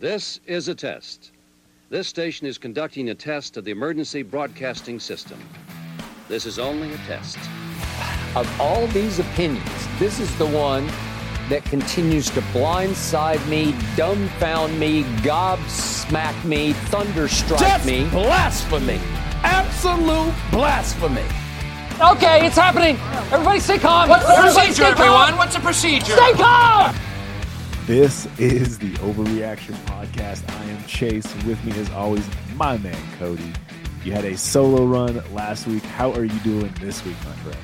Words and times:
This 0.00 0.40
is 0.46 0.68
a 0.68 0.74
test. 0.74 1.32
This 1.90 2.08
station 2.08 2.46
is 2.46 2.56
conducting 2.56 3.10
a 3.10 3.14
test 3.14 3.58
of 3.58 3.66
the 3.66 3.70
emergency 3.70 4.22
broadcasting 4.22 4.98
system. 4.98 5.38
This 6.26 6.46
is 6.46 6.58
only 6.58 6.90
a 6.94 6.96
test. 7.06 7.36
Of 8.34 8.48
all 8.58 8.86
these 8.86 9.18
opinions, 9.18 9.68
this 9.98 10.18
is 10.18 10.34
the 10.38 10.46
one 10.46 10.86
that 11.50 11.62
continues 11.64 12.30
to 12.30 12.40
blindside 12.40 13.46
me, 13.46 13.72
dumbfound 13.94 14.78
me, 14.78 15.02
gobsmack 15.20 16.46
me, 16.46 16.72
thunderstrike 16.72 17.58
Just 17.58 17.84
me. 17.84 18.08
blasphemy. 18.08 18.98
Absolute 19.42 20.32
blasphemy. 20.50 21.26
Okay, 22.00 22.46
it's 22.46 22.56
happening. 22.56 22.96
Everybody 23.30 23.60
stay 23.60 23.78
calm. 23.78 24.08
What's 24.08 24.26
the 24.26 24.32
procedure, 24.32 24.84
everyone? 24.84 25.36
What's 25.36 25.56
the 25.56 25.60
procedure? 25.60 26.16
Stay 26.16 26.32
calm. 26.32 26.96
This 27.90 28.28
is 28.38 28.78
the 28.78 28.92
Overreaction 28.98 29.74
Podcast. 29.84 30.48
I 30.48 30.64
am 30.66 30.84
Chase. 30.84 31.26
With 31.44 31.64
me, 31.64 31.72
as 31.72 31.90
always, 31.90 32.24
my 32.54 32.78
man 32.78 32.96
Cody. 33.18 33.52
You 34.04 34.12
had 34.12 34.24
a 34.24 34.36
solo 34.36 34.86
run 34.86 35.20
last 35.34 35.66
week. 35.66 35.82
How 35.82 36.12
are 36.12 36.22
you 36.22 36.38
doing 36.44 36.72
this 36.78 37.04
week, 37.04 37.16
my 37.24 37.32
friend? 37.32 37.58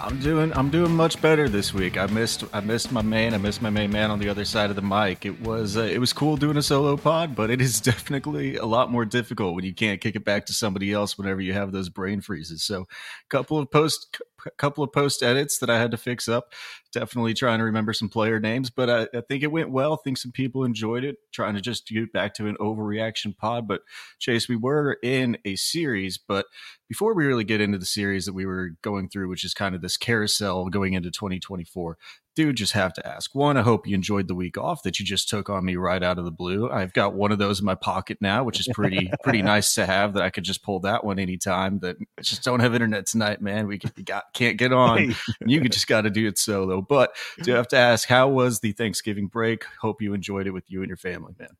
I'm 0.00 0.18
doing 0.18 0.52
I'm 0.56 0.70
doing 0.70 0.90
much 0.90 1.22
better 1.22 1.48
this 1.48 1.72
week. 1.72 1.98
I 1.98 2.06
missed 2.06 2.42
I 2.52 2.58
missed 2.58 2.90
my 2.90 3.02
main 3.02 3.32
I 3.32 3.38
missed 3.38 3.62
my 3.62 3.70
main 3.70 3.92
man 3.92 4.10
on 4.10 4.18
the 4.18 4.28
other 4.28 4.44
side 4.44 4.70
of 4.70 4.76
the 4.76 4.82
mic. 4.82 5.24
It 5.24 5.40
was 5.40 5.76
uh, 5.76 5.82
it 5.82 5.98
was 5.98 6.12
cool 6.12 6.36
doing 6.36 6.56
a 6.56 6.62
solo 6.62 6.96
pod, 6.96 7.36
but 7.36 7.48
it 7.48 7.60
is 7.60 7.80
definitely 7.92 8.56
a 8.56 8.66
lot 8.66 8.90
more 8.90 9.04
difficult 9.04 9.54
when 9.54 9.64
you 9.64 9.72
can't 9.72 10.00
kick 10.00 10.16
it 10.16 10.24
back 10.24 10.46
to 10.46 10.52
somebody 10.52 10.92
else 10.92 11.16
whenever 11.16 11.40
you 11.40 11.52
have 11.52 11.70
those 11.70 11.90
brain 11.90 12.22
freezes. 12.22 12.64
So, 12.64 12.88
couple 13.28 13.56
of 13.56 13.70
post 13.70 14.20
couple 14.56 14.82
of 14.82 14.92
post 14.92 15.22
edits 15.22 15.58
that 15.58 15.70
I 15.70 15.78
had 15.78 15.90
to 15.90 15.96
fix 15.96 16.28
up. 16.28 16.54
Definitely 16.92 17.34
trying 17.34 17.58
to 17.58 17.64
remember 17.64 17.92
some 17.92 18.08
player 18.08 18.40
names, 18.40 18.68
but 18.68 18.90
I, 18.90 19.02
I 19.16 19.20
think 19.20 19.42
it 19.44 19.52
went 19.52 19.70
well. 19.70 19.92
I 19.92 19.96
think 20.02 20.18
some 20.18 20.32
people 20.32 20.64
enjoyed 20.64 21.04
it. 21.04 21.16
Trying 21.32 21.54
to 21.54 21.60
just 21.60 21.86
get 21.86 22.12
back 22.12 22.34
to 22.34 22.48
an 22.48 22.56
overreaction 22.56 23.36
pod. 23.36 23.68
But 23.68 23.82
Chase, 24.18 24.48
we 24.48 24.56
were 24.56 24.98
in 25.02 25.38
a 25.44 25.54
series, 25.56 26.18
but 26.18 26.46
before 26.90 27.14
we 27.14 27.24
really 27.24 27.44
get 27.44 27.60
into 27.60 27.78
the 27.78 27.86
series 27.86 28.26
that 28.26 28.32
we 28.32 28.44
were 28.44 28.70
going 28.82 29.08
through, 29.08 29.28
which 29.28 29.44
is 29.44 29.54
kind 29.54 29.76
of 29.76 29.80
this 29.80 29.96
carousel 29.96 30.68
going 30.68 30.94
into 30.94 31.08
2024, 31.08 31.96
do 32.34 32.52
just 32.52 32.72
have 32.72 32.92
to 32.94 33.06
ask. 33.06 33.32
One, 33.32 33.56
I 33.56 33.62
hope 33.62 33.86
you 33.86 33.94
enjoyed 33.94 34.26
the 34.26 34.34
week 34.34 34.58
off 34.58 34.82
that 34.82 34.98
you 34.98 35.06
just 35.06 35.28
took 35.28 35.48
on 35.48 35.64
me 35.64 35.76
right 35.76 36.02
out 36.02 36.18
of 36.18 36.24
the 36.24 36.32
blue. 36.32 36.68
I've 36.68 36.92
got 36.92 37.14
one 37.14 37.30
of 37.30 37.38
those 37.38 37.60
in 37.60 37.64
my 37.64 37.76
pocket 37.76 38.18
now, 38.20 38.42
which 38.42 38.58
is 38.58 38.68
pretty 38.74 39.08
pretty 39.22 39.40
nice 39.40 39.72
to 39.76 39.86
have. 39.86 40.14
That 40.14 40.24
I 40.24 40.30
could 40.30 40.42
just 40.42 40.64
pull 40.64 40.80
that 40.80 41.04
one 41.04 41.20
anytime. 41.20 41.78
That 41.78 41.96
just 42.20 42.42
don't 42.42 42.58
have 42.58 42.74
internet 42.74 43.06
tonight, 43.06 43.40
man. 43.40 43.68
We 43.68 43.78
got, 43.78 44.24
can't 44.34 44.56
get 44.56 44.72
on. 44.72 45.14
you 45.46 45.60
just 45.68 45.86
got 45.86 46.00
to 46.00 46.10
do 46.10 46.26
it 46.26 46.38
solo. 46.38 46.82
But 46.82 47.14
do 47.40 47.52
you 47.52 47.56
have 47.56 47.68
to 47.68 47.76
ask, 47.76 48.08
how 48.08 48.28
was 48.30 48.58
the 48.58 48.72
Thanksgiving 48.72 49.28
break? 49.28 49.62
Hope 49.80 50.02
you 50.02 50.12
enjoyed 50.12 50.48
it 50.48 50.50
with 50.50 50.68
you 50.68 50.80
and 50.80 50.88
your 50.88 50.96
family, 50.96 51.34
man. 51.38 51.50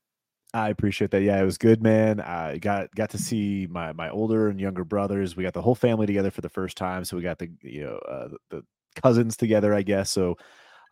I 0.52 0.70
appreciate 0.70 1.12
that. 1.12 1.22
Yeah, 1.22 1.40
it 1.40 1.44
was 1.44 1.58
good, 1.58 1.80
man. 1.82 2.20
I 2.20 2.58
got 2.58 2.92
got 2.94 3.10
to 3.10 3.18
see 3.18 3.68
my 3.70 3.92
my 3.92 4.10
older 4.10 4.48
and 4.48 4.60
younger 4.60 4.84
brothers. 4.84 5.36
We 5.36 5.44
got 5.44 5.54
the 5.54 5.62
whole 5.62 5.76
family 5.76 6.06
together 6.06 6.30
for 6.32 6.40
the 6.40 6.48
first 6.48 6.76
time. 6.76 7.04
So 7.04 7.16
we 7.16 7.22
got 7.22 7.38
the 7.38 7.50
you 7.62 7.84
know 7.84 7.96
uh, 7.98 8.28
the 8.50 8.62
cousins 9.00 9.36
together, 9.36 9.72
I 9.72 9.82
guess. 9.82 10.10
So 10.10 10.36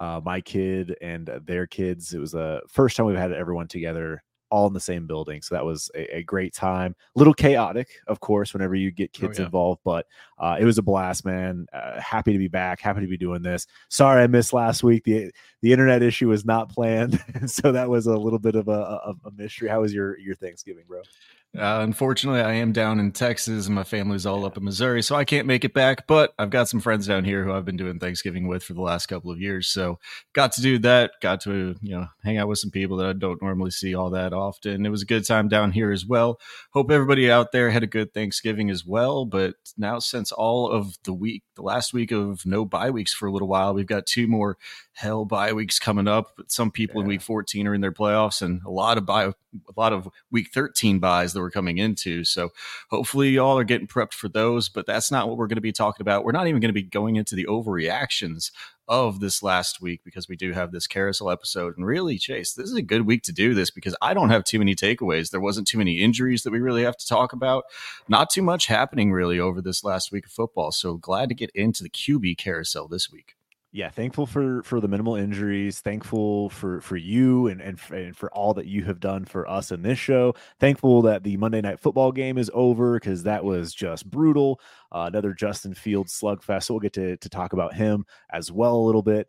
uh, 0.00 0.20
my 0.24 0.40
kid 0.40 0.96
and 1.02 1.28
their 1.44 1.66
kids. 1.66 2.14
It 2.14 2.20
was 2.20 2.32
the 2.32 2.62
first 2.68 2.96
time 2.96 3.06
we've 3.06 3.16
had 3.16 3.32
everyone 3.32 3.68
together 3.68 4.22
all 4.50 4.66
in 4.68 4.74
the 4.74 4.80
same 4.80 5.06
building. 5.06 5.42
So 5.42 5.54
that 5.56 5.64
was 5.64 5.90
a, 5.94 6.18
a 6.18 6.22
great 6.24 6.54
time. 6.54 6.94
A 7.16 7.18
little 7.18 7.34
chaotic, 7.34 7.88
of 8.08 8.20
course, 8.20 8.52
whenever 8.54 8.74
you 8.76 8.90
get 8.92 9.12
Oh, 9.22 9.30
kids 9.30 9.30
yeah. 9.30 9.48
involved, 9.48 9.80
but 9.84 10.06
uh, 10.38 10.56
it 10.58 10.64
was 10.64 10.78
a 10.78 10.82
blast, 10.82 11.24
man. 11.24 11.66
Uh, 11.72 12.00
happy 12.00 12.32
to 12.32 12.38
be 12.38 12.48
back. 12.48 12.80
Happy 12.80 13.00
to 13.00 13.06
be 13.06 13.16
doing 13.16 13.42
this. 13.42 13.66
Sorry 13.88 14.22
I 14.22 14.26
missed 14.26 14.52
last 14.52 14.82
week. 14.82 15.04
the 15.04 15.30
The 15.62 15.72
internet 15.72 16.02
issue 16.02 16.28
was 16.28 16.44
not 16.44 16.70
planned, 16.70 17.22
so 17.46 17.72
that 17.72 17.88
was 17.88 18.06
a 18.06 18.16
little 18.16 18.38
bit 18.38 18.54
of 18.54 18.68
a, 18.68 18.72
a, 18.72 19.14
a 19.24 19.30
mystery. 19.32 19.68
How 19.68 19.80
was 19.80 19.92
your 19.92 20.18
your 20.18 20.34
Thanksgiving, 20.34 20.84
bro? 20.86 21.02
Uh, 21.56 21.80
unfortunately, 21.80 22.42
I 22.42 22.52
am 22.52 22.72
down 22.72 23.00
in 23.00 23.10
Texas 23.10 23.66
and 23.66 23.74
my 23.74 23.82
family's 23.82 24.26
all 24.26 24.44
up 24.44 24.58
in 24.58 24.64
Missouri, 24.64 25.02
so 25.02 25.16
I 25.16 25.24
can't 25.24 25.46
make 25.46 25.64
it 25.64 25.72
back. 25.72 26.06
But 26.06 26.34
I've 26.38 26.50
got 26.50 26.68
some 26.68 26.78
friends 26.78 27.06
down 27.06 27.24
here 27.24 27.42
who 27.42 27.52
I've 27.52 27.64
been 27.64 27.76
doing 27.78 27.98
Thanksgiving 27.98 28.46
with 28.46 28.62
for 28.62 28.74
the 28.74 28.82
last 28.82 29.06
couple 29.06 29.30
of 29.30 29.40
years. 29.40 29.66
So 29.68 29.98
got 30.34 30.52
to 30.52 30.60
do 30.62 30.78
that. 30.80 31.12
Got 31.22 31.40
to 31.42 31.74
you 31.80 31.96
know 31.96 32.06
hang 32.22 32.36
out 32.36 32.48
with 32.48 32.58
some 32.58 32.70
people 32.70 32.98
that 32.98 33.06
I 33.06 33.12
don't 33.14 33.40
normally 33.40 33.70
see 33.70 33.94
all 33.94 34.10
that 34.10 34.34
often. 34.34 34.84
It 34.84 34.90
was 34.90 35.02
a 35.02 35.06
good 35.06 35.26
time 35.26 35.48
down 35.48 35.72
here 35.72 35.90
as 35.90 36.04
well. 36.04 36.38
Hope 36.72 36.90
everybody 36.90 37.30
out 37.30 37.50
there 37.50 37.70
had 37.70 37.82
a 37.82 37.88
good 37.88 38.12
Thanksgiving 38.12 38.68
as 38.68 38.84
well. 38.84 39.24
But 39.24 39.54
now, 39.78 40.00
since 40.00 40.27
all 40.32 40.70
of 40.70 40.96
the 41.04 41.12
week, 41.12 41.42
the 41.56 41.62
last 41.62 41.92
week 41.92 42.10
of 42.10 42.44
no 42.46 42.64
bye 42.64 42.90
weeks 42.90 43.12
for 43.12 43.26
a 43.26 43.32
little 43.32 43.48
while, 43.48 43.74
we've 43.74 43.86
got 43.86 44.06
two 44.06 44.26
more 44.26 44.56
hell 44.92 45.24
bye 45.24 45.52
weeks 45.52 45.78
coming 45.78 46.08
up. 46.08 46.32
But 46.36 46.50
some 46.50 46.70
people 46.70 47.00
in 47.00 47.06
week 47.06 47.22
14 47.22 47.66
are 47.66 47.74
in 47.74 47.80
their 47.80 47.92
playoffs, 47.92 48.42
and 48.42 48.60
a 48.64 48.70
lot 48.70 48.98
of 48.98 49.06
bye, 49.06 49.24
a 49.26 49.34
lot 49.76 49.92
of 49.92 50.08
week 50.30 50.48
13 50.52 50.98
buys 50.98 51.32
that 51.32 51.40
we're 51.40 51.50
coming 51.50 51.78
into. 51.78 52.24
So 52.24 52.50
hopefully 52.90 53.30
y'all 53.30 53.58
are 53.58 53.64
getting 53.64 53.86
prepped 53.86 54.14
for 54.14 54.28
those. 54.28 54.68
But 54.68 54.86
that's 54.86 55.10
not 55.10 55.28
what 55.28 55.36
we're 55.36 55.46
going 55.46 55.56
to 55.56 55.62
be 55.62 55.72
talking 55.72 56.02
about. 56.02 56.24
We're 56.24 56.32
not 56.32 56.48
even 56.48 56.60
going 56.60 56.70
to 56.70 56.72
be 56.72 56.82
going 56.82 57.16
into 57.16 57.34
the 57.34 57.46
overreactions 57.46 58.50
of 58.88 59.20
this 59.20 59.42
last 59.42 59.80
week 59.80 60.00
because 60.04 60.28
we 60.28 60.36
do 60.36 60.52
have 60.52 60.72
this 60.72 60.86
carousel 60.86 61.30
episode. 61.30 61.76
And 61.76 61.86
really, 61.86 62.18
Chase, 62.18 62.52
this 62.52 62.68
is 62.68 62.76
a 62.76 62.82
good 62.82 63.06
week 63.06 63.22
to 63.24 63.32
do 63.32 63.54
this 63.54 63.70
because 63.70 63.96
I 64.00 64.14
don't 64.14 64.30
have 64.30 64.44
too 64.44 64.58
many 64.58 64.74
takeaways. 64.74 65.30
There 65.30 65.40
wasn't 65.40 65.68
too 65.68 65.78
many 65.78 66.00
injuries 66.00 66.42
that 66.42 66.52
we 66.52 66.60
really 66.60 66.82
have 66.82 66.96
to 66.96 67.06
talk 67.06 67.32
about. 67.32 67.64
Not 68.08 68.30
too 68.30 68.42
much 68.42 68.66
happening 68.66 69.12
really 69.12 69.38
over 69.38 69.60
this 69.60 69.84
last 69.84 70.12
week 70.12 70.26
of 70.26 70.32
football. 70.32 70.72
So 70.72 70.96
glad 70.96 71.28
to 71.28 71.34
get 71.34 71.50
into 71.50 71.82
the 71.82 71.90
QB 71.90 72.38
carousel 72.38 72.88
this 72.88 73.10
week. 73.10 73.37
Yeah 73.70 73.90
thankful 73.90 74.24
for 74.26 74.62
for 74.62 74.80
the 74.80 74.88
minimal 74.88 75.14
injuries 75.14 75.80
thankful 75.80 76.48
for 76.50 76.80
for 76.80 76.96
you 76.96 77.48
and 77.48 77.60
and, 77.60 77.78
f- 77.78 77.90
and 77.90 78.16
for 78.16 78.32
all 78.32 78.54
that 78.54 78.66
you 78.66 78.82
have 78.82 78.98
done 78.98 79.24
for 79.26 79.48
us 79.48 79.70
in 79.70 79.82
this 79.82 79.98
show. 79.98 80.34
Thankful 80.58 81.02
that 81.02 81.22
the 81.22 81.36
monday 81.36 81.60
night 81.60 81.78
football 81.78 82.10
game 82.10 82.38
is 82.38 82.50
over 82.54 82.98
because 82.98 83.22
that 83.24 83.44
was 83.44 83.74
just 83.74 84.08
brutal. 84.10 84.60
Uh, 84.90 85.04
another 85.08 85.34
justin 85.34 85.74
fields 85.74 86.18
slugfest 86.18 86.64
so 86.64 86.74
we'll 86.74 86.80
get 86.80 86.94
to, 86.94 87.16
to 87.18 87.28
talk 87.28 87.52
about 87.52 87.74
him 87.74 88.06
as 88.30 88.50
well 88.50 88.76
a 88.76 88.86
little 88.86 89.02
bit 89.02 89.28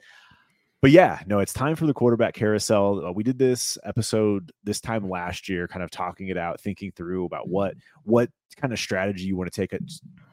but 0.82 0.92
yeah 0.92 1.20
no 1.26 1.40
it's 1.40 1.54
time 1.54 1.76
for 1.76 1.86
the 1.86 1.94
quarterback 1.94 2.34
carousel 2.34 3.06
uh, 3.06 3.12
we 3.12 3.24
did 3.24 3.38
this 3.38 3.78
episode 3.84 4.52
this 4.64 4.80
time 4.80 5.10
last 5.10 5.50
year 5.50 5.68
kind 5.68 5.84
of 5.84 5.92
talking 5.92 6.28
it 6.28 6.38
out 6.38 6.60
thinking 6.60 6.92
through 6.92 7.26
about 7.26 7.48
what 7.48 7.76
what 8.04 8.30
kind 8.56 8.74
of 8.74 8.80
strategy 8.80 9.24
you 9.24 9.38
want 9.38 9.52
to 9.52 9.62
take 9.62 9.74
at 9.74 9.82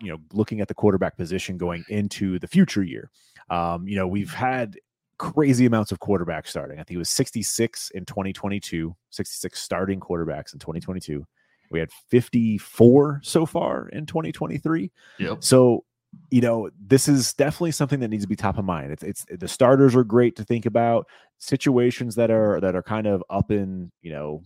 you 0.01 0.11
know 0.11 0.19
looking 0.33 0.61
at 0.61 0.69
the 0.69 0.75
quarterback 0.75 1.17
position 1.17 1.57
going 1.57 1.85
into 1.89 2.39
the 2.39 2.49
future 2.49 2.83
year 2.83 3.11
um, 3.51 3.87
you 3.87 3.97
know, 3.97 4.07
we've 4.07 4.33
had 4.33 4.77
crazy 5.19 5.67
amounts 5.67 5.93
of 5.93 6.01
quarterbacks 6.01 6.49
starting. 6.49 6.79
I 6.79 6.83
think 6.83 6.97
it 6.97 6.99
was 6.99 7.11
66 7.11 7.91
in 7.91 8.05
2022, 8.05 8.95
66 9.11 9.61
starting 9.61 10.01
quarterbacks 10.01 10.53
in 10.53 10.59
2022. 10.59 11.25
We 11.71 11.81
had 11.81 11.91
54 12.11 13.21
so 13.25 13.47
far 13.47 13.89
in 13.89 14.07
2023. 14.07 14.91
Yep. 15.19 15.43
So, 15.43 15.85
you 16.31 16.41
know, 16.41 16.71
this 16.79 17.09
is 17.09 17.35
definitely 17.35 17.73
something 17.73 18.01
that 18.01 18.09
needs 18.09 18.25
to 18.25 18.29
be 18.29 18.37
top 18.37 18.59
of 18.59 18.65
mind. 18.65 18.93
It's 18.93 19.03
it's 19.03 19.27
the 19.31 19.49
starters 19.49 19.95
are 19.95 20.05
great 20.05 20.37
to 20.37 20.45
think 20.45 20.67
about. 20.67 21.07
Situations 21.39 22.15
that 22.15 22.31
are 22.31 22.61
that 22.61 22.75
are 22.75 22.83
kind 22.83 23.07
of 23.07 23.23
up 23.31 23.51
in, 23.51 23.91
you 24.03 24.13
know, 24.13 24.43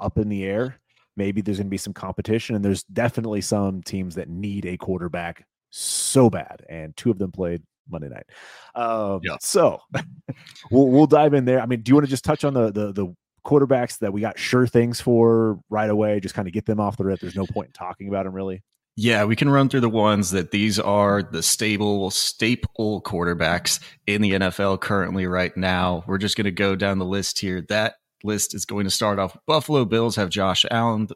up 0.00 0.18
in 0.18 0.28
the 0.28 0.44
air. 0.44 0.76
Maybe 1.16 1.40
there's 1.40 1.56
going 1.56 1.68
to 1.68 1.70
be 1.70 1.78
some 1.78 1.94
competition, 1.94 2.56
and 2.56 2.64
there's 2.64 2.82
definitely 2.84 3.40
some 3.40 3.82
teams 3.82 4.14
that 4.16 4.28
need 4.28 4.66
a 4.66 4.76
quarterback 4.76 5.46
so 5.70 6.28
bad. 6.28 6.64
And 6.68 6.94
two 6.96 7.10
of 7.10 7.18
them 7.18 7.32
played 7.32 7.62
Monday 7.88 8.08
night. 8.08 8.26
Um, 8.74 9.20
Yeah. 9.22 9.36
So 9.40 9.80
we'll 10.70 10.88
we'll 10.88 11.06
dive 11.06 11.34
in 11.34 11.44
there. 11.44 11.60
I 11.60 11.66
mean, 11.66 11.80
do 11.80 11.90
you 11.90 11.94
want 11.94 12.06
to 12.06 12.10
just 12.10 12.24
touch 12.24 12.44
on 12.44 12.54
the 12.54 12.70
the 12.70 12.92
the 12.92 13.14
quarterbacks 13.44 13.98
that 14.00 14.12
we 14.12 14.20
got 14.20 14.38
sure 14.38 14.66
things 14.66 15.00
for 15.00 15.58
right 15.70 15.88
away? 15.88 16.20
Just 16.20 16.34
kind 16.34 16.48
of 16.48 16.54
get 16.54 16.66
them 16.66 16.80
off 16.80 16.96
the 16.96 17.04
rip. 17.04 17.20
There's 17.20 17.36
no 17.36 17.46
point 17.46 17.68
in 17.68 17.72
talking 17.72 18.08
about 18.08 18.24
them 18.24 18.34
really. 18.34 18.62
Yeah, 18.98 19.24
we 19.24 19.36
can 19.36 19.50
run 19.50 19.68
through 19.68 19.82
the 19.82 19.90
ones 19.90 20.30
that 20.30 20.52
these 20.52 20.78
are 20.80 21.22
the 21.22 21.42
stable, 21.42 22.10
staple 22.10 23.02
quarterbacks 23.02 23.78
in 24.06 24.22
the 24.22 24.32
NFL 24.32 24.80
currently 24.80 25.26
right 25.26 25.54
now. 25.54 26.02
We're 26.06 26.16
just 26.16 26.34
going 26.34 26.46
to 26.46 26.50
go 26.50 26.76
down 26.76 26.98
the 26.98 27.04
list 27.04 27.38
here. 27.38 27.60
That 27.68 27.96
list 28.24 28.54
is 28.54 28.64
going 28.64 28.84
to 28.84 28.90
start 28.90 29.18
off. 29.18 29.36
Buffalo 29.46 29.84
Bills 29.84 30.16
have 30.16 30.30
Josh 30.30 30.64
Allen, 30.70 31.08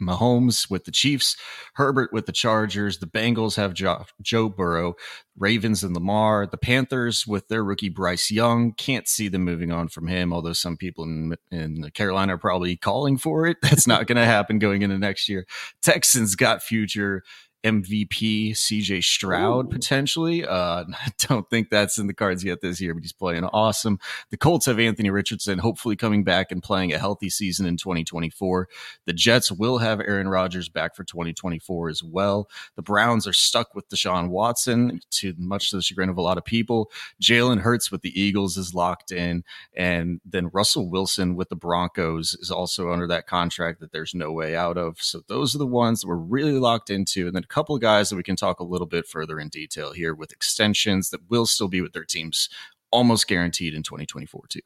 Mahomes 0.00 0.70
with 0.70 0.84
the 0.84 0.90
Chiefs, 0.90 1.36
Herbert 1.74 2.12
with 2.12 2.26
the 2.26 2.32
Chargers. 2.32 2.98
The 2.98 3.06
Bengals 3.06 3.56
have 3.56 3.74
jo- 3.74 4.04
Joe 4.22 4.48
Burrow, 4.48 4.94
Ravens 5.38 5.82
and 5.82 5.94
Lamar. 5.94 6.46
The 6.46 6.58
Panthers 6.58 7.26
with 7.26 7.48
their 7.48 7.64
rookie 7.64 7.88
Bryce 7.88 8.30
Young. 8.30 8.72
Can't 8.72 9.08
see 9.08 9.28
them 9.28 9.44
moving 9.44 9.72
on 9.72 9.88
from 9.88 10.06
him, 10.06 10.32
although 10.32 10.52
some 10.52 10.76
people 10.76 11.04
in, 11.04 11.36
in 11.50 11.90
Carolina 11.94 12.34
are 12.34 12.38
probably 12.38 12.76
calling 12.76 13.18
for 13.18 13.46
it. 13.46 13.56
That's 13.62 13.86
not 13.86 14.06
going 14.06 14.16
to 14.16 14.24
happen 14.24 14.58
going 14.58 14.82
into 14.82 14.98
next 14.98 15.28
year. 15.28 15.46
Texans 15.82 16.34
got 16.36 16.62
future 16.62 17.22
MVP 17.66 18.52
CJ 18.52 19.02
Stroud 19.02 19.70
potentially. 19.70 20.44
Uh, 20.46 20.84
I 20.88 21.12
don't 21.18 21.48
think 21.50 21.70
that's 21.70 21.98
in 21.98 22.06
the 22.06 22.14
cards 22.14 22.44
yet 22.44 22.60
this 22.60 22.80
year, 22.80 22.94
but 22.94 23.02
he's 23.02 23.12
playing 23.12 23.44
awesome. 23.44 23.98
The 24.30 24.36
Colts 24.36 24.66
have 24.66 24.78
Anthony 24.78 25.10
Richardson, 25.10 25.58
hopefully 25.58 25.96
coming 25.96 26.24
back 26.24 26.52
and 26.52 26.62
playing 26.62 26.92
a 26.92 26.98
healthy 26.98 27.30
season 27.30 27.66
in 27.66 27.76
2024. 27.76 28.68
The 29.06 29.12
Jets 29.12 29.50
will 29.50 29.78
have 29.78 30.00
Aaron 30.00 30.28
Rodgers 30.28 30.68
back 30.68 30.94
for 30.94 31.04
2024 31.04 31.88
as 31.88 32.02
well. 32.02 32.48
The 32.76 32.82
Browns 32.82 33.26
are 33.26 33.32
stuck 33.32 33.74
with 33.74 33.88
Deshaun 33.88 34.28
Watson 34.28 35.00
to 35.12 35.34
much 35.38 35.70
to 35.70 35.76
the 35.76 35.82
chagrin 35.82 36.08
of 36.08 36.18
a 36.18 36.22
lot 36.22 36.38
of 36.38 36.44
people. 36.44 36.90
Jalen 37.20 37.60
Hurts 37.60 37.90
with 37.90 38.02
the 38.02 38.20
Eagles 38.20 38.56
is 38.56 38.74
locked 38.74 39.12
in. 39.12 39.44
And 39.74 40.20
then 40.24 40.50
Russell 40.52 40.88
Wilson 40.88 41.34
with 41.34 41.48
the 41.48 41.56
Broncos 41.56 42.34
is 42.34 42.50
also 42.50 42.90
under 42.90 43.06
that 43.08 43.26
contract 43.26 43.80
that 43.80 43.92
there's 43.92 44.14
no 44.14 44.32
way 44.32 44.56
out 44.56 44.78
of. 44.78 44.98
So 45.00 45.22
those 45.28 45.54
are 45.54 45.58
the 45.58 45.66
ones 45.66 46.00
that 46.00 46.08
we're 46.08 46.16
really 46.16 46.58
locked 46.58 46.90
into. 46.90 47.26
And 47.26 47.34
then 47.34 47.44
couple 47.56 47.78
guys 47.78 48.10
that 48.10 48.16
we 48.16 48.22
can 48.22 48.36
talk 48.36 48.60
a 48.60 48.64
little 48.64 48.86
bit 48.86 49.06
further 49.06 49.40
in 49.40 49.48
detail 49.48 49.90
here 49.90 50.14
with 50.14 50.30
extensions 50.30 51.08
that 51.08 51.30
will 51.30 51.46
still 51.46 51.68
be 51.68 51.80
with 51.80 51.94
their 51.94 52.04
teams 52.04 52.50
almost 52.90 53.26
guaranteed 53.26 53.72
in 53.72 53.82
2024 53.82 54.42
too. 54.50 54.60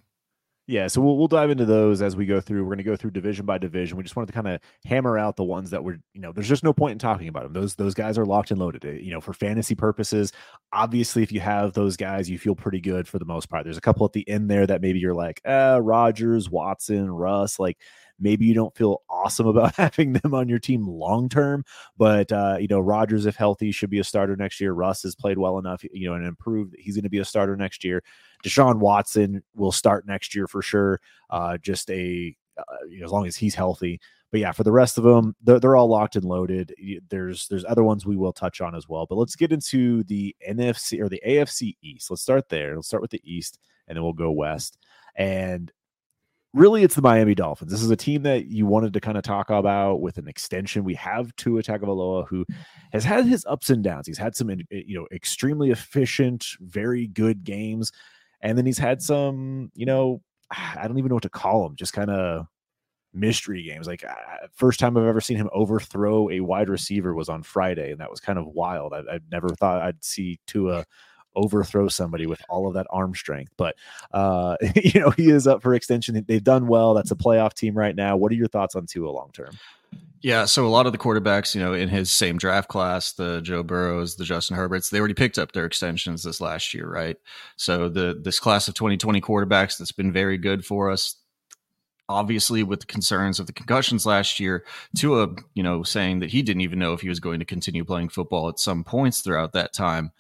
Yeah, 0.66 0.88
so 0.88 1.00
we'll 1.00 1.16
we'll 1.16 1.28
dive 1.28 1.50
into 1.50 1.64
those 1.64 2.02
as 2.02 2.14
we 2.16 2.26
go 2.26 2.40
through. 2.40 2.62
We're 2.62 2.69
going 2.69 2.78
to 2.78 2.84
go 2.84 2.96
through 2.96 3.12
division 3.12 3.46
by 3.46 3.58
division. 3.58 3.96
We 3.96 4.02
just 4.02 4.14
wanted 4.14 4.28
to 4.28 4.32
kind 4.32 4.48
of 4.48 4.60
hammer 4.84 5.19
out 5.19 5.37
the 5.37 5.42
ones 5.44 5.70
that 5.70 5.82
were, 5.82 5.98
you 6.14 6.20
know, 6.20 6.32
there's 6.32 6.48
just 6.48 6.62
no 6.62 6.72
point 6.72 6.92
in 6.92 6.98
talking 6.98 7.26
about 7.28 7.44
them. 7.44 7.52
Those 7.52 7.75
those 7.76 7.94
guys 7.94 8.19
are 8.19 8.26
locked 8.26 8.50
and 8.50 8.60
loaded. 8.60 8.84
Uh, 8.84 8.90
You 8.90 9.12
know, 9.12 9.20
for 9.20 9.32
fantasy 9.32 9.75
purposes, 9.75 10.32
obviously, 10.72 11.22
if 11.25 11.32
you 11.32 11.40
have 11.40 11.72
those 11.72 11.96
guys, 11.96 12.31
you 12.31 12.38
feel 12.38 12.54
pretty 12.54 12.81
good 12.81 13.08
for 13.08 13.19
the 13.19 13.25
most 13.25 13.48
part. 13.50 13.64
There's 13.64 13.78
a 13.78 13.81
couple 13.81 14.06
at 14.06 14.12
the 14.12 14.28
end 14.28 14.48
there 14.48 14.66
that 14.66 14.81
maybe 14.81 15.00
you're 15.00 15.14
like, 15.14 15.40
uh, 15.44 15.81
Rodgers, 15.82 16.48
Watson, 16.50 17.10
Russ, 17.10 17.58
like 17.58 17.78
maybe 18.20 18.46
you 18.46 18.55
don't 18.55 18.76
feel 18.76 19.02
awesome 19.08 19.46
about 19.46 19.75
having 19.76 20.12
them 20.12 20.34
on 20.34 20.49
your 20.49 20.58
team 20.58 20.87
long 20.87 21.28
term. 21.28 21.64
But 21.96 22.31
uh, 22.32 22.56
you 22.61 22.69
know, 22.69 22.81
Rodgers, 22.81 23.26
if 23.26 23.37
healthy, 23.37 23.72
should 23.72 23.90
be 23.90 23.99
a 23.99 24.05
starter 24.05 24.37
next 24.37 24.61
year. 24.61 24.72
Russ 24.72 25.02
has 25.02 25.14
played 25.14 25.38
well 25.38 25.58
enough, 25.58 25.82
you 25.93 26.08
know, 26.08 26.14
and 26.14 26.26
improved. 26.26 26.75
He's 26.78 26.94
going 26.94 27.05
to 27.05 27.11
be 27.11 27.19
a 27.19 27.25
starter 27.25 27.56
next 27.56 27.84
year. 27.84 28.02
Deshaun 28.44 28.78
Watson 28.78 29.43
will 29.55 29.72
start 29.72 30.06
next 30.06 30.34
year 30.34 30.46
for 30.46 30.62
sure. 30.62 31.00
Uh, 31.28 31.58
just 31.58 31.90
a 31.90 32.37
uh, 32.56 32.62
you 32.88 33.00
know, 33.00 33.06
as 33.06 33.12
long 33.12 33.26
as 33.26 33.37
he's 33.37 33.55
healthy. 33.55 34.00
But 34.31 34.40
yeah, 34.40 34.52
for 34.52 34.62
the 34.62 34.72
rest 34.72 34.96
of 34.96 35.05
them, 35.05 35.34
they're, 35.43 35.58
they're 35.58 35.76
all 35.76 35.88
locked 35.88 36.14
and 36.17 36.25
loaded. 36.25 36.72
There's 37.08 37.49
there's 37.49 37.64
other 37.64 37.82
ones 37.82 38.06
we 38.06 38.17
will 38.17 38.32
touch 38.32 38.61
on 38.61 38.75
as 38.75 38.88
well. 38.88 39.06
But 39.06 39.17
let's 39.17 39.34
get 39.37 39.52
into 39.52 40.05
the 40.05 40.37
NFC 40.49 41.00
or 41.00 41.08
the 41.08 41.22
AFC 41.26 41.76
East. 41.82 42.11
Let's 42.11 42.22
start 42.22 42.49
there. 42.49 42.76
Let's 42.76 42.87
start 42.87 43.02
with 43.02 43.11
the 43.11 43.22
East, 43.25 43.58
and 43.88 43.96
then 43.96 44.05
we'll 44.05 44.12
go 44.12 44.31
West. 44.31 44.78
And 45.17 45.72
really, 46.52 46.82
it's 46.82 46.94
the 46.94 47.02
Miami 47.02 47.35
Dolphins. 47.35 47.70
This 47.70 47.82
is 47.82 47.91
a 47.91 47.97
team 47.97 48.23
that 48.23 48.47
you 48.47 48.67
wanted 48.67 48.93
to 48.94 49.00
kind 49.00 49.17
of 49.17 49.23
talk 49.23 49.50
about 49.50 50.00
with 50.00 50.19
an 50.19 50.29
extension. 50.29 50.85
We 50.85 50.94
have 50.94 51.35
Tua 51.37 51.62
Tagovailoa, 51.62 52.26
who 52.29 52.44
has 52.93 53.05
had 53.05 53.26
his 53.26 53.44
ups 53.47 53.70
and 53.70 53.82
downs. 53.82 54.06
He's 54.06 54.19
had 54.19 54.35
some, 54.37 54.50
eh, 54.50 54.56
eh, 54.73 54.82
you 54.87 54.99
know, 54.99 55.06
extremely 55.12 55.70
efficient, 55.70 56.47
very 56.61 57.06
good 57.06 57.44
games, 57.44 57.93
and 58.43 58.56
then 58.58 58.67
he's 58.67 58.79
had 58.79 59.02
some, 59.02 59.70
you 59.75 59.87
know, 59.87 60.23
I 60.50 60.88
don't 60.88 60.99
even 60.99 61.08
know 61.11 61.17
what 61.17 61.23
to 61.23 61.31
call 61.31 61.62
them, 61.62 61.76
just 61.76 61.93
kind 61.93 62.11
of 62.11 62.47
mystery 63.12 63.62
games. 63.62 63.87
Like 63.87 64.05
first 64.55 64.81
time 64.81 64.96
I've 64.96 65.05
ever 65.05 65.20
seen 65.20 65.37
him 65.37 65.50
overthrow 65.53 66.31
a 66.31 66.41
wide 66.41 66.69
receiver 66.69 67.14
was 67.14 67.29
on 67.29 67.43
Friday, 67.43 67.93
and 67.93 68.00
that 68.00 68.11
was 68.11 68.20
kind 68.20 68.38
of 68.38 68.46
wild. 68.46 68.93
I, 68.94 69.00
I 69.14 69.20
never 69.31 69.49
thought 69.50 69.82
I'd 69.82 70.05
see 70.05 70.38
Tua 70.46 70.85
overthrow 71.37 71.88
somebody 71.88 72.27
with 72.27 72.41
all 72.49 72.67
of 72.67 72.75
that 72.75 72.87
arm 72.91 73.15
strength. 73.15 73.53
But 73.56 73.77
uh, 74.12 74.56
you 74.77 75.00
know, 75.00 75.11
he 75.11 75.31
is 75.31 75.47
up 75.47 75.62
for 75.62 75.75
extension. 75.75 76.25
They've 76.27 76.43
done 76.43 76.67
well. 76.67 76.94
That's 76.94 77.11
a 77.11 77.17
playoff 77.17 77.55
team 77.55 77.77
right 77.77 77.94
now. 77.94 78.17
What 78.17 78.32
are 78.32 78.37
your 78.37 78.49
thoughts 78.49 78.75
on 78.75 78.87
Tua 78.87 79.11
long 79.11 79.31
term? 79.32 79.59
Yeah, 80.23 80.44
so 80.44 80.67
a 80.67 80.69
lot 80.69 80.85
of 80.85 80.93
the 80.93 80.99
quarterbacks, 80.99 81.55
you 81.55 81.62
know, 81.62 81.73
in 81.73 81.88
his 81.88 82.11
same 82.11 82.37
draft 82.37 82.69
class, 82.69 83.12
the 83.12 83.41
Joe 83.41 83.62
Burrows, 83.62 84.17
the 84.17 84.25
Justin 84.25 84.55
Herberts, 84.55 84.91
they 84.91 84.99
already 84.99 85.15
picked 85.15 85.38
up 85.38 85.53
their 85.53 85.65
extensions 85.65 86.23
this 86.23 86.43
last 86.43 86.75
year, 86.75 86.87
right? 86.87 87.17
So 87.56 87.88
the 87.88 88.21
this 88.23 88.38
class 88.38 88.69
of 88.69 88.75
2020 88.75 89.21
quarterbacks 89.23 89.79
that's 89.79 89.93
been 89.93 90.12
very 90.12 90.37
good 90.37 90.65
for 90.65 90.91
us. 90.91 91.17
Obviously, 92.06 92.62
with 92.62 92.81
the 92.81 92.87
concerns 92.87 93.41
of 93.41 93.47
the 93.47 93.53
concussions 93.53 94.05
last 94.05 94.41
year, 94.41 94.65
Tua, 94.94 95.29
you 95.55 95.62
know, 95.62 95.82
saying 95.85 96.19
that 96.19 96.31
he 96.31 96.43
didn't 96.43 96.62
even 96.62 96.81
know 96.81 96.93
if 96.93 97.00
he 97.00 97.09
was 97.09 97.21
going 97.21 97.38
to 97.38 97.47
continue 97.47 97.85
playing 97.85 98.11
football 98.11 98.49
at 98.50 98.59
some 98.59 98.85
points 98.85 99.21
throughout 99.21 99.53
that 99.53 99.73
time. 99.73 100.12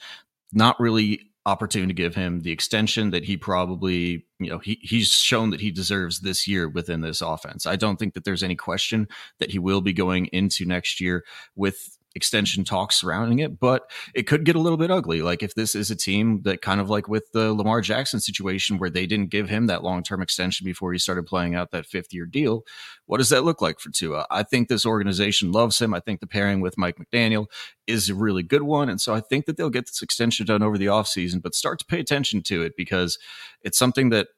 Not 0.52 0.80
really 0.80 1.30
opportunity 1.46 1.92
to 1.92 1.96
give 2.02 2.14
him 2.14 2.40
the 2.40 2.52
extension 2.52 3.10
that 3.10 3.24
he 3.24 3.36
probably, 3.36 4.26
you 4.38 4.50
know, 4.50 4.58
he, 4.58 4.78
he's 4.82 5.08
shown 5.08 5.50
that 5.50 5.60
he 5.60 5.70
deserves 5.70 6.20
this 6.20 6.46
year 6.46 6.68
within 6.68 7.00
this 7.00 7.22
offense. 7.22 7.66
I 7.66 7.76
don't 7.76 7.98
think 7.98 8.14
that 8.14 8.24
there's 8.24 8.42
any 8.42 8.56
question 8.56 9.08
that 9.38 9.50
he 9.50 9.58
will 9.58 9.80
be 9.80 9.92
going 9.92 10.26
into 10.26 10.66
next 10.66 11.00
year 11.00 11.24
with 11.56 11.98
extension 12.14 12.64
talks 12.64 12.96
surrounding 12.96 13.38
it, 13.38 13.60
but 13.60 13.90
it 14.14 14.26
could 14.26 14.44
get 14.44 14.56
a 14.56 14.60
little 14.60 14.78
bit 14.78 14.90
ugly. 14.90 15.22
Like 15.22 15.42
if 15.42 15.54
this 15.54 15.74
is 15.74 15.90
a 15.90 15.96
team 15.96 16.42
that 16.42 16.60
kind 16.60 16.80
of 16.80 16.90
like 16.90 17.08
with 17.08 17.30
the 17.32 17.52
Lamar 17.52 17.80
Jackson 17.80 18.20
situation 18.20 18.78
where 18.78 18.90
they 18.90 19.06
didn't 19.06 19.30
give 19.30 19.48
him 19.48 19.66
that 19.66 19.84
long 19.84 20.02
term 20.02 20.20
extension 20.20 20.64
before 20.64 20.92
he 20.92 20.98
started 20.98 21.26
playing 21.26 21.54
out 21.54 21.70
that 21.70 21.86
fifth 21.86 22.12
year 22.12 22.26
deal, 22.26 22.64
what 23.06 23.18
does 23.18 23.28
that 23.28 23.44
look 23.44 23.62
like 23.62 23.78
for 23.78 23.90
Tua? 23.90 24.26
I 24.30 24.42
think 24.42 24.68
this 24.68 24.86
organization 24.86 25.52
loves 25.52 25.80
him. 25.80 25.94
I 25.94 26.00
think 26.00 26.20
the 26.20 26.26
pairing 26.26 26.60
with 26.60 26.78
Mike 26.78 26.96
McDaniel 26.96 27.46
is 27.86 28.08
a 28.08 28.14
really 28.14 28.42
good 28.42 28.62
one. 28.62 28.88
And 28.88 29.00
so 29.00 29.14
I 29.14 29.20
think 29.20 29.46
that 29.46 29.56
they'll 29.56 29.70
get 29.70 29.86
this 29.86 30.02
extension 30.02 30.46
done 30.46 30.62
over 30.62 30.78
the 30.78 30.86
offseason, 30.86 31.42
but 31.42 31.54
start 31.54 31.78
to 31.80 31.86
pay 31.86 32.00
attention 32.00 32.42
to 32.44 32.62
it 32.62 32.72
because 32.76 33.18
it's 33.62 33.78
something 33.78 34.10
that 34.10 34.28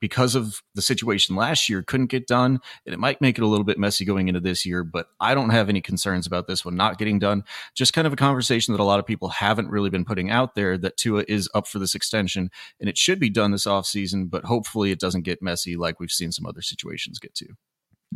because 0.00 0.34
of 0.34 0.62
the 0.74 0.82
situation 0.82 1.36
last 1.36 1.68
year 1.68 1.82
couldn't 1.82 2.06
get 2.06 2.26
done 2.26 2.58
and 2.86 2.92
it 2.92 2.98
might 2.98 3.20
make 3.20 3.38
it 3.38 3.44
a 3.44 3.46
little 3.46 3.64
bit 3.64 3.78
messy 3.78 4.04
going 4.04 4.28
into 4.28 4.40
this 4.40 4.66
year 4.66 4.82
but 4.82 5.06
i 5.20 5.34
don't 5.34 5.50
have 5.50 5.68
any 5.68 5.80
concerns 5.80 6.26
about 6.26 6.46
this 6.46 6.64
one 6.64 6.76
not 6.76 6.98
getting 6.98 7.18
done 7.18 7.44
just 7.74 7.92
kind 7.92 8.06
of 8.06 8.12
a 8.12 8.16
conversation 8.16 8.72
that 8.72 8.80
a 8.80 8.84
lot 8.84 8.98
of 8.98 9.06
people 9.06 9.28
haven't 9.28 9.70
really 9.70 9.90
been 9.90 10.04
putting 10.04 10.30
out 10.30 10.54
there 10.54 10.76
that 10.76 10.96
tua 10.96 11.24
is 11.28 11.48
up 11.54 11.66
for 11.66 11.78
this 11.78 11.94
extension 11.94 12.50
and 12.80 12.88
it 12.88 12.98
should 12.98 13.20
be 13.20 13.30
done 13.30 13.50
this 13.50 13.66
offseason 13.66 14.28
but 14.28 14.44
hopefully 14.44 14.90
it 14.90 15.00
doesn't 15.00 15.22
get 15.22 15.42
messy 15.42 15.76
like 15.76 16.00
we've 16.00 16.10
seen 16.10 16.32
some 16.32 16.46
other 16.46 16.62
situations 16.62 17.18
get 17.18 17.34
to 17.34 17.46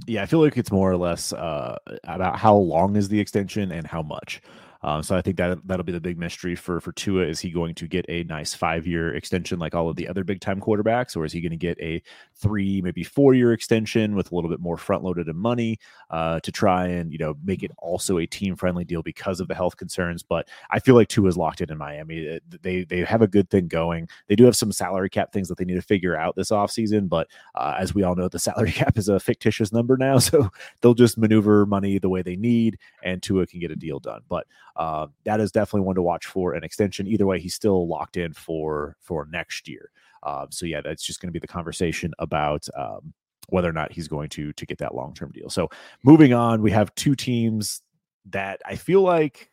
Yeah, 0.07 0.23
I 0.23 0.27
feel 0.27 0.41
like 0.41 0.59
it's 0.59 0.71
more 0.71 0.91
or 0.91 0.97
less 0.99 1.33
uh, 1.33 1.79
about 2.05 2.39
how 2.39 2.55
long 2.55 2.97
is 2.97 3.09
the 3.09 3.19
extension 3.19 3.73
and 3.73 3.87
how 3.87 4.03
much. 4.03 4.43
Um, 4.83 5.03
so 5.03 5.17
I 5.17 5.23
think 5.23 5.37
that 5.39 5.67
that'll 5.67 5.85
be 5.85 5.93
the 5.93 6.01
big 6.01 6.19
mystery 6.19 6.55
for 6.55 6.81
for 6.81 6.93
Tua. 6.93 7.25
Is 7.25 7.41
he 7.41 7.51
going 7.51 7.75
to 7.77 7.89
get 7.89 8.05
a 8.09 8.25
nice 8.25 8.55
five 8.55 8.87
year 8.87 9.15
extension 9.15 9.59
like 9.59 9.75
all 9.75 9.89
of 9.89 9.97
the 9.97 10.09
other 10.09 10.25
big 10.25 10.41
time 10.41 10.61
quarterbacks, 10.61 11.17
or 11.17 11.25
is 11.25 11.33
he 11.33 11.41
going 11.41 11.51
to 11.51 11.57
get 11.57 11.79
a 11.81 12.03
three, 12.35 12.81
maybe 12.83 13.03
four 13.03 13.35
year 13.35 13.53
extension 13.53 14.15
with 14.15 14.31
a 14.33 14.35
little 14.35 14.51
bit 14.51 14.61
more 14.61 14.77
front 14.77 15.03
loaded 15.03 15.29
in 15.29 15.37
money 15.37 15.79
uh, 16.11 16.41
to 16.41 16.53
try 16.53 16.87
and 16.87 17.13
you 17.13 17.19
know 17.19 17.35
make 17.45 17.63
it 17.63 17.71
also 17.79 18.19
a 18.19 18.27
team 18.27 18.57
friendly 18.57 18.85
deal 18.85 19.03
because 19.03 19.41
of 19.41 19.49
the 19.49 19.55
health 19.55 19.77
concerns? 19.77 20.23
But 20.23 20.49
I 20.71 20.79
feel 20.79 20.95
like 20.95 21.09
Tua 21.09 21.29
is 21.29 21.37
locked 21.37 21.61
in 21.61 21.71
in 21.71 21.79
Miami. 21.79 22.41
They 22.63 22.85
they 22.85 23.01
have 23.01 23.23
a 23.23 23.29
good 23.29 23.51
thing 23.51 23.69
going. 23.69 24.09
They 24.29 24.37
do 24.37 24.45
have 24.45 24.57
some 24.57 24.73
salary 24.73 25.11
cap 25.11 25.33
things 25.33 25.49
that 25.49 25.59
they 25.59 25.65
need 25.65 25.75
to 25.75 25.83
figure 25.83 26.17
out 26.17 26.37
this 26.37 26.51
offseason, 26.51 27.09
but 27.09 27.29
uh, 27.55 27.75
as 27.79 27.95
we 27.95 28.03
all 28.03 28.15
know, 28.15 28.29
the 28.29 28.39
salary 28.47 28.73
cap 28.73 28.99
is 28.99 29.09
a 29.09 29.21
fictitious 29.21 29.73
number 29.73 29.97
now, 29.97 30.19
so 30.27 30.51
they'll 30.81 30.95
just 30.95 31.19
maneuver 31.19 31.67
money 31.67 31.99
the 31.99 32.09
way 32.09 32.23
they 32.23 32.37
need, 32.37 32.79
and 33.03 33.23
Tua 33.23 33.47
can 33.47 33.61
get 33.61 33.71
a 33.71 33.77
deal 33.77 33.99
done. 33.99 34.21
But 34.29 34.47
uh, 34.77 35.07
that 35.25 35.41
is 35.41 35.51
definitely 35.51 35.87
one 35.87 35.97
to 35.97 36.03
watch 36.03 36.27
for 36.27 36.55
an 36.55 36.63
extension. 36.63 37.07
Either 37.07 37.27
way, 37.27 37.41
he's 37.41 37.55
still 37.55 37.89
locked 37.89 38.17
in 38.17 38.33
for 38.33 38.97
for 39.01 39.27
next 39.31 39.69
year. 39.69 39.91
Uh, 40.23 40.47
so 40.51 40.67
yeah, 40.67 40.81
that's 40.81 41.05
just 41.05 41.21
going 41.21 41.29
to 41.29 41.33
be 41.33 41.39
the 41.39 41.47
conversation 41.47 42.13
about 42.19 42.67
um, 42.77 43.15
whether 43.49 43.69
or 43.69 43.73
not 43.73 43.93
he's 43.93 44.09
going 44.09 44.29
to 44.29 44.53
to 44.53 44.67
get 44.67 44.79
that 44.79 44.95
long 44.95 45.15
term 45.15 45.31
deal. 45.33 45.49
So 45.49 45.69
moving 46.03 46.33
on, 46.33 46.63
we 46.63 46.71
have 46.73 46.95
two 46.95 47.15
teams 47.15 47.83
that 48.31 48.61
I 48.67 48.77
feel 48.77 49.03
like 49.03 49.51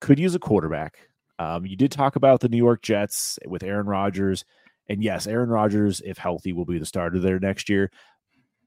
could 0.00 0.18
use 0.18 0.34
a 0.34 0.40
quarterback. 0.40 1.08
Um, 1.38 1.66
you 1.66 1.76
did 1.76 1.92
talk 1.92 2.16
about 2.16 2.40
the 2.40 2.48
New 2.48 2.56
York 2.56 2.82
Jets 2.82 3.38
with 3.46 3.62
Aaron 3.62 3.86
Rodgers, 3.86 4.44
and 4.88 5.02
yes, 5.02 5.26
Aaron 5.26 5.48
Rodgers, 5.48 6.02
if 6.04 6.18
healthy, 6.18 6.52
will 6.52 6.64
be 6.64 6.78
the 6.78 6.86
starter 6.86 7.18
there 7.18 7.38
next 7.38 7.68
year. 7.68 7.90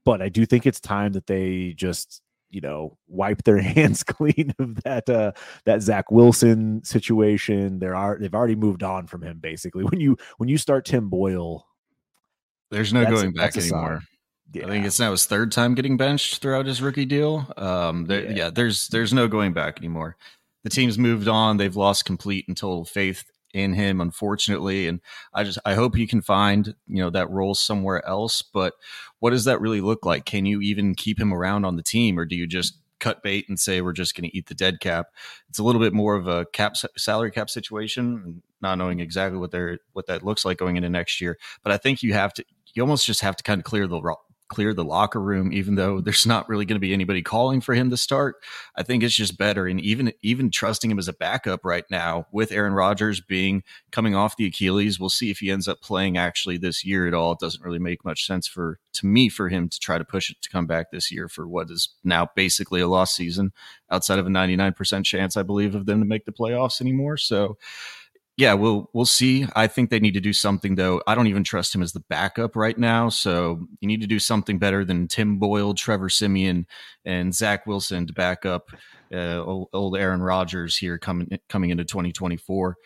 But 0.04 0.22
I 0.22 0.28
do 0.28 0.46
think 0.46 0.66
it's 0.66 0.80
time 0.80 1.12
that 1.12 1.26
they 1.26 1.74
just 1.76 2.22
you 2.50 2.60
know 2.60 2.98
wipe 3.08 3.44
their 3.44 3.58
hands 3.62 4.02
clean 4.02 4.54
of 4.58 4.82
that 4.82 5.08
uh 5.08 5.32
that 5.64 5.82
Zach 5.82 6.10
Wilson 6.10 6.82
situation. 6.84 7.78
There 7.78 7.94
are 7.94 8.18
they've 8.20 8.34
already 8.34 8.56
moved 8.56 8.82
on 8.82 9.06
from 9.06 9.22
him 9.22 9.38
basically. 9.38 9.84
When 9.84 10.00
you 10.00 10.16
when 10.38 10.48
you 10.48 10.58
start 10.58 10.84
Tim 10.84 11.08
Boyle, 11.08 11.66
there's 12.70 12.92
no 12.92 13.04
going 13.04 13.32
back 13.32 13.56
anymore. 13.56 14.02
Yeah. 14.52 14.66
I 14.66 14.68
think 14.68 14.84
it's 14.84 14.98
now 14.98 15.12
his 15.12 15.26
third 15.26 15.52
time 15.52 15.74
getting 15.74 15.96
benched 15.96 16.38
throughout 16.38 16.66
his 16.66 16.82
rookie 16.82 17.04
deal. 17.04 17.52
Um, 17.56 18.06
there, 18.06 18.24
yeah. 18.24 18.30
yeah, 18.36 18.50
there's 18.50 18.88
there's 18.88 19.12
no 19.12 19.28
going 19.28 19.52
back 19.52 19.78
anymore. 19.78 20.16
The 20.64 20.70
team's 20.70 20.98
moved 20.98 21.28
on. 21.28 21.56
They've 21.56 21.76
lost 21.76 22.04
complete 22.04 22.46
and 22.48 22.56
total 22.56 22.84
faith 22.84 23.24
in 23.54 23.74
him, 23.74 24.00
unfortunately. 24.00 24.88
And 24.88 25.00
I 25.32 25.44
just 25.44 25.58
I 25.64 25.74
hope 25.74 25.94
he 25.94 26.06
can 26.06 26.20
find 26.20 26.74
you 26.86 27.02
know 27.02 27.10
that 27.10 27.30
role 27.30 27.54
somewhere 27.54 28.04
else. 28.06 28.42
But 28.42 28.74
what 29.20 29.30
does 29.30 29.44
that 29.44 29.60
really 29.60 29.80
look 29.80 30.04
like? 30.04 30.24
Can 30.24 30.46
you 30.46 30.60
even 30.60 30.94
keep 30.94 31.18
him 31.18 31.32
around 31.32 31.64
on 31.64 31.76
the 31.76 31.82
team, 31.82 32.18
or 32.18 32.24
do 32.24 32.36
you 32.36 32.46
just 32.46 32.78
cut 32.98 33.22
bait 33.22 33.46
and 33.48 33.58
say 33.58 33.80
we're 33.80 33.92
just 33.92 34.14
going 34.14 34.28
to 34.28 34.36
eat 34.36 34.48
the 34.48 34.54
dead 34.54 34.80
cap? 34.80 35.06
It's 35.48 35.58
a 35.58 35.62
little 35.62 35.80
bit 35.80 35.92
more 35.92 36.16
of 36.16 36.26
a 36.26 36.46
cap 36.46 36.74
salary 36.96 37.30
cap 37.30 37.48
situation, 37.48 38.42
not 38.60 38.76
knowing 38.76 39.00
exactly 39.00 39.38
what 39.38 39.50
they're 39.50 39.78
what 39.92 40.06
that 40.06 40.24
looks 40.24 40.44
like 40.44 40.58
going 40.58 40.76
into 40.76 40.90
next 40.90 41.20
year. 41.20 41.38
But 41.62 41.72
I 41.72 41.76
think 41.76 42.02
you 42.02 42.12
have 42.14 42.32
to 42.34 42.44
you 42.74 42.82
almost 42.82 43.06
just 43.06 43.20
have 43.20 43.36
to 43.36 43.42
kind 43.42 43.60
of 43.60 43.64
clear 43.64 43.86
the 43.86 44.00
clear 44.50 44.74
the 44.74 44.84
locker 44.84 45.20
room, 45.20 45.52
even 45.52 45.76
though 45.76 46.00
there's 46.00 46.26
not 46.26 46.48
really 46.48 46.66
going 46.66 46.76
to 46.76 46.80
be 46.80 46.92
anybody 46.92 47.22
calling 47.22 47.60
for 47.62 47.74
him 47.74 47.88
to 47.88 47.96
start. 47.96 48.36
I 48.76 48.82
think 48.82 49.02
it's 49.02 49.14
just 49.14 49.38
better. 49.38 49.66
And 49.66 49.80
even 49.80 50.12
even 50.22 50.50
trusting 50.50 50.90
him 50.90 50.98
as 50.98 51.08
a 51.08 51.14
backup 51.14 51.64
right 51.64 51.84
now 51.90 52.26
with 52.32 52.52
Aaron 52.52 52.74
Rodgers 52.74 53.20
being 53.20 53.62
coming 53.92 54.14
off 54.14 54.36
the 54.36 54.46
Achilles, 54.46 55.00
we'll 55.00 55.08
see 55.08 55.30
if 55.30 55.38
he 55.38 55.50
ends 55.50 55.68
up 55.68 55.80
playing 55.80 56.18
actually 56.18 56.58
this 56.58 56.84
year 56.84 57.08
at 57.08 57.14
all. 57.14 57.32
It 57.32 57.38
doesn't 57.38 57.64
really 57.64 57.78
make 57.78 58.04
much 58.04 58.26
sense 58.26 58.46
for 58.46 58.78
to 58.94 59.06
me 59.06 59.28
for 59.28 59.48
him 59.48 59.68
to 59.68 59.78
try 59.78 59.96
to 59.96 60.04
push 60.04 60.30
it 60.30 60.42
to 60.42 60.50
come 60.50 60.66
back 60.66 60.90
this 60.90 61.10
year 61.10 61.28
for 61.28 61.46
what 61.46 61.70
is 61.70 61.88
now 62.04 62.28
basically 62.34 62.80
a 62.80 62.88
lost 62.88 63.14
season 63.14 63.52
outside 63.90 64.18
of 64.18 64.26
a 64.26 64.30
99% 64.30 65.04
chance, 65.04 65.36
I 65.36 65.42
believe, 65.42 65.74
of 65.74 65.86
them 65.86 66.00
to 66.00 66.06
make 66.06 66.24
the 66.24 66.32
playoffs 66.32 66.80
anymore. 66.80 67.16
So 67.16 67.56
yeah, 68.36 68.54
we'll 68.54 68.88
we'll 68.94 69.04
see. 69.04 69.46
I 69.54 69.66
think 69.66 69.90
they 69.90 70.00
need 70.00 70.14
to 70.14 70.20
do 70.20 70.32
something 70.32 70.74
though. 70.74 71.02
I 71.06 71.14
don't 71.14 71.26
even 71.26 71.44
trust 71.44 71.74
him 71.74 71.82
as 71.82 71.92
the 71.92 72.00
backup 72.00 72.56
right 72.56 72.78
now. 72.78 73.10
So 73.10 73.66
you 73.80 73.88
need 73.88 74.00
to 74.00 74.06
do 74.06 74.18
something 74.18 74.58
better 74.58 74.84
than 74.84 75.08
Tim 75.08 75.38
Boyle, 75.38 75.74
Trevor 75.74 76.08
Siemian, 76.08 76.66
and 77.04 77.34
Zach 77.34 77.66
Wilson 77.66 78.06
to 78.06 78.12
back 78.14 78.46
up 78.46 78.70
uh, 79.12 79.42
old, 79.44 79.96
Aaron 79.96 80.22
Rodgers 80.22 80.76
here 80.76 80.96
coming 80.96 81.38
coming 81.48 81.70
into 81.70 81.84
2024. 81.84 82.76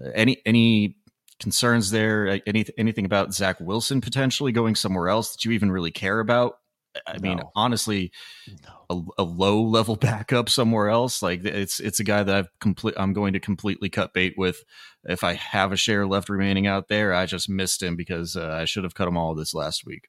Uh, 0.00 0.10
any 0.14 0.40
any 0.46 0.96
concerns 1.40 1.90
there? 1.90 2.40
Any 2.46 2.66
anything 2.78 3.04
about 3.04 3.34
Zach 3.34 3.58
Wilson 3.60 4.00
potentially 4.00 4.52
going 4.52 4.76
somewhere 4.76 5.08
else 5.08 5.32
that 5.32 5.44
you 5.44 5.50
even 5.50 5.72
really 5.72 5.90
care 5.90 6.20
about? 6.20 6.59
I 7.06 7.18
no. 7.18 7.20
mean, 7.20 7.40
honestly, 7.54 8.12
no. 8.48 9.12
a, 9.18 9.22
a, 9.22 9.24
low 9.24 9.62
level 9.62 9.96
backup 10.00 10.48
somewhere 10.48 10.88
else, 10.88 11.22
like 11.22 11.44
it's 11.44 11.80
it's 11.80 12.00
a 12.00 12.04
guy 12.04 12.22
that 12.22 12.34
I've 12.34 12.48
complete. 12.60 12.94
I'm 12.96 13.12
going 13.12 13.32
to 13.32 13.40
completely 13.40 13.88
cut 13.88 14.12
bait 14.12 14.34
with. 14.36 14.62
If 15.04 15.24
I 15.24 15.34
have 15.34 15.72
a 15.72 15.76
share 15.76 16.06
left 16.06 16.28
remaining 16.28 16.66
out 16.66 16.88
there, 16.88 17.14
I 17.14 17.26
just 17.26 17.48
missed 17.48 17.82
him 17.82 17.96
because 17.96 18.36
uh, 18.36 18.58
I 18.60 18.64
should 18.64 18.84
have 18.84 18.94
cut 18.94 19.08
him 19.08 19.16
all 19.16 19.34
this 19.34 19.54
last 19.54 19.86
week. 19.86 20.08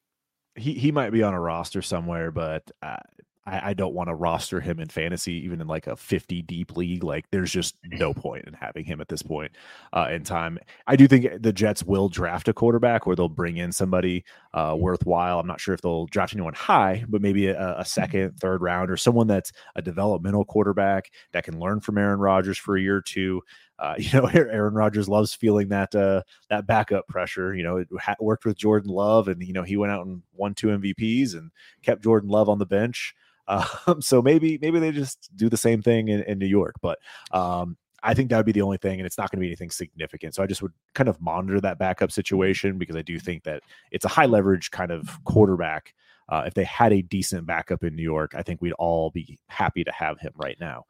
He 0.55 0.73
he 0.73 0.91
might 0.91 1.11
be 1.11 1.23
on 1.23 1.33
a 1.33 1.39
roster 1.39 1.81
somewhere, 1.81 2.31
but 2.31 2.63
uh, 2.81 2.97
I, 3.45 3.69
I 3.69 3.73
don't 3.73 3.93
want 3.93 4.09
to 4.09 4.15
roster 4.15 4.59
him 4.59 4.79
in 4.79 4.87
fantasy, 4.87 5.33
even 5.45 5.61
in 5.61 5.67
like 5.67 5.87
a 5.87 5.95
50 5.95 6.41
deep 6.43 6.75
league. 6.77 7.03
Like, 7.03 7.25
there's 7.31 7.51
just 7.51 7.75
no 7.83 8.13
point 8.15 8.45
in 8.45 8.53
having 8.53 8.85
him 8.85 9.01
at 9.01 9.07
this 9.07 9.21
point 9.21 9.51
uh, 9.93 10.07
in 10.11 10.23
time. 10.23 10.59
I 10.87 10.95
do 10.95 11.07
think 11.07 11.41
the 11.41 11.53
Jets 11.53 11.83
will 11.83 12.09
draft 12.09 12.47
a 12.47 12.53
quarterback 12.53 13.07
or 13.07 13.15
they'll 13.15 13.29
bring 13.29 13.57
in 13.57 13.71
somebody 13.71 14.23
uh, 14.53 14.75
worthwhile. 14.77 15.39
I'm 15.39 15.47
not 15.47 15.59
sure 15.59 15.73
if 15.73 15.81
they'll 15.81 16.05
draft 16.07 16.33
anyone 16.33 16.53
high, 16.53 17.03
but 17.07 17.21
maybe 17.21 17.47
a, 17.47 17.79
a 17.79 17.85
second, 17.85 18.37
third 18.39 18.61
round 18.61 18.91
or 18.91 18.97
someone 18.97 19.27
that's 19.27 19.51
a 19.75 19.81
developmental 19.81 20.45
quarterback 20.45 21.11
that 21.31 21.43
can 21.43 21.59
learn 21.59 21.79
from 21.79 21.97
Aaron 21.97 22.19
Rodgers 22.19 22.57
for 22.57 22.77
a 22.77 22.81
year 22.81 22.97
or 22.97 23.01
two. 23.01 23.41
Uh, 23.81 23.95
you 23.99 24.09
know, 24.13 24.27
Aaron 24.27 24.75
Rodgers 24.75 25.09
loves 25.09 25.33
feeling 25.33 25.69
that 25.69 25.93
uh, 25.93 26.21
that 26.49 26.67
backup 26.67 27.07
pressure. 27.07 27.53
You 27.53 27.63
know, 27.63 27.77
it 27.77 27.87
ha- 27.99 28.15
worked 28.19 28.45
with 28.45 28.57
Jordan 28.57 28.91
Love, 28.91 29.27
and 29.27 29.41
you 29.43 29.51
know 29.51 29.63
he 29.63 29.75
went 29.75 29.91
out 29.91 30.05
and 30.05 30.21
won 30.33 30.53
two 30.53 30.67
MVPs 30.67 31.33
and 31.33 31.51
kept 31.81 32.03
Jordan 32.03 32.29
Love 32.29 32.47
on 32.47 32.59
the 32.59 32.65
bench. 32.65 33.13
Um, 33.47 34.01
so 34.01 34.21
maybe 34.21 34.57
maybe 34.61 34.79
they 34.79 34.91
just 34.91 35.29
do 35.35 35.49
the 35.49 35.57
same 35.57 35.81
thing 35.81 36.07
in, 36.07 36.21
in 36.23 36.39
New 36.39 36.45
York, 36.45 36.75
but 36.81 36.99
um, 37.31 37.75
I 38.01 38.13
think 38.13 38.29
that 38.29 38.37
would 38.37 38.45
be 38.45 38.53
the 38.53 38.61
only 38.61 38.77
thing, 38.77 38.99
and 38.99 39.05
it's 39.05 39.17
not 39.17 39.29
going 39.29 39.39
to 39.39 39.41
be 39.41 39.47
anything 39.47 39.71
significant. 39.71 40.35
So 40.35 40.43
I 40.43 40.47
just 40.47 40.61
would 40.61 40.71
kind 40.93 41.09
of 41.09 41.19
monitor 41.19 41.59
that 41.59 41.77
backup 41.77 42.11
situation 42.11 42.77
because 42.77 42.95
I 42.95 43.01
do 43.01 43.19
think 43.19 43.43
that 43.43 43.63
it's 43.91 44.05
a 44.05 44.09
high 44.09 44.27
leverage 44.27 44.71
kind 44.71 44.91
of 44.91 45.21
quarterback. 45.25 45.93
Uh, 46.29 46.43
if 46.45 46.53
they 46.53 46.63
had 46.63 46.93
a 46.93 47.01
decent 47.01 47.45
backup 47.45 47.83
in 47.83 47.95
New 47.95 48.03
York, 48.03 48.33
I 48.37 48.43
think 48.43 48.61
we'd 48.61 48.73
all 48.73 49.09
be 49.09 49.37
happy 49.47 49.83
to 49.83 49.91
have 49.91 50.19
him 50.19 50.31
right 50.37 50.57
now. 50.59 50.85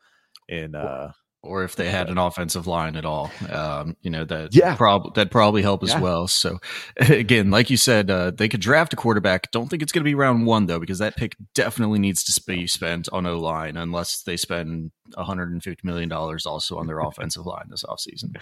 In 0.48 0.76
uh, 0.76 1.14
or 1.44 1.64
if 1.64 1.76
they 1.76 1.90
had 1.90 2.10
an 2.10 2.18
offensive 2.18 2.68
line 2.68 2.96
at 2.96 3.06
all. 3.06 3.32
Um, 3.50 3.96
you 4.02 4.12
know 4.12 4.26
that 4.26 4.54
yeah 4.54 4.76
prob- 4.76 5.16
that 5.16 5.32
probably 5.32 5.62
help 5.62 5.84
as 5.84 5.90
yeah. 5.90 6.00
well. 6.00 6.28
So 6.28 6.60
again, 6.98 7.52
like 7.52 7.70
you 7.70 7.78
said, 7.78 8.10
uh, 8.10 8.32
they 8.32 8.48
could 8.48 8.62
draft 8.62 8.94
a 8.94 8.96
quarterback. 8.96 9.52
Don't 9.52 9.70
think 9.70 9.82
it's 9.82 9.92
going 9.92 10.04
to 10.04 10.10
be 10.10 10.16
round 10.16 10.46
one 10.46 10.68
though, 10.68 10.80
because 10.80 11.00
that 11.00 11.16
pick 11.16 11.36
definitely 11.54 12.00
needs 12.00 12.24
to 12.24 12.44
be 12.46 12.68
spent 12.68 13.10
on 13.12 13.26
O 13.26 13.40
line, 13.40 13.78
unless 13.78 14.22
they 14.24 14.38
spend 14.38 14.92
150 15.16 15.88
million 15.88 16.10
dollars 16.10 16.46
also 16.46 16.78
on 16.78 16.88
their 16.88 17.00
offensive 17.08 17.46
line 17.46 17.66
this 17.70 17.84
offseason. 17.84 18.38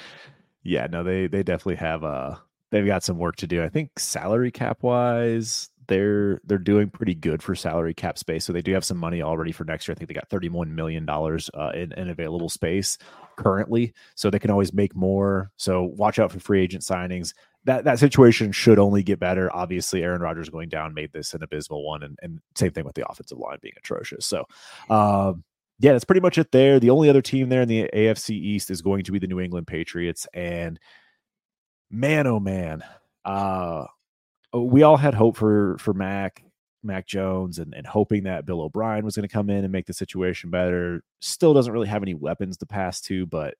Yeah, 0.63 0.87
no, 0.87 1.03
they 1.03 1.27
they 1.27 1.43
definitely 1.43 1.75
have 1.75 2.03
uh 2.03 2.35
they've 2.71 2.85
got 2.85 3.03
some 3.03 3.17
work 3.17 3.37
to 3.37 3.47
do. 3.47 3.63
I 3.63 3.69
think 3.69 3.97
salary 3.97 4.51
cap 4.51 4.83
wise, 4.83 5.69
they're 5.89 6.39
they're 6.45 6.57
doing 6.57 6.89
pretty 6.89 7.15
good 7.15 7.43
for 7.43 7.53
salary 7.55 7.93
cap 7.93 8.17
space. 8.17 8.45
So 8.45 8.53
they 8.53 8.61
do 8.61 8.73
have 8.73 8.85
some 8.85 8.97
money 8.97 9.21
already 9.21 9.51
for 9.51 9.65
next 9.65 9.87
year. 9.87 9.93
I 9.93 9.97
think 9.97 10.07
they 10.07 10.13
got 10.13 10.29
thirty 10.29 10.47
one 10.47 10.73
million 10.73 11.05
dollars 11.05 11.49
uh, 11.53 11.71
in, 11.73 11.91
in 11.93 12.09
available 12.09 12.47
space 12.47 12.97
currently, 13.35 13.93
so 14.15 14.29
they 14.29 14.39
can 14.39 14.51
always 14.51 14.71
make 14.73 14.95
more. 14.95 15.51
So 15.57 15.83
watch 15.83 16.19
out 16.19 16.31
for 16.31 16.39
free 16.39 16.61
agent 16.61 16.83
signings. 16.83 17.33
That 17.65 17.83
that 17.83 17.99
situation 17.99 18.53
should 18.53 18.79
only 18.79 19.03
get 19.03 19.19
better. 19.19 19.53
Obviously, 19.53 20.01
Aaron 20.01 20.21
Rodgers 20.21 20.49
going 20.49 20.69
down 20.69 20.93
made 20.93 21.11
this 21.11 21.33
an 21.33 21.43
abysmal 21.43 21.85
one, 21.85 22.03
and, 22.03 22.17
and 22.21 22.39
same 22.55 22.71
thing 22.71 22.85
with 22.85 22.95
the 22.95 23.09
offensive 23.09 23.37
line 23.37 23.57
being 23.61 23.75
atrocious. 23.77 24.25
So. 24.25 24.45
Um, 24.89 25.43
yeah, 25.81 25.93
that's 25.93 26.03
pretty 26.03 26.19
much 26.19 26.37
it 26.37 26.51
there. 26.51 26.77
The 26.77 26.89
only 26.89 27.09
other 27.09 27.21
team 27.21 27.47
there 27.47 27.61
in 27.61 27.69
the 27.69 27.89
AFC 27.93 28.31
East 28.31 28.69
is 28.69 28.81
going 28.81 29.05
to 29.05 29.13
be 29.13 29.19
the 29.19 29.27
New 29.27 29.39
England 29.39 29.65
Patriots. 29.65 30.27
And 30.33 30.77
man, 31.89 32.27
oh 32.27 32.41
man, 32.41 32.83
uh, 33.23 33.85
Oh, 34.53 34.63
we 34.63 34.83
all 34.83 34.97
had 34.97 35.13
hope 35.13 35.37
for 35.37 35.77
for 35.79 35.93
Mac 35.93 36.43
Mac 36.83 37.05
Jones 37.05 37.59
and, 37.59 37.73
and 37.73 37.85
hoping 37.85 38.23
that 38.23 38.45
Bill 38.45 38.61
O'Brien 38.61 39.05
was 39.05 39.15
going 39.15 39.27
to 39.27 39.33
come 39.33 39.49
in 39.49 39.63
and 39.63 39.71
make 39.71 39.85
the 39.85 39.93
situation 39.93 40.49
better. 40.49 41.03
Still 41.21 41.53
doesn't 41.53 41.73
really 41.73 41.87
have 41.87 42.03
any 42.03 42.13
weapons 42.13 42.57
to 42.57 42.65
pass 42.65 43.01
to, 43.01 43.25
but 43.25 43.55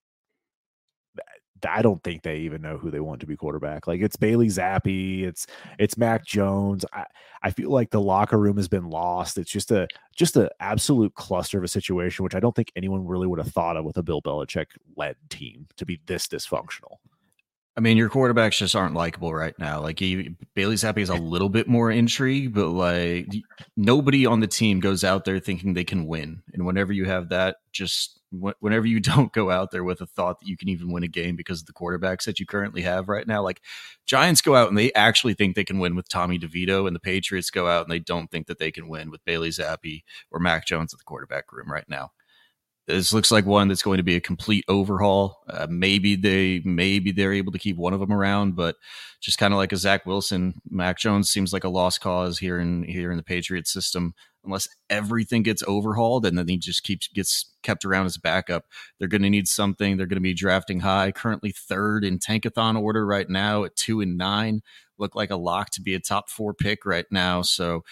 I 1.68 1.82
don't 1.82 2.02
think 2.04 2.22
they 2.22 2.38
even 2.38 2.62
know 2.62 2.78
who 2.78 2.92
they 2.92 3.00
want 3.00 3.20
to 3.22 3.26
be 3.26 3.36
quarterback. 3.36 3.88
Like 3.88 4.02
it's 4.02 4.16
Bailey 4.16 4.48
Zappe, 4.48 5.24
it's 5.24 5.48
it's 5.78 5.98
Mac 5.98 6.26
Jones. 6.26 6.86
I, 6.94 7.06
I 7.44 7.52
feel 7.52 7.70
like 7.70 7.90
the 7.90 8.02
locker 8.02 8.38
room 8.38 8.58
has 8.58 8.68
been 8.68 8.90
lost. 8.90 9.38
It's 9.38 9.52
just 9.52 9.72
a 9.72 9.88
just 10.16 10.38
an 10.38 10.50
absolute 10.60 11.14
cluster 11.16 11.58
of 11.58 11.64
a 11.64 11.68
situation, 11.68 12.24
which 12.24 12.36
I 12.36 12.40
don't 12.40 12.56
think 12.56 12.72
anyone 12.76 13.06
really 13.06 13.28
would 13.28 13.40
have 13.40 13.52
thought 13.52 13.78
of 13.78 13.86
with 13.86 13.98
a 13.98 14.04
Bill 14.04 14.22
Belichick 14.22 14.68
led 14.96 15.16
team 15.30 15.68
to 15.78 15.86
be 15.86 16.00
this 16.06 16.28
dysfunctional. 16.28 16.98
I 17.78 17.82
mean, 17.82 17.98
your 17.98 18.10
quarterbacks 18.10 18.58
just 18.58 18.76
aren't 18.76 18.96
likable 18.96 19.34
right 19.34 19.58
now. 19.58 19.82
Like 19.82 20.00
he, 20.00 20.36
Bailey 20.54 20.76
Zappe 20.76 20.98
is 20.98 21.10
a 21.10 21.16
little 21.16 21.50
bit 21.50 21.68
more 21.68 21.90
intrigue, 21.90 22.54
but 22.54 22.70
like 22.70 23.28
nobody 23.78 24.26
on 24.26 24.42
the 24.42 24.48
team 24.48 24.80
goes 24.80 25.04
out 25.04 25.24
there 25.24 25.40
thinking 25.40 25.74
they 25.74 25.86
can 25.86 26.06
win. 26.06 26.42
And 26.54 26.66
whenever 26.66 26.92
you 26.92 27.06
have 27.06 27.30
that, 27.30 27.58
just 27.72 28.20
whenever 28.32 28.86
you 28.86 29.00
don't 29.00 29.32
go 29.34 29.50
out 29.50 29.72
there 29.72 29.84
with 29.84 30.02
a 30.02 30.06
thought 30.06 30.40
that 30.40 30.48
you 30.48 30.58
can 30.58 30.70
even 30.70 30.92
win 30.92 31.04
a 31.04 31.08
game 31.08 31.36
because 31.36 31.62
of 31.62 31.68
the 31.68 31.74
quarterbacks 31.74 32.26
that 32.26 32.40
you 32.40 32.46
currently 32.46 32.82
have 32.82 33.08
right 33.08 33.28
now, 33.28 33.42
like 33.42 33.62
Giants 34.06 34.42
go 34.42 34.56
out 34.56 34.70
and 34.70 34.78
they 34.78 34.92
actually 34.94 35.34
think 35.34 35.56
they 35.56 35.64
can 35.64 35.80
win 35.80 35.96
with 35.96 36.10
Tommy 36.10 36.38
DeVito, 36.38 36.86
and 36.86 36.96
the 36.96 37.00
Patriots 37.00 37.50
go 37.50 37.68
out 37.68 37.84
and 37.84 37.92
they 37.92 38.00
don't 38.00 38.30
think 38.30 38.48
that 38.48 38.60
they 38.60 38.72
can 38.72 38.88
win 38.88 39.10
with 39.10 39.24
Bailey 39.26 39.50
Zappe 39.50 40.04
or 40.32 40.40
Mac 40.40 40.66
Jones 40.66 40.94
at 40.94 41.00
the 41.00 41.06
quarterback 41.06 41.52
room 41.52 41.72
right 41.72 41.88
now. 41.88 42.12
This 42.90 43.14
looks 43.14 43.32
like 43.32 43.46
one 43.46 43.68
that's 43.68 43.84
going 43.84 43.98
to 43.98 44.04
be 44.04 44.16
a 44.16 44.22
complete 44.22 44.66
overhaul. 44.68 45.44
Uh, 45.48 45.68
maybe 45.70 46.16
they 46.16 46.62
maybe 46.66 47.12
they're 47.12 47.34
able 47.34 47.52
to 47.52 47.60
keep 47.60 47.78
one 47.78 47.94
of 47.94 48.00
them 48.00 48.12
around, 48.12 48.56
but 48.56 48.78
just 49.22 49.38
kind 49.38 49.54
of 49.54 49.58
like 49.58 49.72
a 49.72 49.78
Zach 49.78 50.08
Wilson, 50.08 50.60
Mac 50.70 50.98
Jones 50.98 51.30
seems 51.30 51.54
like 51.54 51.64
a 51.64 51.70
lost 51.70 52.02
cause 52.02 52.40
here 52.40 52.60
in 52.60 52.84
here 52.84 53.12
in 53.12 53.18
the 53.18 53.24
Patriots 53.24 53.72
system. 53.72 54.16
Unless 54.44 54.70
everything 54.90 55.44
gets 55.44 55.62
overhauled 55.68 56.26
and 56.26 56.38
then 56.38 56.48
he 56.48 56.58
just 56.58 56.82
keeps 56.84 57.08
gets 57.10 57.54
kept 57.62 57.86
around 57.86 58.08
as 58.08 58.16
a 58.16 58.22
backup, 58.22 58.66
they're 58.98 59.08
going 59.08 59.22
to 59.22 59.30
need 59.30 59.48
something. 59.48 59.96
They're 59.98 60.08
going 60.08 60.16
to 60.16 60.22
be 60.22 60.34
drafting 60.34 60.80
high. 60.80 61.12
Currently 61.12 61.52
third 61.52 62.04
in 62.04 62.18
tankathon 62.18 62.82
order 62.82 63.06
right 63.06 63.30
now 63.30 63.66
at 63.66 63.76
two 63.76 64.02
and 64.02 64.18
nine. 64.18 64.62
Look 64.98 65.16
like 65.16 65.30
a 65.30 65.36
lock 65.36 65.70
to 65.72 65.82
be 65.82 65.94
a 65.94 66.00
top 66.00 66.30
four 66.30 66.54
pick 66.54 66.86
right 66.86 67.06
now. 67.12 67.44
So 67.44 67.84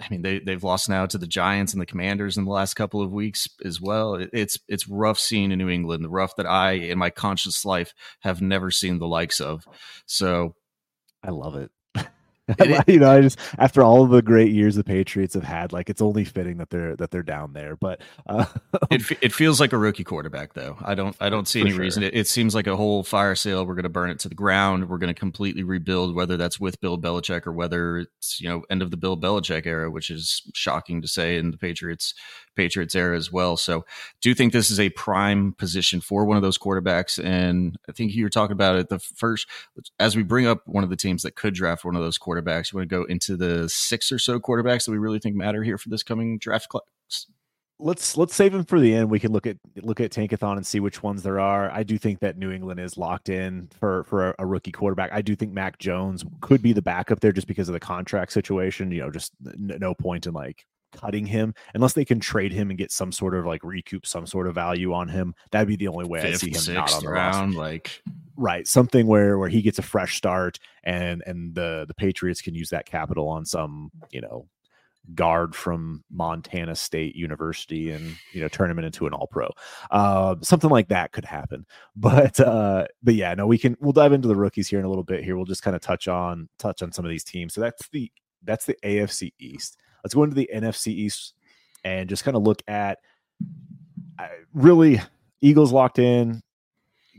I 0.00 0.06
mean, 0.10 0.22
they 0.22 0.40
they've 0.40 0.62
lost 0.62 0.88
now 0.88 1.06
to 1.06 1.18
the 1.18 1.26
Giants 1.26 1.72
and 1.72 1.80
the 1.80 1.86
Commanders 1.86 2.36
in 2.36 2.44
the 2.44 2.50
last 2.50 2.74
couple 2.74 3.00
of 3.00 3.12
weeks 3.12 3.48
as 3.64 3.80
well. 3.80 4.14
It's 4.32 4.58
it's 4.68 4.88
rough 4.88 5.18
scene 5.18 5.52
in 5.52 5.58
New 5.58 5.70
England, 5.70 6.04
the 6.04 6.10
rough 6.10 6.36
that 6.36 6.46
I 6.46 6.72
in 6.72 6.98
my 6.98 7.10
conscious 7.10 7.64
life 7.64 7.94
have 8.20 8.42
never 8.42 8.70
seen 8.70 8.98
the 8.98 9.06
likes 9.06 9.40
of. 9.40 9.66
So, 10.06 10.54
I 11.22 11.30
love 11.30 11.56
it. 11.56 11.70
you 12.86 13.00
know, 13.00 13.10
I 13.10 13.20
just 13.20 13.38
after 13.58 13.82
all 13.82 14.04
of 14.04 14.10
the 14.10 14.22
great 14.22 14.52
years 14.52 14.76
the 14.76 14.84
Patriots 14.84 15.34
have 15.34 15.42
had, 15.42 15.72
like 15.72 15.90
it's 15.90 16.00
only 16.00 16.24
fitting 16.24 16.58
that 16.58 16.70
they're 16.70 16.94
that 16.96 17.10
they're 17.10 17.22
down 17.22 17.52
there. 17.52 17.76
But 17.76 18.00
uh, 18.26 18.46
it 18.90 19.02
it 19.20 19.32
feels 19.32 19.60
like 19.60 19.72
a 19.72 19.78
rookie 19.78 20.04
quarterback, 20.04 20.54
though. 20.54 20.76
I 20.80 20.94
don't 20.94 21.16
I 21.20 21.28
don't 21.28 21.48
see 21.48 21.60
any 21.60 21.70
sure. 21.70 21.80
reason. 21.80 22.02
It, 22.02 22.14
it, 22.14 22.28
seems 22.28 22.54
like 22.54 22.66
a 22.66 22.76
whole 22.76 23.02
fire 23.02 23.34
sale. 23.34 23.66
We're 23.66 23.74
going 23.74 23.84
to 23.84 23.88
burn 23.88 24.10
it 24.10 24.18
to 24.20 24.28
the 24.28 24.34
ground. 24.34 24.88
We're 24.88 24.98
going 24.98 25.12
to 25.12 25.18
completely 25.18 25.64
rebuild, 25.64 26.14
whether 26.14 26.36
that's 26.36 26.60
with 26.60 26.80
Bill 26.80 26.98
Belichick 26.98 27.46
or 27.46 27.52
whether 27.52 27.98
it's 27.98 28.40
you 28.40 28.48
know 28.48 28.62
end 28.70 28.82
of 28.82 28.90
the 28.90 28.96
Bill 28.96 29.16
Belichick 29.16 29.66
era, 29.66 29.90
which 29.90 30.10
is 30.10 30.42
shocking 30.54 31.02
to 31.02 31.08
say 31.08 31.36
in 31.36 31.50
the 31.50 31.58
Patriots 31.58 32.14
Patriots 32.56 32.94
era 32.94 33.16
as 33.16 33.30
well. 33.30 33.56
So, 33.56 33.84
do 34.20 34.28
you 34.28 34.34
think 34.34 34.52
this 34.52 34.70
is 34.70 34.80
a 34.80 34.88
prime 34.90 35.52
position 35.52 36.00
for 36.00 36.24
one 36.24 36.36
of 36.36 36.42
those 36.42 36.58
quarterbacks? 36.58 37.22
And 37.22 37.78
I 37.88 37.92
think 37.92 38.14
you 38.14 38.24
were 38.24 38.30
talking 38.30 38.52
about 38.52 38.76
it 38.76 38.88
the 38.88 38.98
first 38.98 39.46
as 40.00 40.16
we 40.16 40.22
bring 40.22 40.46
up 40.46 40.62
one 40.66 40.82
of 40.82 40.90
the 40.90 40.96
teams 40.96 41.22
that 41.22 41.36
could 41.36 41.54
draft 41.54 41.84
one 41.84 41.94
of 41.94 42.02
those 42.02 42.18
quarterbacks. 42.18 42.35
You 42.38 42.78
want 42.78 42.88
to 42.88 42.96
go 42.96 43.04
into 43.04 43.36
the 43.36 43.68
six 43.68 44.10
or 44.12 44.18
so 44.18 44.38
quarterbacks 44.38 44.84
that 44.86 44.92
we 44.92 44.98
really 44.98 45.18
think 45.18 45.36
matter 45.36 45.62
here 45.62 45.78
for 45.78 45.88
this 45.88 46.02
coming 46.02 46.38
draft 46.38 46.68
class? 46.68 47.26
let's 47.78 48.16
let's 48.16 48.34
save 48.34 48.52
them 48.52 48.64
for 48.64 48.80
the 48.80 48.94
end. 48.94 49.10
We 49.10 49.20
can 49.20 49.32
look 49.32 49.46
at 49.46 49.56
look 49.82 50.00
at 50.00 50.10
Tankathon 50.10 50.56
and 50.56 50.66
see 50.66 50.80
which 50.80 51.02
ones 51.02 51.22
there 51.22 51.40
are. 51.40 51.70
I 51.70 51.82
do 51.82 51.98
think 51.98 52.20
that 52.20 52.36
New 52.36 52.50
England 52.50 52.80
is 52.80 52.96
locked 52.96 53.28
in 53.28 53.68
for 53.78 54.04
for 54.04 54.30
a, 54.30 54.34
a, 54.40 54.46
rookie 54.46 54.72
quarterback. 54.72 55.12
I 55.12 55.22
do 55.22 55.36
think 55.36 55.52
Mac 55.52 55.78
Jones 55.78 56.24
could 56.40 56.62
be 56.62 56.72
the 56.72 56.82
backup 56.82 57.20
there 57.20 57.32
just 57.32 57.46
because 57.46 57.68
of 57.68 57.72
the 57.74 57.80
contract 57.80 58.32
situation. 58.32 58.90
You 58.90 59.02
know, 59.02 59.10
just 59.10 59.32
n- 59.46 59.76
no 59.78 59.94
point 59.94 60.26
in 60.26 60.34
like 60.34 60.66
cutting 60.96 61.26
him 61.26 61.54
unless 61.74 61.92
they 61.92 62.04
can 62.04 62.20
trade 62.20 62.52
him 62.52 62.70
and 62.70 62.78
get 62.78 62.90
some 62.90 63.12
sort 63.12 63.34
of 63.34 63.46
like 63.46 63.62
recoup 63.62 64.06
some 64.06 64.26
sort 64.26 64.46
of 64.46 64.54
value 64.54 64.92
on 64.92 65.08
him. 65.08 65.34
That'd 65.50 65.68
be 65.68 65.76
the 65.76 65.88
only 65.88 66.06
way 66.06 66.20
Fifth, 66.22 66.44
I 66.44 66.50
see 66.50 66.72
him 66.72 66.76
not 66.76 66.92
on 66.92 67.02
the 67.02 67.10
round, 67.10 67.54
roster. 67.54 67.58
like 67.58 68.02
right 68.36 68.66
something 68.66 69.06
where 69.06 69.38
where 69.38 69.48
he 69.48 69.62
gets 69.62 69.78
a 69.78 69.82
fresh 69.82 70.16
start 70.16 70.58
and 70.84 71.22
and 71.26 71.54
the 71.54 71.84
the 71.88 71.94
Patriots 71.94 72.42
can 72.42 72.54
use 72.54 72.70
that 72.70 72.86
capital 72.86 73.28
on 73.28 73.44
some 73.44 73.90
you 74.10 74.20
know 74.20 74.46
guard 75.14 75.54
from 75.54 76.02
Montana 76.10 76.74
State 76.74 77.14
University 77.14 77.90
and 77.90 78.16
you 78.32 78.40
know 78.40 78.48
turn 78.48 78.70
him 78.70 78.78
into 78.78 79.06
an 79.06 79.12
all 79.12 79.26
pro. 79.28 79.48
Uh, 79.90 80.36
something 80.42 80.70
like 80.70 80.88
that 80.88 81.12
could 81.12 81.24
happen. 81.24 81.66
But 81.98 82.38
uh, 82.40 82.86
but 83.02 83.14
yeah, 83.14 83.34
no, 83.34 83.46
we 83.46 83.58
can 83.58 83.76
we'll 83.80 83.92
dive 83.92 84.12
into 84.12 84.28
the 84.28 84.36
rookies 84.36 84.68
here 84.68 84.78
in 84.78 84.84
a 84.84 84.88
little 84.88 85.02
bit. 85.02 85.24
Here 85.24 85.34
we'll 85.34 85.46
just 85.46 85.62
kind 85.62 85.74
of 85.74 85.80
touch 85.80 86.08
on 86.08 86.48
touch 86.58 86.82
on 86.82 86.92
some 86.92 87.04
of 87.04 87.10
these 87.10 87.24
teams. 87.24 87.54
So 87.54 87.60
that's 87.62 87.88
the 87.88 88.12
that's 88.44 88.66
the 88.66 88.76
AFC 88.84 89.32
East. 89.38 89.78
Let's 90.06 90.14
go 90.14 90.22
into 90.22 90.36
the 90.36 90.48
NFC 90.54 90.92
East 90.92 91.34
and 91.82 92.08
just 92.08 92.22
kind 92.22 92.36
of 92.36 92.44
look 92.44 92.62
at 92.68 93.00
uh, 94.20 94.28
really 94.54 95.00
Eagles 95.40 95.72
locked 95.72 95.98
in. 95.98 96.42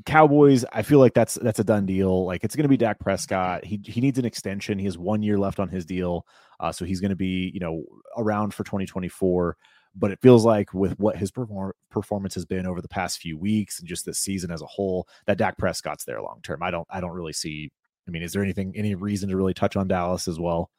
Cowboys, 0.06 0.64
I 0.72 0.84
feel 0.84 1.00
like 1.00 1.14
that's 1.14 1.36
that's 1.36 1.60
a 1.60 1.66
done 1.66 1.86
deal. 1.86 2.26
Like 2.26 2.46
it's 2.46 2.56
going 2.56 2.64
to 2.64 2.70
be 2.70 2.78
Dak 2.78 2.98
Prescott. 2.98 3.66
He 3.66 3.82
he 3.84 4.00
needs 4.00 4.18
an 4.18 4.24
extension. 4.24 4.80
He 4.80 4.86
has 4.86 4.98
one 4.98 5.22
year 5.22 5.38
left 5.38 5.60
on 5.60 5.68
his 5.68 5.86
deal, 5.86 6.26
uh, 6.62 6.72
so 6.72 6.86
he's 6.86 7.02
going 7.02 7.10
to 7.10 7.18
be 7.18 7.52
you 7.54 7.60
know 7.60 7.84
around 8.16 8.54
for 8.54 8.64
2024. 8.64 9.58
But 9.94 10.12
it 10.12 10.20
feels 10.22 10.46
like 10.46 10.74
with 10.74 10.98
what 10.98 11.18
his 11.18 11.30
perform- 11.30 11.74
performance 11.92 12.36
has 12.36 12.46
been 12.46 12.66
over 12.66 12.82
the 12.82 12.88
past 12.88 13.20
few 13.20 13.38
weeks 13.38 13.80
and 13.80 13.88
just 13.90 14.06
this 14.06 14.20
season 14.20 14.50
as 14.50 14.62
a 14.62 14.66
whole, 14.66 15.10
that 15.26 15.38
Dak 15.38 15.58
Prescott's 15.58 16.06
there 16.06 16.22
long 16.22 16.40
term. 16.42 16.64
I 16.64 16.72
don't 16.72 16.88
I 16.90 17.02
don't 17.02 17.12
really 17.12 17.34
see. 17.34 17.70
I 18.08 18.12
mean, 18.12 18.24
is 18.24 18.32
there 18.32 18.44
anything 18.44 18.72
any 18.78 18.96
reason 18.96 19.28
to 19.28 19.36
really 19.36 19.54
touch 19.54 19.76
on 19.76 19.90
Dallas 19.90 20.30
as 20.30 20.40
well? 20.40 20.72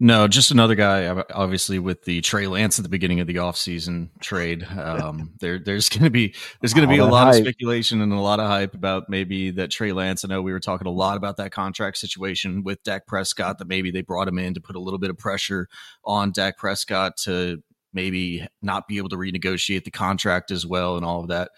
No, 0.00 0.28
just 0.28 0.52
another 0.52 0.76
guy. 0.76 1.08
Obviously, 1.34 1.80
with 1.80 2.04
the 2.04 2.20
Trey 2.20 2.46
Lance 2.46 2.78
at 2.78 2.84
the 2.84 2.88
beginning 2.88 3.18
of 3.18 3.26
the 3.26 3.36
offseason 3.36 4.10
trade, 4.20 4.64
um, 4.64 5.32
there 5.40 5.58
there's 5.58 5.88
going 5.88 6.04
to 6.04 6.10
be 6.10 6.34
there's 6.60 6.72
going 6.72 6.88
to 6.88 6.94
be 6.94 7.00
a 7.00 7.04
lot 7.04 7.26
hype. 7.26 7.34
of 7.34 7.40
speculation 7.40 8.00
and 8.00 8.12
a 8.12 8.20
lot 8.20 8.38
of 8.38 8.46
hype 8.46 8.74
about 8.74 9.08
maybe 9.08 9.50
that 9.52 9.72
Trey 9.72 9.92
Lance. 9.92 10.24
I 10.24 10.28
know 10.28 10.40
we 10.40 10.52
were 10.52 10.60
talking 10.60 10.86
a 10.86 10.92
lot 10.92 11.16
about 11.16 11.36
that 11.38 11.50
contract 11.50 11.96
situation 11.96 12.62
with 12.62 12.82
Dak 12.84 13.08
Prescott. 13.08 13.58
That 13.58 13.66
maybe 13.66 13.90
they 13.90 14.02
brought 14.02 14.28
him 14.28 14.38
in 14.38 14.54
to 14.54 14.60
put 14.60 14.76
a 14.76 14.80
little 14.80 15.00
bit 15.00 15.10
of 15.10 15.18
pressure 15.18 15.68
on 16.04 16.30
Dak 16.30 16.58
Prescott 16.58 17.16
to 17.24 17.62
maybe 17.92 18.46
not 18.62 18.86
be 18.86 18.98
able 18.98 19.08
to 19.08 19.16
renegotiate 19.16 19.82
the 19.82 19.90
contract 19.90 20.52
as 20.52 20.64
well 20.64 20.96
and 20.96 21.04
all 21.04 21.22
of 21.22 21.28
that. 21.28 21.50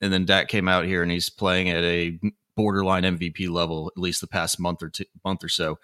And 0.00 0.10
then 0.12 0.24
Dak 0.24 0.48
came 0.48 0.68
out 0.68 0.86
here 0.86 1.02
and 1.02 1.12
he's 1.12 1.28
playing 1.28 1.68
at 1.68 1.84
a 1.84 2.18
borderline 2.56 3.02
MVP 3.02 3.50
level 3.50 3.92
at 3.94 4.00
least 4.00 4.22
the 4.22 4.26
past 4.26 4.58
month 4.58 4.82
or 4.82 4.88
two, 4.88 5.04
month 5.24 5.44
or 5.44 5.48
so 5.48 5.78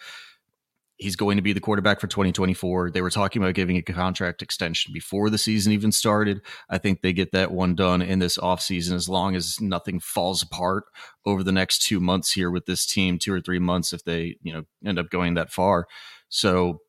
he's 1.02 1.16
going 1.16 1.36
to 1.36 1.42
be 1.42 1.52
the 1.52 1.60
quarterback 1.60 2.00
for 2.00 2.06
2024. 2.06 2.90
They 2.90 3.02
were 3.02 3.10
talking 3.10 3.42
about 3.42 3.54
giving 3.54 3.76
a 3.76 3.82
contract 3.82 4.40
extension 4.40 4.92
before 4.92 5.28
the 5.28 5.38
season 5.38 5.72
even 5.72 5.92
started. 5.92 6.40
I 6.70 6.78
think 6.78 7.02
they 7.02 7.12
get 7.12 7.32
that 7.32 7.50
one 7.50 7.74
done 7.74 8.00
in 8.00 8.20
this 8.20 8.38
offseason 8.38 8.92
as 8.92 9.08
long 9.08 9.34
as 9.34 9.60
nothing 9.60 10.00
falls 10.00 10.42
apart 10.42 10.84
over 11.26 11.42
the 11.42 11.52
next 11.52 11.82
two 11.82 12.00
months 12.00 12.32
here 12.32 12.50
with 12.50 12.66
this 12.66 12.86
team, 12.86 13.18
two 13.18 13.32
or 13.32 13.40
three 13.40 13.58
months 13.58 13.92
if 13.92 14.04
they, 14.04 14.36
you 14.42 14.52
know, 14.52 14.62
end 14.86 14.98
up 14.98 15.10
going 15.10 15.34
that 15.34 15.52
far. 15.52 15.86
So 16.28 16.80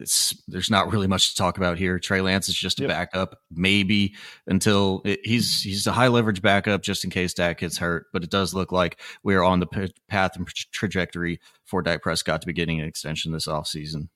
it's 0.00 0.42
there's 0.48 0.70
not 0.70 0.92
really 0.92 1.06
much 1.06 1.30
to 1.30 1.36
talk 1.36 1.56
about 1.56 1.78
here. 1.78 1.98
Trey 1.98 2.20
Lance 2.20 2.48
is 2.48 2.54
just 2.54 2.80
a 2.80 2.82
yep. 2.82 2.90
backup, 2.90 3.38
maybe 3.50 4.14
until 4.46 5.02
it, 5.04 5.20
he's 5.24 5.62
he's 5.62 5.86
a 5.86 5.92
high 5.92 6.08
leverage 6.08 6.42
backup 6.42 6.82
just 6.82 7.04
in 7.04 7.10
case 7.10 7.34
Dak 7.34 7.58
gets 7.58 7.78
hurt. 7.78 8.06
But 8.12 8.24
it 8.24 8.30
does 8.30 8.54
look 8.54 8.72
like 8.72 9.00
we 9.22 9.34
are 9.34 9.44
on 9.44 9.60
the 9.60 9.66
p- 9.66 9.94
path 10.08 10.36
and 10.36 10.46
trajectory 10.48 11.40
for 11.64 11.82
Dak 11.82 12.02
Prescott 12.02 12.40
to 12.40 12.46
be 12.46 12.52
getting 12.52 12.80
an 12.80 12.88
extension 12.88 13.32
this 13.32 13.46
offseason. 13.46 14.08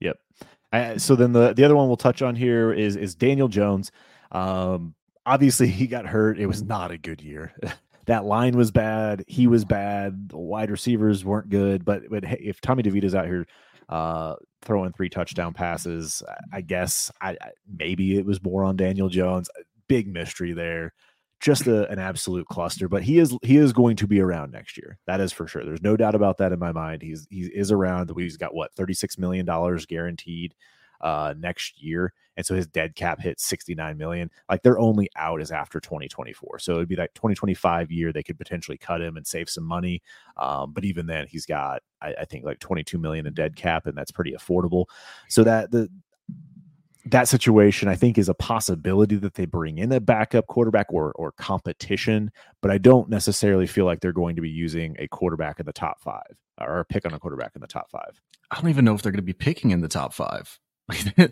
Yep. 0.00 0.16
Uh, 0.72 0.98
so 0.98 1.16
then 1.16 1.32
the 1.32 1.54
the 1.54 1.64
other 1.64 1.76
one 1.76 1.88
we'll 1.88 1.96
touch 1.96 2.20
on 2.22 2.36
here 2.36 2.72
is 2.72 2.96
is 2.96 3.14
Daniel 3.14 3.48
Jones. 3.48 3.90
Um, 4.30 4.94
obviously 5.24 5.68
he 5.68 5.86
got 5.86 6.06
hurt. 6.06 6.38
It 6.38 6.46
was 6.46 6.62
not 6.62 6.90
a 6.90 6.98
good 6.98 7.22
year. 7.22 7.54
that 8.06 8.24
line 8.24 8.56
was 8.56 8.70
bad. 8.70 9.24
He 9.26 9.46
was 9.46 9.64
bad. 9.64 10.30
The 10.30 10.38
wide 10.38 10.70
receivers 10.70 11.24
weren't 11.24 11.50
good. 11.50 11.84
But 11.84 12.10
but 12.10 12.24
hey, 12.24 12.40
if 12.42 12.60
Tommy 12.60 12.82
DeVito's 12.82 13.14
out 13.14 13.26
here 13.26 13.46
uh, 13.88 14.34
throwing 14.62 14.92
three 14.92 15.08
touchdown 15.08 15.54
passes. 15.54 16.22
I 16.52 16.60
guess 16.60 17.10
I, 17.20 17.30
I, 17.40 17.50
maybe 17.66 18.16
it 18.16 18.26
was 18.26 18.42
more 18.42 18.64
on 18.64 18.76
Daniel 18.76 19.08
Jones. 19.08 19.48
Big 19.88 20.06
mystery 20.06 20.52
there. 20.52 20.92
Just 21.40 21.68
a, 21.68 21.88
an 21.88 22.00
absolute 22.00 22.46
cluster, 22.48 22.88
but 22.88 23.04
he 23.04 23.18
is 23.20 23.36
he 23.42 23.58
is 23.58 23.72
going 23.72 23.94
to 23.96 24.08
be 24.08 24.20
around 24.20 24.50
next 24.50 24.76
year. 24.76 24.98
That 25.06 25.20
is 25.20 25.32
for 25.32 25.46
sure. 25.46 25.64
There's 25.64 25.82
no 25.82 25.96
doubt 25.96 26.16
about 26.16 26.38
that 26.38 26.50
in 26.50 26.58
my 26.58 26.72
mind. 26.72 27.00
He's 27.00 27.28
he 27.30 27.42
is 27.42 27.70
around. 27.70 28.10
He's 28.16 28.36
got 28.36 28.54
what 28.54 28.74
36 28.74 29.18
million 29.18 29.46
dollars 29.46 29.86
guaranteed 29.86 30.54
uh, 31.00 31.34
next 31.38 31.82
year. 31.82 32.12
And 32.36 32.46
so 32.46 32.54
his 32.54 32.68
dead 32.68 32.94
cap 32.94 33.20
hits 33.20 33.44
69 33.44 33.98
million. 33.98 34.30
Like 34.48 34.62
their 34.62 34.78
only 34.78 35.08
out 35.16 35.40
is 35.40 35.50
after 35.50 35.80
2024. 35.80 36.60
So 36.60 36.76
it'd 36.76 36.88
be 36.88 36.94
that 36.94 37.14
2025 37.14 37.90
year 37.90 38.12
they 38.12 38.22
could 38.22 38.38
potentially 38.38 38.78
cut 38.78 39.02
him 39.02 39.16
and 39.16 39.26
save 39.26 39.50
some 39.50 39.64
money. 39.64 40.02
Um, 40.36 40.72
but 40.72 40.84
even 40.84 41.06
then, 41.06 41.26
he's 41.28 41.46
got, 41.46 41.82
I, 42.00 42.14
I 42.20 42.24
think, 42.24 42.44
like 42.44 42.60
22 42.60 42.96
million 42.98 43.26
in 43.26 43.34
dead 43.34 43.56
cap, 43.56 43.86
and 43.86 43.96
that's 43.96 44.12
pretty 44.12 44.32
affordable. 44.32 44.86
So 45.28 45.42
that 45.44 45.72
the 45.72 45.88
that 47.10 47.28
situation 47.28 47.88
I 47.88 47.94
think 47.94 48.18
is 48.18 48.28
a 48.28 48.34
possibility 48.34 49.16
that 49.16 49.34
they 49.34 49.46
bring 49.46 49.78
in 49.78 49.90
a 49.92 50.00
backup 50.00 50.46
quarterback 50.46 50.92
or 50.92 51.12
or 51.12 51.32
competition, 51.32 52.30
but 52.60 52.70
I 52.70 52.78
don't 52.78 53.08
necessarily 53.08 53.66
feel 53.66 53.84
like 53.84 54.00
they're 54.00 54.12
going 54.12 54.36
to 54.36 54.42
be 54.42 54.50
using 54.50 54.94
a 54.98 55.08
quarterback 55.08 55.58
in 55.58 55.66
the 55.66 55.72
top 55.72 56.00
five 56.00 56.36
or 56.60 56.80
a 56.80 56.84
pick 56.84 57.06
on 57.06 57.14
a 57.14 57.18
quarterback 57.18 57.52
in 57.54 57.60
the 57.60 57.66
top 57.66 57.90
five. 57.90 58.20
I 58.50 58.60
don't 58.60 58.70
even 58.70 58.84
know 58.84 58.94
if 58.94 59.02
they're 59.02 59.12
going 59.12 59.18
to 59.18 59.22
be 59.22 59.32
picking 59.32 59.70
in 59.70 59.80
the 59.80 59.88
top 59.88 60.12
five. 60.12 60.58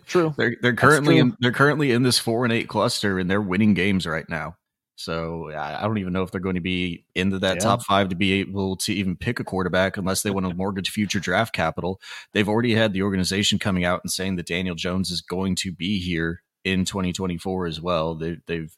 True. 0.05 0.33
They're 0.37 0.55
they're 0.61 0.75
currently 0.75 1.15
true. 1.15 1.21
in 1.21 1.37
they're 1.39 1.51
currently 1.51 1.91
in 1.91 2.03
this 2.03 2.19
four 2.19 2.43
and 2.43 2.53
eight 2.53 2.67
cluster 2.67 3.17
and 3.17 3.29
they're 3.29 3.41
winning 3.41 3.73
games 3.73 4.05
right 4.05 4.27
now. 4.29 4.55
So 4.97 5.51
I 5.51 5.83
don't 5.83 5.99
even 5.99 6.11
know 6.11 6.23
if 6.23 6.31
they're 6.31 6.41
going 6.41 6.55
to 6.55 6.61
be 6.61 7.05
into 7.13 7.37
that 7.39 7.57
yeah. 7.57 7.63
top 7.63 7.83
five 7.83 8.09
to 8.09 8.15
be 8.15 8.33
able 8.33 8.75
to 8.77 8.93
even 8.93 9.15
pick 9.15 9.39
a 9.39 9.43
quarterback 9.43 9.95
unless 9.95 10.23
they 10.23 10.31
want 10.31 10.47
to 10.47 10.55
mortgage 10.55 10.89
future 10.89 11.19
draft 11.19 11.53
capital. 11.53 12.01
They've 12.33 12.49
already 12.49 12.73
had 12.73 12.93
the 12.93 13.03
organization 13.03 13.59
coming 13.59 13.85
out 13.85 14.01
and 14.03 14.11
saying 14.11 14.37
that 14.37 14.47
Daniel 14.47 14.73
Jones 14.73 15.11
is 15.11 15.21
going 15.21 15.55
to 15.57 15.71
be 15.71 15.99
here 15.99 16.41
in 16.63 16.83
2024 16.83 17.67
as 17.67 17.79
well. 17.79 18.15
They, 18.15 18.37
they've 18.47 18.75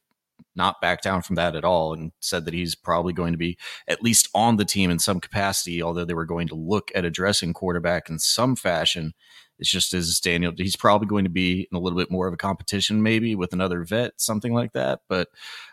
not 0.55 0.81
backed 0.81 1.05
down 1.05 1.21
from 1.21 1.37
that 1.37 1.55
at 1.55 1.63
all 1.63 1.93
and 1.93 2.11
said 2.19 2.43
that 2.43 2.53
he's 2.53 2.75
probably 2.75 3.13
going 3.13 3.31
to 3.31 3.37
be 3.37 3.57
at 3.87 4.03
least 4.03 4.27
on 4.35 4.57
the 4.57 4.65
team 4.65 4.91
in 4.91 4.99
some 4.99 5.21
capacity, 5.21 5.81
although 5.81 6.03
they 6.05 6.13
were 6.13 6.25
going 6.25 6.49
to 6.49 6.55
look 6.55 6.91
at 6.93 7.05
addressing 7.05 7.53
quarterback 7.53 8.09
in 8.09 8.19
some 8.19 8.57
fashion 8.57 9.13
it's 9.59 9.69
just 9.69 9.93
as 9.93 10.19
Daniel, 10.19 10.53
he's 10.55 10.75
probably 10.75 11.07
going 11.07 11.25
to 11.25 11.29
be 11.29 11.67
in 11.69 11.77
a 11.77 11.79
little 11.79 11.99
bit 11.99 12.09
more 12.09 12.27
of 12.27 12.33
a 12.33 12.37
competition, 12.37 13.03
maybe 13.03 13.35
with 13.35 13.53
another 13.53 13.83
vet, 13.83 14.13
something 14.17 14.53
like 14.53 14.71
that. 14.73 15.01
But 15.09 15.27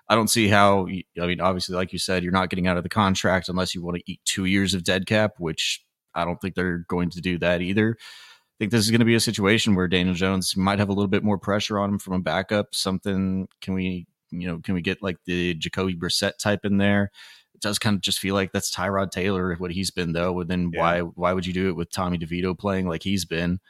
I 0.08 0.14
don't 0.14 0.28
see 0.28 0.48
how. 0.48 0.88
I 0.88 1.26
mean, 1.26 1.40
obviously, 1.40 1.76
like 1.76 1.92
you 1.92 1.98
said, 1.98 2.22
you're 2.22 2.32
not 2.32 2.50
getting 2.50 2.66
out 2.66 2.76
of 2.76 2.82
the 2.82 2.88
contract 2.88 3.48
unless 3.48 3.74
you 3.74 3.82
want 3.82 3.96
to 3.96 4.02
eat 4.10 4.20
two 4.24 4.44
years 4.44 4.74
of 4.74 4.84
dead 4.84 5.06
cap, 5.06 5.34
which 5.38 5.84
I 6.14 6.24
don't 6.24 6.40
think 6.40 6.54
they're 6.54 6.84
going 6.88 7.10
to 7.10 7.20
do 7.20 7.38
that 7.38 7.62
either. 7.62 7.96
I 8.00 8.56
think 8.58 8.72
this 8.72 8.84
is 8.84 8.90
going 8.90 9.00
to 9.00 9.06
be 9.06 9.14
a 9.14 9.20
situation 9.20 9.74
where 9.74 9.86
Daniel 9.86 10.14
Jones 10.14 10.56
might 10.56 10.78
have 10.78 10.88
a 10.88 10.92
little 10.92 11.08
bit 11.08 11.22
more 11.22 11.38
pressure 11.38 11.78
on 11.78 11.90
him 11.90 11.98
from 11.98 12.14
a 12.14 12.20
backup. 12.20 12.74
Something 12.74 13.48
can 13.60 13.74
we, 13.74 14.06
you 14.30 14.48
know, 14.48 14.58
can 14.58 14.74
we 14.74 14.80
get 14.80 15.02
like 15.02 15.18
the 15.26 15.54
Jacoby 15.54 15.94
Brissett 15.94 16.38
type 16.38 16.64
in 16.64 16.78
there? 16.78 17.10
It 17.56 17.62
does 17.62 17.78
kind 17.78 17.96
of 17.96 18.02
just 18.02 18.18
feel 18.18 18.34
like 18.34 18.52
that's 18.52 18.74
Tyrod 18.74 19.10
Taylor, 19.10 19.56
what 19.56 19.72
he's 19.72 19.90
been 19.90 20.12
though. 20.12 20.40
And 20.40 20.50
then 20.50 20.70
yeah. 20.72 20.80
why 20.80 21.00
why 21.00 21.32
would 21.32 21.46
you 21.46 21.54
do 21.54 21.68
it 21.68 21.76
with 21.76 21.90
Tommy 21.90 22.18
DeVito 22.18 22.56
playing 22.56 22.86
like 22.86 23.02
he's 23.02 23.24
been? 23.24 23.60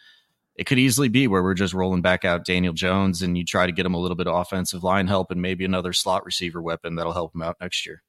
It 0.56 0.64
could 0.64 0.78
easily 0.78 1.08
be 1.08 1.28
where 1.28 1.42
we're 1.42 1.54
just 1.54 1.74
rolling 1.74 2.02
back 2.02 2.24
out 2.24 2.44
Daniel 2.44 2.72
Jones 2.72 3.22
and 3.22 3.38
you 3.38 3.44
try 3.44 3.66
to 3.66 3.72
get 3.72 3.86
him 3.86 3.94
a 3.94 3.98
little 3.98 4.16
bit 4.16 4.26
of 4.26 4.34
offensive 4.34 4.82
line 4.82 5.06
help 5.06 5.30
and 5.30 5.40
maybe 5.40 5.64
another 5.64 5.92
slot 5.92 6.24
receiver 6.24 6.60
weapon 6.60 6.96
that'll 6.96 7.12
help 7.12 7.34
him 7.34 7.42
out 7.42 7.56
next 7.60 7.86
year. 7.86 8.02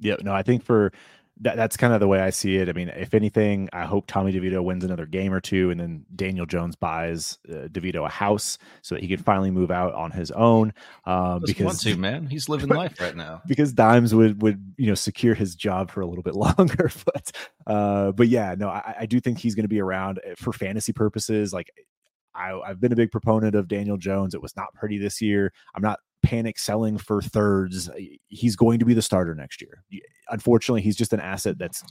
Yeah, 0.00 0.16
no, 0.22 0.32
I 0.32 0.42
think 0.42 0.64
for 0.64 0.90
that, 1.40 1.56
that's 1.56 1.76
kind 1.76 1.92
of 1.92 2.00
the 2.00 2.08
way 2.08 2.20
I 2.20 2.30
see 2.30 2.56
it. 2.56 2.68
I 2.68 2.72
mean, 2.72 2.88
if 2.90 3.14
anything, 3.14 3.68
I 3.72 3.84
hope 3.84 4.06
Tommy 4.06 4.32
DeVito 4.32 4.62
wins 4.62 4.84
another 4.84 5.06
game 5.06 5.32
or 5.32 5.40
two, 5.40 5.70
and 5.70 5.80
then 5.80 6.04
Daniel 6.14 6.44
Jones 6.44 6.76
buys 6.76 7.38
uh, 7.48 7.68
DeVito 7.68 8.04
a 8.04 8.10
house 8.10 8.58
so 8.82 8.94
that 8.94 9.02
he 9.02 9.08
can 9.08 9.22
finally 9.22 9.50
move 9.50 9.70
out 9.70 9.94
on 9.94 10.10
his 10.10 10.30
own. 10.32 10.72
Uh, 11.06 11.38
because 11.38 11.64
want 11.64 11.80
to, 11.80 11.96
man, 11.96 12.26
he's 12.26 12.48
living 12.48 12.68
life 12.68 13.00
right 13.00 13.16
now. 13.16 13.42
Because 13.50 13.72
Dimes 13.72 14.14
would 14.14 14.42
would 14.42 14.74
you 14.76 14.86
know 14.86 14.94
secure 14.94 15.34
his 15.34 15.54
job 15.54 15.90
for 15.90 16.02
a 16.02 16.06
little 16.06 16.22
bit 16.22 16.34
longer, 16.58 16.90
but 17.04 17.32
uh, 17.66 18.12
but 18.12 18.28
yeah, 18.28 18.54
no, 18.56 18.68
I, 18.68 18.96
I 19.00 19.06
do 19.06 19.18
think 19.18 19.38
he's 19.38 19.54
going 19.54 19.64
to 19.64 19.68
be 19.68 19.80
around 19.80 20.20
eh, 20.24 20.34
for 20.36 20.52
fantasy 20.52 20.92
purposes. 20.92 21.52
Like 21.52 21.70
I, 22.34 22.52
I've 22.52 22.80
been 22.80 22.92
a 22.92 22.96
big 22.96 23.10
proponent 23.10 23.54
of 23.54 23.66
Daniel 23.66 23.96
Jones. 23.96 24.34
It 24.34 24.42
was 24.42 24.54
not 24.56 24.72
pretty 24.74 24.98
this 24.98 25.20
year. 25.20 25.52
I'm 25.74 25.82
not 25.82 25.98
panic 26.22 26.58
selling 26.58 26.98
for 26.98 27.22
thirds. 27.22 27.88
Uh, 27.88 27.94
he's 28.28 28.56
going 28.56 28.78
to 28.78 28.84
be 28.84 28.94
the 28.94 29.02
starter 29.02 29.34
next 29.34 29.60
year. 29.60 29.82
Unfortunately, 30.28 30.82
he's 30.82 30.96
just 30.96 31.12
an 31.12 31.20
asset 31.20 31.58
that's 31.58 31.82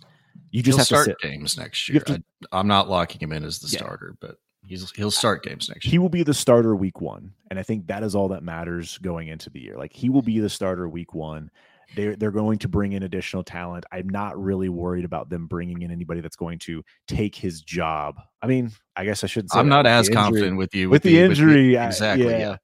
you 0.52 0.64
just 0.64 0.76
he'll 0.76 0.78
have 0.80 0.88
start 0.88 1.06
to 1.06 1.12
sit. 1.12 1.32
games 1.32 1.58
next 1.58 1.90
year. 1.90 2.02
To, 2.02 2.24
I, 2.52 2.60
am 2.60 2.68
not 2.68 2.90
locking 2.90 3.22
him 3.22 3.32
in 3.32 3.44
as 3.44 3.60
the 3.60 3.68
yeah. 3.68 3.80
starter, 3.80 4.16
but 4.20 4.38
he's 4.66 4.92
he'll 4.92 5.08
uh, 5.08 5.12
start 5.12 5.44
games 5.44 5.70
next 5.70 5.86
year. 5.86 5.92
He 5.92 6.00
will 6.00 6.10
be 6.10 6.24
the 6.24 6.34
starter 6.34 6.76
week 6.76 7.02
one, 7.02 7.34
and 7.50 7.60
I 7.60 7.64
think 7.64 7.88
that 7.88 8.04
is 8.04 8.16
all 8.16 8.30
that 8.30 8.44
matters 8.44 8.98
going 9.00 9.28
into 9.28 9.50
the 9.50 9.60
year. 9.60 9.78
Like 9.78 9.94
he 9.94 10.10
will 10.10 10.22
be 10.22 10.40
the 10.40 10.50
starter 10.50 10.88
week 10.88 11.14
one. 11.14 11.52
They're 11.96 12.16
they're 12.16 12.32
going 12.32 12.60
to 12.60 12.68
bring 12.68 12.94
in 12.94 13.04
additional 13.04 13.44
talent. 13.44 13.86
I'm 13.92 14.08
not 14.10 14.40
really 14.42 14.70
worried 14.70 15.06
about 15.06 15.30
them 15.30 15.48
bringing 15.48 15.82
in 15.82 15.92
anybody 15.92 16.22
that's 16.22 16.36
going 16.36 16.60
to 16.60 16.84
take 17.08 17.36
his 17.36 17.62
job. 17.62 18.20
I 18.42 18.48
mean, 18.48 18.72
I 18.96 19.06
guess 19.06 19.24
I 19.24 19.28
shouldn't. 19.28 19.56
I'm 19.56 19.70
not 19.70 19.88
as 19.88 20.08
confident 20.08 20.58
with 20.58 20.74
you 20.76 20.90
with, 20.90 20.98
with 20.98 21.04
the, 21.04 21.16
the, 21.16 21.24
injury. 21.24 21.70
With 21.72 21.80
the, 21.80 21.88
exactly. 21.88 22.30
yeah. 22.30 22.38
yeah. 22.38 22.56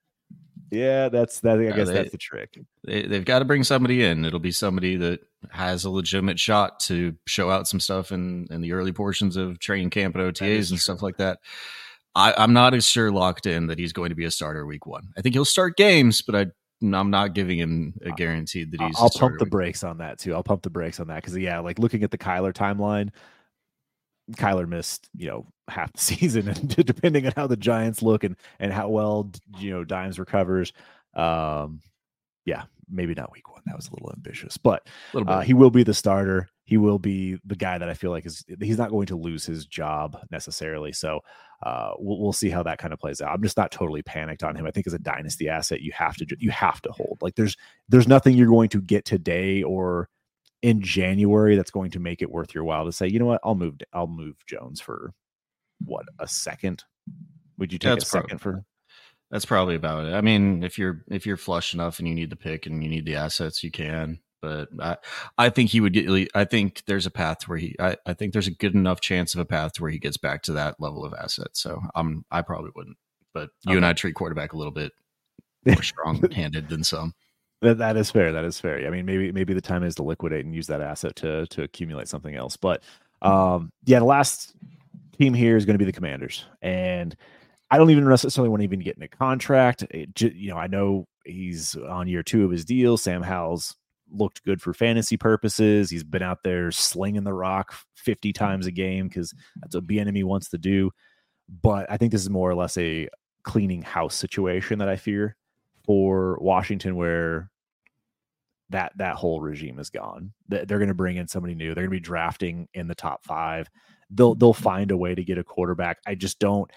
Yeah, 0.71 1.09
that's 1.09 1.39
that. 1.41 1.59
I 1.59 1.71
guess 1.71 1.87
they, 1.87 1.93
that's 1.93 2.11
the 2.11 2.17
trick. 2.17 2.59
They, 2.83 3.03
have 3.03 3.25
got 3.25 3.39
to 3.39 3.45
bring 3.45 3.63
somebody 3.63 4.03
in. 4.03 4.25
It'll 4.25 4.39
be 4.39 4.51
somebody 4.51 4.95
that 4.97 5.19
has 5.51 5.85
a 5.85 5.89
legitimate 5.89 6.39
shot 6.39 6.79
to 6.81 7.15
show 7.27 7.49
out 7.49 7.67
some 7.67 7.79
stuff 7.79 8.11
in 8.11 8.47
in 8.49 8.61
the 8.61 8.73
early 8.73 8.91
portions 8.91 9.37
of 9.37 9.59
training 9.59 9.91
camp 9.91 10.15
and 10.15 10.33
OTAs 10.33 10.71
and 10.71 10.79
stuff 10.79 11.01
like 11.01 11.17
that. 11.17 11.39
I, 12.15 12.33
I'm 12.37 12.53
not 12.53 12.73
as 12.73 12.87
sure 12.87 13.11
locked 13.11 13.45
in 13.45 13.67
that 13.67 13.77
he's 13.77 13.93
going 13.93 14.09
to 14.09 14.15
be 14.15 14.25
a 14.25 14.31
starter 14.31 14.65
week 14.65 14.85
one. 14.85 15.09
I 15.17 15.21
think 15.21 15.35
he'll 15.35 15.45
start 15.45 15.75
games, 15.77 16.21
but 16.21 16.35
I 16.35 16.45
I'm 16.81 17.09
not 17.09 17.33
giving 17.33 17.57
him 17.57 17.93
a 18.03 18.11
guarantee 18.11 18.65
that 18.65 18.81
he's. 18.81 18.95
I'll 18.97 19.09
pump 19.09 19.39
the 19.39 19.45
brakes 19.45 19.83
on 19.83 19.99
that 19.99 20.19
too. 20.19 20.33
I'll 20.33 20.43
pump 20.43 20.63
the 20.63 20.69
brakes 20.69 20.99
on 20.99 21.07
that 21.07 21.15
because 21.17 21.37
yeah, 21.37 21.59
like 21.59 21.79
looking 21.79 22.03
at 22.03 22.11
the 22.11 22.17
Kyler 22.17 22.53
timeline, 22.53 23.11
Kyler 24.33 24.67
missed 24.67 25.07
you 25.15 25.27
know 25.27 25.47
half 25.67 25.93
the 25.93 25.99
season, 26.01 26.47
and 26.47 26.75
depending 26.85 27.25
on 27.25 27.33
how 27.35 27.47
the 27.47 27.57
Giants 27.57 28.01
look 28.01 28.23
and 28.23 28.35
and 28.59 28.71
how 28.71 28.89
well 28.89 29.31
you 29.59 29.71
know 29.71 29.83
Dimes 29.83 30.19
recovers, 30.19 30.73
um, 31.15 31.81
yeah, 32.45 32.63
maybe 32.89 33.13
not 33.13 33.31
week 33.31 33.49
one. 33.49 33.61
That 33.65 33.75
was 33.75 33.87
a 33.87 33.93
little 33.93 34.11
ambitious, 34.15 34.57
but 34.57 34.87
uh, 35.27 35.41
he 35.41 35.53
will 35.53 35.71
be 35.71 35.83
the 35.83 35.93
starter. 35.93 36.47
He 36.63 36.77
will 36.77 36.99
be 36.99 37.37
the 37.45 37.55
guy 37.55 37.77
that 37.77 37.89
I 37.89 37.93
feel 37.93 38.11
like 38.11 38.25
is 38.25 38.43
he's 38.59 38.77
not 38.77 38.89
going 38.89 39.07
to 39.07 39.15
lose 39.15 39.45
his 39.45 39.65
job 39.65 40.17
necessarily. 40.31 40.91
So 40.91 41.21
uh, 41.63 41.91
we'll, 41.97 42.19
we'll 42.19 42.33
see 42.33 42.49
how 42.49 42.63
that 42.63 42.79
kind 42.79 42.93
of 42.93 42.99
plays 42.99 43.21
out. 43.21 43.31
I'm 43.31 43.43
just 43.43 43.57
not 43.57 43.71
totally 43.71 44.01
panicked 44.01 44.43
on 44.43 44.55
him. 44.55 44.65
I 44.65 44.71
think 44.71 44.87
as 44.87 44.93
a 44.93 44.99
dynasty 44.99 45.47
asset, 45.47 45.81
you 45.81 45.91
have 45.93 46.15
to 46.17 46.25
you 46.39 46.51
have 46.51 46.81
to 46.81 46.91
hold. 46.91 47.19
Like 47.21 47.35
there's 47.35 47.55
there's 47.89 48.07
nothing 48.07 48.35
you're 48.35 48.47
going 48.47 48.69
to 48.69 48.81
get 48.81 49.05
today 49.05 49.63
or 49.63 50.09
in 50.61 50.81
January 50.81 51.55
that's 51.55 51.71
going 51.71 51.91
to 51.91 51.99
make 51.99 52.21
it 52.21 52.31
worth 52.31 52.55
your 52.55 52.63
while 52.63 52.85
to 52.85 52.91
say, 52.91 53.07
you 53.07 53.19
know 53.19 53.25
what, 53.25 53.41
I'll 53.43 53.55
move 53.55 53.75
I'll 53.93 54.07
move 54.07 54.35
Jones 54.47 54.81
for 54.81 55.13
what 55.83 56.05
a 56.19 56.27
second. 56.27 56.83
Would 57.57 57.71
you 57.71 57.79
take 57.79 57.93
that's 57.93 58.05
a 58.05 58.07
second 58.07 58.39
probably, 58.39 58.61
for? 58.61 58.65
That's 59.31 59.45
probably 59.45 59.75
about 59.75 60.05
it. 60.05 60.13
I 60.13 60.21
mean, 60.21 60.63
if 60.63 60.77
you're 60.77 61.03
if 61.09 61.25
you're 61.25 61.37
flush 61.37 61.73
enough 61.73 61.99
and 61.99 62.07
you 62.07 62.15
need 62.15 62.29
the 62.29 62.35
pick 62.35 62.65
and 62.65 62.83
you 62.83 62.89
need 62.89 63.05
the 63.05 63.15
assets, 63.15 63.63
you 63.63 63.71
can. 63.71 64.19
But 64.41 64.69
I, 64.79 64.97
I 65.37 65.49
think 65.49 65.71
he 65.71 65.81
would 65.81 65.93
get. 65.93 66.29
I 66.35 66.45
think 66.45 66.83
there's 66.85 67.05
a 67.05 67.11
path 67.11 67.47
where 67.47 67.57
he. 67.57 67.75
I, 67.79 67.97
I 68.05 68.13
think 68.13 68.33
there's 68.33 68.47
a 68.47 68.51
good 68.51 68.75
enough 68.75 69.01
chance 69.01 69.33
of 69.33 69.39
a 69.39 69.45
path 69.45 69.73
to 69.73 69.81
where 69.81 69.91
he 69.91 69.97
gets 69.97 70.17
back 70.17 70.43
to 70.43 70.53
that 70.53 70.79
level 70.79 71.03
of 71.03 71.13
assets. 71.13 71.59
So 71.61 71.81
I'm. 71.95 72.25
I 72.29 72.41
probably 72.41 72.71
wouldn't. 72.75 72.97
But 73.33 73.49
you 73.65 73.71
okay. 73.71 73.77
and 73.77 73.85
I 73.85 73.93
treat 73.93 74.15
quarterback 74.15 74.53
a 74.53 74.57
little 74.57 74.71
bit 74.71 74.91
more 75.65 75.81
strong-handed 75.81 76.69
than 76.69 76.83
some. 76.83 77.13
That, 77.61 77.79
that 77.79 77.97
is 77.97 78.11
fair. 78.11 78.31
That 78.31 78.45
is 78.45 78.59
fair. 78.59 78.85
I 78.85 78.89
mean, 78.89 79.05
maybe 79.05 79.31
maybe 79.31 79.53
the 79.53 79.61
time 79.61 79.83
is 79.83 79.95
to 79.95 80.03
liquidate 80.03 80.45
and 80.45 80.53
use 80.53 80.67
that 80.67 80.81
asset 80.81 81.15
to 81.17 81.47
to 81.47 81.63
accumulate 81.63 82.07
something 82.07 82.35
else. 82.35 82.55
But 82.55 82.83
um, 83.21 83.71
yeah, 83.85 83.99
the 83.99 84.05
last 84.05 84.53
team 85.15 85.33
here 85.33 85.57
is 85.57 85.65
going 85.65 85.75
to 85.75 85.79
be 85.79 85.85
the 85.85 85.91
Commanders, 85.91 86.45
and 86.61 87.15
I 87.71 87.77
don't 87.77 87.89
even 87.89 88.07
necessarily 88.07 88.49
want 88.49 88.61
to 88.61 88.65
even 88.65 88.79
get 88.79 88.97
in 88.97 89.03
a 89.03 89.07
contract. 89.07 89.83
It, 89.91 90.21
you 90.21 90.49
know, 90.49 90.57
I 90.57 90.67
know 90.67 91.07
he's 91.25 91.75
on 91.75 92.07
year 92.07 92.23
two 92.23 92.45
of 92.45 92.51
his 92.51 92.65
deal. 92.65 92.97
Sam 92.97 93.23
Howell's 93.23 93.75
looked 94.11 94.43
good 94.43 94.61
for 94.61 94.73
fantasy 94.73 95.17
purposes. 95.17 95.89
He's 95.89 96.03
been 96.03 96.21
out 96.21 96.43
there 96.43 96.71
slinging 96.71 97.23
the 97.23 97.33
rock 97.33 97.73
50 97.95 98.33
times 98.33 98.67
a 98.67 98.71
game 98.71 99.07
because 99.07 99.33
that's 99.61 99.75
what 99.75 99.87
Bieniemy 99.87 100.23
wants 100.23 100.49
to 100.49 100.57
do. 100.57 100.91
But 101.61 101.89
I 101.89 101.97
think 101.97 102.11
this 102.11 102.21
is 102.21 102.29
more 102.29 102.49
or 102.49 102.55
less 102.55 102.77
a 102.77 103.09
cleaning 103.43 103.81
house 103.81 104.15
situation 104.15 104.79
that 104.79 104.89
I 104.89 104.95
fear 104.95 105.35
for 105.85 106.37
Washington, 106.41 106.95
where 106.95 107.51
that 108.69 108.93
that 108.97 109.15
whole 109.15 109.41
regime 109.41 109.79
is 109.79 109.89
gone. 109.89 110.33
They're 110.47 110.65
going 110.65 110.87
to 110.87 110.93
bring 110.93 111.17
in 111.17 111.27
somebody 111.27 111.55
new. 111.55 111.73
They're 111.73 111.83
going 111.83 111.91
to 111.91 111.97
be 111.97 111.99
drafting 111.99 112.67
in 112.73 112.87
the 112.87 112.95
top 112.95 113.23
five. 113.23 113.69
They'll 114.09 114.35
they'll 114.35 114.53
find 114.53 114.91
a 114.91 114.97
way 114.97 115.15
to 115.15 115.23
get 115.23 115.37
a 115.37 115.43
quarterback. 115.43 115.99
I 116.05 116.15
just 116.15 116.39
don't 116.39 116.69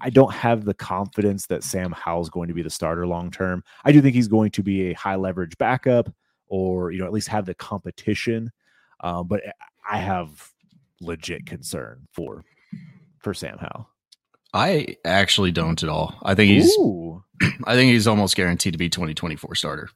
I 0.00 0.10
don't 0.10 0.32
have 0.32 0.64
the 0.64 0.74
confidence 0.74 1.46
that 1.46 1.64
Sam 1.64 1.92
Howell's 1.92 2.30
going 2.30 2.48
to 2.48 2.54
be 2.54 2.62
the 2.62 2.70
starter 2.70 3.06
long 3.06 3.30
term. 3.30 3.62
I 3.84 3.92
do 3.92 4.00
think 4.00 4.14
he's 4.14 4.28
going 4.28 4.50
to 4.52 4.62
be 4.62 4.90
a 4.90 4.94
high 4.94 5.16
leverage 5.16 5.56
backup, 5.58 6.12
or 6.46 6.90
you 6.90 6.98
know 6.98 7.06
at 7.06 7.12
least 7.12 7.28
have 7.28 7.46
the 7.46 7.54
competition. 7.54 8.50
Um, 9.00 9.26
but 9.26 9.42
I 9.88 9.98
have 9.98 10.50
legit 11.00 11.46
concern 11.46 12.06
for 12.12 12.44
for 13.18 13.34
Sam 13.34 13.58
Howell. 13.58 13.88
I 14.54 14.96
actually 15.04 15.50
don't 15.50 15.82
at 15.82 15.88
all. 15.88 16.14
I 16.22 16.34
think 16.34 16.50
he's 16.50 16.70
Ooh. 16.76 17.24
I 17.64 17.74
think 17.74 17.92
he's 17.92 18.06
almost 18.06 18.36
guaranteed 18.36 18.74
to 18.74 18.78
be 18.78 18.90
2024 18.90 19.54
starter. 19.54 19.88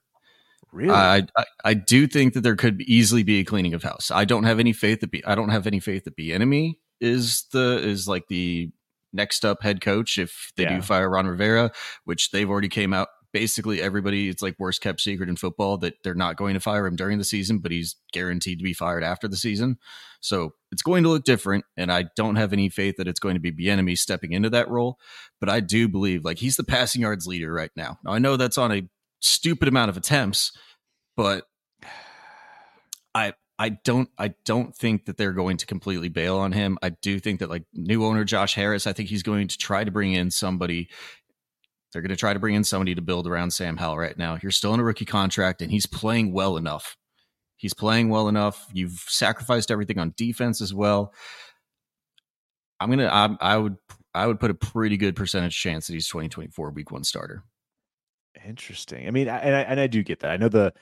Really? 0.72 0.92
I, 0.92 1.22
I, 1.36 1.44
I 1.64 1.74
do 1.74 2.06
think 2.06 2.34
that 2.34 2.42
there 2.42 2.56
could 2.56 2.82
easily 2.82 3.22
be 3.22 3.40
a 3.40 3.44
cleaning 3.44 3.74
of 3.74 3.82
house. 3.82 4.10
I 4.10 4.24
don't 4.24 4.44
have 4.44 4.58
any 4.58 4.72
faith 4.72 5.00
that 5.00 5.10
be 5.10 5.24
I 5.24 5.34
don't 5.34 5.48
have 5.48 5.66
any 5.66 5.80
faith 5.80 6.04
that 6.04 6.16
Bieniemy 6.16 6.74
is 7.00 7.44
the 7.52 7.78
is 7.78 8.06
like 8.08 8.28
the 8.28 8.70
next 9.12 9.44
up 9.44 9.62
head 9.62 9.80
coach 9.80 10.18
if 10.18 10.52
they 10.56 10.64
yeah. 10.64 10.76
do 10.76 10.82
fire 10.82 11.08
Ron 11.08 11.26
Rivera, 11.26 11.72
which 12.04 12.30
they've 12.30 12.48
already 12.48 12.68
came 12.68 12.92
out 12.92 13.08
basically 13.32 13.82
everybody 13.82 14.30
it's 14.30 14.40
like 14.40 14.54
worst 14.58 14.80
kept 14.80 14.98
secret 14.98 15.28
in 15.28 15.36
football 15.36 15.76
that 15.76 15.92
they're 16.02 16.14
not 16.14 16.36
going 16.36 16.54
to 16.54 16.60
fire 16.60 16.86
him 16.86 16.96
during 16.96 17.18
the 17.18 17.24
season, 17.24 17.58
but 17.58 17.70
he's 17.70 17.96
guaranteed 18.10 18.58
to 18.58 18.64
be 18.64 18.72
fired 18.72 19.04
after 19.04 19.28
the 19.28 19.36
season. 19.36 19.76
So 20.20 20.54
it's 20.72 20.80
going 20.80 21.02
to 21.02 21.10
look 21.10 21.24
different, 21.24 21.66
and 21.76 21.92
I 21.92 22.06
don't 22.16 22.36
have 22.36 22.54
any 22.54 22.70
faith 22.70 22.96
that 22.96 23.06
it's 23.06 23.20
going 23.20 23.34
to 23.34 23.40
be 23.40 23.52
Bieniemy 23.52 23.98
stepping 23.98 24.32
into 24.32 24.48
that 24.50 24.70
role. 24.70 24.98
But 25.38 25.50
I 25.50 25.60
do 25.60 25.86
believe 25.86 26.24
like 26.24 26.38
he's 26.38 26.56
the 26.56 26.64
passing 26.64 27.02
yards 27.02 27.26
leader 27.26 27.52
right 27.52 27.70
now. 27.76 27.98
Now 28.02 28.12
I 28.12 28.18
know 28.18 28.38
that's 28.38 28.56
on 28.56 28.72
a 28.72 28.88
stupid 29.26 29.68
amount 29.68 29.90
of 29.90 29.96
attempts, 29.96 30.52
but 31.16 31.44
I 33.14 33.34
I 33.58 33.70
don't 33.70 34.08
I 34.18 34.34
don't 34.44 34.74
think 34.74 35.06
that 35.06 35.16
they're 35.16 35.32
going 35.32 35.56
to 35.58 35.66
completely 35.66 36.08
bail 36.08 36.36
on 36.36 36.52
him. 36.52 36.78
I 36.82 36.90
do 36.90 37.18
think 37.18 37.40
that 37.40 37.50
like 37.50 37.64
new 37.72 38.04
owner 38.04 38.24
Josh 38.24 38.54
Harris, 38.54 38.86
I 38.86 38.92
think 38.92 39.08
he's 39.08 39.22
going 39.22 39.48
to 39.48 39.58
try 39.58 39.84
to 39.84 39.90
bring 39.90 40.12
in 40.12 40.30
somebody 40.30 40.88
they're 41.92 42.02
going 42.02 42.10
to 42.10 42.16
try 42.16 42.34
to 42.34 42.38
bring 42.38 42.54
in 42.54 42.64
somebody 42.64 42.94
to 42.94 43.00
build 43.00 43.26
around 43.26 43.52
Sam 43.52 43.78
Howell 43.78 43.96
right 43.96 44.18
now. 44.18 44.36
You're 44.42 44.52
still 44.52 44.74
in 44.74 44.80
a 44.80 44.84
rookie 44.84 45.06
contract 45.06 45.62
and 45.62 45.70
he's 45.70 45.86
playing 45.86 46.32
well 46.32 46.58
enough. 46.58 46.96
He's 47.56 47.72
playing 47.72 48.10
well 48.10 48.28
enough. 48.28 48.66
You've 48.74 49.02
sacrificed 49.06 49.70
everything 49.70 49.98
on 49.98 50.12
defense 50.14 50.60
as 50.60 50.74
well. 50.74 51.14
I'm 52.80 52.88
going 52.90 52.98
to 52.98 53.12
I, 53.12 53.34
I 53.40 53.56
would 53.56 53.76
I 54.14 54.26
would 54.26 54.40
put 54.40 54.50
a 54.50 54.54
pretty 54.54 54.98
good 54.98 55.16
percentage 55.16 55.58
chance 55.58 55.86
that 55.86 55.94
he's 55.94 56.08
2024 56.08 56.70
week 56.70 56.90
1 56.90 57.04
starter. 57.04 57.44
Interesting. 58.44 59.06
I 59.06 59.10
mean, 59.10 59.28
and 59.28 59.56
I, 59.56 59.60
and 59.60 59.80
I 59.80 59.86
do 59.86 60.02
get 60.02 60.20
that. 60.20 60.30
I 60.30 60.36
know 60.36 60.48
the 60.48 60.72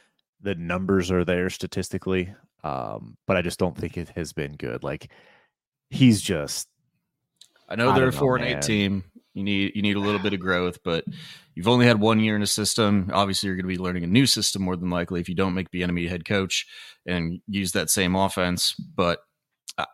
the 0.41 0.55
numbers 0.55 1.11
are 1.11 1.25
there 1.25 1.49
statistically, 1.51 2.35
um, 2.63 3.17
but 3.27 3.37
I 3.37 3.43
just 3.43 3.59
don't 3.59 3.77
think 3.77 3.97
it 3.97 4.11
has 4.11 4.33
been 4.33 4.57
good. 4.57 4.83
Like 4.83 5.11
he's 5.91 6.21
just. 6.21 6.69
I 7.69 7.77
know 7.77 7.95
they're 7.95 8.09
a 8.09 8.13
four 8.13 8.37
and 8.37 8.45
eight 8.45 8.63
team. 8.63 9.05
You 9.33 9.43
need 9.43 9.73
you 9.75 9.83
need 9.83 9.97
a 9.97 10.01
little 10.01 10.21
bit 10.21 10.33
of 10.33 10.41
growth, 10.41 10.79
but 10.85 11.05
you've 11.55 11.69
only 11.69 11.87
had 11.87 11.99
one 11.99 12.21
year 12.21 12.37
in 12.37 12.43
a 12.43 12.47
system. 12.47 13.11
Obviously, 13.13 13.49
you're 13.49 13.57
going 13.57 13.65
to 13.65 13.77
be 13.77 13.83
learning 13.83 14.05
a 14.05 14.09
new 14.09 14.27
system 14.27 14.63
more 14.63 14.77
than 14.77 14.91
likely 14.91 15.21
if 15.21 15.29
you 15.29 15.35
don't 15.35 15.55
make 15.55 15.71
Bieniemy 15.71 16.09
head 16.09 16.25
coach 16.25 16.67
and 17.07 17.41
use 17.49 17.73
that 17.73 17.91
same 17.91 18.15
offense. 18.15 18.75
But 18.75 19.21
I, 19.77 19.87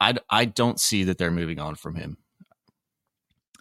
I, 0.00 0.14
I 0.30 0.44
don't 0.46 0.80
see 0.80 1.04
that 1.04 1.18
they're 1.18 1.30
moving 1.30 1.60
on 1.60 1.74
from 1.74 1.94
him. 1.94 2.16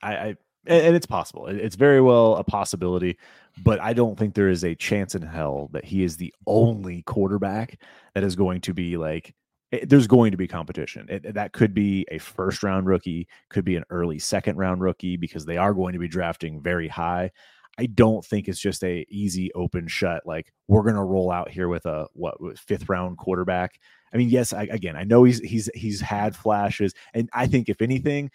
I, 0.02 0.15
I 0.15 0.36
and 0.69 0.95
it's 0.95 1.05
possible. 1.05 1.47
It's 1.47 1.75
very 1.75 2.01
well 2.01 2.36
a 2.36 2.43
possibility, 2.43 3.17
but 3.63 3.79
I 3.82 3.93
don't 3.93 4.17
think 4.17 4.34
there 4.34 4.49
is 4.49 4.63
a 4.63 4.75
chance 4.75 5.15
in 5.15 5.21
hell 5.21 5.69
that 5.73 5.86
he 5.86 6.03
is 6.03 6.17
the 6.17 6.34
only 6.47 7.01
quarterback 7.03 7.79
that 8.13 8.23
is 8.23 8.36
going 8.36 8.62
to 8.62 8.73
be 8.73 8.97
like 8.97 9.34
it, 9.71 9.89
there's 9.89 10.08
going 10.08 10.32
to 10.32 10.38
be 10.38 10.47
competition. 10.47 11.08
It, 11.10 11.25
eh, 11.25 11.32
that 11.34 11.53
could 11.53 11.73
be 11.73 12.05
a 12.12 12.17
first 12.17 12.63
round 12.63 12.88
rookie, 12.88 13.27
could 13.49 13.65
be 13.65 13.75
an 13.75 13.84
early 13.89 14.19
second 14.19 14.58
round 14.58 14.82
rookie 14.82 15.17
because 15.17 15.45
they 15.45 15.58
are 15.58 15.73
going 15.73 15.93
to 15.93 15.99
be 15.99 16.08
drafting 16.08 16.62
very 16.62 16.88
high. 16.88 17.32
I 17.77 17.86
don't 17.86 18.25
think 18.25 18.47
it's 18.47 18.60
just 18.60 18.84
a 18.84 19.05
easy 19.10 19.53
open 19.53 19.88
shut 19.88 20.23
like 20.25 20.51
we're 20.67 20.84
going 20.84 20.95
to 20.95 21.03
roll 21.03 21.32
out 21.32 21.49
here 21.49 21.69
with 21.69 21.86
a 21.86 22.08
what 22.13 22.36
fifth 22.58 22.89
round 22.89 23.17
quarterback. 23.17 23.79
I 24.13 24.17
mean, 24.17 24.29
yes, 24.29 24.53
I, 24.53 24.63
again, 24.63 24.95
I 24.97 25.03
know 25.03 25.23
he's 25.23 25.39
he's 25.39 25.69
he's 25.73 26.01
had 26.01 26.36
flashes, 26.36 26.93
and 27.13 27.29
I 27.32 27.47
think 27.47 27.69
if 27.69 27.82
anything, 27.82 28.32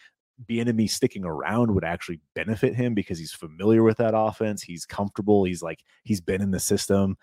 Bieniemy 0.48 0.90
sticking 0.90 1.24
around 1.24 1.72
would 1.74 1.84
actually 1.84 2.20
benefit 2.34 2.74
him 2.74 2.94
because 2.94 3.18
he's 3.18 3.32
familiar 3.32 3.82
with 3.82 3.98
that 3.98 4.14
offense. 4.16 4.62
He's 4.62 4.84
comfortable. 4.84 5.44
He's 5.44 5.62
like 5.62 5.80
he's 6.02 6.20
been 6.20 6.42
in 6.42 6.50
the 6.50 6.60
system 6.60 7.16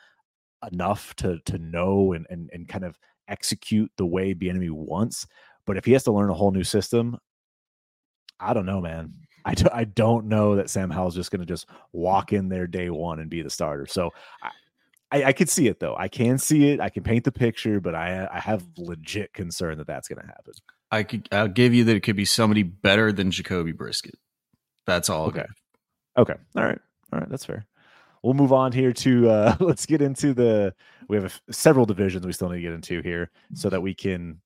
enough 0.72 1.16
to 1.16 1.40
to 1.46 1.58
know 1.58 2.14
and 2.14 2.26
and 2.30 2.50
and 2.54 2.68
kind 2.68 2.86
of 2.86 2.98
execute 3.28 3.92
the 3.98 4.06
way 4.06 4.34
Bieniemy 4.34 4.72
wants. 4.72 5.28
But 5.66 5.78
if 5.78 5.86
he 5.86 5.94
has 5.94 6.04
to 6.04 6.12
learn 6.12 6.30
a 6.30 6.34
whole 6.34 6.52
new 6.52 6.64
system, 6.64 7.18
I 8.40 8.54
don't 8.54 8.66
know, 8.66 8.82
man. 8.82 9.14
I 9.46 9.86
don't 9.86 10.28
know 10.28 10.56
that 10.56 10.70
Sam 10.70 10.92
Howell's 10.92 11.16
just 11.16 11.32
going 11.32 11.40
to 11.40 11.48
just 11.48 11.68
walk 11.94 12.32
in 12.32 12.48
there 12.48 12.68
day 12.68 12.92
one 12.92 13.20
and 13.20 13.30
be 13.30 13.42
the 13.42 13.50
starter. 13.50 13.88
So 13.88 14.12
I, 14.44 14.52
I, 15.12 15.24
I 15.26 15.34
could 15.34 15.50
see 15.50 15.68
it 15.68 15.80
though. 15.80 15.96
I 15.98 16.08
can 16.08 16.38
see 16.38 16.70
it. 16.70 16.80
I 16.80 16.90
can 16.90 17.04
paint 17.04 17.24
the 17.24 17.32
picture, 17.32 17.80
but 17.80 17.96
I 17.96 18.28
I 18.32 18.40
have 18.40 18.64
legit 18.78 19.34
concern 19.34 19.78
that 19.80 19.88
that's 19.88 20.08
going 20.08 20.22
to 20.22 20.28
happen. 20.28 20.54
I 20.92 21.04
could 21.04 21.28
I'll 21.32 21.48
give 21.48 21.74
you 21.74 21.84
that 21.86 21.96
it 21.96 22.02
could 22.02 22.16
be 22.16 22.26
somebody 22.26 22.64
better 22.64 23.12
than 23.12 23.32
Jacoby 23.32 23.74
Brissett. 23.74 24.16
That's 24.86 25.10
all. 25.10 25.28
Okay. 25.28 25.46
Okay. 26.18 26.36
All 26.56 26.64
right. 26.64 26.80
All 27.14 27.20
right. 27.20 27.30
That's 27.30 27.46
fair. 27.46 27.66
We'll 28.24 28.34
move 28.34 28.54
on 28.54 28.72
here 28.72 28.94
to 28.94 29.30
uh 29.30 29.56
let's 29.60 29.86
get 29.86 30.02
into 30.02 30.34
the 30.34 30.74
we 31.08 31.18
have 31.18 31.42
a, 31.48 31.54
several 31.54 31.86
divisions 31.86 32.26
we 32.26 32.34
still 32.34 32.50
need 32.50 32.58
to 32.58 32.62
get 32.62 32.74
into 32.74 33.02
here 33.02 33.32
so 33.54 33.70
that 33.70 33.82
we 33.82 33.94
can 33.94 34.42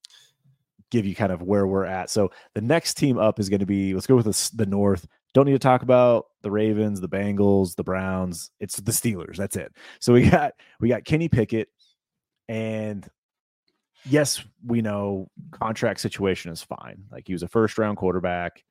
give 0.91 1.05
you 1.05 1.15
kind 1.15 1.31
of 1.31 1.41
where 1.41 1.67
we're 1.67 1.85
at. 1.85 2.09
So 2.09 2.31
the 2.53 2.61
next 2.61 2.93
team 2.95 3.17
up 3.17 3.39
is 3.39 3.49
going 3.49 3.59
to 3.59 3.65
be 3.65 3.93
let's 3.93 4.07
go 4.07 4.15
with 4.15 4.25
the, 4.25 4.51
the 4.55 4.65
North. 4.69 5.07
Don't 5.33 5.45
need 5.45 5.53
to 5.53 5.59
talk 5.59 5.81
about 5.81 6.27
the 6.43 6.51
Ravens, 6.51 7.01
the 7.01 7.09
Bengals, 7.09 7.75
the 7.75 7.83
Browns. 7.83 8.51
It's 8.59 8.77
the 8.77 8.91
Steelers. 8.91 9.35
That's 9.35 9.57
it. 9.57 9.73
So 9.99 10.13
we 10.13 10.29
got 10.29 10.53
we 10.79 10.89
got 10.89 11.03
Kenny 11.03 11.27
Pickett, 11.27 11.69
and 12.47 13.07
yes, 14.09 14.43
we 14.65 14.81
know 14.81 15.29
contract 15.51 15.99
situation 15.99 16.51
is 16.51 16.61
fine. 16.61 17.03
Like 17.11 17.27
he 17.27 17.33
was 17.33 17.43
a 17.43 17.47
first 17.47 17.77
round 17.77 17.97
quarterback, 17.97 18.63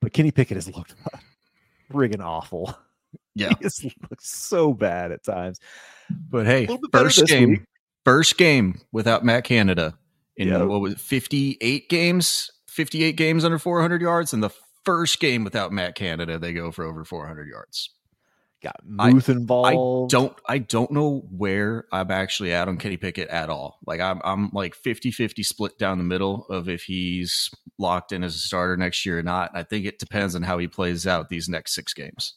but 0.00 0.12
Kenny 0.12 0.30
Pickett 0.30 0.56
has 0.56 0.74
looked 0.74 0.94
friggin' 1.92 2.24
awful. 2.24 2.76
Yeah, 3.36 3.52
he 3.60 3.92
looked 4.10 4.24
so 4.24 4.72
bad 4.72 5.10
at 5.10 5.24
times. 5.24 5.58
But 6.30 6.46
hey, 6.46 6.68
first 6.92 7.26
game, 7.26 7.48
week. 7.48 7.62
first 8.04 8.36
game 8.38 8.80
without 8.92 9.24
Matt 9.24 9.42
Canada 9.42 9.98
in 10.36 10.48
yep. 10.48 10.66
what 10.66 10.80
was 10.80 10.92
it, 10.94 11.00
58 11.00 11.88
games, 11.88 12.50
58 12.68 13.16
games 13.16 13.44
under 13.44 13.58
400 13.58 14.02
yards, 14.02 14.32
and 14.32 14.42
the 14.42 14.50
first 14.84 15.20
game 15.20 15.44
without 15.44 15.72
Matt 15.72 15.94
Canada, 15.94 16.38
they 16.38 16.52
go 16.52 16.70
for 16.70 16.84
over 16.84 17.04
400 17.04 17.48
yards. 17.48 17.90
Got 18.64 18.80
Muth 18.82 19.28
I, 19.28 19.32
involved. 19.34 20.14
I 20.14 20.18
don't 20.18 20.40
I 20.46 20.56
don't 20.56 20.90
know 20.90 21.26
where 21.30 21.84
I'm 21.92 22.10
actually 22.10 22.54
at 22.54 22.66
on 22.66 22.78
Kenny 22.78 22.96
Pickett 22.96 23.28
at 23.28 23.50
all. 23.50 23.78
Like 23.86 24.00
I'm 24.00 24.22
I'm 24.24 24.48
like 24.54 24.74
50-50 24.74 25.44
split 25.44 25.78
down 25.78 25.98
the 25.98 26.04
middle 26.04 26.46
of 26.48 26.66
if 26.70 26.84
he's 26.84 27.50
locked 27.78 28.10
in 28.10 28.24
as 28.24 28.34
a 28.34 28.38
starter 28.38 28.78
next 28.78 29.04
year 29.04 29.18
or 29.18 29.22
not. 29.22 29.50
I 29.52 29.64
think 29.64 29.84
it 29.84 29.98
depends 29.98 30.34
on 30.34 30.42
how 30.42 30.56
he 30.56 30.66
plays 30.66 31.06
out 31.06 31.28
these 31.28 31.46
next 31.46 31.74
six 31.74 31.92
games. 31.92 32.36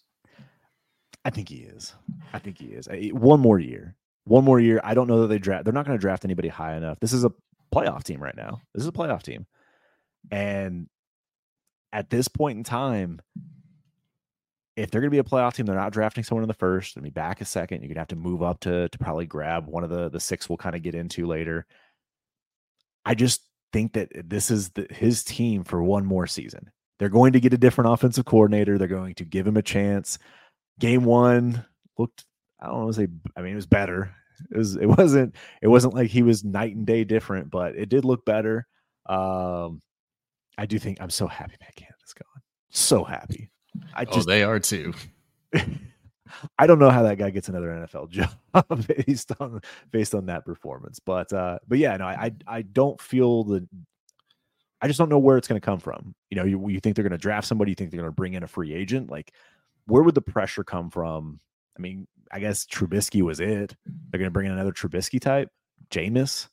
I 1.23 1.29
think 1.29 1.47
he 1.47 1.59
is. 1.59 1.93
I 2.33 2.39
think 2.39 2.57
he 2.57 2.67
is. 2.67 2.89
One 3.13 3.39
more 3.39 3.57
year. 3.57 3.95
One 4.25 4.43
more 4.43 4.59
year. 4.59 4.81
I 4.83 4.95
don't 4.95 5.07
know 5.07 5.21
that 5.21 5.27
they 5.27 5.39
draft. 5.39 5.63
They're 5.63 5.73
not 5.73 5.85
going 5.85 5.97
to 5.97 6.01
draft 6.01 6.25
anybody 6.25 6.49
high 6.49 6.75
enough. 6.75 6.99
This 6.99 7.13
is 7.13 7.23
a 7.23 7.31
playoff 7.73 8.03
team 8.03 8.21
right 8.21 8.35
now. 8.35 8.59
This 8.73 8.83
is 8.83 8.89
a 8.89 8.91
playoff 8.91 9.23
team. 9.23 9.45
And 10.29 10.87
at 11.93 12.09
this 12.09 12.27
point 12.27 12.57
in 12.57 12.65
time, 12.65 13.21
if 14.77 14.91
they're 14.91 15.01
going 15.01 15.09
to 15.09 15.15
be 15.15 15.17
a 15.17 15.23
playoff 15.23 15.55
team, 15.55 15.65
they're 15.65 15.75
not 15.75 15.91
drafting 15.91 16.23
someone 16.23 16.43
in 16.43 16.47
the 16.47 16.53
first. 16.53 16.95
Let 16.95 17.03
me 17.03 17.09
back 17.09 17.41
a 17.41 17.45
second. 17.45 17.81
You're 17.81 17.87
going 17.87 17.95
to 17.95 18.01
have 18.01 18.07
to 18.09 18.15
move 18.15 18.43
up 18.43 18.59
to 18.61 18.87
to 18.87 18.97
probably 18.99 19.25
grab 19.25 19.65
one 19.67 19.83
of 19.83 19.89
the 19.89 20.07
the 20.09 20.19
six 20.19 20.47
we'll 20.47 20.57
kind 20.57 20.75
of 20.75 20.83
get 20.83 20.95
into 20.95 21.25
later. 21.25 21.65
I 23.03 23.15
just 23.15 23.41
think 23.73 23.93
that 23.93 24.11
this 24.29 24.51
is 24.51 24.69
the, 24.69 24.87
his 24.89 25.23
team 25.23 25.63
for 25.63 25.83
one 25.83 26.05
more 26.05 26.27
season. 26.27 26.69
They're 26.99 27.09
going 27.09 27.33
to 27.33 27.39
get 27.39 27.53
a 27.53 27.57
different 27.57 27.91
offensive 27.91 28.25
coordinator. 28.25 28.77
They're 28.77 28.87
going 28.87 29.15
to 29.15 29.25
give 29.25 29.47
him 29.47 29.57
a 29.57 29.61
chance. 29.61 30.17
Game 30.79 31.03
one 31.05 31.65
looked, 31.97 32.25
I 32.59 32.67
don't 32.67 32.77
want 32.77 32.95
to 32.95 33.01
say, 33.01 33.07
I 33.35 33.41
mean, 33.41 33.53
it 33.53 33.55
was 33.55 33.65
better. 33.65 34.13
It 34.51 34.57
was, 34.57 34.75
it 34.75 34.85
wasn't, 34.97 35.35
it 35.61 35.67
wasn't 35.67 35.93
like 35.93 36.09
he 36.09 36.23
was 36.23 36.43
night 36.43 36.75
and 36.75 36.85
day 36.85 37.03
different, 37.03 37.49
but 37.49 37.75
it 37.75 37.89
did 37.89 38.05
look 38.05 38.25
better. 38.25 38.67
Um, 39.05 39.81
I 40.57 40.65
do 40.65 40.79
think 40.79 40.99
I'm 40.99 41.09
so 41.09 41.27
happy 41.27 41.55
Matt 41.61 41.75
Canada's 41.75 42.13
gone. 42.13 42.41
So 42.71 43.03
happy. 43.03 43.49
I 43.93 44.03
oh, 44.03 44.05
just, 44.05 44.27
oh, 44.27 44.31
they 44.31 44.43
are 44.43 44.59
too. 44.59 44.93
I 46.59 46.67
don't 46.67 46.79
know 46.79 46.89
how 46.89 47.03
that 47.03 47.17
guy 47.17 47.29
gets 47.29 47.49
another 47.49 47.69
NFL 47.69 48.09
job 48.09 48.87
based 49.05 49.31
on 49.39 49.61
based 49.91 50.13
on 50.13 50.25
that 50.27 50.45
performance, 50.45 50.99
but 50.99 51.31
uh, 51.33 51.59
but 51.67 51.77
yeah, 51.77 51.95
no, 51.97 52.05
I 52.05 52.31
I 52.45 52.61
don't 52.61 52.99
feel 53.01 53.43
the. 53.43 53.67
I 54.79 54.87
just 54.87 54.99
don't 54.99 55.09
know 55.09 55.17
where 55.17 55.37
it's 55.37 55.47
going 55.47 55.59
to 55.59 55.65
come 55.65 55.79
from. 55.79 56.13
You 56.29 56.37
know, 56.37 56.43
you, 56.43 56.69
you 56.69 56.79
think 56.79 56.95
they're 56.95 57.03
going 57.03 57.11
to 57.11 57.17
draft 57.17 57.47
somebody, 57.47 57.71
you 57.71 57.75
think 57.75 57.89
they're 57.89 57.99
going 57.99 58.11
to 58.11 58.15
bring 58.15 58.35
in 58.35 58.43
a 58.43 58.47
free 58.47 58.75
agent. 58.75 59.09
Like, 59.09 59.33
where 59.87 60.03
would 60.03 60.13
the 60.13 60.21
pressure 60.21 60.63
come 60.63 60.91
from? 60.91 61.39
I 61.75 61.81
mean, 61.81 62.07
I 62.31 62.39
guess 62.39 62.63
Trubisky 62.63 63.23
was 63.23 63.39
it. 63.39 63.75
They're 63.85 64.19
going 64.19 64.27
to 64.27 64.31
bring 64.31 64.45
in 64.45 64.51
another 64.51 64.71
Trubisky 64.71 65.19
type, 65.19 65.49
Jameis. 65.89 66.47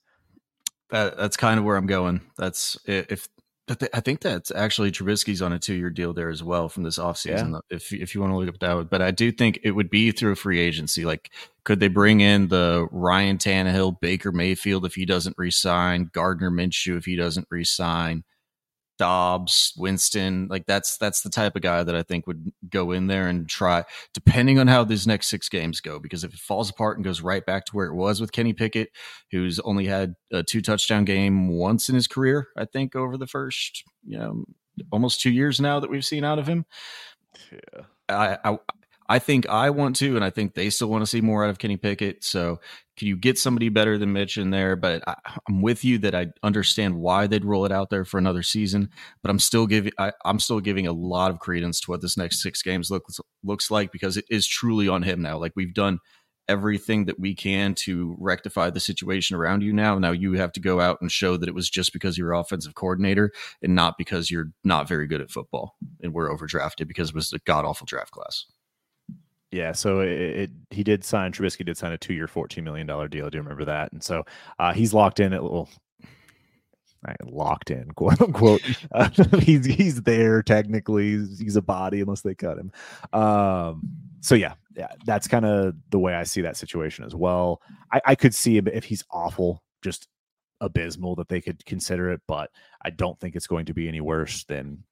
That, 0.88 1.18
that's 1.18 1.36
kind 1.36 1.58
of 1.58 1.66
where 1.66 1.76
I'm 1.76 1.86
going. 1.86 2.22
That's 2.38 2.78
if 2.86 3.28
I 3.66 4.00
think 4.00 4.20
that's 4.20 4.50
actually 4.50 4.92
Trubisky's 4.92 5.40
on 5.40 5.54
a 5.54 5.58
two-year 5.58 5.88
deal 5.88 6.12
there 6.12 6.28
as 6.28 6.42
well 6.42 6.68
from 6.68 6.82
this 6.82 6.98
offseason. 6.98 7.52
Yeah. 7.52 7.76
If 7.76 7.94
if 7.94 8.14
you 8.14 8.20
want 8.20 8.34
to 8.34 8.36
look 8.36 8.48
up 8.48 8.58
that, 8.58 8.90
but 8.90 9.00
I 9.00 9.10
do 9.10 9.32
think 9.32 9.58
it 9.62 9.70
would 9.70 9.88
be 9.88 10.10
through 10.10 10.32
a 10.32 10.36
free 10.36 10.60
agency. 10.60 11.06
Like, 11.06 11.30
could 11.64 11.80
they 11.80 11.88
bring 11.88 12.20
in 12.20 12.48
the 12.48 12.86
Ryan 12.90 13.38
Tannehill, 13.38 14.00
Baker 14.00 14.32
Mayfield 14.32 14.84
if 14.84 14.96
he 14.96 15.06
doesn't 15.06 15.38
resign, 15.38 16.10
Gardner 16.12 16.50
Minshew 16.50 16.98
if 16.98 17.06
he 17.06 17.16
doesn't 17.16 17.46
resign, 17.50 18.24
Dobbs, 18.98 19.72
Winston, 19.76 20.46
like 20.48 20.66
that's 20.66 20.96
that's 20.98 21.22
the 21.22 21.30
type 21.30 21.56
of 21.56 21.62
guy 21.62 21.82
that 21.82 21.94
I 21.94 22.02
think 22.02 22.26
would 22.26 22.52
go 22.68 22.92
in 22.92 23.06
there 23.06 23.28
and 23.28 23.48
try, 23.48 23.84
depending 24.12 24.58
on 24.58 24.66
how 24.66 24.84
these 24.84 25.06
next 25.06 25.28
six 25.28 25.48
games 25.48 25.80
go. 25.80 25.98
Because 25.98 26.24
if 26.24 26.32
it 26.32 26.40
falls 26.40 26.70
apart 26.70 26.96
and 26.96 27.04
goes 27.04 27.20
right 27.20 27.44
back 27.44 27.64
to 27.66 27.72
where 27.72 27.86
it 27.86 27.94
was 27.94 28.20
with 28.20 28.32
Kenny 28.32 28.52
Pickett, 28.52 28.90
who's 29.30 29.58
only 29.60 29.86
had 29.86 30.14
a 30.32 30.42
two 30.42 30.60
touchdown 30.60 31.04
game 31.04 31.48
once 31.48 31.88
in 31.88 31.94
his 31.94 32.06
career, 32.06 32.48
I 32.56 32.64
think 32.64 32.94
over 32.94 33.16
the 33.16 33.26
first 33.26 33.84
you 34.06 34.18
know 34.18 34.44
almost 34.90 35.20
two 35.20 35.30
years 35.30 35.60
now 35.60 35.80
that 35.80 35.90
we've 35.90 36.04
seen 36.04 36.24
out 36.24 36.38
of 36.38 36.46
him. 36.46 36.64
Yeah. 37.50 37.82
I, 38.08 38.38
I 38.44 38.58
I 39.06 39.18
think 39.18 39.48
I 39.48 39.70
want 39.70 39.96
to, 39.96 40.16
and 40.16 40.24
I 40.24 40.30
think 40.30 40.54
they 40.54 40.70
still 40.70 40.88
want 40.88 41.02
to 41.02 41.06
see 41.06 41.20
more 41.20 41.44
out 41.44 41.50
of 41.50 41.58
Kenny 41.58 41.76
Pickett. 41.76 42.24
So, 42.24 42.60
can 42.96 43.08
you 43.08 43.16
get 43.16 43.38
somebody 43.38 43.68
better 43.68 43.98
than 43.98 44.12
Mitch 44.12 44.38
in 44.38 44.50
there? 44.50 44.76
But 44.76 45.02
I, 45.06 45.16
am 45.48 45.62
with 45.62 45.84
you 45.84 45.98
that 45.98 46.14
I 46.14 46.28
understand 46.42 46.96
why 46.96 47.26
they'd 47.26 47.44
roll 47.44 47.64
it 47.64 47.72
out 47.72 47.90
there 47.90 48.04
for 48.04 48.18
another 48.18 48.42
season. 48.42 48.88
But 49.22 49.30
I'm 49.30 49.38
still 49.38 49.66
giving 49.66 49.92
I, 49.98 50.12
am 50.24 50.38
still 50.38 50.60
giving 50.60 50.86
a 50.86 50.92
lot 50.92 51.30
of 51.30 51.38
credence 51.38 51.80
to 51.80 51.90
what 51.90 52.00
this 52.00 52.16
next 52.16 52.42
six 52.42 52.62
games 52.62 52.90
looks 52.90 53.20
looks 53.42 53.70
like 53.70 53.92
because 53.92 54.16
it 54.16 54.24
is 54.30 54.46
truly 54.46 54.88
on 54.88 55.02
him 55.02 55.20
now. 55.20 55.38
Like 55.38 55.52
we've 55.54 55.74
done 55.74 55.98
everything 56.48 57.06
that 57.06 57.18
we 57.18 57.34
can 57.34 57.74
to 57.74 58.16
rectify 58.18 58.70
the 58.70 58.80
situation 58.80 59.36
around 59.36 59.62
you 59.62 59.72
now. 59.72 59.98
Now 59.98 60.12
you 60.12 60.34
have 60.34 60.52
to 60.52 60.60
go 60.60 60.80
out 60.80 60.98
and 61.00 61.10
show 61.10 61.36
that 61.36 61.48
it 61.48 61.54
was 61.54 61.70
just 61.70 61.92
because 61.92 62.18
you're 62.18 62.32
offensive 62.32 62.74
coordinator 62.74 63.32
and 63.62 63.74
not 63.74 63.96
because 63.96 64.30
you're 64.30 64.50
not 64.62 64.88
very 64.88 65.06
good 65.06 65.20
at 65.20 65.30
football 65.30 65.76
and 66.02 66.12
we're 66.12 66.34
overdrafted 66.34 66.86
because 66.86 67.10
it 67.10 67.14
was 67.14 67.32
a 67.32 67.38
god 67.40 67.64
awful 67.64 67.86
draft 67.86 68.10
class. 68.10 68.44
Yeah, 69.54 69.70
so 69.70 70.00
it, 70.00 70.10
it, 70.10 70.50
he 70.70 70.82
did 70.82 71.04
sign 71.04 71.30
Trubisky 71.30 71.64
did 71.64 71.76
sign 71.76 71.92
a 71.92 71.98
two 71.98 72.12
year, 72.12 72.26
fourteen 72.26 72.64
million 72.64 72.88
dollar 72.88 73.06
deal. 73.06 73.26
I 73.26 73.30
do 73.30 73.38
remember 73.38 73.64
that, 73.66 73.92
and 73.92 74.02
so 74.02 74.24
uh, 74.58 74.72
he's 74.72 74.92
locked 74.92 75.20
in 75.20 75.32
at 75.32 75.44
little 75.44 75.68
locked 77.24 77.70
in, 77.70 77.92
quote 77.92 78.20
unquote. 78.20 78.62
Uh, 78.92 79.08
he's 79.40 79.64
he's 79.64 80.02
there 80.02 80.42
technically. 80.42 81.12
He's, 81.12 81.38
he's, 81.38 81.56
a 81.56 81.62
body 81.62 82.00
unless 82.00 82.22
they 82.22 82.34
cut 82.34 82.58
him. 82.58 82.72
Um, 83.12 83.90
so 84.20 84.34
yeah, 84.34 84.54
yeah, 84.76 84.88
that's 85.06 85.28
kind 85.28 85.44
of 85.44 85.74
the 85.90 86.00
way 86.00 86.14
I 86.14 86.24
see 86.24 86.40
that 86.40 86.56
situation 86.56 87.04
as 87.04 87.14
well. 87.14 87.62
I, 87.92 88.00
I 88.06 88.14
could 88.16 88.34
see 88.34 88.56
if 88.56 88.84
he's 88.84 89.04
awful, 89.10 89.62
just 89.82 90.08
abysmal, 90.60 91.14
that 91.16 91.28
they 91.28 91.40
could 91.40 91.64
consider 91.64 92.10
it, 92.10 92.20
but 92.26 92.50
I 92.82 92.90
don't 92.90 93.18
think 93.20 93.36
it's 93.36 93.46
going 93.46 93.66
to 93.66 93.74
be 93.74 93.86
any 93.88 94.00
worse 94.00 94.44
than 94.44 94.84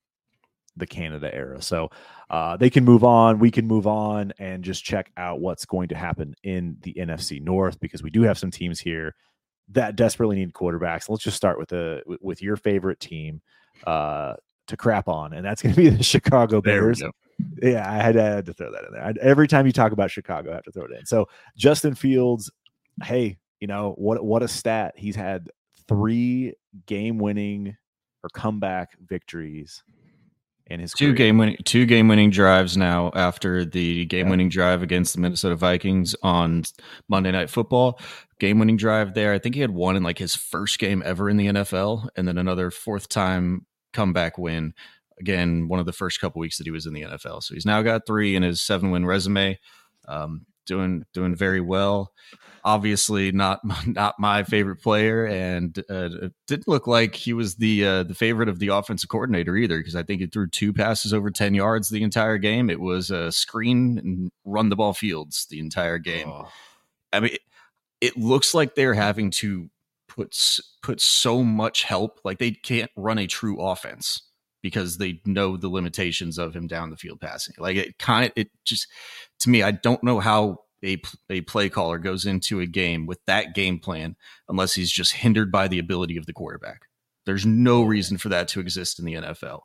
the 0.77 0.87
Canada 0.87 1.33
era. 1.35 1.61
So 1.61 1.91
uh, 2.31 2.57
they 2.57 2.71
can 2.71 2.85
move 2.85 3.05
on. 3.05 3.39
We 3.39 3.51
can 3.51 3.67
move 3.67 3.87
on 3.87 4.33
and 4.39 4.65
just 4.65 4.85
check 4.85 5.13
out 5.17 5.41
what's 5.41 5.65
going 5.65 5.89
to 5.89 5.95
happen 5.95 6.35
in 6.43 6.77
the 6.83 6.95
NFC 6.95 7.43
North 7.43 7.79
because 7.81 8.03
we 8.03 8.11
do 8.11 8.23
have 8.23 8.39
some 8.39 8.51
teams 8.51 8.81
here 8.81 9.15
that 9.71 9.97
desperately 9.97 10.37
need 10.37 10.53
quarterbacks. 10.53 11.09
Let's 11.09 11.25
just 11.25 11.37
start 11.37 11.59
with 11.59 11.71
the 11.71 12.03
with 12.21 12.43
your 12.43 12.57
favorite 12.57 13.01
team 13.01 13.41
uh, 13.87 14.35
to 14.67 14.77
crap 14.77 15.09
on, 15.09 15.33
and 15.33 15.45
that's 15.45 15.63
going 15.63 15.75
to 15.75 15.81
be 15.81 15.89
the 15.89 16.03
Chicago 16.03 16.61
Bears. 16.61 17.03
Yeah, 17.61 17.91
I 17.91 17.97
had, 17.97 18.17
I 18.17 18.25
had, 18.25 18.47
to 18.47 18.53
throw 18.53 18.71
that 18.71 18.85
in 18.85 18.93
there. 18.93 19.05
I, 19.05 19.13
every 19.21 19.49
time 19.49 19.67
you 19.67 19.73
talk 19.73 19.93
about 19.93 20.11
Chicago, 20.11 20.53
I 20.53 20.55
have 20.55 20.65
to 20.65 20.73
throw 20.73 20.85
it 20.85 20.93
in. 20.93 21.07
So 21.07 21.29
Justin 21.57 21.95
Fields, 21.95 22.51
hey, 23.03 23.39
you 23.59 23.67
know 23.67 23.95
what? 23.97 24.25
What 24.25 24.43
a 24.43 24.49
stat! 24.49 24.95
He's 24.97 25.17
had 25.17 25.51
three 25.89 26.55
game-winning 26.87 27.77
or 28.23 28.31
comeback 28.31 28.97
victories 29.05 29.83
in 30.73 30.81
his 30.81 30.93
two 30.93 31.07
career. 31.07 31.15
game 31.15 31.39
winning 31.39 31.57
two 31.65 31.85
game 31.85 32.09
winning 32.09 32.31
drives 32.31 32.77
now 32.77 33.11
after 33.15 33.65
the 33.65 34.07
game 34.07 34.29
winning 34.29 34.49
drive 34.49 34.83
against 34.83 35.15
the 35.15 35.21
Minnesota 35.21 35.55
Vikings 35.55 36.17
on 36.23 36.65
Monday 37.09 37.31
Night 37.31 37.51
Football. 37.51 38.01
Game 38.41 38.59
winning 38.59 38.79
drive 38.79 39.15
there. 39.15 39.33
I 39.33 39.39
think 39.39 39.55
he 39.55 39.61
had 39.61 39.71
one 39.71 39.97
in 39.97 40.03
like 40.03 40.19
his 40.19 40.35
first 40.35 40.79
game 40.79 41.03
ever 41.05 41.29
in 41.29 41.37
the 41.37 41.47
NFL, 41.47 42.09
and 42.17 42.27
then 42.27 42.39
another 42.39 42.71
fourth 42.71 43.09
time 43.09 43.67
comeback 43.93 44.39
win. 44.39 44.73
Again, 45.21 45.69
one 45.69 45.79
of 45.79 45.87
the 45.87 45.93
first 45.93 46.21
couple 46.21 46.41
weeks 46.41 46.59
that 46.59 46.67
he 46.67 46.71
was 46.71 46.87
in 46.87 46.95
the 46.95 47.03
NFL. 47.03 47.43
So 47.43 47.55
he's 47.55 47.67
now 47.67 47.83
got 47.83 48.07
three 48.07 48.35
in 48.35 48.43
his 48.43 48.61
seven 48.61 48.91
win 48.91 49.05
resume. 49.05 49.59
Um, 50.09 50.47
doing 50.67 51.05
doing 51.13 51.35
very 51.35 51.61
well. 51.61 52.13
Obviously, 52.65 53.33
not 53.33 53.61
not 53.87 54.19
my 54.19 54.45
favorite 54.45 54.83
player, 54.83 55.27
and 55.27 55.79
uh, 55.91 56.11
it 56.23 56.33
didn't 56.47 56.69
look 56.69 56.87
like 56.87 57.15
he 57.15 57.33
was 57.33 57.57
the 57.57 57.85
uh, 57.87 58.03
the 58.05 58.15
favorite 58.15 58.49
of 58.49 58.59
the 58.59 58.69
offensive 58.69 59.09
coordinator 59.09 59.57
either. 59.57 59.79
Because 59.79 59.97
I 59.97 60.03
think 60.03 60.21
he 60.21 60.27
threw 60.27 60.49
two 60.49 60.73
passes 60.73 61.13
over 61.13 61.31
ten 61.31 61.55
yards 61.55 61.89
the 61.89 62.03
entire 62.03 62.39
game. 62.39 62.71
It 62.71 62.81
was 62.81 63.11
a 63.11 63.33
screen 63.33 63.99
and 63.99 64.31
run 64.45 64.69
the 64.69 64.77
ball 64.77 64.95
fields 64.95 65.47
the 65.47 65.61
entire 65.61 65.99
game. 65.99 66.29
Oh. 66.29 66.49
I 67.13 67.21
mean, 67.21 67.35
it, 67.35 67.41
it 68.01 68.17
looks 68.17 68.55
like 68.55 68.75
they're 68.75 68.95
having 68.95 69.31
to 69.31 69.69
put 70.09 70.37
put 70.83 71.01
so 71.01 71.43
much 71.43 71.85
help. 71.85 72.21
Like 72.25 72.39
they 72.39 72.53
can't 72.53 72.91
run 72.97 73.19
a 73.19 73.27
true 73.27 73.61
offense 73.61 74.23
because 74.63 74.99
they 74.99 75.21
know 75.27 75.57
the 75.57 75.69
limitations 75.69 76.39
of 76.39 76.55
him 76.55 76.67
down 76.67 76.91
the 76.91 76.97
field 76.97 77.21
passing. 77.21 77.55
Like 77.59 77.77
it 77.77 77.99
kind 77.99 78.27
of, 78.27 78.33
it 78.37 78.51
just 78.65 78.87
to 79.41 79.51
me, 79.51 79.63
I 79.63 79.73
don't 79.73 80.03
know 80.03 80.21
how 80.21 80.61
a, 80.85 81.01
a 81.29 81.43
play 81.43 81.69
caller 81.69 81.99
goes 81.99 82.27
into 82.27 82.61
a 82.61 82.67
game 82.67 83.07
with 83.07 83.25
that 83.27 83.55
game 83.55 83.79
plan 83.79 84.17
unless 84.49 84.75
he's 84.75 84.91
just 84.91 85.13
hindered 85.13 85.53
by 85.53 85.69
the 85.69 85.79
ability 85.79 86.17
of 86.17 86.27
the 86.27 86.33
quarterback. 86.33 86.83
There's 87.27 87.47
no 87.47 87.83
reason 87.83 88.19
for 88.19 88.29
that 88.31 88.49
to 88.49 88.61
exist 88.61 88.99
in 88.99 89.05
the 89.05 89.15
NFL 89.15 89.61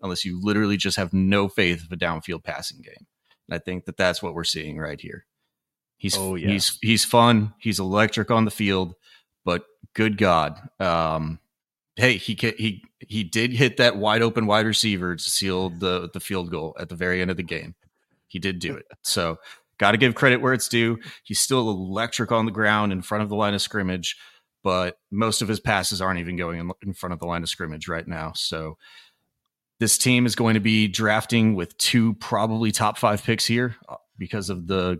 unless 0.00 0.24
you 0.24 0.40
literally 0.42 0.76
just 0.76 0.96
have 0.96 1.12
no 1.12 1.48
faith 1.48 1.84
of 1.84 1.92
a 1.92 1.96
downfield 1.96 2.44
passing 2.44 2.80
game. 2.82 3.06
And 3.48 3.54
I 3.54 3.58
think 3.58 3.84
that 3.84 3.96
that's 3.96 4.22
what 4.22 4.34
we're 4.34 4.44
seeing 4.44 4.78
right 4.78 5.00
here. 5.00 5.26
He's 5.96 6.16
Oh, 6.16 6.34
yeah. 6.34 6.48
he's 6.48 6.78
he's 6.82 7.04
fun. 7.04 7.54
He's 7.58 7.78
electric 7.78 8.30
on 8.30 8.44
the 8.44 8.50
field, 8.50 8.94
but 9.44 9.64
good 9.94 10.18
God, 10.18 10.58
um, 10.80 11.38
hey, 11.96 12.16
he 12.16 12.34
he 12.34 12.82
he 13.00 13.24
did 13.24 13.52
hit 13.52 13.76
that 13.76 13.96
wide 13.96 14.22
open 14.22 14.46
wide 14.46 14.66
receiver 14.66 15.16
to 15.16 15.30
seal 15.30 15.70
the 15.70 16.08
the 16.12 16.20
field 16.20 16.50
goal 16.50 16.76
at 16.78 16.88
the 16.88 16.96
very 16.96 17.20
end 17.20 17.30
of 17.30 17.36
the 17.36 17.42
game. 17.42 17.74
He 18.26 18.38
did 18.38 18.58
do 18.58 18.74
it. 18.74 18.86
So 19.02 19.38
got 19.78 19.92
to 19.92 19.98
give 19.98 20.14
credit 20.14 20.40
where 20.40 20.52
it's 20.52 20.68
due. 20.68 20.98
He's 21.22 21.40
still 21.40 21.68
electric 21.68 22.32
on 22.32 22.46
the 22.46 22.52
ground 22.52 22.92
in 22.92 23.02
front 23.02 23.22
of 23.22 23.28
the 23.28 23.36
line 23.36 23.54
of 23.54 23.60
scrimmage, 23.60 24.16
but 24.62 24.98
most 25.10 25.42
of 25.42 25.48
his 25.48 25.60
passes 25.60 26.00
aren't 26.00 26.20
even 26.20 26.36
going 26.36 26.58
in, 26.58 26.70
in 26.82 26.94
front 26.94 27.12
of 27.12 27.18
the 27.18 27.26
line 27.26 27.42
of 27.42 27.48
scrimmage 27.48 27.88
right 27.88 28.06
now. 28.06 28.32
So 28.34 28.78
this 29.80 29.98
team 29.98 30.24
is 30.24 30.36
going 30.36 30.54
to 30.54 30.60
be 30.60 30.88
drafting 30.88 31.54
with 31.54 31.76
two 31.76 32.14
probably 32.14 32.70
top 32.70 32.96
five 32.96 33.22
picks 33.22 33.44
here 33.44 33.76
uh, 33.88 33.96
because 34.16 34.48
of 34.48 34.66
the 34.66 34.98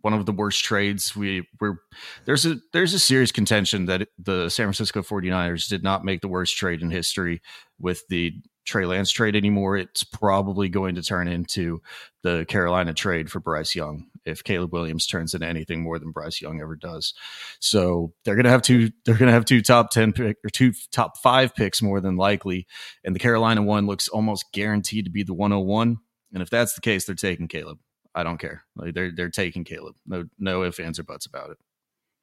one 0.00 0.14
of 0.14 0.26
the 0.26 0.32
worst 0.32 0.64
trades 0.64 1.14
we 1.14 1.46
were 1.60 1.78
there's 2.24 2.46
a 2.46 2.56
there's 2.72 2.94
a 2.94 2.98
serious 2.98 3.32
contention 3.32 3.86
that 3.86 4.08
the 4.18 4.48
San 4.48 4.66
Francisco 4.66 5.02
49ers 5.02 5.68
did 5.68 5.82
not 5.82 6.04
make 6.04 6.20
the 6.20 6.28
worst 6.28 6.56
trade 6.56 6.82
in 6.82 6.90
history 6.90 7.42
with 7.78 8.06
the 8.08 8.32
Trey 8.64 8.86
Lance 8.86 9.10
trade 9.10 9.36
anymore. 9.36 9.76
It's 9.76 10.04
probably 10.04 10.68
going 10.68 10.94
to 10.94 11.02
turn 11.02 11.28
into 11.28 11.82
the 12.22 12.46
Carolina 12.48 12.94
trade 12.94 13.30
for 13.30 13.40
Bryce 13.40 13.74
Young 13.74 14.06
if 14.24 14.42
Caleb 14.42 14.72
Williams 14.72 15.06
turns 15.06 15.34
into 15.34 15.46
anything 15.46 15.82
more 15.82 15.98
than 15.98 16.12
Bryce 16.12 16.40
Young 16.40 16.60
ever 16.60 16.76
does. 16.76 17.12
So 17.60 18.14
they're 18.24 18.36
to 18.36 18.48
have 18.48 18.62
two 18.62 18.90
they're 19.04 19.16
to 19.16 19.30
have 19.30 19.44
two 19.44 19.60
top 19.60 19.90
10 19.90 20.12
pick 20.14 20.38
or 20.44 20.50
two 20.50 20.72
top 20.90 21.18
5 21.18 21.54
picks 21.54 21.82
more 21.82 22.00
than 22.00 22.16
likely 22.16 22.66
and 23.04 23.14
the 23.14 23.20
Carolina 23.20 23.62
one 23.62 23.86
looks 23.86 24.08
almost 24.08 24.50
guaranteed 24.52 25.04
to 25.04 25.10
be 25.10 25.22
the 25.22 25.34
101 25.34 25.98
and 26.32 26.42
if 26.42 26.48
that's 26.48 26.74
the 26.74 26.80
case 26.80 27.04
they're 27.04 27.14
taking 27.14 27.48
Caleb. 27.48 27.78
I 28.14 28.22
don't 28.22 28.38
care. 28.38 28.64
Like 28.76 28.94
they're 28.94 29.12
they're 29.12 29.30
taking 29.30 29.64
Caleb. 29.64 29.96
No 30.06 30.24
no 30.38 30.64
ifs 30.64 30.78
ands 30.78 30.98
or 30.98 31.02
buts 31.04 31.26
about 31.26 31.50
it. 31.50 31.58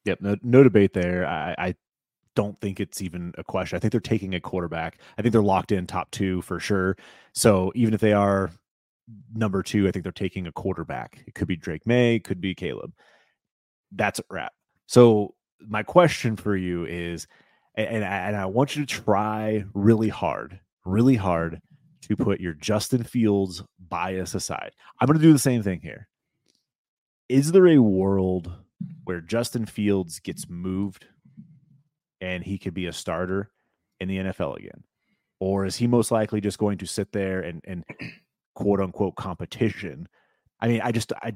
Yep, 0.04 0.20
no, 0.20 0.36
no 0.42 0.62
debate 0.62 0.94
there. 0.94 1.26
I, 1.26 1.54
I 1.58 1.74
don't 2.34 2.60
think 2.60 2.80
it's 2.80 3.02
even 3.02 3.32
a 3.38 3.44
question. 3.44 3.76
I 3.76 3.80
think 3.80 3.92
they're 3.92 4.00
taking 4.00 4.34
a 4.34 4.40
quarterback. 4.40 4.98
I 5.16 5.22
think 5.22 5.32
they're 5.32 5.42
locked 5.42 5.70
in 5.70 5.86
top 5.86 6.10
two 6.10 6.42
for 6.42 6.58
sure. 6.58 6.96
So 7.34 7.72
even 7.74 7.94
if 7.94 8.00
they 8.00 8.12
are 8.12 8.50
number 9.34 9.62
two, 9.62 9.86
I 9.86 9.90
think 9.90 10.02
they're 10.02 10.12
taking 10.12 10.46
a 10.46 10.52
quarterback. 10.52 11.22
It 11.26 11.34
could 11.34 11.46
be 11.46 11.56
Drake 11.56 11.86
Maye, 11.86 12.18
could 12.18 12.40
be 12.40 12.54
Caleb. 12.54 12.92
That's 13.92 14.18
a 14.18 14.24
wrap. 14.30 14.54
So 14.86 15.34
my 15.60 15.82
question 15.82 16.36
for 16.36 16.56
you 16.56 16.86
is, 16.86 17.26
and, 17.74 18.04
I, 18.04 18.16
and 18.28 18.36
I 18.36 18.46
want 18.46 18.76
you 18.76 18.84
to 18.84 18.94
try 18.94 19.64
really 19.74 20.08
hard, 20.08 20.58
really 20.84 21.16
hard 21.16 21.60
to 22.02 22.16
put 22.16 22.40
your 22.40 22.54
Justin 22.54 23.02
Fields 23.04 23.62
bias 23.88 24.34
aside. 24.34 24.72
I'm 25.00 25.06
going 25.06 25.18
to 25.18 25.24
do 25.24 25.32
the 25.32 25.38
same 25.38 25.62
thing 25.62 25.80
here. 25.80 26.08
Is 27.28 27.52
there 27.52 27.68
a 27.68 27.78
world 27.78 28.52
where 29.04 29.20
Justin 29.20 29.66
Fields 29.66 30.18
gets 30.20 30.48
moved 30.48 31.06
and 32.20 32.42
he 32.44 32.58
could 32.58 32.74
be 32.74 32.86
a 32.86 32.92
starter 32.92 33.50
in 34.00 34.08
the 34.08 34.18
NFL 34.18 34.58
again? 34.58 34.84
Or 35.40 35.64
is 35.64 35.76
he 35.76 35.86
most 35.86 36.10
likely 36.10 36.40
just 36.40 36.58
going 36.58 36.78
to 36.78 36.86
sit 36.86 37.12
there 37.12 37.40
and, 37.40 37.62
and 37.64 37.84
quote 38.54 38.80
unquote 38.80 39.16
competition? 39.16 40.08
I 40.60 40.68
mean, 40.68 40.80
I 40.82 40.92
just, 40.92 41.12
I, 41.14 41.34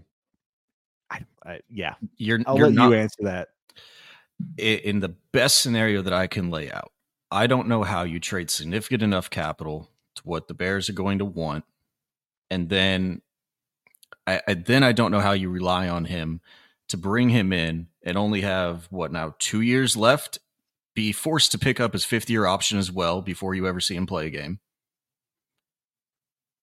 I, 1.11 1.21
I 1.45 1.61
yeah, 1.69 1.95
You're 2.17 2.41
I'll 2.47 2.57
you're 2.57 2.67
let 2.67 2.75
not 2.75 2.91
you 2.91 2.95
answer 2.97 3.23
that. 3.23 3.49
in 4.59 5.01
the 5.01 5.15
best 5.33 5.61
scenario 5.61 6.03
that 6.03 6.13
I 6.13 6.27
can 6.27 6.51
lay 6.51 6.71
out. 6.71 6.93
I 7.31 7.47
don't 7.47 7.69
know 7.69 7.83
how 7.83 8.03
you 8.03 8.21
trade 8.21 8.51
significant 8.51 9.03
enough 9.03 9.31
capital 9.31 9.91
to 10.17 10.23
what 10.25 10.49
the 10.49 10.55
Bears 10.55 10.89
are 10.89 10.95
going 10.95 11.19
to 11.19 11.25
want, 11.25 11.65
and 12.51 12.69
then 12.69 13.23
I, 14.27 14.41
I 14.47 14.55
then 14.55 14.83
I 14.83 14.93
don't 14.93 15.11
know 15.11 15.21
how 15.21 15.33
you 15.33 15.51
rely 15.51 15.89
on 15.89 16.07
him 16.07 16.41
to 16.89 16.97
bring 16.97 17.31
him 17.31 17.53
in 17.53 17.89
and 18.03 18.17
only 18.17 18.43
have 18.43 18.87
what 18.91 19.13
now 19.13 19.35
two 19.39 19.61
years 19.61 19.97
left, 19.97 20.39
be 20.95 21.13
forced 21.13 21.53
to 21.53 21.59
pick 21.59 21.81
up 21.81 21.93
his 21.93 22.05
fifth 22.05 22.31
year 22.31 22.47
option 22.47 22.79
as 22.79 22.91
well 22.93 23.21
before 23.23 23.55
you 23.55 23.67
ever 23.67 23.81
see 23.81 23.97
him 23.97 24.07
play 24.07 24.27
a 24.27 24.31
game. 24.31 24.61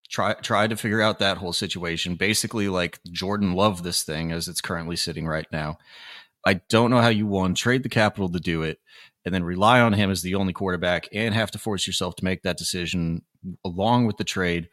Try 0.09 0.33
try 0.33 0.67
to 0.67 0.77
figure 0.77 1.01
out 1.01 1.19
that 1.19 1.37
whole 1.37 1.53
situation. 1.53 2.15
Basically, 2.15 2.67
like 2.69 2.99
Jordan 3.11 3.53
Love 3.53 3.83
this 3.83 4.03
thing 4.03 4.31
as 4.31 4.47
it's 4.47 4.61
currently 4.61 4.95
sitting 4.95 5.27
right 5.27 5.47
now. 5.51 5.77
I 6.45 6.55
don't 6.69 6.91
know 6.91 7.01
how 7.01 7.09
you 7.09 7.25
one 7.25 7.55
trade 7.55 7.83
the 7.83 7.89
capital 7.89 8.29
to 8.29 8.39
do 8.39 8.63
it 8.63 8.79
and 9.25 9.33
then 9.33 9.43
rely 9.43 9.79
on 9.79 9.93
him 9.93 10.11
as 10.11 10.21
the 10.21 10.35
only 10.35 10.51
quarterback 10.51 11.07
and 11.13 11.33
have 11.33 11.51
to 11.51 11.57
force 11.57 11.87
yourself 11.87 12.15
to 12.17 12.25
make 12.25 12.43
that 12.43 12.57
decision 12.57 13.23
along 13.63 14.05
with 14.05 14.17
the 14.17 14.23
trade. 14.23 14.69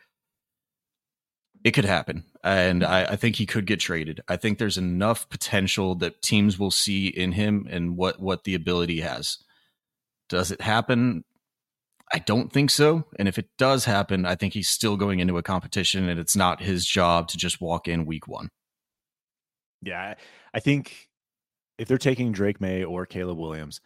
It 1.62 1.72
could 1.72 1.84
happen. 1.84 2.24
And 2.42 2.82
I, 2.82 3.04
I 3.04 3.16
think 3.16 3.36
he 3.36 3.44
could 3.44 3.66
get 3.66 3.80
traded. 3.80 4.22
I 4.28 4.36
think 4.36 4.58
there's 4.58 4.78
enough 4.78 5.28
potential 5.28 5.94
that 5.96 6.22
teams 6.22 6.58
will 6.58 6.70
see 6.70 7.08
in 7.08 7.32
him 7.32 7.66
and 7.70 7.96
what, 7.96 8.18
what 8.20 8.44
the 8.44 8.54
ability 8.54 9.00
has. 9.00 9.38
Does 10.30 10.50
it 10.50 10.62
happen? 10.62 11.24
I 12.12 12.18
don't 12.18 12.52
think 12.52 12.70
so. 12.70 13.04
And 13.18 13.28
if 13.28 13.38
it 13.38 13.48
does 13.58 13.84
happen, 13.84 14.24
I 14.24 14.36
think 14.36 14.54
he's 14.54 14.68
still 14.68 14.96
going 14.96 15.20
into 15.20 15.36
a 15.36 15.42
competition 15.42 16.08
and 16.08 16.18
it's 16.18 16.36
not 16.36 16.62
his 16.62 16.86
job 16.86 17.28
to 17.28 17.36
just 17.36 17.60
walk 17.60 17.86
in 17.86 18.06
week 18.06 18.26
one. 18.26 18.48
Yeah, 19.82 20.00
I, 20.00 20.16
I 20.54 20.60
think 20.60 21.08
if 21.78 21.88
they're 21.88 21.98
taking 21.98 22.32
Drake 22.32 22.60
Maye 22.60 22.84
or 22.84 23.06
Caleb 23.06 23.38
Williams, 23.38 23.80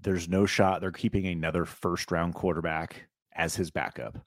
there's 0.00 0.28
no 0.28 0.46
shot 0.46 0.80
they're 0.80 0.92
keeping 0.92 1.26
another 1.26 1.64
first 1.64 2.10
round 2.10 2.34
quarterback 2.34 3.08
as 3.38 3.56
his 3.56 3.70
backup. 3.70 4.18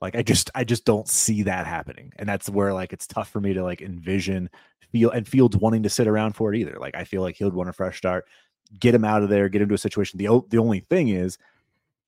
Like 0.00 0.16
I 0.16 0.22
just 0.22 0.50
I 0.54 0.64
just 0.64 0.84
don't 0.84 1.08
see 1.08 1.42
that 1.44 1.66
happening. 1.66 2.12
And 2.16 2.28
that's 2.28 2.50
where 2.50 2.74
like 2.74 2.92
it's 2.92 3.06
tough 3.06 3.30
for 3.30 3.40
me 3.40 3.54
to 3.54 3.62
like 3.62 3.80
envision 3.80 4.50
feel 4.90 5.10
and 5.10 5.26
Fields 5.26 5.56
wanting 5.56 5.82
to 5.84 5.90
sit 5.90 6.08
around 6.08 6.34
for 6.34 6.52
it 6.52 6.58
either. 6.58 6.76
Like 6.80 6.94
I 6.94 7.04
feel 7.04 7.22
like 7.22 7.36
he 7.36 7.44
would 7.44 7.54
want 7.54 7.68
a 7.68 7.72
fresh 7.72 7.98
start, 7.98 8.26
get 8.78 8.94
him 8.94 9.04
out 9.04 9.22
of 9.22 9.28
there, 9.28 9.48
get 9.48 9.62
him 9.62 9.68
to 9.68 9.74
a 9.74 9.78
situation. 9.78 10.18
The 10.18 10.40
the 10.48 10.58
only 10.58 10.80
thing 10.80 11.08
is 11.08 11.38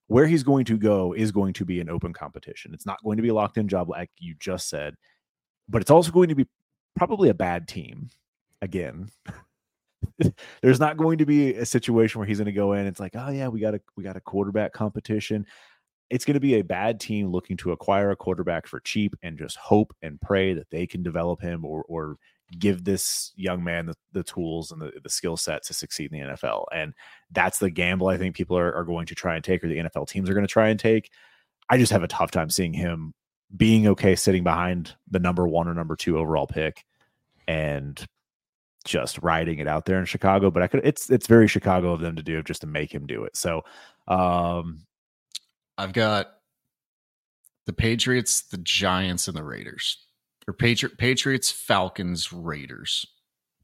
where 0.09 0.27
he's 0.27 0.43
going 0.43 0.65
to 0.67 0.79
go 0.79 1.13
is 1.13 1.33
going 1.33 1.53
to 1.55 1.65
be 1.65 1.81
an 1.81 1.91
open 1.91 2.13
competition. 2.13 2.73
It's 2.75 2.87
not 2.87 3.03
going 3.03 3.17
to 3.17 3.23
be 3.23 3.29
a 3.31 3.35
locked 3.35 3.59
in 3.59 3.69
job 3.69 3.89
like 3.89 4.11
you 4.19 4.35
just 4.39 4.69
said, 4.69 4.95
but 5.69 5.83
it's 5.83 5.91
also 5.91 6.13
going 6.13 6.29
to 6.29 6.35
be 6.35 6.47
probably 6.97 7.29
a 7.29 7.35
bad 7.35 7.67
team 7.67 8.11
again. 8.63 9.11
There's 10.63 10.81
not 10.81 10.97
going 10.97 11.19
to 11.19 11.27
be 11.27 11.55
a 11.55 11.67
situation 11.67 12.19
where 12.19 12.29
he's 12.29 12.39
going 12.39 12.47
to 12.47 12.53
go 12.53 12.75
in. 12.75 12.87
It's 12.87 13.01
like, 13.01 13.13
oh 13.17 13.31
yeah, 13.31 13.49
we 13.49 13.61
got 13.61 13.75
a 13.75 13.81
we 13.97 14.05
got 14.05 14.17
a 14.17 14.21
quarterback 14.21 14.73
competition. 14.73 15.47
It's 16.11 16.25
going 16.25 16.35
to 16.35 16.41
be 16.41 16.55
a 16.55 16.63
bad 16.63 17.01
team 17.01 17.31
looking 17.31 17.57
to 17.59 17.73
acquire 17.73 18.11
a 18.11 18.17
quarterback 18.17 18.67
for 18.67 18.81
cheap 18.81 19.15
and 19.23 19.39
just 19.39 19.57
hope 19.57 19.95
and 20.03 20.21
pray 20.21 20.55
that 20.55 20.71
they 20.71 20.87
can 20.87 21.03
develop 21.03 21.41
him 21.41 21.65
or 21.65 21.85
or 21.89 22.17
give 22.59 22.85
this 22.85 23.33
young 23.37 23.63
man 23.63 23.87
the, 23.87 23.95
the 24.13 24.23
tools 24.23 24.71
and 24.71 24.81
the, 24.81 24.93
the 25.03 25.11
skill 25.11 25.37
set 25.37 25.65
to 25.65 25.75
succeed 25.75 26.13
in 26.13 26.21
the 26.21 26.35
NFL. 26.35 26.65
And 26.73 26.95
that's 27.33 27.59
the 27.59 27.71
gamble 27.71 28.09
I 28.09 28.19
think 28.19 28.37
people 28.37 28.57
are, 28.57 28.73
are 28.73 28.85
going 28.85 29.07
to 29.07 29.15
try 29.15 29.35
and 29.35 29.45
take, 29.45 29.65
or 29.65 29.69
the 29.69 29.79
NFL 29.79 30.09
teams 30.09 30.31
are 30.31 30.35
going 30.35 30.47
to 30.47 30.53
try 30.53 30.69
and 30.69 30.79
take. 30.79 31.11
I 31.69 31.79
just 31.79 31.93
have 31.93 32.05
a 32.05 32.09
tough 32.09 32.31
time 32.31 32.51
seeing 32.51 32.73
him 32.73 33.15
being 33.57 33.87
okay 33.89 34.17
sitting 34.17 34.45
behind 34.45 34.95
the 35.11 35.19
number 35.19 35.47
one 35.47 35.69
or 35.69 35.75
number 35.75 35.97
two 35.97 36.19
overall 36.19 36.47
pick 36.47 36.85
and 37.47 38.05
just 38.85 39.19
riding 39.19 39.59
it 39.59 39.69
out 39.69 39.85
there 39.85 39.99
in 39.99 40.05
Chicago. 40.05 40.51
But 40.51 40.63
I 40.63 40.69
could 40.69 40.81
it's 40.85 41.11
it's 41.11 41.27
very 41.27 41.49
Chicago 41.49 41.93
of 41.93 42.01
them 42.01 42.17
to 42.17 42.23
do 42.23 42.43
just 42.43 42.61
to 42.63 42.67
make 42.67 42.93
him 42.93 43.07
do 43.07 43.25
it. 43.25 43.37
So 43.37 43.63
um 44.09 44.85
I've 45.79 45.93
got 45.93 46.29
The 47.67 47.73
Patriots, 47.73 48.43
the 48.43 48.59
Giants, 48.59 49.29
and 49.29 49.37
the 49.37 49.45
Raiders. 49.45 49.99
Or 50.49 50.55
Patri- 50.55 50.91
Patriots, 50.97 51.51
Falcons, 51.51 52.33
Raiders. 52.33 53.05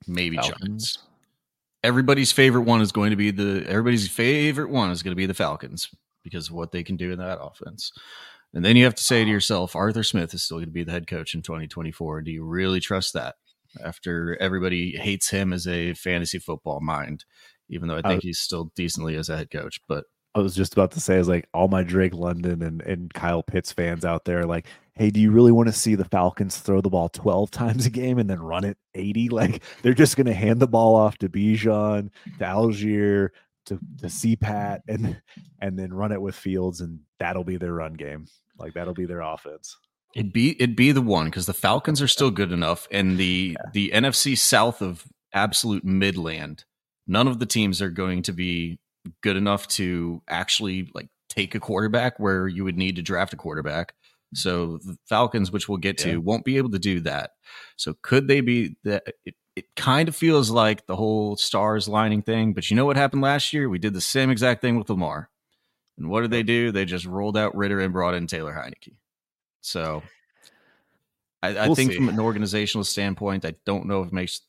Maybe 0.07 0.37
Falcons. 0.37 0.59
Giants. 0.95 0.99
Everybody's 1.85 2.33
favorite 2.33 2.63
one 2.63 2.81
is 2.81 2.93
going 2.93 3.11
to 3.11 3.17
be 3.17 3.31
the 3.31 3.65
everybody's 3.69 4.09
favorite 4.09 4.71
one 4.71 4.91
is 4.91 5.03
going 5.03 5.13
to 5.13 5.17
be 5.17 5.27
the 5.27 5.35
Falcons 5.35 5.89
because 6.23 6.49
of 6.49 6.55
what 6.55 6.71
they 6.71 6.85
can 6.85 6.97
do 6.97 7.11
in 7.13 7.19
that 7.19 7.41
offense. 7.41 7.93
And 8.55 8.65
then 8.65 8.77
you 8.77 8.85
have 8.85 8.95
to 8.97 9.03
say 9.03 9.25
to 9.25 9.31
yourself, 9.31 9.75
Arthur 9.75 10.03
Smith 10.05 10.35
is 10.35 10.43
still 10.43 10.59
going 10.59 10.67
to 10.67 10.73
be 10.73 10.85
the 10.85 10.93
head 10.93 11.07
coach 11.09 11.35
in 11.35 11.43
2024. 11.43 12.23
Do 12.23 12.31
you 12.31 12.45
really 12.45 12.79
trust 12.81 13.15
that 13.15 13.37
after 13.85 14.37
everybody 14.41 14.97
hates 14.97 15.31
him 15.31 15.53
as 15.53 15.67
a 15.67 15.95
fantasy 15.95 16.39
football 16.39 16.81
mind? 16.81 17.25
Even 17.69 17.89
though 17.89 17.97
I 17.97 18.03
think 18.03 18.19
Uh, 18.19 18.23
he's 18.23 18.39
still 18.39 18.71
decently 18.77 19.17
as 19.17 19.29
a 19.29 19.37
head 19.37 19.51
coach, 19.51 19.81
but 19.89 20.05
I 20.35 20.41
was 20.41 20.55
just 20.55 20.73
about 20.73 20.93
to 20.93 21.01
say, 21.01 21.17
is 21.17 21.29
like 21.29 21.49
all 21.53 21.69
my 21.69 21.83
Drake 21.83 22.15
London 22.15 22.63
and, 22.63 22.81
and 22.83 23.13
Kyle 23.13 23.43
Pitts 23.43 23.73
fans 23.73 24.05
out 24.05 24.25
there, 24.25 24.45
like, 24.45 24.67
hey, 24.95 25.11
do 25.11 25.21
you 25.21 25.31
really 25.31 25.53
want 25.53 25.69
to 25.69 25.73
see 25.73 25.95
the 25.95 26.05
Falcons 26.05 26.59
throw 26.59 26.81
the 26.81 26.91
ball 26.91 27.09
12 27.09 27.51
times 27.53 27.87
a 27.87 27.91
game 27.91 28.19
and 28.19 28.29
then 28.31 28.41
run 28.41 28.65
it 28.65 28.79
80? 28.95 29.29
Like, 29.29 29.63
they're 29.83 29.95
just 29.95 30.17
going 30.17 30.27
to 30.27 30.35
hand 30.35 30.61
the 30.61 30.67
ball 30.67 30.95
off 30.95 31.19
to 31.19 31.29
Bijan, 31.29 32.11
to 32.39 32.45
Allgeier, 32.45 33.29
to, 33.67 33.79
to 33.99 34.07
CPAT, 34.07 34.81
and 34.89 35.21
and 35.61 35.79
then 35.79 35.93
run 35.93 36.13
it 36.13 36.21
with 36.21 36.35
Fields, 36.35 36.81
and 36.81 37.01
that'll 37.19 37.45
be 37.45 37.57
their 37.57 37.73
run 37.73 37.95
game. 37.95 38.27
Like, 38.59 38.75
that'll 38.75 38.95
be 38.95 39.07
their 39.07 39.21
offense. 39.21 39.77
It'd 40.15 40.33
be 40.33 40.61
it'd 40.61 40.77
be 40.77 40.93
the 40.93 41.01
one 41.01 41.27
because 41.27 41.47
the 41.47 41.55
Falcons 41.55 42.03
are 42.03 42.09
still 42.09 42.31
good 42.31 42.53
enough, 42.53 42.89
and 42.91 43.19
the 43.19 43.57
the 43.73 43.91
NFC 43.95 44.37
South 44.37 44.83
of 44.83 45.07
absolute 45.33 45.85
Midland, 45.85 46.65
none 47.07 47.29
of 47.29 47.39
the 47.39 47.47
teams 47.47 47.81
are 47.81 47.91
going 47.91 48.23
to 48.23 48.33
be 48.33 48.79
good 49.23 49.37
enough 49.37 49.67
to 49.69 50.23
actually 50.29 50.91
like 50.95 51.09
take 51.29 51.55
a 51.55 51.61
quarterback 51.61 52.19
where 52.19 52.47
you 52.47 52.65
would 52.65 52.77
need 52.77 52.97
to 52.97 53.03
draft 53.03 53.33
a 53.33 53.37
quarterback. 53.37 53.95
So 54.35 54.79
the 54.79 54.97
Falcons, 55.09 55.51
which 55.53 55.69
we'll 55.69 55.79
get 55.79 55.99
Yeah. 56.05 56.13
to, 56.13 56.21
won't 56.21 56.45
be 56.45 56.57
able 56.57 56.71
to 56.71 56.79
do 56.79 57.01
that. 57.01 57.33
So 57.77 57.95
could 58.03 58.29
they 58.29 58.41
be 58.41 58.77
that? 58.85 59.03
It, 59.25 59.35
it 59.55 59.67
kind 59.77 60.09
of 60.09 60.17
feels 60.17 60.51
like 60.51 60.87
the 60.87 60.97
whole 60.97 61.37
stars 61.37 61.87
lining 61.87 62.23
thing, 62.23 62.55
but 62.55 62.71
you 62.71 62.77
know 62.77 62.87
what 62.87 62.97
happened 62.97 63.21
last 63.23 63.53
year? 63.53 63.69
We 63.69 63.79
did 63.79 63.93
the 63.93 64.01
same 64.01 64.31
exact 64.31 64.63
thing 64.63 64.79
with 64.79 64.89
Lamar. 64.89 65.29
And 65.99 66.09
what 66.09 66.23
did 66.23 66.31
they 66.31 66.43
do? 66.43 66.73
They 66.73 66.87
just 66.87 67.05
rolled 67.05 67.37
out 67.37 67.55
Ridder 67.55 67.79
and 67.81 67.93
brought 67.93 68.15
in 68.15 68.27
Taylor 68.27 68.55
Heinicke. 68.55 68.95
So 69.61 70.03
I, 71.43 71.49
I 71.57 71.67
We'll 71.67 71.75
think 71.75 71.91
see. 71.93 71.97
from 71.97 72.09
an 72.09 72.19
organizational 72.19 72.85
standpoint, 72.85 73.45
I 73.45 73.55
don't 73.67 73.87
know 73.87 74.01
if 74.03 74.09
it 74.09 74.15
makes 74.15 74.41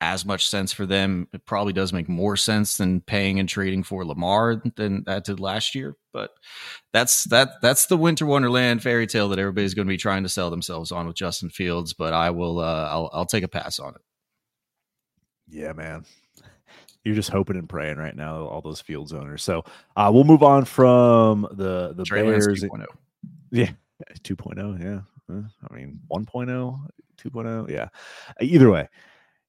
as 0.00 0.24
much 0.24 0.48
sense 0.48 0.72
for 0.72 0.86
them. 0.86 1.26
It 1.32 1.44
probably 1.44 1.72
does 1.72 1.92
make 1.92 2.08
more 2.08 2.36
sense 2.36 2.76
than 2.76 3.00
paying 3.00 3.40
and 3.40 3.48
trading 3.48 3.82
for 3.82 4.04
Lamar 4.04 4.62
than 4.76 5.02
that 5.06 5.24
did 5.24 5.40
last 5.40 5.74
year. 5.74 5.96
But 6.12 6.30
that's 6.92 7.24
that 7.24 7.60
that's 7.62 7.86
the 7.86 7.96
winter 7.96 8.26
wonderland 8.26 8.82
fairy 8.82 9.06
tale 9.06 9.28
that 9.30 9.38
everybody's 9.38 9.74
going 9.74 9.86
to 9.86 9.92
be 9.92 9.96
trying 9.96 10.22
to 10.22 10.28
sell 10.28 10.50
themselves 10.50 10.92
on 10.92 11.06
with 11.06 11.16
Justin 11.16 11.50
Fields. 11.50 11.92
But 11.94 12.12
I 12.12 12.30
will 12.30 12.60
uh, 12.60 12.88
I'll 12.90 13.10
I'll 13.12 13.26
take 13.26 13.44
a 13.44 13.48
pass 13.48 13.78
on 13.78 13.94
it. 13.94 14.00
Yeah, 15.48 15.72
man. 15.72 16.04
You're 17.04 17.14
just 17.14 17.30
hoping 17.30 17.56
and 17.56 17.68
praying 17.68 17.96
right 17.96 18.14
now, 18.14 18.44
all 18.46 18.60
those 18.60 18.80
Fields 18.80 19.12
owners. 19.12 19.42
So 19.42 19.64
uh, 19.96 20.10
we'll 20.12 20.24
move 20.24 20.42
on 20.42 20.64
from 20.64 21.46
the 21.52 21.94
the 21.94 22.04
Trey 22.04 22.22
Bears. 22.22 22.46
2.0. 22.46 22.84
Yeah, 23.50 23.70
2.0. 24.22 24.82
Yeah. 24.82 25.00
Uh, 25.30 25.42
I 25.70 25.74
mean, 25.74 26.00
1.0, 26.10 26.78
2.0. 27.18 27.70
Yeah. 27.70 27.88
Either 28.40 28.70
way, 28.70 28.88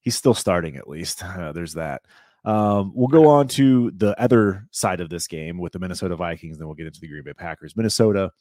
he's 0.02 0.16
still 0.16 0.34
starting 0.34 0.76
at 0.76 0.88
least. 0.88 1.24
Uh, 1.40 1.52
there's 1.52 1.74
that. 1.74 2.02
Um, 2.44 2.92
we'll 2.94 3.08
go 3.08 3.28
on 3.28 3.48
to 3.50 3.92
the 3.92 4.20
other 4.20 4.68
side 4.72 5.00
of 5.00 5.10
this 5.10 5.28
game 5.28 5.58
with 5.58 5.74
the 5.74 5.80
Minnesota 5.80 6.16
Vikings, 6.16 6.58
then 6.58 6.68
we'll 6.68 6.76
get 6.76 6.88
into 6.88 7.00
the 7.00 7.08
Green 7.08 7.24
Bay 7.24 7.34
Packers. 7.34 7.76
Minnesota, 7.78 8.32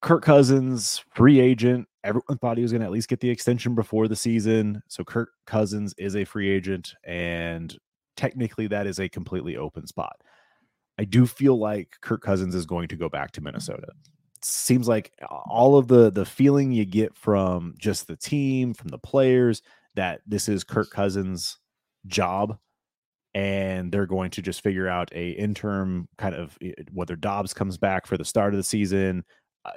Kirk 0.00 0.24
Cousins, 0.24 1.04
free 1.14 1.38
agent. 1.38 1.86
Everyone 2.02 2.38
thought 2.38 2.56
he 2.56 2.62
was 2.62 2.72
going 2.72 2.80
to 2.80 2.86
at 2.86 2.92
least 2.92 3.08
get 3.08 3.20
the 3.20 3.30
extension 3.30 3.74
before 3.74 4.08
the 4.08 4.16
season. 4.16 4.82
So 4.88 5.04
Kirk 5.04 5.30
Cousins 5.46 5.94
is 5.98 6.16
a 6.16 6.24
free 6.24 6.48
agent, 6.48 6.94
and 7.04 7.76
technically 8.16 8.68
that 8.68 8.86
is 8.86 8.98
a 9.00 9.08
completely 9.08 9.56
open 9.56 9.86
spot. 9.86 10.16
I 10.98 11.04
do 11.04 11.26
feel 11.26 11.58
like 11.58 11.96
Kirk 12.00 12.22
Cousins 12.22 12.54
is 12.54 12.66
going 12.66 12.88
to 12.88 12.96
go 12.96 13.08
back 13.08 13.32
to 13.32 13.40
Minnesota 13.40 13.88
seems 14.42 14.86
like 14.86 15.12
all 15.28 15.76
of 15.76 15.88
the 15.88 16.10
the 16.10 16.24
feeling 16.24 16.72
you 16.72 16.84
get 16.84 17.14
from 17.16 17.74
just 17.78 18.06
the 18.06 18.16
team 18.16 18.74
from 18.74 18.88
the 18.88 18.98
players 18.98 19.62
that 19.96 20.20
this 20.26 20.48
is 20.48 20.64
Kirk 20.64 20.90
Cousins 20.90 21.58
job 22.06 22.58
and 23.34 23.92
they're 23.92 24.06
going 24.06 24.30
to 24.30 24.40
just 24.40 24.62
figure 24.62 24.88
out 24.88 25.10
a 25.12 25.30
interim 25.30 26.08
kind 26.16 26.34
of 26.34 26.56
eh, 26.62 26.72
whether 26.92 27.16
Dobbs 27.16 27.52
comes 27.52 27.76
back 27.76 28.06
for 28.06 28.16
the 28.16 28.24
start 28.24 28.54
of 28.54 28.58
the 28.58 28.64
season 28.64 29.24
uh, 29.64 29.72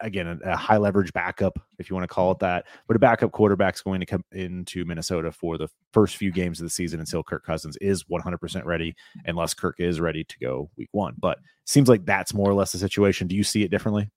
again 0.00 0.26
a, 0.26 0.52
a 0.52 0.56
high 0.56 0.78
leverage 0.78 1.12
backup 1.12 1.58
if 1.78 1.90
you 1.90 1.96
want 1.96 2.08
to 2.08 2.14
call 2.14 2.32
it 2.32 2.38
that 2.38 2.64
but 2.86 2.96
a 2.96 2.98
backup 2.98 3.32
quarterback's 3.32 3.82
going 3.82 4.00
to 4.00 4.06
come 4.06 4.24
into 4.32 4.84
Minnesota 4.86 5.30
for 5.30 5.58
the 5.58 5.68
first 5.92 6.16
few 6.16 6.32
games 6.32 6.60
of 6.60 6.64
the 6.64 6.70
season 6.70 7.00
until 7.00 7.22
Kirk 7.22 7.44
Cousins 7.44 7.76
is 7.82 8.04
100% 8.04 8.64
ready 8.64 8.94
unless 9.26 9.52
Kirk 9.52 9.76
is 9.78 10.00
ready 10.00 10.24
to 10.24 10.38
go 10.38 10.70
week 10.76 10.88
1 10.92 11.16
but 11.18 11.38
seems 11.66 11.88
like 11.88 12.06
that's 12.06 12.32
more 12.32 12.48
or 12.48 12.54
less 12.54 12.72
the 12.72 12.78
situation. 12.78 13.26
Do 13.26 13.36
you 13.36 13.44
see 13.44 13.62
it 13.62 13.70
differently 13.70 14.10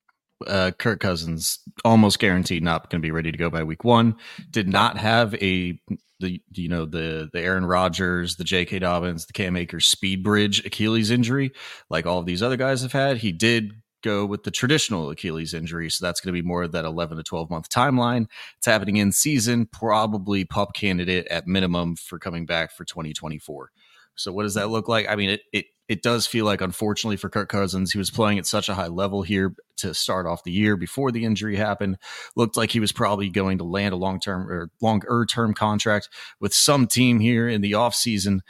uh, 0.46 0.72
Kirk 0.78 1.00
Cousins 1.00 1.60
almost 1.84 2.20
guaranteed 2.20 2.64
not 2.64 2.90
going 2.90 3.02
to 3.02 3.06
be 3.06 3.12
ready 3.12 3.32
to 3.32 3.38
go 3.38 3.50
by 3.50 3.64
week 3.64 3.84
one. 3.84 4.16
Did 4.52 4.68
not 4.68 4.98
have 4.98 5.34
a 5.36 5.80
the 6.20 6.42
you 6.54 6.70
know 6.70 6.86
the 6.86 7.30
the 7.32 7.42
Aaron 7.42 7.66
Rodgers, 7.66 8.36
the 8.36 8.44
J.K. 8.44 8.80
Dobbins, 8.80 9.26
the 9.26 9.34
Cam 9.34 9.56
Akers 9.56 9.88
speed 9.88 10.24
bridge 10.24 10.66
Achilles 10.66 11.12
injury 11.12 11.52
like 11.90 12.06
all 12.06 12.20
of 12.20 12.26
these 12.26 12.44
other 12.44 12.58
guys 12.58 12.82
have 12.82 12.92
had. 12.92 13.18
He 13.18 13.32
did 13.32 13.74
go 14.04 14.26
with 14.26 14.44
the 14.44 14.52
traditional 14.52 15.10
Achilles 15.10 15.54
injury, 15.54 15.90
so 15.90 16.06
that's 16.06 16.22
going 16.22 16.34
to 16.34 16.42
be 16.42 16.48
more 16.48 16.64
of 16.64 16.72
that 16.72 16.86
11 16.86 17.18
to 17.18 17.24
12 17.24 17.50
month 17.50 17.70
timeline. 17.70 18.28
It's 18.58 18.66
happening 18.66 18.98
in 18.98 19.12
season, 19.12 19.66
probably 19.66 20.46
pup 20.46 20.74
candidate 20.74 21.28
at 21.28 21.48
minimum 21.48 21.96
for 21.96 22.20
coming 22.20 22.46
back 22.46 22.72
for 22.72 22.86
2024. 22.86 23.72
So 24.16 24.32
what 24.32 24.44
does 24.44 24.56
that 24.56 24.70
look 24.70 24.88
like? 24.88 25.08
I 25.10 25.16
mean, 25.16 25.30
it 25.32 25.42
it 25.54 25.66
it 25.88 26.02
does 26.02 26.28
feel 26.28 26.46
like, 26.46 26.62
unfortunately 26.62 27.18
for 27.18 27.30
Kirk 27.30 27.50
Cousins, 27.50 27.92
he 27.92 27.98
was 27.98 28.12
playing 28.12 28.38
at 28.40 28.46
such 28.46 28.68
a 28.68 28.74
high 28.74 28.88
level 28.88 29.22
here 29.22 29.56
to 29.78 29.94
start 29.94 30.26
off 30.26 30.44
the 30.44 30.52
year 30.52 30.76
before 30.76 31.12
the 31.12 31.24
injury 31.24 31.56
happened. 31.56 31.98
Looked 32.36 32.58
like 32.58 32.72
he 32.72 32.80
was 32.80 32.92
probably 32.92 33.30
going 33.30 33.60
to 33.60 33.64
land 33.64 33.94
a 33.94 33.98
long 33.98 34.20
term 34.20 34.50
or 34.50 34.70
longer 34.82 35.26
term 35.26 35.54
contract 35.54 36.10
with 36.40 36.54
some 36.54 36.88
team 36.88 37.20
here 37.20 37.48
in 37.48 37.62
the 37.62 37.72
offseason. 37.74 38.42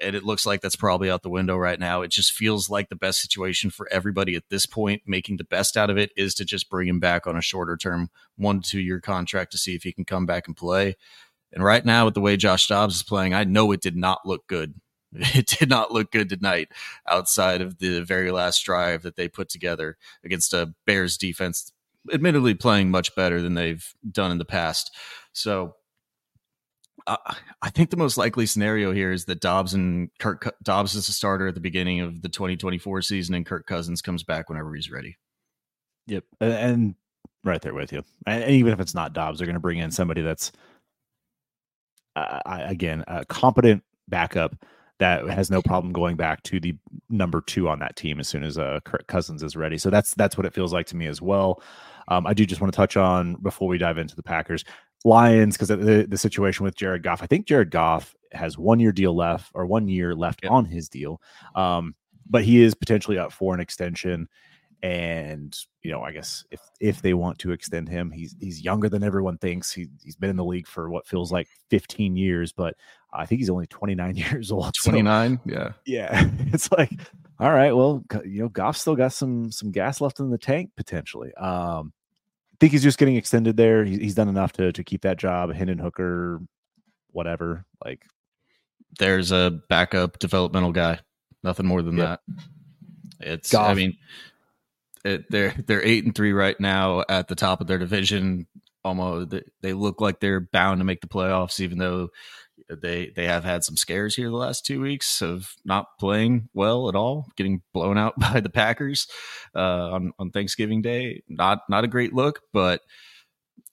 And 0.00 0.16
it 0.16 0.24
looks 0.24 0.44
like 0.44 0.60
that's 0.60 0.76
probably 0.76 1.10
out 1.10 1.22
the 1.22 1.30
window 1.30 1.56
right 1.56 1.78
now. 1.78 2.02
It 2.02 2.10
just 2.10 2.32
feels 2.32 2.68
like 2.68 2.88
the 2.88 2.96
best 2.96 3.20
situation 3.20 3.70
for 3.70 3.88
everybody 3.92 4.34
at 4.34 4.48
this 4.50 4.66
point, 4.66 5.02
making 5.06 5.36
the 5.36 5.44
best 5.44 5.76
out 5.76 5.90
of 5.90 5.96
it, 5.96 6.10
is 6.16 6.34
to 6.34 6.44
just 6.44 6.68
bring 6.68 6.88
him 6.88 6.98
back 6.98 7.26
on 7.26 7.36
a 7.36 7.42
shorter 7.42 7.76
term, 7.76 8.10
one 8.36 8.60
to 8.60 8.68
two 8.68 8.80
year 8.80 9.00
contract 9.00 9.52
to 9.52 9.58
see 9.58 9.74
if 9.74 9.84
he 9.84 9.92
can 9.92 10.04
come 10.04 10.26
back 10.26 10.46
and 10.46 10.56
play. 10.56 10.96
And 11.52 11.62
right 11.62 11.84
now, 11.84 12.06
with 12.06 12.14
the 12.14 12.20
way 12.20 12.36
Josh 12.36 12.66
Dobbs 12.66 12.96
is 12.96 13.02
playing, 13.02 13.32
I 13.32 13.44
know 13.44 13.72
it 13.72 13.82
did 13.82 13.96
not 13.96 14.26
look 14.26 14.46
good 14.46 14.74
it 15.34 15.46
did 15.46 15.68
not 15.68 15.92
look 15.92 16.10
good 16.10 16.28
tonight 16.28 16.68
outside 17.08 17.60
of 17.60 17.78
the 17.78 18.00
very 18.00 18.30
last 18.30 18.64
drive 18.64 19.02
that 19.02 19.16
they 19.16 19.28
put 19.28 19.48
together 19.48 19.96
against 20.24 20.54
a 20.54 20.74
Bears 20.86 21.16
defense, 21.16 21.72
admittedly 22.12 22.54
playing 22.54 22.90
much 22.90 23.14
better 23.14 23.42
than 23.42 23.54
they've 23.54 23.94
done 24.10 24.30
in 24.30 24.38
the 24.38 24.44
past. 24.44 24.90
So 25.32 25.74
uh, 27.06 27.16
I 27.60 27.70
think 27.70 27.90
the 27.90 27.96
most 27.96 28.16
likely 28.16 28.46
scenario 28.46 28.92
here 28.92 29.12
is 29.12 29.26
that 29.26 29.40
Dobbs 29.40 29.74
and 29.74 30.08
Kirk 30.18 30.54
Dobbs 30.62 30.94
is 30.94 31.08
a 31.08 31.12
starter 31.12 31.48
at 31.48 31.54
the 31.54 31.60
beginning 31.60 32.00
of 32.00 32.22
the 32.22 32.28
2024 32.28 33.02
season, 33.02 33.34
and 33.34 33.44
Kirk 33.44 33.66
Cousins 33.66 34.02
comes 34.02 34.22
back 34.22 34.48
whenever 34.48 34.74
he's 34.74 34.90
ready. 34.90 35.16
Yep, 36.06 36.24
and, 36.40 36.94
right 37.44 37.60
there 37.60 37.74
with 37.74 37.92
you. 37.92 38.02
And, 38.26 38.50
even 38.50 38.72
if 38.72 38.80
it's 38.80 38.94
not 38.94 39.12
Dobbs, 39.12 39.38
they're 39.38 39.46
going 39.46 39.54
to 39.54 39.60
bring 39.60 39.78
in 39.78 39.90
somebody 39.90 40.22
that's 40.22 40.52
uh, 42.14 42.40
again 42.46 43.04
a 43.08 43.24
competent 43.24 43.82
backup 44.08 44.54
that 45.02 45.26
has 45.28 45.50
no 45.50 45.60
problem 45.60 45.92
going 45.92 46.16
back 46.16 46.44
to 46.44 46.60
the 46.60 46.76
number 47.10 47.40
two 47.40 47.68
on 47.68 47.80
that 47.80 47.96
team 47.96 48.20
as 48.20 48.28
soon 48.28 48.44
as 48.44 48.56
uh, 48.56 48.78
Kirk 48.84 49.08
Cousins 49.08 49.42
is 49.42 49.56
ready. 49.56 49.76
So 49.76 49.90
that's 49.90 50.14
that's 50.14 50.36
what 50.36 50.46
it 50.46 50.54
feels 50.54 50.72
like 50.72 50.86
to 50.86 50.96
me 50.96 51.06
as 51.08 51.20
well. 51.20 51.60
Um, 52.06 52.24
I 52.24 52.34
do 52.34 52.46
just 52.46 52.60
want 52.60 52.72
to 52.72 52.76
touch 52.76 52.96
on 52.96 53.34
before 53.42 53.66
we 53.66 53.78
dive 53.78 53.98
into 53.98 54.14
the 54.14 54.22
Packers 54.22 54.64
Lions 55.04 55.56
because 55.56 55.68
the 55.68 56.06
the 56.08 56.16
situation 56.18 56.62
with 56.64 56.76
Jared 56.76 57.02
Goff. 57.02 57.20
I 57.20 57.26
think 57.26 57.46
Jared 57.46 57.72
Goff 57.72 58.14
has 58.30 58.56
one 58.56 58.78
year 58.78 58.92
deal 58.92 59.16
left 59.16 59.50
or 59.54 59.66
one 59.66 59.88
year 59.88 60.14
left 60.14 60.40
Yep. 60.44 60.52
on 60.52 60.64
his 60.66 60.88
deal, 60.88 61.20
um, 61.56 61.96
but 62.30 62.44
he 62.44 62.62
is 62.62 62.74
potentially 62.74 63.18
up 63.18 63.32
for 63.32 63.54
an 63.54 63.60
extension. 63.60 64.28
And 64.84 65.56
you 65.82 65.90
know, 65.90 66.02
I 66.02 66.12
guess 66.12 66.44
if 66.52 66.60
if 66.80 67.02
they 67.02 67.14
want 67.14 67.38
to 67.40 67.50
extend 67.52 67.88
him, 67.88 68.10
he's 68.12 68.36
he's 68.40 68.62
younger 68.64 68.88
than 68.88 69.02
everyone 69.02 69.38
thinks. 69.38 69.72
He 69.72 69.88
he's 70.02 70.16
been 70.16 70.30
in 70.30 70.36
the 70.36 70.44
league 70.44 70.68
for 70.68 70.88
what 70.90 71.06
feels 71.08 71.32
like 71.32 71.48
15 71.70 72.16
years, 72.16 72.52
but 72.52 72.74
I 73.12 73.26
think 73.26 73.40
he's 73.40 73.50
only 73.50 73.66
29 73.66 74.16
years 74.16 74.50
old. 74.50 74.74
So, 74.76 74.90
29, 74.90 75.40
yeah. 75.44 75.72
yeah, 75.84 76.28
it's 76.52 76.70
like, 76.72 76.92
all 77.38 77.52
right, 77.52 77.72
well, 77.74 78.02
you 78.24 78.42
know, 78.42 78.48
Goff 78.48 78.76
still 78.76 78.96
got 78.96 79.12
some 79.12 79.50
some 79.50 79.72
gas 79.72 80.00
left 80.00 80.20
in 80.20 80.30
the 80.30 80.38
tank 80.38 80.70
potentially. 80.76 81.34
Um, 81.34 81.92
I 82.52 82.56
think 82.60 82.72
he's 82.72 82.82
just 82.82 82.98
getting 82.98 83.16
extended 83.16 83.56
there. 83.56 83.84
He's, 83.84 83.98
he's 83.98 84.14
done 84.14 84.28
enough 84.28 84.52
to 84.52 84.72
to 84.72 84.84
keep 84.84 85.02
that 85.02 85.18
job. 85.18 85.52
Hendon 85.52 85.78
Hooker, 85.78 86.40
whatever. 87.10 87.64
Like, 87.84 88.06
There's 88.98 89.32
a 89.32 89.60
backup 89.68 90.18
developmental 90.18 90.72
guy. 90.72 91.00
Nothing 91.42 91.66
more 91.66 91.82
than 91.82 91.96
that. 91.96 92.20
It's, 93.18 93.52
I 93.54 93.74
mean, 93.74 93.96
it, 95.04 95.24
they're 95.30 95.54
they're 95.66 95.84
eight 95.84 96.04
and 96.04 96.14
three 96.14 96.32
right 96.32 96.58
now 96.60 97.04
at 97.08 97.28
the 97.28 97.34
top 97.34 97.60
of 97.60 97.66
their 97.66 97.78
division. 97.78 98.46
Almost 98.84 99.34
they 99.60 99.72
look 99.72 100.00
like 100.00 100.20
they're 100.20 100.40
bound 100.40 100.80
to 100.80 100.84
make 100.84 101.00
the 101.00 101.08
playoffs, 101.08 101.60
even 101.60 101.78
though 101.78 102.08
they 102.80 103.12
they 103.14 103.26
have 103.26 103.44
had 103.44 103.64
some 103.64 103.76
scares 103.76 104.14
here 104.14 104.28
the 104.28 104.36
last 104.36 104.64
two 104.64 104.80
weeks 104.80 105.20
of 105.22 105.52
not 105.64 105.86
playing 105.98 106.48
well 106.54 106.88
at 106.88 106.94
all, 106.94 107.26
getting 107.36 107.62
blown 107.72 107.98
out 107.98 108.14
by 108.18 108.40
the 108.40 108.50
Packers 108.50 109.06
uh, 109.54 109.90
on 109.90 110.12
on 110.18 110.30
Thanksgiving 110.30 110.82
Day. 110.82 111.22
Not 111.28 111.60
not 111.68 111.84
a 111.84 111.88
great 111.88 112.12
look, 112.12 112.40
but 112.52 112.80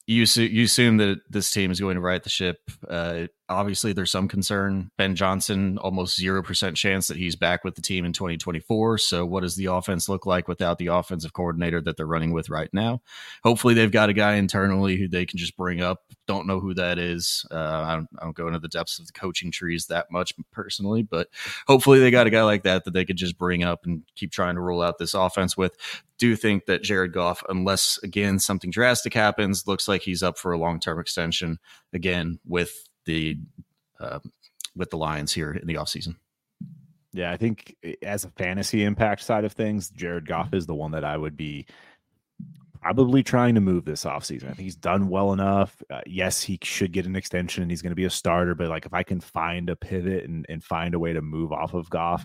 you 0.06 0.24
you 0.36 0.64
assume 0.64 0.96
that 0.96 1.20
this 1.30 1.50
team 1.52 1.70
is 1.70 1.80
going 1.80 1.94
to 1.94 2.00
right 2.00 2.22
the 2.22 2.28
ship. 2.28 2.58
Uh, 2.88 3.26
obviously, 3.50 3.92
there's 3.92 4.10
some 4.10 4.28
concern. 4.28 4.90
Ben 4.96 5.14
Johnson, 5.14 5.76
almost 5.78 6.16
zero 6.16 6.42
percent 6.42 6.76
chance 6.76 7.08
that 7.08 7.16
he's 7.16 7.36
back 7.36 7.64
with 7.64 7.74
the 7.74 7.82
team 7.82 8.04
in 8.04 8.12
2024. 8.12 8.98
So, 8.98 9.26
what 9.26 9.42
does 9.42 9.56
the 9.56 9.66
offense 9.66 10.08
look 10.08 10.24
like 10.24 10.48
without 10.48 10.78
the 10.78 10.86
offensive 10.86 11.32
coordinator 11.32 11.80
that 11.82 11.96
they're 11.96 12.06
running 12.06 12.32
with 12.32 12.48
right 12.48 12.70
now? 12.72 13.02
Hopefully, 13.42 13.74
they've 13.74 13.90
got 13.90 14.08
a 14.08 14.14
guy 14.14 14.34
internally 14.34 14.96
who 14.96 15.08
they 15.08 15.26
can 15.26 15.38
just 15.38 15.56
bring 15.56 15.82
up. 15.82 16.02
Don't 16.26 16.46
know 16.46 16.60
who 16.60 16.72
that 16.74 16.98
is. 16.98 17.44
Uh, 17.50 17.56
I, 17.56 17.96
don't, 17.96 18.08
I 18.18 18.24
don't 18.24 18.36
go 18.36 18.46
into 18.46 18.60
the 18.60 18.68
depths 18.68 18.98
of 18.98 19.06
the 19.06 19.12
coaching 19.12 19.50
trees 19.50 19.86
that 19.86 20.10
much 20.10 20.32
personally, 20.52 21.02
but 21.02 21.28
hopefully, 21.66 21.98
they 21.98 22.10
got 22.10 22.26
a 22.26 22.30
guy 22.30 22.42
like 22.42 22.62
that 22.62 22.84
that 22.84 22.92
they 22.92 23.04
could 23.04 23.16
just 23.16 23.36
bring 23.36 23.64
up 23.64 23.84
and 23.84 24.02
keep 24.14 24.30
trying 24.30 24.54
to 24.54 24.60
roll 24.60 24.80
out 24.80 24.98
this 24.98 25.14
offense 25.14 25.56
with 25.56 25.76
do 26.18 26.36
think 26.36 26.66
that 26.66 26.82
Jared 26.82 27.14
Goff, 27.14 27.42
unless 27.48 27.98
again 28.02 28.38
something 28.38 28.70
drastic 28.70 29.14
happens, 29.14 29.66
looks 29.66 29.88
like 29.88 30.02
he's 30.02 30.22
up 30.22 30.38
for 30.38 30.52
a 30.52 30.58
long 30.58 30.78
term 30.78 31.00
extension 31.00 31.58
again 31.92 32.38
with 32.46 32.89
the 33.10 33.38
uh, 33.98 34.20
with 34.76 34.90
the 34.90 34.96
Lions 34.96 35.32
here 35.32 35.52
in 35.52 35.66
the 35.66 35.74
offseason. 35.74 36.16
Yeah, 37.12 37.32
I 37.32 37.36
think 37.36 37.76
eh, 37.82 37.94
as 38.02 38.24
a 38.24 38.30
fantasy 38.30 38.84
impact 38.84 39.22
side 39.22 39.44
of 39.44 39.52
things, 39.52 39.90
Jared 39.90 40.26
Goff 40.26 40.54
is 40.54 40.66
the 40.66 40.74
one 40.74 40.92
that 40.92 41.04
I 41.04 41.16
would 41.16 41.36
be 41.36 41.66
probably 42.80 43.22
trying 43.22 43.54
to 43.56 43.60
move 43.60 43.84
this 43.84 44.04
offseason. 44.04 44.44
I 44.44 44.52
think 44.52 44.60
he's 44.60 44.76
done 44.76 45.08
well 45.08 45.32
enough. 45.32 45.82
Uh, 45.90 46.00
yes, 46.06 46.40
he 46.40 46.58
should 46.62 46.92
get 46.92 47.04
an 47.04 47.16
extension 47.16 47.62
and 47.62 47.70
he's 47.70 47.82
going 47.82 47.90
to 47.90 47.96
be 47.96 48.06
a 48.06 48.10
starter, 48.10 48.54
but 48.54 48.68
like 48.68 48.86
if 48.86 48.94
I 48.94 49.02
can 49.02 49.20
find 49.20 49.68
a 49.68 49.76
pivot 49.76 50.24
and, 50.24 50.46
and 50.48 50.64
find 50.64 50.94
a 50.94 50.98
way 50.98 51.12
to 51.12 51.20
move 51.20 51.52
off 51.52 51.74
of 51.74 51.90
Goff, 51.90 52.24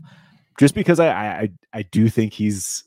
just 0.57 0.75
because 0.75 0.99
I, 1.01 1.09
I 1.09 1.49
I 1.73 1.81
do 1.81 2.07
think 2.07 2.31
he's 2.31 2.85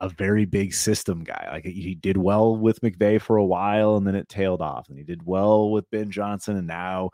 a 0.00 0.08
very 0.08 0.46
big 0.46 0.72
system 0.72 1.22
guy. 1.22 1.48
Like 1.52 1.66
he 1.66 1.94
did 1.94 2.16
well 2.16 2.56
with 2.56 2.80
McVay 2.80 3.20
for 3.20 3.36
a 3.36 3.44
while 3.44 3.96
and 3.96 4.06
then 4.06 4.14
it 4.14 4.28
tailed 4.30 4.62
off. 4.62 4.88
And 4.88 4.96
he 4.96 5.04
did 5.04 5.26
well 5.26 5.70
with 5.70 5.90
Ben 5.90 6.10
Johnson 6.10 6.56
and 6.56 6.66
now 6.66 7.10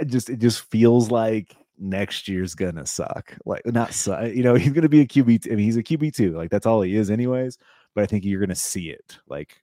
it 0.00 0.06
just 0.06 0.30
it 0.30 0.38
just 0.38 0.62
feels 0.70 1.10
like 1.10 1.56
next 1.78 2.28
year's 2.28 2.54
gonna 2.54 2.86
suck. 2.86 3.36
Like 3.44 3.62
not 3.66 3.92
suck, 3.92 4.32
you 4.32 4.42
know, 4.42 4.54
he's 4.56 4.72
gonna 4.72 4.88
be 4.88 5.00
a 5.00 5.06
QB. 5.06 5.46
I 5.50 5.54
mean, 5.54 5.64
he's 5.64 5.76
a 5.76 5.82
QB 5.82 6.14
two. 6.14 6.36
Like 6.36 6.50
that's 6.50 6.66
all 6.66 6.82
he 6.82 6.96
is, 6.96 7.10
anyways. 7.10 7.58
But 7.94 8.04
I 8.04 8.06
think 8.06 8.24
you're 8.24 8.40
gonna 8.40 8.54
see 8.54 8.90
it 8.90 9.18
like 9.28 9.62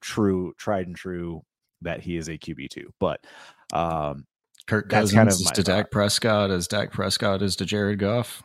true, 0.00 0.54
tried 0.58 0.86
and 0.86 0.96
true 0.96 1.42
that 1.82 2.00
he 2.00 2.16
is 2.16 2.28
a 2.28 2.38
QB 2.38 2.70
two. 2.70 2.92
But 2.98 3.24
um 3.72 4.26
Kirk 4.66 4.88
Cousins 4.88 5.12
kind 5.12 5.28
of 5.28 5.34
is 5.34 5.50
to 5.52 5.62
Dak 5.62 5.90
Prescott 5.90 6.50
as 6.50 6.68
Dak 6.68 6.92
Prescott 6.92 7.42
is 7.42 7.56
to 7.56 7.64
Jared 7.64 7.98
Goff 7.98 8.42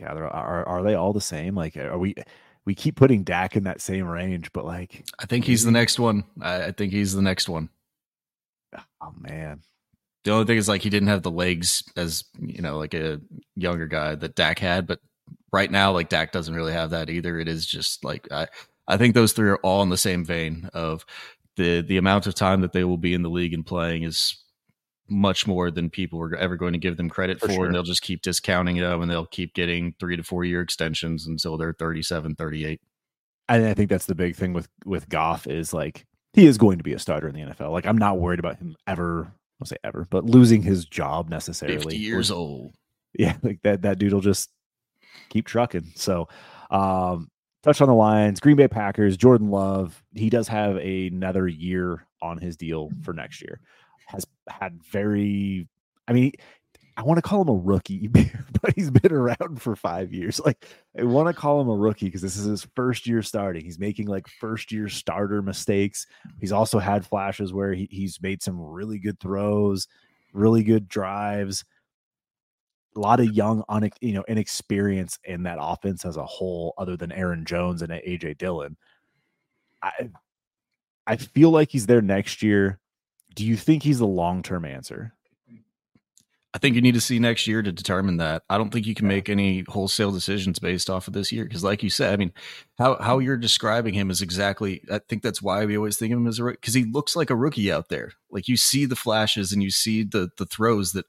yeah, 0.00 0.12
are 0.14 0.66
are 0.66 0.82
they 0.82 0.94
all 0.94 1.12
the 1.12 1.20
same? 1.20 1.54
Like, 1.54 1.76
are 1.76 1.98
we? 1.98 2.14
We 2.64 2.74
keep 2.74 2.96
putting 2.96 3.22
Dak 3.22 3.56
in 3.56 3.64
that 3.64 3.80
same 3.80 4.06
range, 4.06 4.52
but 4.52 4.64
like, 4.64 5.04
I 5.18 5.26
think 5.26 5.44
he's 5.44 5.64
the 5.64 5.70
next 5.70 5.98
one. 5.98 6.24
I, 6.40 6.64
I 6.64 6.72
think 6.72 6.92
he's 6.92 7.14
the 7.14 7.22
next 7.22 7.48
one. 7.48 7.68
Oh 9.00 9.12
man, 9.18 9.62
the 10.24 10.32
only 10.32 10.46
thing 10.46 10.58
is 10.58 10.68
like 10.68 10.82
he 10.82 10.90
didn't 10.90 11.08
have 11.08 11.22
the 11.22 11.30
legs 11.30 11.82
as 11.96 12.24
you 12.38 12.62
know 12.62 12.78
like 12.78 12.94
a 12.94 13.20
younger 13.56 13.86
guy 13.86 14.14
that 14.14 14.34
Dak 14.34 14.58
had, 14.58 14.86
but 14.86 15.00
right 15.52 15.70
now 15.70 15.92
like 15.92 16.08
Dak 16.08 16.32
doesn't 16.32 16.54
really 16.54 16.72
have 16.72 16.90
that 16.90 17.10
either. 17.10 17.38
It 17.38 17.48
is 17.48 17.66
just 17.66 18.04
like 18.04 18.30
I 18.30 18.48
I 18.86 18.96
think 18.96 19.14
those 19.14 19.32
three 19.32 19.48
are 19.48 19.56
all 19.58 19.82
in 19.82 19.88
the 19.88 19.96
same 19.96 20.24
vein 20.24 20.68
of 20.74 21.04
the 21.56 21.80
the 21.80 21.96
amount 21.96 22.26
of 22.26 22.34
time 22.34 22.60
that 22.60 22.72
they 22.72 22.84
will 22.84 22.98
be 22.98 23.14
in 23.14 23.22
the 23.22 23.30
league 23.30 23.54
and 23.54 23.64
playing 23.64 24.02
is 24.02 24.36
much 25.08 25.46
more 25.46 25.70
than 25.70 25.90
people 25.90 26.20
are 26.20 26.36
ever 26.36 26.56
going 26.56 26.72
to 26.72 26.78
give 26.78 26.96
them 26.96 27.08
credit 27.10 27.40
for, 27.40 27.48
for 27.48 27.52
sure. 27.52 27.66
and 27.66 27.74
they'll 27.74 27.82
just 27.82 28.02
keep 28.02 28.22
discounting 28.22 28.76
it 28.76 28.84
and 28.84 29.10
they'll 29.10 29.26
keep 29.26 29.54
getting 29.54 29.92
three 29.98 30.16
to 30.16 30.22
four 30.22 30.44
year 30.44 30.60
extensions 30.60 31.26
until 31.26 31.56
they're 31.56 31.72
37 31.72 32.36
38 32.36 32.80
and 33.48 33.66
i 33.66 33.74
think 33.74 33.90
that's 33.90 34.06
the 34.06 34.14
big 34.14 34.36
thing 34.36 34.52
with 34.52 34.68
with 34.84 35.08
goff 35.08 35.48
is 35.48 35.74
like 35.74 36.06
he 36.32 36.46
is 36.46 36.58
going 36.58 36.78
to 36.78 36.84
be 36.84 36.92
a 36.92 36.98
starter 36.98 37.28
in 37.28 37.34
the 37.34 37.40
nfl 37.40 37.72
like 37.72 37.86
i'm 37.86 37.98
not 37.98 38.18
worried 38.18 38.38
about 38.38 38.56
him 38.56 38.76
ever 38.86 39.32
i'll 39.60 39.66
say 39.66 39.76
ever 39.84 40.06
but 40.10 40.24
losing 40.24 40.62
his 40.62 40.84
job 40.84 41.28
necessarily 41.28 41.78
50 41.78 41.96
years 41.96 42.30
old 42.30 42.74
yeah 43.14 43.36
like 43.42 43.60
that 43.62 43.82
that 43.82 43.98
dude 43.98 44.12
will 44.12 44.20
just 44.20 44.50
keep 45.28 45.46
trucking 45.46 45.92
so 45.94 46.28
um 46.70 47.28
touch 47.62 47.82
on 47.82 47.88
the 47.88 47.94
Lions, 47.94 48.40
Green 48.40 48.56
Bay 48.56 48.68
Packers, 48.68 49.18
Jordan 49.18 49.50
Love. 49.50 50.02
He 50.14 50.30
does 50.30 50.48
have 50.48 50.76
another 50.76 51.46
year 51.46 52.06
on 52.22 52.38
his 52.38 52.56
deal 52.56 52.90
for 53.02 53.12
next 53.12 53.42
year 53.42 53.60
has 54.10 54.26
had 54.48 54.82
very, 54.82 55.68
I 56.08 56.12
mean, 56.12 56.32
I 57.00 57.02
want 57.02 57.16
to 57.16 57.22
call 57.22 57.40
him 57.40 57.48
a 57.48 57.54
rookie, 57.54 58.08
but 58.62 58.74
he's 58.76 58.90
been 58.90 59.12
around 59.12 59.62
for 59.62 59.74
five 59.74 60.12
years. 60.12 60.38
Like, 60.38 60.66
I 60.98 61.04
want 61.04 61.28
to 61.28 61.32
call 61.32 61.58
him 61.58 61.70
a 61.70 61.74
rookie 61.74 62.06
because 62.06 62.20
this 62.20 62.36
is 62.36 62.44
his 62.44 62.66
first 62.76 63.06
year 63.06 63.22
starting. 63.22 63.64
He's 63.64 63.78
making 63.78 64.06
like 64.06 64.28
first 64.28 64.70
year 64.70 64.86
starter 64.90 65.40
mistakes. 65.40 66.06
He's 66.40 66.52
also 66.52 66.78
had 66.78 67.06
flashes 67.06 67.54
where 67.54 67.72
he, 67.72 67.88
he's 67.90 68.20
made 68.20 68.42
some 68.42 68.60
really 68.60 68.98
good 68.98 69.18
throws, 69.18 69.88
really 70.34 70.62
good 70.62 70.88
drives. 70.88 71.64
A 72.96 73.00
lot 73.00 73.18
of 73.20 73.32
young, 73.32 73.64
un, 73.70 73.88
you 74.02 74.12
know, 74.12 74.24
inexperience 74.28 75.18
in 75.24 75.44
that 75.44 75.58
offense 75.58 76.04
as 76.04 76.18
a 76.18 76.26
whole, 76.26 76.74
other 76.76 76.98
than 76.98 77.12
Aaron 77.12 77.46
Jones 77.46 77.80
and 77.80 77.90
AJ 77.92 78.36
Dillon. 78.36 78.76
I, 79.82 80.10
I 81.06 81.16
feel 81.16 81.48
like 81.48 81.70
he's 81.70 81.86
there 81.86 82.02
next 82.02 82.42
year. 82.42 82.78
Do 83.34 83.46
you 83.46 83.56
think 83.56 83.82
he's 83.84 84.00
the 84.00 84.06
long 84.06 84.42
term 84.42 84.66
answer? 84.66 85.14
I 86.52 86.58
think 86.58 86.74
you 86.74 86.82
need 86.82 86.94
to 86.94 87.00
see 87.00 87.20
next 87.20 87.46
year 87.46 87.62
to 87.62 87.70
determine 87.70 88.16
that. 88.16 88.42
I 88.50 88.58
don't 88.58 88.70
think 88.70 88.86
you 88.86 88.94
can 88.94 89.06
make 89.06 89.28
any 89.28 89.64
wholesale 89.68 90.10
decisions 90.10 90.58
based 90.58 90.90
off 90.90 91.06
of 91.06 91.14
this 91.14 91.30
year 91.30 91.44
because, 91.44 91.62
like 91.62 91.84
you 91.84 91.90
said, 91.90 92.12
I 92.12 92.16
mean, 92.16 92.32
how 92.76 93.00
how 93.00 93.20
you're 93.20 93.36
describing 93.36 93.94
him 93.94 94.10
is 94.10 94.20
exactly. 94.20 94.82
I 94.90 94.98
think 95.08 95.22
that's 95.22 95.40
why 95.40 95.64
we 95.64 95.76
always 95.76 95.96
think 95.96 96.12
of 96.12 96.18
him 96.18 96.26
as 96.26 96.40
a 96.40 96.44
rookie 96.44 96.58
because 96.60 96.74
he 96.74 96.84
looks 96.84 97.14
like 97.14 97.30
a 97.30 97.36
rookie 97.36 97.70
out 97.70 97.88
there. 97.88 98.12
Like 98.30 98.48
you 98.48 98.56
see 98.56 98.84
the 98.84 98.96
flashes 98.96 99.52
and 99.52 99.62
you 99.62 99.70
see 99.70 100.02
the 100.02 100.30
the 100.38 100.46
throws 100.46 100.92
that 100.92 101.06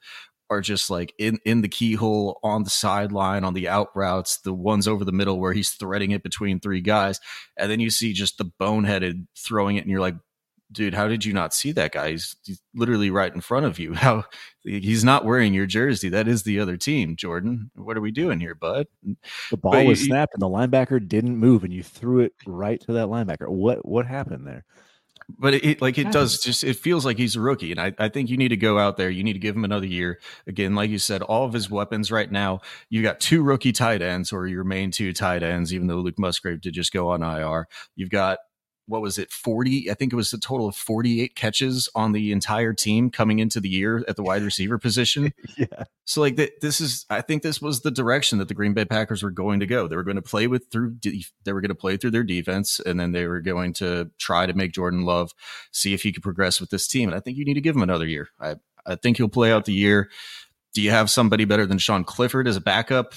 are 0.52 0.62
just 0.62 0.90
like 0.92 1.14
in 1.18 1.40
in 1.46 1.62
the 1.62 1.70
keyhole 1.70 2.38
on 2.44 2.64
the 2.64 2.70
sideline 2.70 3.44
on 3.44 3.56
the 3.56 3.68
out 3.68 3.90
routes, 3.96 4.38
the 4.42 4.54
ones 4.54 4.88
over 4.88 5.04
the 5.04 5.12
middle 5.12 5.40
where 5.40 5.54
he's 5.54 5.72
threading 5.72 6.12
it 6.12 6.22
between 6.22 6.60
three 6.60 6.82
guys, 6.82 7.20
and 7.58 7.72
then 7.72 7.80
you 7.80 7.90
see 7.90 8.14
just 8.14 8.38
the 8.38 8.52
boneheaded 8.60 9.26
throwing 9.36 9.78
it, 9.78 9.82
and 9.82 9.90
you're 9.90 10.02
like, 10.02 10.16
dude, 10.72 10.94
how 10.94 11.08
did 11.08 11.26
you 11.26 11.34
not 11.34 11.54
see 11.54 11.72
that 11.74 11.92
guy? 11.92 12.12
He's, 12.12 12.36
he's, 12.44 12.62
literally 12.74 13.10
right 13.10 13.34
in 13.34 13.42
front 13.42 13.66
of 13.66 13.80
you. 13.80 13.94
How 14.02 14.24
he's 14.64 15.04
not 15.04 15.26
wearing 15.26 15.54
your 15.54 15.66
jersey. 15.66 16.10
That 16.10 16.28
is 16.28 16.44
the 16.44 16.60
other 16.60 16.78
team, 16.78 17.16
Jordan. 17.16 17.72
What 17.76 17.98
are 17.98 18.02
we 18.02 18.12
doing 18.12 18.40
here, 18.40 18.56
bud? 18.56 18.88
The 19.50 19.58
ball 19.58 19.74
but 19.74 19.86
was 19.86 20.02
you, 20.02 20.08
snapped 20.08 20.34
and 20.34 20.42
the 20.42 20.48
linebacker 20.48 21.06
didn't 21.06 21.38
move, 21.38 21.64
and 21.64 21.74
you 21.74 21.84
threw 21.84 22.22
it 22.22 22.34
right 22.46 22.80
to 22.82 22.94
that 22.94 23.08
linebacker. 23.08 23.50
What 23.50 23.86
what 23.86 24.06
happened 24.06 24.48
there? 24.48 24.66
But 25.38 25.54
it, 25.54 25.82
like 25.82 25.98
it 25.98 26.12
does 26.12 26.40
just 26.40 26.64
it 26.64 26.76
feels 26.76 27.06
like 27.06 27.18
he's 27.18 27.36
a 27.36 27.42
rookie, 27.42 27.72
and 27.72 27.80
I, 27.80 27.94
I 27.98 28.10
think 28.10 28.30
you 28.30 28.38
need 28.38 28.50
to 28.50 28.58
go 28.58 28.78
out 28.78 28.98
there. 28.98 29.10
You 29.10 29.24
need 29.24 29.34
to 29.34 29.40
give 29.40 29.56
him 29.56 29.64
another 29.64 29.86
year. 29.86 30.20
Again, 30.48 30.76
like 30.76 30.90
you 30.90 31.00
said, 31.00 31.22
all 31.22 31.46
of 31.46 31.54
his 31.54 31.70
weapons 31.70 32.12
right 32.12 32.30
now. 32.30 32.62
you've 32.90 33.04
got 33.04 33.20
two 33.20 33.44
rookie 33.44 33.72
tight 33.72 34.02
ends, 34.02 34.32
or 34.34 34.48
your 34.48 34.64
main 34.64 34.92
two 34.92 35.14
tight 35.14 35.44
ends. 35.44 35.74
Even 35.74 35.88
though 35.88 35.98
Luke 35.98 36.20
Musgrave 36.20 36.62
did 36.62 36.74
just 36.74 36.92
go 36.92 37.10
on 37.10 37.24
IR, 37.24 37.68
you've 37.96 38.10
got 38.10 38.40
what 38.92 39.02
was 39.02 39.18
it 39.18 39.32
40 39.32 39.90
i 39.90 39.94
think 39.94 40.12
it 40.14 40.16
was 40.16 40.34
a 40.34 40.40
total 40.40 40.68
of 40.68 40.76
48 40.76 41.36
catches 41.36 41.90
on 41.96 42.12
the 42.12 42.32
entire 42.32 42.74
team 42.74 43.10
coming 43.10 43.40
into 43.40 43.60
the 43.60 43.70
year 43.70 44.04
at 44.08 44.16
the 44.16 44.24
wide 44.24 44.44
receiver 44.44 44.78
position. 44.78 45.34
Yeah. 45.58 45.84
So 46.06 46.22
like 46.22 46.38
th- 46.38 46.54
this 46.62 46.82
is 46.82 47.06
i 47.10 47.22
think 47.22 47.44
this 47.44 47.62
was 47.62 47.82
the 47.82 47.92
direction 47.92 48.38
that 48.40 48.48
the 48.48 48.54
green 48.54 48.74
bay 48.74 48.86
packers 48.86 49.22
were 49.22 49.32
going 49.32 49.60
to 49.60 49.66
go. 49.66 49.88
They 49.88 49.96
were 49.96 50.04
going 50.04 50.16
to 50.16 50.22
play 50.22 50.48
with 50.48 50.68
through 50.72 50.96
de- 50.96 51.26
they 51.44 51.54
were 51.54 51.62
going 51.62 51.70
to 51.70 51.76
play 51.76 51.98
through 51.98 52.12
their 52.12 52.24
defense 52.24 52.80
and 52.80 53.00
then 53.00 53.12
they 53.12 53.28
were 53.28 53.42
going 53.42 53.74
to 53.74 54.10
try 54.18 54.46
to 54.46 54.54
make 54.54 54.72
jordan 54.72 55.04
love 55.04 55.32
see 55.72 55.94
if 55.94 56.04
he 56.04 56.12
could 56.12 56.24
progress 56.24 56.60
with 56.60 56.70
this 56.70 56.88
team 56.88 57.10
and 57.10 57.16
i 57.16 57.20
think 57.20 57.38
you 57.38 57.46
need 57.46 57.56
to 57.56 57.62
give 57.62 57.76
him 57.76 57.84
another 57.84 58.06
year. 58.06 58.30
I 58.40 58.56
i 58.86 58.96
think 58.96 59.18
he'll 59.18 59.30
play 59.30 59.52
out 59.52 59.66
the 59.66 59.74
year. 59.74 60.10
Do 60.74 60.82
you 60.82 60.92
have 60.92 61.10
somebody 61.10 61.46
better 61.46 61.66
than 61.66 61.78
sean 61.78 62.04
clifford 62.04 62.48
as 62.48 62.56
a 62.56 62.62
backup? 62.62 63.14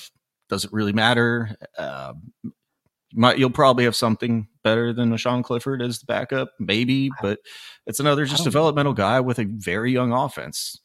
Does 0.49 0.65
it 0.65 0.73
really 0.73 0.93
matter. 0.93 1.57
Uh, 1.79 2.15
might 3.15 3.39
you'll 3.39 3.51
probably 3.51 3.85
have 3.85 3.97
something 3.97 4.49
better 4.63 4.93
than 4.93 5.13
a 5.13 5.19
Sean 5.19 5.43
Clifford 5.43 5.81
as 5.81 6.01
the 6.01 6.07
backup, 6.07 6.51
maybe, 6.59 7.11
but 7.23 7.39
it's 7.87 8.01
another 8.01 8.25
just 8.25 8.45
developmental 8.45 8.93
know. 8.93 8.97
guy 8.97 9.21
with 9.21 9.39
a 9.39 9.45
very 9.45 9.93
young 9.93 10.13
offense. 10.13 10.81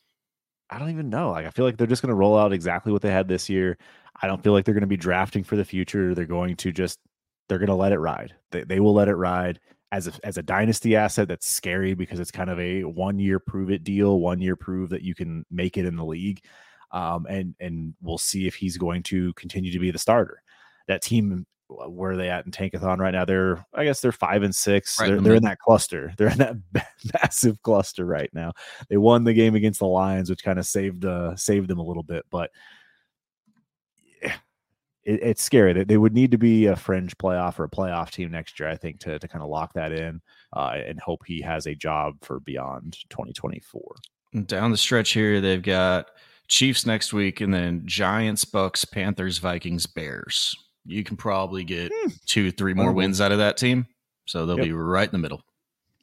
I 0.69 0.77
don't 0.77 0.91
even 0.91 1.09
know. 1.09 1.31
Like 1.31 1.45
I 1.45 1.49
feel 1.49 1.65
like 1.65 1.77
they're 1.77 1.87
just 1.87 2.01
going 2.01 2.09
to 2.09 2.15
roll 2.15 2.37
out 2.37 2.53
exactly 2.53 2.91
what 2.91 3.01
they 3.01 3.11
had 3.11 3.27
this 3.27 3.49
year. 3.49 3.77
I 4.21 4.27
don't 4.27 4.43
feel 4.43 4.53
like 4.53 4.65
they're 4.65 4.73
going 4.73 4.81
to 4.81 4.87
be 4.87 4.97
drafting 4.97 5.43
for 5.43 5.55
the 5.55 5.65
future. 5.65 6.13
They're 6.13 6.25
going 6.25 6.55
to 6.57 6.71
just 6.71 6.99
they're 7.47 7.57
going 7.57 7.67
to 7.67 7.75
let 7.75 7.91
it 7.91 7.99
ride. 7.99 8.35
They, 8.51 8.63
they 8.63 8.79
will 8.79 8.93
let 8.93 9.07
it 9.07 9.15
ride 9.15 9.59
as 9.91 10.07
a, 10.07 10.13
as 10.23 10.37
a 10.37 10.43
dynasty 10.43 10.95
asset. 10.95 11.27
That's 11.27 11.47
scary 11.47 11.95
because 11.95 12.19
it's 12.19 12.31
kind 12.31 12.49
of 12.49 12.59
a 12.59 12.83
one 12.83 13.17
year 13.17 13.39
prove 13.39 13.71
it 13.71 13.83
deal, 13.83 14.19
one 14.19 14.39
year 14.39 14.55
prove 14.55 14.89
that 14.89 15.01
you 15.01 15.15
can 15.15 15.45
make 15.49 15.77
it 15.77 15.85
in 15.85 15.95
the 15.95 16.05
league. 16.05 16.41
Um, 16.91 17.25
and 17.27 17.55
and 17.59 17.93
we'll 18.01 18.17
see 18.17 18.47
if 18.47 18.55
he's 18.55 18.77
going 18.77 19.03
to 19.03 19.33
continue 19.33 19.71
to 19.71 19.79
be 19.79 19.91
the 19.91 19.99
starter. 19.99 20.41
That 20.87 21.01
team 21.01 21.45
where 21.69 22.11
are 22.11 22.17
they 22.17 22.29
at 22.29 22.45
in 22.45 22.51
Tankathon 22.51 22.97
right 22.97 23.11
now? 23.13 23.25
They're, 23.25 23.63
I 23.73 23.83
guess 23.83 24.01
they're 24.01 24.11
five 24.11 24.43
and 24.43 24.53
six. 24.53 24.99
Right 24.99 25.07
they're, 25.07 25.17
in 25.17 25.23
the 25.23 25.29
they're 25.29 25.37
in 25.37 25.43
that 25.43 25.59
cluster. 25.59 26.13
They're 26.17 26.29
in 26.29 26.37
that 26.39 26.55
massive 27.21 27.61
cluster 27.61 28.05
right 28.05 28.29
now. 28.33 28.53
They 28.89 28.97
won 28.97 29.23
the 29.23 29.33
game 29.33 29.55
against 29.55 29.79
the 29.79 29.85
Lions, 29.85 30.29
which 30.29 30.43
kind 30.43 30.59
of 30.59 30.65
saved 30.65 31.05
uh 31.05 31.35
saved 31.35 31.69
them 31.69 31.79
a 31.79 31.83
little 31.83 32.03
bit, 32.03 32.25
but 32.31 32.49
yeah, 34.21 34.35
it, 35.03 35.19
it's 35.21 35.43
scary. 35.43 35.73
They, 35.73 35.83
they 35.83 35.97
would 35.97 36.13
need 36.13 36.31
to 36.31 36.37
be 36.37 36.65
a 36.65 36.75
fringe 36.75 37.17
playoff 37.17 37.59
or 37.59 37.65
a 37.65 37.69
playoff 37.69 38.11
team 38.11 38.31
next 38.31 38.59
year, 38.59 38.69
I 38.69 38.75
think, 38.75 38.99
to 39.01 39.19
to 39.19 39.27
kind 39.27 39.43
of 39.43 39.49
lock 39.49 39.73
that 39.73 39.91
in 39.91 40.21
uh, 40.53 40.77
and 40.85 40.99
hope 40.99 41.21
he 41.25 41.41
has 41.41 41.67
a 41.67 41.75
job 41.75 42.15
for 42.21 42.39
beyond 42.39 42.97
2024. 43.09 43.95
Down 44.45 44.71
the 44.71 44.77
stretch 44.77 45.11
here, 45.11 45.41
they've 45.41 45.61
got 45.61 46.07
Chiefs 46.47 46.85
next 46.85 47.13
week, 47.13 47.41
and 47.41 47.53
then 47.53 47.83
Giants, 47.85 48.43
Bucs, 48.43 48.89
Panthers, 48.89 49.37
Vikings, 49.37 49.85
Bears. 49.85 50.55
You 50.85 51.03
can 51.03 51.17
probably 51.17 51.63
get 51.63 51.91
two, 52.25 52.51
three 52.51 52.73
more 52.73 52.91
wins 52.93 53.21
out 53.21 53.31
of 53.31 53.37
that 53.39 53.57
team, 53.57 53.85
so 54.25 54.45
they'll 54.45 54.57
Yep. 54.57 54.65
be 54.65 54.71
right 54.73 55.07
in 55.07 55.11
the 55.11 55.17
middle. 55.19 55.41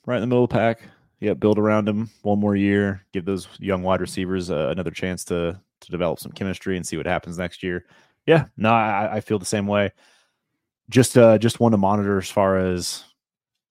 right 0.06 0.16
in 0.16 0.20
the 0.20 0.26
middle 0.26 0.44
of 0.44 0.50
the 0.50 0.54
pack. 0.54 0.80
Yeah, 1.18 1.34
build 1.34 1.58
around 1.58 1.86
them 1.86 2.10
one 2.22 2.38
more 2.38 2.54
year. 2.54 3.02
Give 3.12 3.24
those 3.24 3.48
young 3.58 3.82
wide 3.82 4.00
receivers 4.00 4.50
uh, 4.50 4.68
another 4.70 4.90
chance 4.90 5.24
to 5.24 5.58
to 5.80 5.90
develop 5.90 6.18
some 6.20 6.32
chemistry 6.32 6.76
and 6.76 6.86
see 6.86 6.96
what 6.96 7.06
happens 7.06 7.36
next 7.38 7.62
year. 7.62 7.84
Yeah, 8.26 8.46
no, 8.56 8.70
I, 8.70 9.16
I 9.16 9.20
feel 9.20 9.38
the 9.38 9.44
same 9.44 9.66
way. 9.66 9.92
Just 10.88 11.18
uh, 11.18 11.38
just 11.38 11.58
one 11.58 11.72
to 11.72 11.78
monitor 11.78 12.18
as 12.18 12.30
far 12.30 12.56
as 12.58 13.04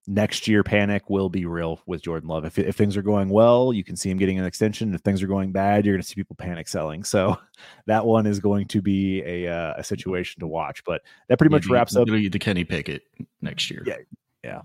next 0.06 0.48
year. 0.48 0.62
Panic 0.62 1.08
will 1.10 1.28
be 1.28 1.46
real 1.46 1.80
with 1.86 2.02
Jordan 2.02 2.28
Love. 2.28 2.44
If 2.44 2.58
if 2.58 2.76
things 2.76 2.96
are 2.96 3.02
going 3.02 3.28
well, 3.28 3.72
you 3.72 3.84
can 3.84 3.96
see 3.96 4.10
him 4.10 4.18
getting 4.18 4.38
an 4.38 4.44
extension. 4.44 4.94
If 4.94 5.00
things 5.02 5.22
are 5.22 5.26
going 5.26 5.52
bad, 5.52 5.84
you're 5.84 5.94
going 5.94 6.02
to 6.02 6.08
see 6.08 6.14
people 6.14 6.36
panic 6.36 6.68
selling. 6.68 7.04
So 7.04 7.36
that 7.86 8.06
one 8.06 8.26
is 8.26 8.40
going 8.40 8.66
to 8.68 8.82
be 8.82 9.22
a 9.22 9.48
uh, 9.48 9.74
a 9.76 9.84
situation 9.84 10.40
to 10.40 10.46
watch. 10.46 10.84
But 10.84 11.02
that 11.28 11.38
pretty 11.38 11.54
much 11.54 11.66
wraps 11.66 11.96
up 11.96 12.06
the 12.06 12.38
Kenny 12.38 12.64
Pickett 12.64 13.02
next 13.40 13.70
year. 13.70 13.82
Yeah. 13.86 13.96
Yeah, 14.44 14.62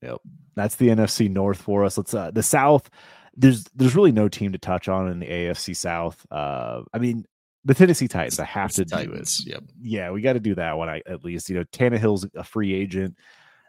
yep. 0.00 0.20
That's 0.54 0.76
the 0.76 0.88
NFC 0.88 1.30
North 1.30 1.60
for 1.60 1.84
us. 1.84 1.98
Let's 1.98 2.14
uh 2.14 2.30
the 2.30 2.42
South. 2.42 2.88
There's 3.36 3.64
there's 3.74 3.94
really 3.94 4.12
no 4.12 4.28
team 4.28 4.52
to 4.52 4.58
touch 4.58 4.88
on 4.88 5.10
in 5.10 5.20
the 5.20 5.26
AFC 5.26 5.76
South. 5.76 6.24
Uh 6.30 6.82
I 6.94 6.98
mean 6.98 7.26
the 7.64 7.74
Tennessee 7.74 8.08
Titans, 8.08 8.40
I 8.40 8.44
have 8.44 8.72
to 8.72 8.84
do 8.84 9.12
it. 9.12 9.30
Yep. 9.46 9.64
Yeah, 9.80 10.10
we 10.10 10.20
got 10.20 10.32
to 10.32 10.40
do 10.40 10.54
that 10.56 10.76
one 10.76 10.88
I, 10.88 11.00
at 11.06 11.24
least. 11.24 11.48
You 11.48 11.58
know, 11.58 11.64
Tannehill's 11.64 12.26
a 12.34 12.42
free 12.42 12.74
agent. 12.74 13.16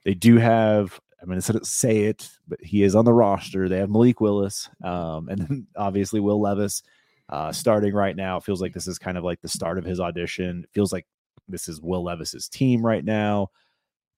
They 0.06 0.14
do 0.14 0.38
have 0.38 1.00
I'm 1.24 1.30
going 1.30 1.40
to 1.40 1.66
say 1.66 2.04
it, 2.04 2.30
but 2.50 2.62
he 2.62 2.84
is 2.84 2.96
on 2.96 3.06
the 3.06 3.14
roster. 3.14 3.70
They 3.70 3.78
have 3.78 3.90
Malik 3.90 4.20
Willis, 4.20 4.70
um, 4.84 5.30
and 5.30 5.66
obviously 5.78 6.20
Will 6.20 6.42
Levis 6.42 6.84
uh, 7.30 7.54
starting 7.54 7.94
right 7.94 8.16
now. 8.16 8.38
It 8.38 8.44
feels 8.44 8.62
like 8.62 8.74
this 8.74 8.88
is 8.88 9.00
kind 9.00 9.18
of 9.18 9.24
like 9.24 9.40
the 9.40 9.48
start 9.48 9.78
of 9.78 9.86
his 9.86 10.02
audition. 10.02 10.66
It 10.66 10.70
feels 10.74 10.92
like 10.92 11.08
this 11.48 11.70
is 11.70 11.80
Will 11.82 12.04
Levis's 12.04 12.50
team 12.50 12.86
right 12.86 13.06
now. 13.06 13.48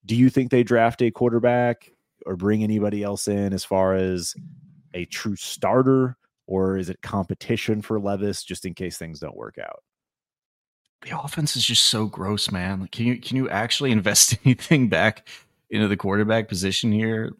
Do 0.04 0.16
you 0.16 0.28
think 0.28 0.50
they 0.50 0.64
draft 0.64 1.00
a 1.00 1.12
quarterback 1.12 1.92
or 2.26 2.34
bring 2.34 2.64
anybody 2.64 3.04
else 3.04 3.28
in 3.28 3.52
as 3.52 3.64
far 3.64 3.94
as 3.94 4.34
a 4.92 5.04
true 5.04 5.36
starter, 5.36 6.16
or 6.48 6.76
is 6.76 6.90
it 6.90 7.00
competition 7.02 7.82
for 7.82 8.00
Levis 8.00 8.42
just 8.42 8.66
in 8.66 8.74
case 8.74 8.98
things 8.98 9.20
don't 9.20 9.36
work 9.36 9.58
out? 9.58 9.84
the 11.02 11.18
offense 11.18 11.56
is 11.56 11.64
just 11.64 11.84
so 11.84 12.06
gross, 12.06 12.50
man. 12.50 12.80
Like, 12.80 12.90
can 12.90 13.06
you 13.06 13.20
can 13.20 13.36
you 13.36 13.48
actually 13.48 13.92
invest 13.92 14.36
anything 14.44 14.88
back 14.88 15.28
into 15.70 15.88
the 15.88 15.96
quarterback 15.96 16.48
position 16.48 16.92
here? 16.92 17.32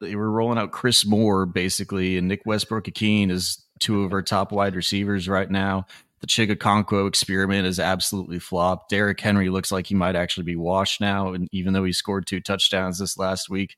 They 0.00 0.16
were 0.16 0.30
rolling 0.30 0.58
out 0.58 0.72
Chris 0.72 1.06
Moore 1.06 1.46
basically, 1.46 2.18
and 2.18 2.28
Nick 2.28 2.42
Westbrook-Ikhine 2.44 3.30
is 3.30 3.64
two 3.78 4.02
of 4.04 4.12
our 4.12 4.22
top 4.22 4.52
wide 4.52 4.74
receivers 4.74 5.28
right 5.28 5.50
now. 5.50 5.86
The 6.20 6.26
Chig 6.26 6.54
Okonkwo 6.54 7.08
experiment 7.08 7.66
is 7.66 7.80
absolutely 7.80 8.38
flopped. 8.38 8.90
Derrick 8.90 9.20
Henry 9.20 9.50
looks 9.50 9.72
like 9.72 9.86
he 9.88 9.94
might 9.94 10.14
actually 10.14 10.44
be 10.44 10.56
washed 10.56 11.00
now, 11.00 11.32
and 11.32 11.48
even 11.52 11.72
though 11.72 11.84
he 11.84 11.92
scored 11.92 12.26
two 12.26 12.40
touchdowns 12.40 12.98
this 12.98 13.18
last 13.18 13.50
week, 13.50 13.76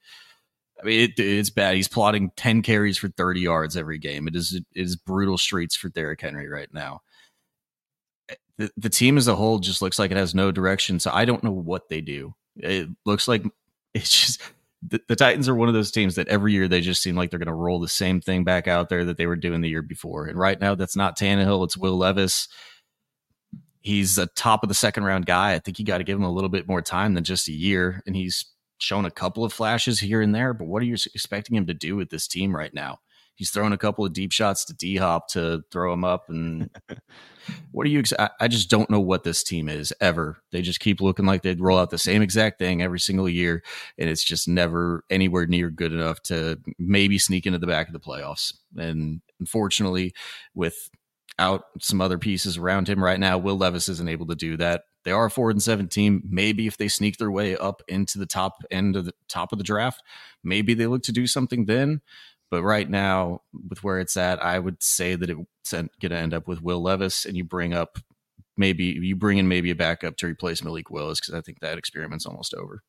I 0.81 0.85
mean 0.85 1.01
it, 1.01 1.19
it's 1.19 1.51
bad. 1.51 1.77
He's 1.77 1.89
plotting 1.89 2.33
ten 2.37 2.63
carries 2.63 2.99
for 2.99 3.09
thirty 3.09 3.41
yards 3.41 3.77
every 3.77 3.99
game. 3.99 4.29
It 4.29 4.37
is 4.37 4.53
it 4.53 4.65
is 4.75 4.97
brutal 4.97 5.39
streets 5.39 5.75
for 5.75 5.89
Derrick 5.89 6.21
Henry 6.21 6.49
right 6.49 6.73
now 6.73 7.01
the, 8.59 8.71
the 8.77 8.91
team 8.91 9.17
as 9.17 9.29
a 9.29 9.35
whole 9.35 9.59
just 9.59 9.83
looks 9.83 9.99
like 9.99 10.11
it 10.11 10.17
has 10.17 10.35
no 10.35 10.51
direction. 10.51 11.01
So 11.01 11.11
I 11.13 11.25
don't 11.25 11.43
know 11.43 11.51
what 11.51 11.89
they 11.89 12.01
do. 12.01 12.35
It 12.57 12.89
looks 13.05 13.27
like 13.27 13.45
it's 13.95 14.11
just 14.11 14.42
the, 14.86 15.01
the 15.09 15.16
Titans 15.16 15.49
are 15.49 15.55
one 15.55 15.68
of 15.68 15.74
those 15.74 15.90
teams 15.90 16.16
that 16.16 16.28
every 16.28 16.53
year 16.53 16.68
they 16.68 16.80
just 16.80 17.03
seem 17.03 17.16
like 17.16 17.30
they're 17.30 17.38
going 17.38 17.47
to 17.47 17.55
roll 17.55 17.80
the 17.80 17.88
same 17.88 18.20
thing 18.20 18.45
back 18.45 18.68
out 18.68 18.88
there 18.88 19.05
that 19.05 19.16
they 19.16 19.26
were 19.26 19.36
doing 19.36 19.61
the 19.61 19.68
year 19.68 19.82
before. 19.82 20.26
And 20.26 20.38
right 20.38 20.61
now, 20.61 20.74
that's 20.74 20.97
not 20.97 21.18
Tannehill, 21.18 21.64
it's 21.64 21.76
Will 21.76 21.97
Levis. 21.97 22.49
He's 23.80 24.16
a 24.18 24.26
top 24.26 24.62
of 24.62 24.68
the 24.68 24.74
second 24.74 25.05
round 25.05 25.26
guy. 25.26 25.53
I 25.53 25.59
think 25.59 25.78
you 25.78 25.84
got 25.84 25.99
to 25.99 26.05
give 26.05 26.18
him 26.18 26.24
a 26.24 26.32
little 26.32 26.49
bit 26.49 26.68
more 26.68 26.82
time 26.82 27.14
than 27.14 27.24
just 27.24 27.49
a 27.49 27.53
year. 27.53 28.03
And 28.07 28.16
he's 28.16 28.47
shown 28.78 29.05
a 29.05 29.11
couple 29.11 29.45
of 29.45 29.53
flashes 29.53 30.01
here 30.01 30.20
and 30.22 30.34
there. 30.34 30.55
But 30.55 30.68
what 30.68 30.82
are 30.82 30.86
you 30.86 30.97
expecting 31.14 31.57
him 31.57 31.66
to 31.66 31.74
do 31.74 31.95
with 31.97 32.11
this 32.11 32.26
team 32.26 32.57
right 32.57 32.72
now? 32.72 33.01
He's 33.34 33.51
thrown 33.51 33.72
a 33.72 33.78
couple 33.78 34.05
of 34.05 34.12
deep 34.12 34.32
shots 34.32 34.64
to 34.66 34.74
D 34.74 34.97
Hop 34.97 35.28
to 35.28 35.62
throw 35.70 35.92
him 35.92 36.05
up. 36.05 36.28
And 36.28 36.70
what 37.72 37.86
are 37.86 37.90
you? 37.90 38.01
Ex- 38.01 38.12
I, 38.40 38.49
just 38.49 38.70
don't 38.70 38.90
know 38.90 39.01
what 39.01 39.24
this 39.24 39.42
team 39.42 39.68
is 39.68 39.92
ever. 40.01 40.38
They 40.53 40.62
just 40.62 40.80
keep 40.80 41.01
looking 41.01 41.26
like 41.26 41.42
they'd 41.42 41.61
roll 41.61 41.78
out 41.78 41.90
the 41.90 41.99
same 41.99 42.22
exact 42.22 42.59
thing 42.59 42.82
every 42.82 43.01
single 43.01 43.28
year. 43.28 43.62
And 43.99 44.09
it's 44.09 44.24
just 44.24 44.49
never 44.49 45.05
anywhere 45.11 45.47
near 45.47 45.70
good 45.70 45.92
enough 45.92 46.22
to 46.24 46.61
maybe 46.78 47.18
sneak 47.18 47.47
into 47.47 47.59
the 47.59 47.66
back 47.66 47.86
of 47.86 47.92
the 47.92 48.01
playoffs. 48.01 48.55
And 48.76 49.20
unfortunately, 49.40 50.14
without 50.55 51.64
some 51.80 52.01
other 52.01 52.18
pieces 52.18 52.57
around 52.57 52.88
him 52.88 53.03
right 53.03 53.20
now, 53.20 53.38
Will 53.38 53.57
Levis 53.57 53.88
isn't 53.88 54.09
able 54.09 54.26
to 54.26 54.36
do 54.36 54.57
that. 54.57 54.84
They 55.05 55.12
are 55.12 55.26
a 55.26 55.30
four 55.30 55.51
and 55.51 55.62
seven 55.62 55.88
team. 55.88 56.22
Maybe 56.28 56.66
if 56.66 56.78
they 56.78 56.88
sneak 56.88 57.18
their 57.18 57.30
way 57.30 57.57
up 57.57 57.82
into 57.88 58.18
the 58.18 58.26
top 58.26 58.62
end 58.70 58.97
of 58.97 59.05
the 59.05 59.12
top 59.28 59.53
of 59.53 59.59
the 59.59 59.64
draft, 59.64 60.03
maybe 60.42 60.74
they 60.74 60.86
look 60.86 61.03
to 61.03 61.12
do 61.12 61.26
something 61.26 61.66
then. 61.66 62.01
But 62.55 62.63
right 62.63 62.89
now, 62.89 63.41
with 63.69 63.83
where 63.83 63.99
it's 63.99 64.17
at, 64.17 64.41
I 64.41 64.61
would 64.61 64.81
say 64.81 65.17
that 65.17 65.29
it's 65.29 65.73
going 65.73 65.89
to 66.01 66.17
end 66.17 66.33
up 66.33 66.47
with 66.47 66.63
Will 66.63 66.81
Levis, 66.81 67.25
and 67.25 67.37
you 67.37 67.43
bring 67.43 67.75
up 67.75 67.99
maybe 68.57 68.85
you 68.85 69.17
bring 69.17 69.39
in 69.39 69.49
maybe 69.49 69.73
a 69.73 69.75
backup 69.75 70.17
to 70.19 70.29
replace 70.29 70.63
Malik 70.63 70.89
Willis 70.89 71.19
because 71.19 71.35
I 71.35 71.41
think 71.41 71.59
that 71.59 71.79
experiment's 71.79 72.27
almost 72.27 72.55
over. 72.55 72.85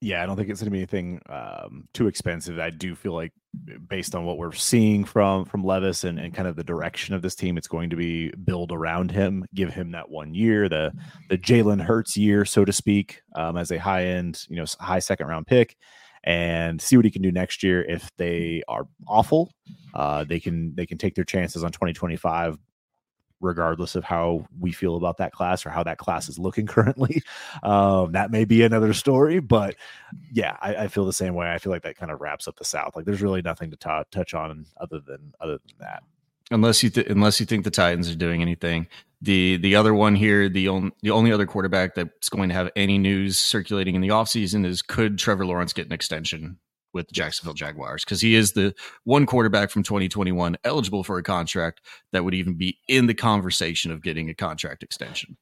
Yeah, 0.00 0.22
I 0.22 0.26
don't 0.26 0.36
think 0.36 0.48
it's 0.48 0.60
going 0.60 0.70
to 0.70 0.70
be 0.70 0.78
anything 0.78 1.20
um, 1.28 1.88
too 1.92 2.08
expensive. 2.08 2.58
I 2.58 2.70
do 2.70 2.94
feel 2.94 3.12
like, 3.12 3.32
based 3.86 4.14
on 4.14 4.24
what 4.24 4.38
we're 4.38 4.52
seeing 4.52 5.04
from 5.04 5.44
from 5.44 5.62
Levis 5.62 6.04
and, 6.04 6.18
and 6.18 6.32
kind 6.32 6.48
of 6.48 6.56
the 6.56 6.64
direction 6.64 7.14
of 7.14 7.20
this 7.20 7.34
team, 7.34 7.58
it's 7.58 7.68
going 7.68 7.90
to 7.90 7.96
be 7.96 8.30
build 8.30 8.72
around 8.72 9.10
him, 9.10 9.44
give 9.54 9.74
him 9.74 9.90
that 9.90 10.08
one 10.08 10.32
year, 10.32 10.70
the 10.70 10.90
the 11.28 11.36
Jalen 11.36 11.82
Hurts 11.82 12.16
year, 12.16 12.46
so 12.46 12.64
to 12.64 12.72
speak, 12.72 13.20
um, 13.36 13.58
as 13.58 13.70
a 13.70 13.78
high 13.78 14.06
end, 14.06 14.46
you 14.48 14.56
know, 14.56 14.64
high 14.80 15.00
second 15.00 15.26
round 15.26 15.46
pick, 15.46 15.76
and 16.24 16.80
see 16.80 16.96
what 16.96 17.04
he 17.04 17.10
can 17.10 17.22
do 17.22 17.30
next 17.30 17.62
year. 17.62 17.82
If 17.82 18.10
they 18.16 18.62
are 18.66 18.88
awful, 19.06 19.52
uh, 19.94 20.24
they 20.24 20.40
can 20.40 20.74
they 20.74 20.86
can 20.86 20.98
take 20.98 21.14
their 21.14 21.24
chances 21.24 21.62
on 21.62 21.70
2025 21.70 22.58
regardless 23.40 23.94
of 23.94 24.04
how 24.04 24.46
we 24.58 24.72
feel 24.72 24.96
about 24.96 25.18
that 25.18 25.30
class 25.30 25.66
or 25.66 25.70
how 25.70 25.82
that 25.82 25.98
class 25.98 26.28
is 26.28 26.38
looking 26.38 26.66
currently. 26.74 27.22
Um, 27.62 28.12
that 28.12 28.30
may 28.30 28.44
be 28.44 28.62
another 28.62 28.94
story, 28.94 29.38
but 29.38 29.76
yeah, 30.32 30.56
I, 30.60 30.76
I, 30.76 30.88
feel 30.88 31.04
the 31.04 31.12
same 31.12 31.34
way. 31.34 31.52
I 31.52 31.58
feel 31.58 31.70
like 31.70 31.82
that 31.82 31.96
kind 31.96 32.10
of 32.10 32.20
wraps 32.20 32.48
up 32.48 32.56
the 32.56 32.64
South. 32.64 32.96
Like 32.96 33.04
there's 33.04 33.22
really 33.22 33.42
nothing 33.42 33.70
to 33.70 33.76
t- 33.76 34.02
touch 34.10 34.32
on 34.34 34.66
other 34.80 35.00
than 35.00 35.34
other 35.40 35.58
than 35.58 35.76
that. 35.80 36.02
Unless 36.50 36.82
you 36.82 36.90
th- 36.90 37.06
unless 37.06 37.40
you 37.40 37.46
think 37.46 37.64
the 37.64 37.70
Titans 37.70 38.10
are 38.10 38.16
doing 38.16 38.42
anything, 38.42 38.86
the 39.24 39.56
the 39.56 39.74
other 39.74 39.94
one 39.94 40.14
here, 40.14 40.48
the 40.48 40.68
only 40.68 40.92
the 41.02 41.10
only 41.10 41.32
other 41.32 41.46
quarterback 41.46 41.94
that's 41.94 42.28
going 42.28 42.50
to 42.50 42.54
have 42.54 42.70
any 42.76 42.98
news 42.98 43.38
circulating 43.38 43.94
in 43.94 44.02
the 44.02 44.08
offseason 44.08 44.66
is 44.66 44.82
could 44.82 45.18
Trevor 45.18 45.46
Lawrence 45.46 45.72
get 45.72 45.86
an 45.86 45.92
extension 45.92 46.58
with 46.92 47.08
the 47.08 47.14
Jacksonville 47.14 47.54
Jaguars 47.54 48.04
because 48.04 48.20
he 48.20 48.34
is 48.34 48.52
the 48.52 48.74
one 49.04 49.26
quarterback 49.26 49.70
from 49.70 49.82
2021 49.82 50.56
eligible 50.62 51.02
for 51.02 51.18
a 51.18 51.22
contract 51.22 51.80
that 52.12 52.22
would 52.22 52.34
even 52.34 52.54
be 52.54 52.78
in 52.86 53.06
the 53.06 53.14
conversation 53.14 53.90
of 53.90 54.02
getting 54.02 54.28
a 54.28 54.34
contract 54.34 54.82
extension. 54.82 55.36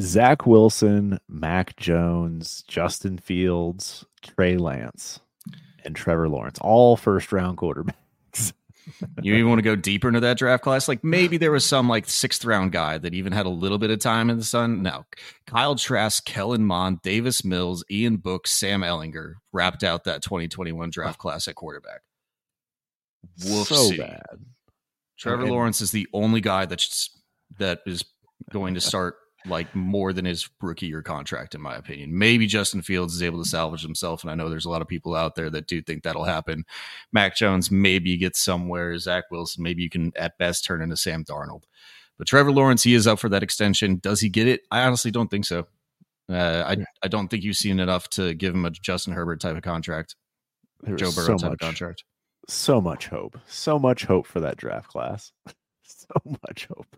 Zach 0.00 0.46
Wilson, 0.46 1.18
Mac 1.28 1.76
Jones, 1.76 2.64
Justin 2.68 3.18
Fields, 3.18 4.04
Trey 4.22 4.56
Lance, 4.56 5.20
and 5.84 5.96
Trevor 5.96 6.28
Lawrence, 6.28 6.58
all 6.60 6.96
first 6.96 7.32
round 7.32 7.58
quarterbacks. 7.58 7.94
You 9.22 9.34
even 9.34 9.48
want 9.48 9.58
to 9.58 9.62
go 9.62 9.76
deeper 9.76 10.08
into 10.08 10.20
that 10.20 10.38
draft 10.38 10.62
class? 10.62 10.88
Like 10.88 11.02
maybe 11.02 11.36
there 11.36 11.52
was 11.52 11.64
some 11.64 11.88
like 11.88 12.08
sixth 12.08 12.44
round 12.44 12.72
guy 12.72 12.98
that 12.98 13.14
even 13.14 13.32
had 13.32 13.46
a 13.46 13.50
little 13.50 13.78
bit 13.78 13.90
of 13.90 13.98
time 13.98 14.30
in 14.30 14.36
the 14.36 14.44
sun. 14.44 14.82
No, 14.82 15.04
Kyle 15.46 15.74
Trask, 15.74 16.24
Kellen 16.24 16.64
Mond, 16.64 17.02
Davis 17.02 17.44
Mills, 17.44 17.84
Ian 17.90 18.16
Book, 18.16 18.46
Sam 18.46 18.82
Ehlinger 18.82 19.34
wrapped 19.52 19.84
out 19.84 20.04
that 20.04 20.22
2021 20.22 20.90
draft 20.90 21.18
class 21.18 21.48
at 21.48 21.54
quarterback. 21.54 22.00
Whoopsie. 23.40 23.66
So 23.66 23.96
bad. 23.96 24.22
Trevor. 25.18 25.46
Lawrence 25.46 25.80
is 25.80 25.90
the 25.90 26.06
only 26.12 26.40
guy 26.40 26.66
that's 26.66 27.10
that 27.58 27.80
is 27.86 28.04
going 28.52 28.74
to 28.74 28.80
start 28.80 29.16
like 29.46 29.74
more 29.74 30.12
than 30.12 30.24
his 30.24 30.48
rookie 30.60 30.86
year 30.86 31.02
contract, 31.02 31.54
in 31.54 31.60
my 31.60 31.76
opinion. 31.76 32.16
Maybe 32.16 32.46
Justin 32.46 32.82
Fields 32.82 33.14
is 33.14 33.22
able 33.22 33.42
to 33.42 33.48
salvage 33.48 33.82
himself, 33.82 34.22
and 34.22 34.30
I 34.30 34.34
know 34.34 34.48
there's 34.48 34.64
a 34.64 34.70
lot 34.70 34.82
of 34.82 34.88
people 34.88 35.14
out 35.14 35.34
there 35.34 35.50
that 35.50 35.66
do 35.66 35.82
think 35.82 36.02
that'll 36.02 36.24
happen. 36.24 36.64
Mac 37.12 37.36
Jones 37.36 37.70
maybe 37.70 38.16
gets 38.16 38.40
somewhere. 38.40 38.96
Zach 38.98 39.24
Wilson, 39.30 39.62
maybe 39.62 39.82
you 39.82 39.90
can 39.90 40.12
at 40.16 40.38
best 40.38 40.64
turn 40.64 40.82
into 40.82 40.96
Sam 40.96 41.24
Darnold. 41.24 41.64
But 42.16 42.26
Trevor 42.26 42.52
Lawrence, 42.52 42.82
he 42.82 42.94
is 42.94 43.06
up 43.06 43.18
for 43.18 43.28
that 43.28 43.42
extension. 43.42 43.96
Does 43.96 44.20
he 44.20 44.28
get 44.28 44.46
it? 44.46 44.62
I 44.70 44.82
honestly 44.84 45.10
don't 45.10 45.30
think 45.30 45.44
so. 45.44 45.66
Uh, 46.30 46.64
I 46.66 46.84
I 47.02 47.08
don't 47.08 47.28
think 47.28 47.44
you've 47.44 47.56
seen 47.56 47.80
enough 47.80 48.08
to 48.10 48.34
give 48.34 48.54
him 48.54 48.64
a 48.64 48.70
Justin 48.70 49.12
Herbert 49.12 49.40
type 49.40 49.56
of 49.56 49.62
contract, 49.62 50.16
Joe 50.86 51.10
Burrow 51.10 51.12
so 51.12 51.36
type 51.36 51.50
much, 51.50 51.52
of 51.52 51.58
contract. 51.58 52.04
So 52.48 52.80
much 52.80 53.08
hope, 53.08 53.38
so 53.46 53.78
much 53.78 54.04
hope 54.04 54.26
for 54.26 54.40
that 54.40 54.56
draft 54.56 54.88
class. 54.88 55.32
so 55.82 56.14
much 56.46 56.66
hope. 56.66 56.96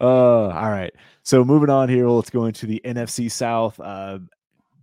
Uh, 0.00 0.48
all 0.48 0.70
right. 0.70 0.92
So 1.22 1.44
moving 1.44 1.70
on 1.70 1.88
here, 1.88 2.08
let's 2.08 2.30
go 2.30 2.46
into 2.46 2.66
the 2.66 2.80
NFC 2.84 3.30
South. 3.30 3.78
Uh, 3.80 4.18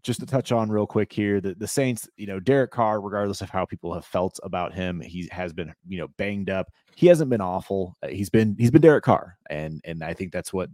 just 0.02 0.20
to 0.20 0.26
touch 0.26 0.52
on 0.52 0.70
real 0.70 0.86
quick 0.86 1.14
here, 1.14 1.40
the, 1.40 1.56
the 1.56 1.68
Saints, 1.68 2.10
you 2.18 2.28
know, 2.28 2.40
Derek 2.40 2.72
Carr, 2.72 3.00
regardless 3.00 3.42
of 3.42 3.50
how 3.50 3.64
people 3.66 3.94
have 3.94 4.06
felt 4.06 4.38
about 4.44 4.74
him, 4.74 5.00
he 5.00 5.30
has 5.32 5.54
been, 5.54 5.74
you 5.88 5.98
know, 5.98 6.10
banged 6.18 6.50
up. 6.50 6.68
He 6.96 7.08
hasn't 7.08 7.30
been 7.30 7.42
awful. 7.42 7.96
Uh, 8.04 8.08
he's 8.08 8.30
been 8.30 8.56
he's 8.60 8.70
been 8.70 8.82
Derek 8.82 9.06
Carr, 9.06 9.38
and 9.50 9.82
and 9.86 10.04
I 10.04 10.14
think 10.14 10.34
that's 10.34 10.52
what 10.52 10.70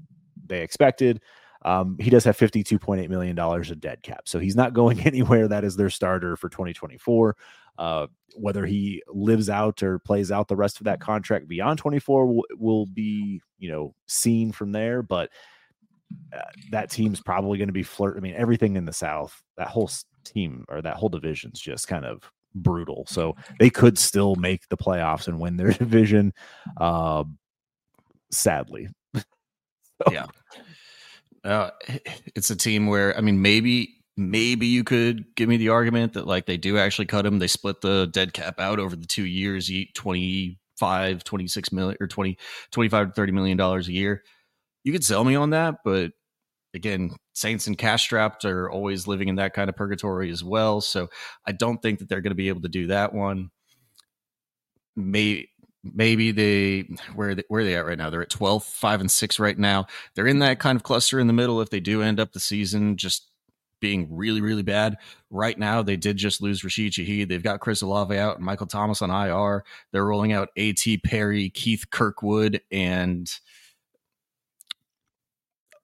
they 0.48 0.62
expected. 0.62 1.22
Um, 1.64 1.98
he 2.00 2.10
does 2.10 2.24
have 2.24 2.38
$52.8 2.38 3.10
million 3.10 3.38
of 3.38 3.80
dead 3.82 4.02
cap. 4.02 4.22
So 4.26 4.40
he's 4.40 4.56
not 4.56 4.74
going 4.74 5.02
anywhere. 5.06 5.48
That 5.48 5.64
is 5.64 5.76
their 5.76 5.90
starter 5.90 6.36
for 6.36 6.50
2024. 6.50 7.36
Uh, 7.80 8.08
whether 8.36 8.66
he 8.66 9.02
lives 9.08 9.50
out 9.50 9.82
or 9.82 10.00
plays 10.00 10.32
out 10.32 10.50
the 10.50 10.56
rest 10.56 10.80
of 10.80 10.84
that 10.84 11.00
contract 11.00 11.48
beyond 11.48 11.80
24 11.80 12.28
will, 12.28 12.46
will 12.58 12.86
be, 12.86 13.42
you 13.58 13.72
know, 13.72 13.96
seen 14.06 14.52
from 14.52 14.74
there. 14.74 15.02
But 15.02 15.32
uh, 16.36 16.42
that 16.72 16.92
team's 16.92 17.22
probably 17.22 17.58
going 17.58 17.70
to 17.70 17.74
be 17.74 17.84
flirt. 17.84 18.18
I 18.18 18.20
mean, 18.20 18.36
everything 18.36 18.76
in 18.76 18.84
the 18.84 18.94
South, 18.94 19.42
that 19.58 19.70
whole 19.70 19.90
team 20.26 20.66
or 20.68 20.82
that 20.82 20.98
whole 20.98 21.08
division's 21.08 21.60
just 21.60 21.88
kind 21.88 22.04
of 22.06 22.30
brutal. 22.54 23.06
So 23.08 23.36
they 23.60 23.70
could 23.70 23.98
still 23.98 24.36
make 24.36 24.68
the 24.68 24.78
playoffs 24.78 25.28
and 25.28 25.40
win 25.40 25.56
their 25.56 25.72
division. 25.72 26.34
Uh, 26.78 27.24
sadly. 28.30 28.90
so. 29.16 29.24
Yeah. 30.12 30.26
Uh, 31.46 31.70
it's 32.36 32.50
a 32.50 32.56
team 32.56 32.88
where 32.88 33.18
I 33.18 33.22
mean, 33.22 33.42
maybe 33.42 33.99
maybe 34.20 34.68
you 34.68 34.84
could 34.84 35.34
give 35.36 35.48
me 35.48 35.56
the 35.56 35.70
argument 35.70 36.12
that 36.14 36.28
like 36.28 36.46
they 36.46 36.58
do 36.58 36.78
actually 36.78 37.06
cut 37.06 37.26
him. 37.26 37.40
They 37.40 37.48
split 37.48 37.80
the 37.80 38.06
dead 38.12 38.34
cap 38.34 38.60
out 38.60 38.78
over 38.78 38.96
the 38.96 39.06
two 39.06 39.26
years, 39.26 39.72
eat 39.72 39.94
25, 39.96 41.24
26 41.24 41.72
million 41.72 41.98
or 42.02 42.08
20, 42.08 42.38
25 42.72 43.08
to 43.08 43.14
30 43.14 43.32
million 43.32 43.58
dollars 43.58 43.88
a 43.88 43.94
year. 43.94 44.22
You 44.84 44.92
could 44.92 45.06
sell 45.06 45.24
me 45.24 45.36
on 45.36 45.52
that, 45.52 45.76
but 45.86 46.12
again, 46.74 47.12
Saints 47.34 47.68
and 47.68 47.78
cash 47.78 48.04
strapped 48.04 48.44
are 48.44 48.70
always 48.70 49.08
living 49.08 49.30
in 49.30 49.36
that 49.36 49.54
kind 49.54 49.70
of 49.70 49.78
purgatory 49.78 50.30
as 50.32 50.44
well. 50.44 50.82
So 50.82 51.08
I 51.46 51.54
don't 51.54 51.82
think 51.82 52.00
that 52.00 52.10
they're 52.10 52.22
going 52.22 52.32
to 52.32 52.36
be 52.36 52.50
able 52.50 52.62
to 52.62 52.70
do 52.70 52.88
that 52.88 53.14
one. 53.14 53.52
Maybe 54.98 55.50
maybe 55.82 56.34
they 56.34 56.90
where 57.16 57.36
they, 57.36 57.44
where 57.48 57.62
are 57.62 57.64
they 57.64 57.76
at 57.78 57.86
right 57.86 57.98
now? 57.98 58.10
They're 58.10 58.24
at 58.24 58.30
12, 58.30 58.66
5 58.66 59.00
and 59.00 59.10
6 59.10 59.40
right 59.40 59.58
now. 59.58 59.88
They're 60.14 60.28
in 60.28 60.40
that 60.40 60.60
kind 60.60 60.76
of 60.76 60.84
cluster 60.84 61.22
in 61.22 61.28
the 61.28 61.34
middle 61.34 61.62
if 61.62 61.70
they 61.70 61.80
do 61.80 62.02
end 62.02 62.20
up 62.20 62.34
the 62.34 62.42
season 62.42 62.98
just 62.98 63.29
being 63.80 64.08
really 64.10 64.42
really 64.42 64.64
bad. 64.64 64.98
Right 65.30 65.58
now 65.58 65.82
they 65.82 65.98
did 65.98 66.18
just 66.18 66.42
lose 66.42 66.64
Rashid 66.64 66.94
Shaheed. 66.94 67.30
They've 67.30 67.44
got 67.44 67.60
Chris 67.60 67.82
Olave 67.82 68.18
out 68.18 68.38
and 68.38 68.46
Michael 68.46 68.68
Thomas 68.68 69.02
on 69.02 69.10
IR. 69.10 69.64
They're 69.92 70.06
rolling 70.06 70.34
out 70.34 70.50
AT 70.58 70.84
Perry, 71.04 71.50
Keith 71.50 71.86
Kirkwood 71.92 72.62
and 72.72 73.30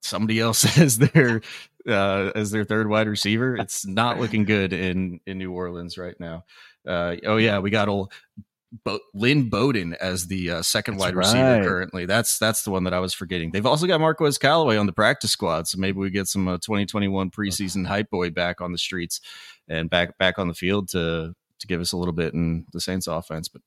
somebody 0.06 0.40
else 0.40 0.78
as 0.78 0.98
their 0.98 1.42
uh, 1.88 2.32
as 2.34 2.50
their 2.50 2.64
third 2.64 2.88
wide 2.88 3.08
receiver. 3.08 3.56
It's 3.56 3.86
not 3.86 4.18
looking 4.18 4.44
good 4.44 4.72
in 4.72 5.20
in 5.26 5.38
New 5.38 5.52
Orleans 5.52 5.98
right 5.98 6.18
now. 6.18 6.44
Uh, 6.86 7.16
oh 7.24 7.36
yeah, 7.36 7.58
we 7.58 7.70
got 7.70 7.88
old 7.88 8.12
Bo- 8.84 9.00
Lynn 9.14 9.48
Bowden 9.48 9.94
as 9.94 10.26
the 10.26 10.50
uh, 10.50 10.62
second 10.62 10.94
that's 10.94 11.04
wide 11.04 11.14
receiver 11.16 11.64
currently. 11.64 12.06
That's 12.06 12.38
that's 12.38 12.62
the 12.62 12.70
one 12.70 12.84
that 12.84 12.94
I 12.94 13.00
was 13.00 13.14
forgetting. 13.14 13.50
They've 13.50 13.66
also 13.66 13.86
got 13.86 14.00
Marquez 14.00 14.38
Callaway 14.38 14.76
on 14.76 14.86
the 14.86 14.92
practice 14.92 15.30
squad, 15.30 15.68
so 15.68 15.78
maybe 15.78 15.98
we 15.98 16.10
get 16.10 16.28
some 16.28 16.48
uh, 16.48 16.58
2021 16.58 17.30
preseason 17.30 17.86
hype 17.86 18.10
boy 18.10 18.30
back 18.30 18.60
on 18.60 18.72
the 18.72 18.78
streets 18.78 19.20
and 19.68 19.90
back 19.90 20.18
back 20.18 20.38
on 20.38 20.48
the 20.48 20.54
field 20.54 20.88
to 20.90 21.34
to 21.58 21.66
give 21.66 21.80
us 21.80 21.92
a 21.92 21.96
little 21.96 22.14
bit 22.14 22.34
in 22.34 22.66
the 22.72 22.80
Saints 22.80 23.06
offense. 23.06 23.48
But 23.48 23.62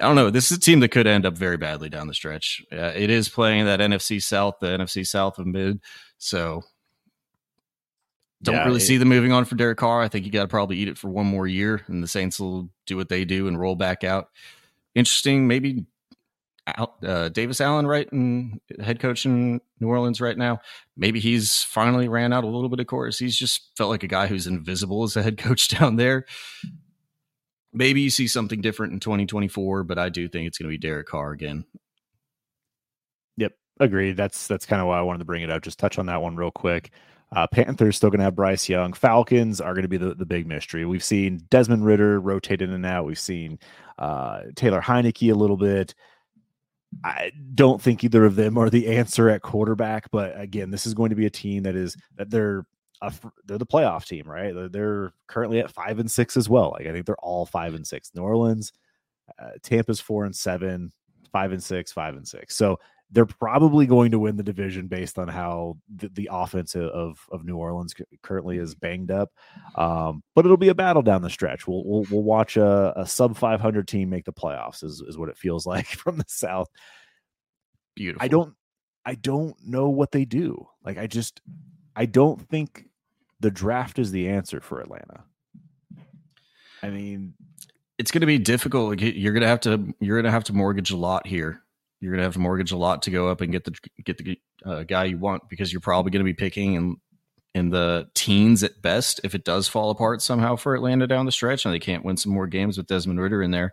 I 0.00 0.06
don't 0.06 0.16
know. 0.16 0.30
This 0.30 0.50
is 0.50 0.58
a 0.58 0.60
team 0.60 0.80
that 0.80 0.88
could 0.88 1.06
end 1.06 1.26
up 1.26 1.36
very 1.36 1.56
badly 1.56 1.88
down 1.88 2.08
the 2.08 2.14
stretch. 2.14 2.62
Uh, 2.72 2.92
it 2.94 3.10
is 3.10 3.28
playing 3.28 3.66
that 3.66 3.80
NFC 3.80 4.22
South, 4.22 4.56
the 4.60 4.68
NFC 4.68 5.06
South 5.06 5.38
of 5.38 5.46
mid. 5.46 5.80
So 6.18 6.62
don't 8.42 8.56
yeah, 8.56 8.64
really 8.64 8.78
it, 8.78 8.80
see 8.80 8.96
them 8.96 9.08
moving 9.08 9.32
on 9.32 9.44
for 9.44 9.54
Derek 9.54 9.78
Carr. 9.78 10.02
I 10.02 10.08
think 10.08 10.26
you 10.26 10.32
got 10.32 10.42
to 10.42 10.48
probably 10.48 10.76
eat 10.78 10.88
it 10.88 10.98
for 10.98 11.08
one 11.08 11.26
more 11.26 11.46
year, 11.46 11.82
and 11.86 12.02
the 12.02 12.08
Saints 12.08 12.40
will 12.40 12.68
do 12.86 12.96
what 12.96 13.08
they 13.08 13.24
do 13.24 13.46
and 13.46 13.58
roll 13.58 13.76
back 13.76 14.04
out. 14.04 14.28
Interesting, 14.94 15.46
maybe 15.46 15.86
uh, 16.66 17.28
Dennis 17.28 17.60
Allen, 17.60 17.86
right, 17.86 18.10
and 18.12 18.60
head 18.80 19.00
coach 19.00 19.26
in 19.26 19.60
New 19.80 19.88
Orleans 19.88 20.20
right 20.20 20.36
now. 20.36 20.60
Maybe 20.96 21.20
he's 21.20 21.62
finally 21.62 22.08
ran 22.08 22.32
out 22.32 22.44
a 22.44 22.48
little 22.48 22.68
bit 22.68 22.80
of 22.80 22.86
course. 22.86 23.18
He's 23.18 23.36
just 23.36 23.70
felt 23.76 23.90
like 23.90 24.02
a 24.02 24.08
guy 24.08 24.26
who's 24.26 24.46
invisible 24.46 25.02
as 25.02 25.16
a 25.16 25.22
head 25.22 25.38
coach 25.38 25.68
down 25.68 25.96
there. 25.96 26.26
Maybe 27.72 28.02
you 28.02 28.10
see 28.10 28.28
something 28.28 28.60
different 28.60 28.92
in 28.92 29.00
2024, 29.00 29.84
but 29.84 29.98
I 29.98 30.08
do 30.08 30.28
think 30.28 30.46
it's 30.46 30.58
going 30.58 30.68
to 30.68 30.74
be 30.74 30.78
Derek 30.78 31.06
Carr 31.06 31.32
again. 31.32 31.64
Yep, 33.38 33.52
agreed. 33.80 34.16
That's 34.16 34.46
that's 34.46 34.66
kind 34.66 34.82
of 34.82 34.88
why 34.88 34.98
I 34.98 35.02
wanted 35.02 35.20
to 35.20 35.24
bring 35.24 35.42
it 35.42 35.50
up. 35.50 35.62
Just 35.62 35.78
touch 35.78 35.98
on 35.98 36.06
that 36.06 36.20
one 36.20 36.36
real 36.36 36.50
quick. 36.50 36.90
Uh, 37.34 37.46
Panthers 37.46 37.96
still 37.96 38.10
going 38.10 38.18
to 38.18 38.24
have 38.24 38.36
Bryce 38.36 38.68
Young. 38.68 38.92
Falcons 38.92 39.60
are 39.60 39.72
going 39.72 39.82
to 39.82 39.88
be 39.88 39.96
the, 39.96 40.14
the 40.14 40.26
big 40.26 40.46
mystery. 40.46 40.84
We've 40.84 41.04
seen 41.04 41.46
Desmond 41.48 41.84
Ridder 41.84 42.20
rotate 42.20 42.60
in 42.60 42.70
and 42.70 42.84
out. 42.84 43.06
We've 43.06 43.18
seen 43.18 43.58
uh, 43.98 44.42
Taylor 44.54 44.82
Heinicke 44.82 45.32
a 45.32 45.36
little 45.36 45.56
bit. 45.56 45.94
I 47.04 47.32
don't 47.54 47.80
think 47.80 48.04
either 48.04 48.26
of 48.26 48.36
them 48.36 48.58
are 48.58 48.68
the 48.68 48.86
answer 48.88 49.30
at 49.30 49.40
quarterback, 49.40 50.10
but 50.10 50.38
again, 50.38 50.70
this 50.70 50.86
is 50.86 50.92
going 50.92 51.08
to 51.08 51.16
be 51.16 51.24
a 51.24 51.30
team 51.30 51.62
that 51.62 51.74
is 51.74 51.96
that 52.16 52.28
they're 52.28 52.66
a, 53.00 53.12
they're 53.46 53.58
the 53.58 53.66
playoff 53.66 54.06
team, 54.06 54.28
right? 54.28 54.54
They're, 54.54 54.68
they're, 54.68 55.12
currently 55.26 55.60
at 55.60 55.72
five 55.72 55.98
and 55.98 56.10
six 56.10 56.36
as 56.36 56.50
well. 56.50 56.72
Like 56.72 56.86
I 56.86 56.92
think 56.92 57.06
they're 57.06 57.16
all 57.16 57.46
five 57.46 57.74
and 57.74 57.86
six. 57.86 58.10
New 58.14 58.20
Orleans, 58.22 58.72
uh, 59.38 59.52
Tampa's 59.62 60.00
four 60.00 60.26
and 60.26 60.36
seven, 60.36 60.92
five 61.32 61.52
and 61.52 61.62
six, 61.62 61.90
five 61.90 62.14
and 62.14 62.28
six. 62.28 62.54
So 62.54 62.78
they're 63.12 63.26
probably 63.26 63.86
going 63.86 64.10
to 64.10 64.18
win 64.18 64.36
the 64.36 64.42
division 64.42 64.88
based 64.88 65.18
on 65.18 65.28
how 65.28 65.76
the, 65.94 66.08
the 66.08 66.30
offense 66.32 66.74
of, 66.74 67.18
of 67.30 67.44
New 67.44 67.56
Orleans 67.56 67.94
currently 68.22 68.56
is 68.56 68.74
banged 68.74 69.10
up. 69.10 69.30
Um, 69.76 70.22
but 70.34 70.46
it'll 70.46 70.56
be 70.56 70.70
a 70.70 70.74
battle 70.74 71.02
down 71.02 71.20
the 71.20 71.28
stretch. 71.28 71.68
We'll 71.68 71.84
we'll, 71.84 72.06
we'll 72.10 72.22
watch 72.22 72.56
a, 72.56 72.94
a, 72.96 73.06
sub 73.06 73.36
500 73.36 73.86
team 73.86 74.08
make 74.08 74.24
the 74.24 74.32
playoffs. 74.32 74.82
Is 74.82 75.02
is 75.06 75.18
what 75.18 75.28
it 75.28 75.36
feels 75.36 75.66
like 75.74 75.86
from 75.86 76.16
the 76.16 76.24
South. 76.26 76.68
Beautiful. 77.94 78.24
I 78.24 78.28
don't 78.28 78.54
I 79.04 79.14
don't 79.14 79.56
know 79.62 79.90
what 79.90 80.12
they 80.12 80.24
do. 80.24 80.66
Like 80.82 80.96
I 80.96 81.06
just 81.06 81.42
I 81.94 82.06
don't 82.06 82.40
think 82.48 82.86
the 83.40 83.50
draft 83.50 83.98
is 83.98 84.10
the 84.10 84.30
answer 84.30 84.60
for 84.62 84.80
Atlanta. 84.80 85.24
I 86.82 86.88
mean, 86.88 87.34
it's 87.98 88.10
going 88.10 88.22
to 88.22 88.26
be 88.26 88.38
difficult. 88.38 88.98
You're 89.00 89.34
going 89.34 89.42
to 89.42 89.48
have 89.48 89.60
to 89.60 89.94
you're 90.00 90.16
going 90.16 90.24
to 90.24 90.30
have 90.30 90.44
to 90.44 90.54
mortgage 90.54 90.90
a 90.90 90.96
lot 90.96 91.26
here 91.26 91.62
you're 92.02 92.10
going 92.10 92.18
to 92.18 92.24
have 92.24 92.32
to 92.32 92.40
mortgage 92.40 92.72
a 92.72 92.76
lot 92.76 93.02
to 93.02 93.12
go 93.12 93.28
up 93.28 93.40
and 93.40 93.52
get 93.52 93.64
the 93.64 93.72
get 94.04 94.18
the 94.18 94.38
uh, 94.66 94.82
guy 94.82 95.04
you 95.04 95.18
want 95.18 95.48
because 95.48 95.72
you're 95.72 95.80
probably 95.80 96.10
going 96.10 96.24
to 96.24 96.24
be 96.24 96.34
picking 96.34 96.74
in 96.74 96.96
in 97.54 97.70
the 97.70 98.08
teens 98.14 98.64
at 98.64 98.82
best 98.82 99.20
if 99.22 99.36
it 99.36 99.44
does 99.44 99.68
fall 99.68 99.90
apart 99.90 100.20
somehow 100.20 100.56
for 100.56 100.74
Atlanta 100.74 101.06
down 101.06 101.26
the 101.26 101.32
stretch 101.32 101.64
and 101.64 101.72
they 101.72 101.78
can't 101.78 102.04
win 102.04 102.16
some 102.16 102.32
more 102.32 102.48
games 102.48 102.76
with 102.76 102.88
Desmond 102.88 103.20
Ridder 103.20 103.40
in 103.40 103.52
there. 103.52 103.72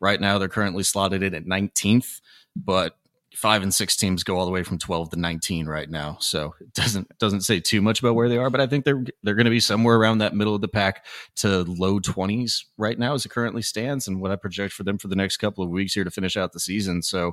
Right 0.00 0.20
now 0.20 0.38
they're 0.38 0.48
currently 0.48 0.82
slotted 0.82 1.22
in 1.22 1.34
at 1.34 1.46
19th, 1.46 2.20
but 2.54 2.98
five 3.34 3.62
and 3.62 3.72
six 3.72 3.96
teams 3.96 4.22
go 4.22 4.36
all 4.36 4.44
the 4.44 4.52
way 4.52 4.62
from 4.62 4.78
12 4.78 5.10
to 5.10 5.18
19 5.18 5.66
right 5.66 5.88
now. 5.88 6.16
So 6.20 6.54
it 6.60 6.72
doesn't 6.74 7.18
doesn't 7.18 7.42
say 7.42 7.60
too 7.60 7.82
much 7.82 8.00
about 8.00 8.14
where 8.14 8.28
they 8.28 8.38
are, 8.38 8.50
but 8.50 8.60
I 8.60 8.66
think 8.66 8.84
they're 8.84 9.04
they're 9.22 9.34
going 9.34 9.46
to 9.46 9.50
be 9.50 9.60
somewhere 9.60 9.96
around 9.96 10.18
that 10.18 10.34
middle 10.34 10.54
of 10.54 10.60
the 10.60 10.68
pack 10.68 11.04
to 11.36 11.62
low 11.62 11.98
20s 11.98 12.64
right 12.76 12.98
now 12.98 13.14
as 13.14 13.24
it 13.24 13.30
currently 13.30 13.62
stands 13.62 14.06
and 14.06 14.20
what 14.20 14.30
I 14.30 14.36
project 14.36 14.74
for 14.74 14.84
them 14.84 14.98
for 14.98 15.08
the 15.08 15.16
next 15.16 15.38
couple 15.38 15.64
of 15.64 15.70
weeks 15.70 15.94
here 15.94 16.04
to 16.04 16.10
finish 16.10 16.36
out 16.36 16.52
the 16.52 16.60
season. 16.60 17.02
So 17.02 17.32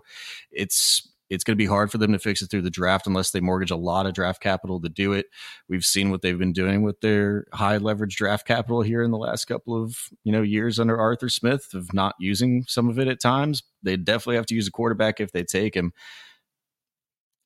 it's 0.52 1.08
it's 1.30 1.44
going 1.44 1.56
to 1.56 1.62
be 1.62 1.68
hard 1.68 1.92
for 1.92 1.98
them 1.98 2.12
to 2.12 2.20
fix 2.20 2.42
it 2.42 2.50
through 2.50 2.64
the 2.64 2.70
draft 2.70 3.08
unless 3.08 3.32
they 3.32 3.40
mortgage 3.40 3.72
a 3.72 3.76
lot 3.76 4.06
of 4.06 4.14
draft 4.14 4.42
capital 4.42 4.82
to 4.82 4.90
do 4.90 5.14
it. 5.14 5.28
We've 5.68 5.86
seen 5.86 6.10
what 6.10 6.22
they've 6.22 6.38
been 6.38 6.54
doing 6.54 6.82
with 6.82 7.02
their 7.02 7.46
high 7.54 7.78
leverage 7.78 8.16
draft 8.16 8.48
capital 8.48 8.82
here 8.82 9.04
in 9.04 9.12
the 9.12 9.18
last 9.18 9.46
couple 9.46 9.82
of 9.82 10.10
you 10.24 10.32
know 10.32 10.42
years 10.42 10.80
under 10.80 10.98
Arthur 10.98 11.30
Smith 11.30 11.74
of 11.74 11.94
not 11.94 12.16
using 12.20 12.66
some 12.68 12.90
of 12.90 13.00
it 13.00 13.08
at 13.08 13.22
times. 13.22 13.64
They 13.84 13.98
definitely 13.98 14.38
have 14.38 14.48
to 14.48 14.56
use 14.56 14.68
a 14.68 14.72
quarterback 14.72 15.20
if 15.20 15.32
they 15.32 15.44
take 15.44 15.76
him. 15.76 15.94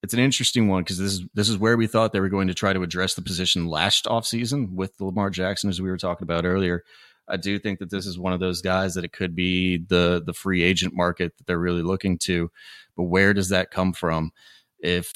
It's 0.01 0.13
an 0.13 0.19
interesting 0.19 0.67
one 0.67 0.83
because 0.83 0.97
this 0.97 1.13
is 1.13 1.25
this 1.33 1.49
is 1.49 1.57
where 1.57 1.77
we 1.77 1.87
thought 1.87 2.11
they 2.11 2.19
were 2.19 2.29
going 2.29 2.49
to 2.49 2.53
try 2.53 2.73
to 2.73 2.83
address 2.83 3.13
the 3.13 3.21
position 3.21 3.67
last 3.67 4.05
offseason 4.05 4.73
with 4.73 4.99
Lamar 4.99 5.29
Jackson, 5.29 5.69
as 5.69 5.81
we 5.81 5.89
were 5.89 5.97
talking 5.97 6.25
about 6.25 6.45
earlier. 6.45 6.83
I 7.27 7.37
do 7.37 7.57
think 7.57 7.79
that 7.79 7.89
this 7.89 8.05
is 8.05 8.19
one 8.19 8.33
of 8.33 8.41
those 8.41 8.61
guys 8.61 8.95
that 8.95 9.05
it 9.05 9.13
could 9.13 9.35
be 9.35 9.77
the 9.77 10.21
the 10.25 10.33
free 10.33 10.61
agent 10.61 10.93
market 10.93 11.37
that 11.37 11.47
they're 11.47 11.57
really 11.57 11.81
looking 11.81 12.17
to. 12.19 12.51
But 12.95 13.03
where 13.03 13.33
does 13.33 13.49
that 13.49 13.71
come 13.71 13.93
from? 13.93 14.31
If 14.79 15.13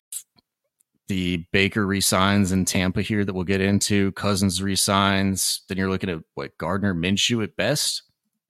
the 1.08 1.46
Baker 1.52 1.86
resigns 1.86 2.52
in 2.52 2.66
Tampa 2.66 3.02
here 3.02 3.24
that 3.24 3.34
we'll 3.34 3.44
get 3.44 3.62
into, 3.62 4.12
Cousins 4.14 4.62
resigns, 4.62 5.62
then 5.68 5.78
you're 5.78 5.90
looking 5.90 6.10
at 6.10 6.20
what 6.36 6.58
Gardner 6.58 6.94
Minshew 6.94 7.44
at 7.44 7.56
best. 7.56 8.04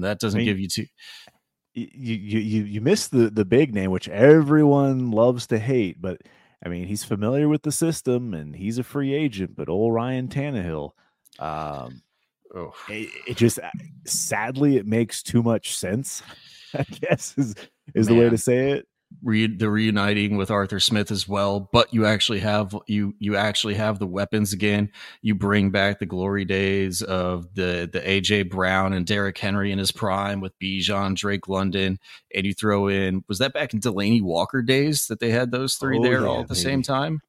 that 0.00 0.18
doesn't 0.20 0.38
I 0.38 0.40
mean, 0.40 0.46
give 0.46 0.58
you 0.58 0.68
too. 0.68 0.86
You 1.74 2.14
you 2.14 2.64
you 2.64 2.80
miss 2.80 3.08
the 3.08 3.30
the 3.30 3.44
big 3.44 3.74
name, 3.74 3.90
which 3.90 4.08
everyone 4.08 5.10
loves 5.10 5.46
to 5.48 5.58
hate, 5.58 6.00
but 6.00 6.20
I 6.64 6.68
mean, 6.68 6.86
he's 6.86 7.04
familiar 7.04 7.48
with 7.48 7.62
the 7.62 7.72
system 7.72 8.34
and 8.34 8.54
he's 8.54 8.78
a 8.78 8.82
free 8.82 9.14
agent, 9.14 9.54
but 9.54 9.68
old 9.68 9.94
Ryan 9.94 10.28
Tannehill, 10.28 10.90
um, 11.38 12.02
oh. 12.54 12.72
it, 12.88 13.10
it, 13.28 13.36
just 13.36 13.60
sadly 14.04 14.76
it 14.76 14.86
makes 14.86 15.22
too 15.22 15.42
much 15.42 15.76
sense. 15.76 16.22
I 16.74 16.82
guess 16.82 17.34
is 17.38 17.54
is 17.94 18.08
Man. 18.08 18.16
the 18.16 18.24
way 18.24 18.30
to 18.30 18.38
say 18.38 18.72
it 18.72 18.88
re- 19.22 19.46
the 19.46 19.70
reuniting 19.70 20.36
with 20.36 20.50
Arthur 20.50 20.80
Smith 20.80 21.10
as 21.10 21.26
well. 21.26 21.68
But 21.72 21.92
you 21.92 22.06
actually 22.06 22.40
have 22.40 22.76
you 22.86 23.14
you 23.18 23.36
actually 23.36 23.74
have 23.74 23.98
the 23.98 24.06
weapons 24.06 24.52
again. 24.52 24.90
You 25.22 25.34
bring 25.34 25.70
back 25.70 25.98
the 25.98 26.06
glory 26.06 26.44
days 26.44 27.02
of 27.02 27.54
the 27.54 27.88
the 27.90 28.00
AJ 28.00 28.50
Brown 28.50 28.92
and 28.92 29.06
Derrick 29.06 29.38
Henry 29.38 29.72
in 29.72 29.78
his 29.78 29.92
prime 29.92 30.40
with 30.40 30.58
Bijan, 30.58 31.14
Drake 31.14 31.48
London, 31.48 31.98
and 32.34 32.46
you 32.46 32.54
throw 32.54 32.88
in 32.88 33.24
was 33.28 33.38
that 33.38 33.52
back 33.52 33.74
in 33.74 33.80
Delanie 33.80 34.22
Walker 34.22 34.62
days 34.62 35.06
that 35.08 35.20
they 35.20 35.30
had 35.30 35.50
those 35.50 35.74
three 35.74 35.98
oh, 35.98 36.02
there 36.02 36.22
yeah, 36.22 36.26
all 36.26 36.40
at 36.40 36.48
the 36.48 36.54
same 36.54 36.82
time. 36.82 37.20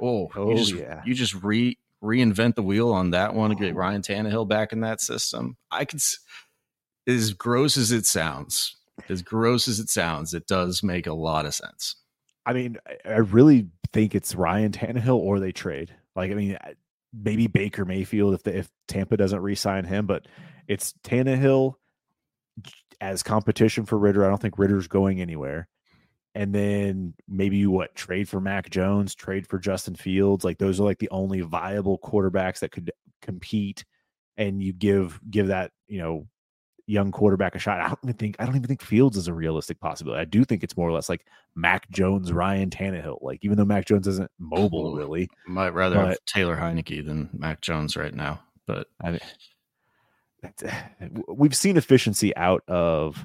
Oh, 0.00 0.30
oh 0.36 0.50
you 0.50 0.56
just, 0.56 0.74
yeah. 0.74 1.02
You 1.04 1.14
just 1.14 1.34
re 1.42 1.78
reinvent 2.02 2.56
the 2.56 2.62
wheel 2.62 2.90
on 2.92 3.10
that 3.10 3.34
one 3.34 3.50
to 3.50 3.56
get 3.56 3.74
oh. 3.74 3.76
Ryan 3.76 4.02
Tannehill 4.02 4.48
back 4.48 4.72
in 4.72 4.80
that 4.80 5.00
system. 5.00 5.56
I 5.70 5.84
could 5.84 6.00
as 7.06 7.32
gross 7.32 7.76
as 7.76 7.90
it 7.90 8.06
sounds 8.06 8.76
as 9.08 9.22
gross 9.22 9.68
as 9.68 9.78
it 9.78 9.90
sounds, 9.90 10.34
it 10.34 10.46
does 10.46 10.82
make 10.82 11.06
a 11.06 11.12
lot 11.12 11.46
of 11.46 11.54
sense. 11.54 11.96
I 12.44 12.52
mean, 12.52 12.76
I 13.04 13.18
really 13.18 13.68
think 13.92 14.14
it's 14.14 14.34
Ryan 14.34 14.72
Tannehill 14.72 15.16
or 15.16 15.38
they 15.38 15.52
trade. 15.52 15.94
Like, 16.16 16.30
I 16.30 16.34
mean, 16.34 16.58
maybe 17.12 17.46
Baker 17.46 17.84
Mayfield 17.84 18.34
if 18.34 18.42
the, 18.42 18.56
if 18.58 18.70
Tampa 18.88 19.16
doesn't 19.16 19.40
re-sign 19.40 19.84
him, 19.84 20.06
but 20.06 20.26
it's 20.66 20.94
Tannehill 21.04 21.74
as 23.00 23.22
competition 23.22 23.84
for 23.84 23.98
Ridder. 23.98 24.24
I 24.24 24.28
don't 24.28 24.40
think 24.40 24.58
Ridder's 24.58 24.88
going 24.88 25.20
anywhere. 25.20 25.68
And 26.34 26.54
then 26.54 27.14
maybe 27.28 27.58
you 27.58 27.70
what 27.70 27.94
trade 27.94 28.28
for 28.28 28.40
Mac 28.40 28.70
Jones, 28.70 29.14
trade 29.14 29.46
for 29.46 29.58
Justin 29.58 29.94
Fields. 29.94 30.44
Like 30.44 30.58
those 30.58 30.80
are 30.80 30.84
like 30.84 30.98
the 30.98 31.10
only 31.10 31.42
viable 31.42 31.98
quarterbacks 31.98 32.60
that 32.60 32.72
could 32.72 32.90
compete. 33.20 33.84
And 34.38 34.62
you 34.62 34.72
give 34.72 35.20
give 35.30 35.48
that 35.48 35.72
you 35.88 35.98
know 35.98 36.26
young 36.86 37.12
quarterback 37.12 37.54
a 37.54 37.58
shot. 37.58 37.80
I 37.80 37.88
don't 37.88 37.98
even 38.04 38.16
think 38.16 38.36
I 38.38 38.44
don't 38.44 38.56
even 38.56 38.66
think 38.66 38.82
Fields 38.82 39.16
is 39.16 39.28
a 39.28 39.34
realistic 39.34 39.80
possibility. 39.80 40.20
I 40.20 40.24
do 40.24 40.44
think 40.44 40.62
it's 40.62 40.76
more 40.76 40.88
or 40.88 40.92
less 40.92 41.08
like 41.08 41.26
Mac 41.54 41.90
Jones, 41.90 42.32
Ryan 42.32 42.70
Tannehill. 42.70 43.18
Like 43.22 43.38
even 43.42 43.56
though 43.56 43.64
Mac 43.64 43.86
Jones 43.86 44.06
isn't 44.08 44.30
mobile 44.38 44.94
really, 44.94 45.28
might 45.46 45.74
rather 45.74 45.96
but, 45.96 46.08
have 46.08 46.18
Taylor 46.26 46.56
Heinicke 46.56 47.04
than 47.04 47.30
Mac 47.32 47.60
Jones 47.60 47.96
right 47.96 48.14
now. 48.14 48.40
But 48.66 48.88
I 49.02 49.12
mean, 49.12 49.20
we've 51.28 51.56
seen 51.56 51.76
efficiency 51.76 52.34
out 52.36 52.62
of 52.68 53.24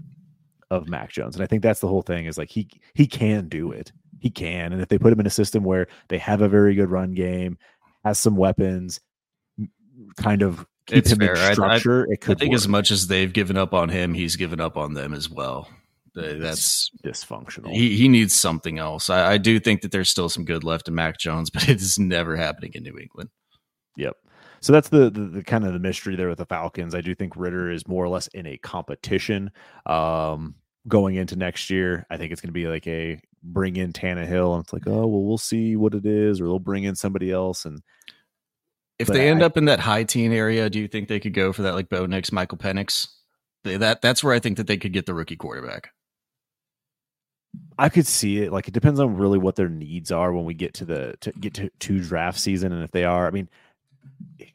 of 0.70 0.88
Mac 0.88 1.12
Jones, 1.12 1.36
and 1.36 1.44
I 1.44 1.48
think 1.48 1.64
that's 1.64 1.80
the 1.80 1.88
whole 1.88 2.02
thing. 2.02 2.26
Is 2.26 2.38
like 2.38 2.50
he 2.50 2.68
he 2.94 3.08
can 3.08 3.48
do 3.48 3.72
it. 3.72 3.92
He 4.20 4.30
can, 4.30 4.74
and 4.74 4.82
if 4.82 4.90
they 4.90 4.98
put 4.98 5.14
him 5.14 5.20
in 5.20 5.28
a 5.28 5.32
system 5.32 5.64
where 5.64 5.88
they 6.08 6.18
have 6.18 6.42
a 6.42 6.50
very 6.50 6.74
good 6.76 6.90
run 6.90 7.14
game, 7.14 7.58
has 8.04 8.18
some 8.18 8.36
weapons, 8.36 9.00
kind 10.18 10.42
of 10.42 10.66
keep 10.88 10.98
it's 10.98 11.12
him 11.12 11.20
fair. 11.20 11.36
in 11.36 11.54
structure, 11.54 12.08
I, 12.08 12.12
I, 12.12 12.14
it 12.14 12.22
could. 12.22 12.38
I 12.38 12.40
think 12.40 12.52
work. 12.52 12.58
as 12.58 12.68
much 12.68 12.92
as 12.92 13.08
they've 13.08 13.32
given 13.32 13.58
up 13.58 13.74
on 13.74 13.90
him, 13.90 14.14
he's 14.14 14.36
given 14.36 14.60
up 14.60 14.78
on 14.78 14.94
them 14.94 15.14
as 15.14 15.30
well. 15.30 15.70
That's 16.16 16.90
it's 17.04 17.24
dysfunctional. 17.24 17.72
He 17.72 17.96
he 17.96 18.08
needs 18.08 18.34
something 18.34 18.80
else. 18.80 19.10
I, 19.10 19.34
I 19.34 19.38
do 19.38 19.60
think 19.60 19.82
that 19.82 19.92
there's 19.92 20.10
still 20.10 20.30
some 20.30 20.46
good 20.46 20.64
left 20.64 20.88
in 20.88 20.96
Mac 20.96 21.20
Jones, 21.20 21.50
but 21.54 21.70
it 21.70 21.82
is 21.82 22.00
never 22.00 22.36
happening 22.36 22.72
in 22.74 22.84
New 22.84 22.98
England. 22.98 23.30
Yep. 23.98 24.16
So 24.60 24.74
that's 24.74 24.90
the, 24.90 25.12
the, 25.12 25.22
the 25.22 25.44
kind 25.44 25.66
of 25.66 25.74
the 25.74 25.80
mystery 25.80 26.16
there 26.16 26.30
with 26.30 26.40
the 26.40 26.46
Falcons. 26.46 26.96
I 26.96 27.02
do 27.02 27.14
think 27.14 27.36
Ridder 27.36 27.70
is 27.70 27.88
more 27.88 28.04
or 28.04 28.10
less 28.10 28.26
in 28.30 28.48
a 28.48 28.58
competition 28.58 29.52
um, 29.86 30.56
going 30.88 31.14
into 31.16 31.36
next 31.36 31.70
year. 31.70 32.08
I 32.10 32.18
think 32.18 32.32
it's 32.32 32.42
going 32.42 32.50
to 32.50 32.54
be 32.54 32.68
like 32.68 32.88
a 32.88 33.22
bring 33.44 33.76
in 33.76 33.94
Tannehill, 33.94 34.56
and 34.56 34.64
it's 34.64 34.74
like, 34.74 34.88
oh 34.88 35.06
well, 35.06 35.24
we'll 35.24 35.38
see 35.38 35.76
what 35.76 35.94
it 35.94 36.06
is, 36.06 36.42
or 36.42 36.46
they'll 36.46 36.60
bring 36.60 36.84
in 36.84 36.96
somebody 36.96 37.32
else, 37.32 37.66
and 37.66 37.82
if 39.00 39.08
but 39.08 39.14
they 39.14 39.30
end 39.30 39.44
up 39.44 39.58
in 39.58 39.66
that 39.66 39.80
high 39.80 40.04
teen 40.04 40.32
area, 40.32 40.70
do 40.70 40.80
you 40.80 40.88
think 40.88 41.08
they 41.08 41.20
could 41.20 41.34
go 41.34 41.54
for 41.54 41.62
that 41.64 41.76
like 41.76 41.90
Bo 41.90 42.06
Nix, 42.06 42.32
Michael 42.32 42.58
Penix? 42.58 43.08
They, 43.64 43.78
that 43.78 44.02
that's 44.02 44.24
where 44.24 44.34
I 44.34 44.40
think 44.40 44.58
that 44.58 44.68
they 44.68 44.78
could 44.78 44.94
get 44.94 45.06
the 45.06 45.14
rookie 45.14 45.36
quarterback. 45.36 45.92
I 47.78 47.90
could 47.90 48.08
see 48.08 48.40
it. 48.40 48.52
Like 48.52 48.68
it 48.68 48.74
depends 48.74 49.00
on 49.00 49.18
really 49.18 49.38
what 49.38 49.56
their 49.56 49.70
needs 49.70 50.12
are 50.12 50.34
when 50.34 50.46
we 50.46 50.54
get 50.54 50.74
to 50.76 50.86
the 50.86 51.16
to 51.22 51.32
get 51.34 51.54
to, 51.56 51.70
to 51.70 52.00
draft 52.00 52.40
season, 52.40 52.72
and 52.72 52.84
if 52.84 52.92
they 52.92 53.04
are, 53.04 53.28
I 53.28 53.32
mean, 53.32 53.50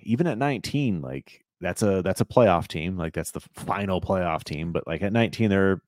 even 0.00 0.26
at 0.26 0.38
19, 0.38 1.00
like 1.02 1.44
that's 1.60 1.82
a 1.82 2.02
that's 2.02 2.20
a 2.20 2.26
playoff 2.26 2.66
team. 2.66 2.96
Like 2.96 3.12
that's 3.14 3.30
the 3.30 3.40
final 3.54 4.00
playoff 4.00 4.44
team. 4.44 4.72
But 4.72 4.86
like 4.86 5.02
at 5.02 5.12
19, 5.12 5.50
they're 5.50 5.80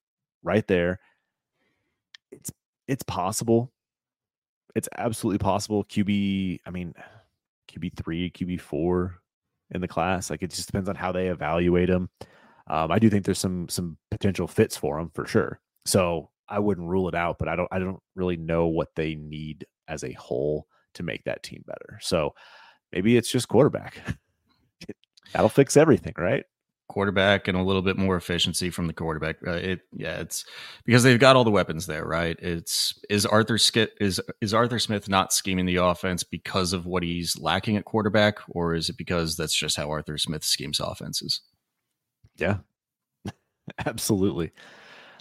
right 0.42 0.66
there. 0.68 1.00
It's 2.30 2.52
it's 2.86 3.02
possible. 3.02 3.72
It's 4.74 4.88
absolutely 4.96 5.38
possible. 5.38 5.84
QB. 5.84 6.60
I 6.66 6.70
mean, 6.70 6.94
QB 7.68 7.96
three, 7.96 8.30
QB 8.30 8.60
four 8.60 9.16
in 9.70 9.80
the 9.80 9.88
class. 9.88 10.30
Like 10.30 10.42
it 10.42 10.50
just 10.50 10.66
depends 10.66 10.88
on 10.88 10.96
how 10.96 11.12
they 11.12 11.28
evaluate 11.28 11.88
them. 11.88 12.10
Um, 12.66 12.90
I 12.90 12.98
do 12.98 13.10
think 13.10 13.24
there's 13.24 13.38
some 13.38 13.68
some 13.68 13.98
potential 14.10 14.46
fits 14.46 14.76
for 14.76 14.98
them 14.98 15.10
for 15.14 15.26
sure. 15.26 15.60
So 15.84 16.30
I 16.48 16.58
wouldn't 16.58 16.88
rule 16.88 17.08
it 17.08 17.14
out, 17.14 17.36
but 17.38 17.48
I 17.48 17.56
don't 17.56 17.68
I 17.70 17.78
don't 17.78 18.00
really 18.14 18.36
know 18.36 18.66
what 18.66 18.88
they 18.96 19.14
need 19.14 19.66
as 19.88 20.04
a 20.04 20.12
whole 20.12 20.66
to 20.94 21.02
make 21.02 21.24
that 21.24 21.42
team 21.42 21.62
better. 21.66 21.98
So 22.00 22.34
maybe 22.92 23.16
it's 23.16 23.30
just 23.30 23.48
quarterback. 23.48 23.98
That'll 25.32 25.48
fix 25.48 25.76
everything, 25.76 26.14
right? 26.16 26.44
Quarterback 26.88 27.48
and 27.48 27.56
a 27.56 27.62
little 27.62 27.82
bit 27.82 27.96
more 27.96 28.16
efficiency 28.16 28.70
from 28.70 28.86
the 28.86 28.92
quarterback. 28.92 29.36
Uh, 29.46 29.52
it 29.52 29.80
yeah, 29.92 30.20
it's 30.20 30.44
because 30.84 31.02
they've 31.02 31.18
got 31.18 31.36
all 31.36 31.44
the 31.44 31.50
weapons 31.50 31.86
there, 31.86 32.04
right? 32.04 32.36
It's 32.40 32.98
is 33.10 33.26
Arthur 33.26 33.58
Skit 33.58 33.94
is 34.00 34.20
is 34.40 34.54
Arthur 34.54 34.78
Smith 34.78 35.08
not 35.08 35.32
scheming 35.32 35.66
the 35.66 35.76
offense 35.76 36.22
because 36.22 36.72
of 36.72 36.86
what 36.86 37.02
he's 37.02 37.38
lacking 37.38 37.76
at 37.76 37.84
quarterback, 37.84 38.38
or 38.48 38.74
is 38.74 38.88
it 38.88 38.96
because 38.96 39.36
that's 39.36 39.54
just 39.54 39.76
how 39.76 39.90
Arthur 39.90 40.18
Smith 40.18 40.44
schemes 40.44 40.80
offenses? 40.80 41.40
Yeah, 42.36 42.58
absolutely. 43.86 44.52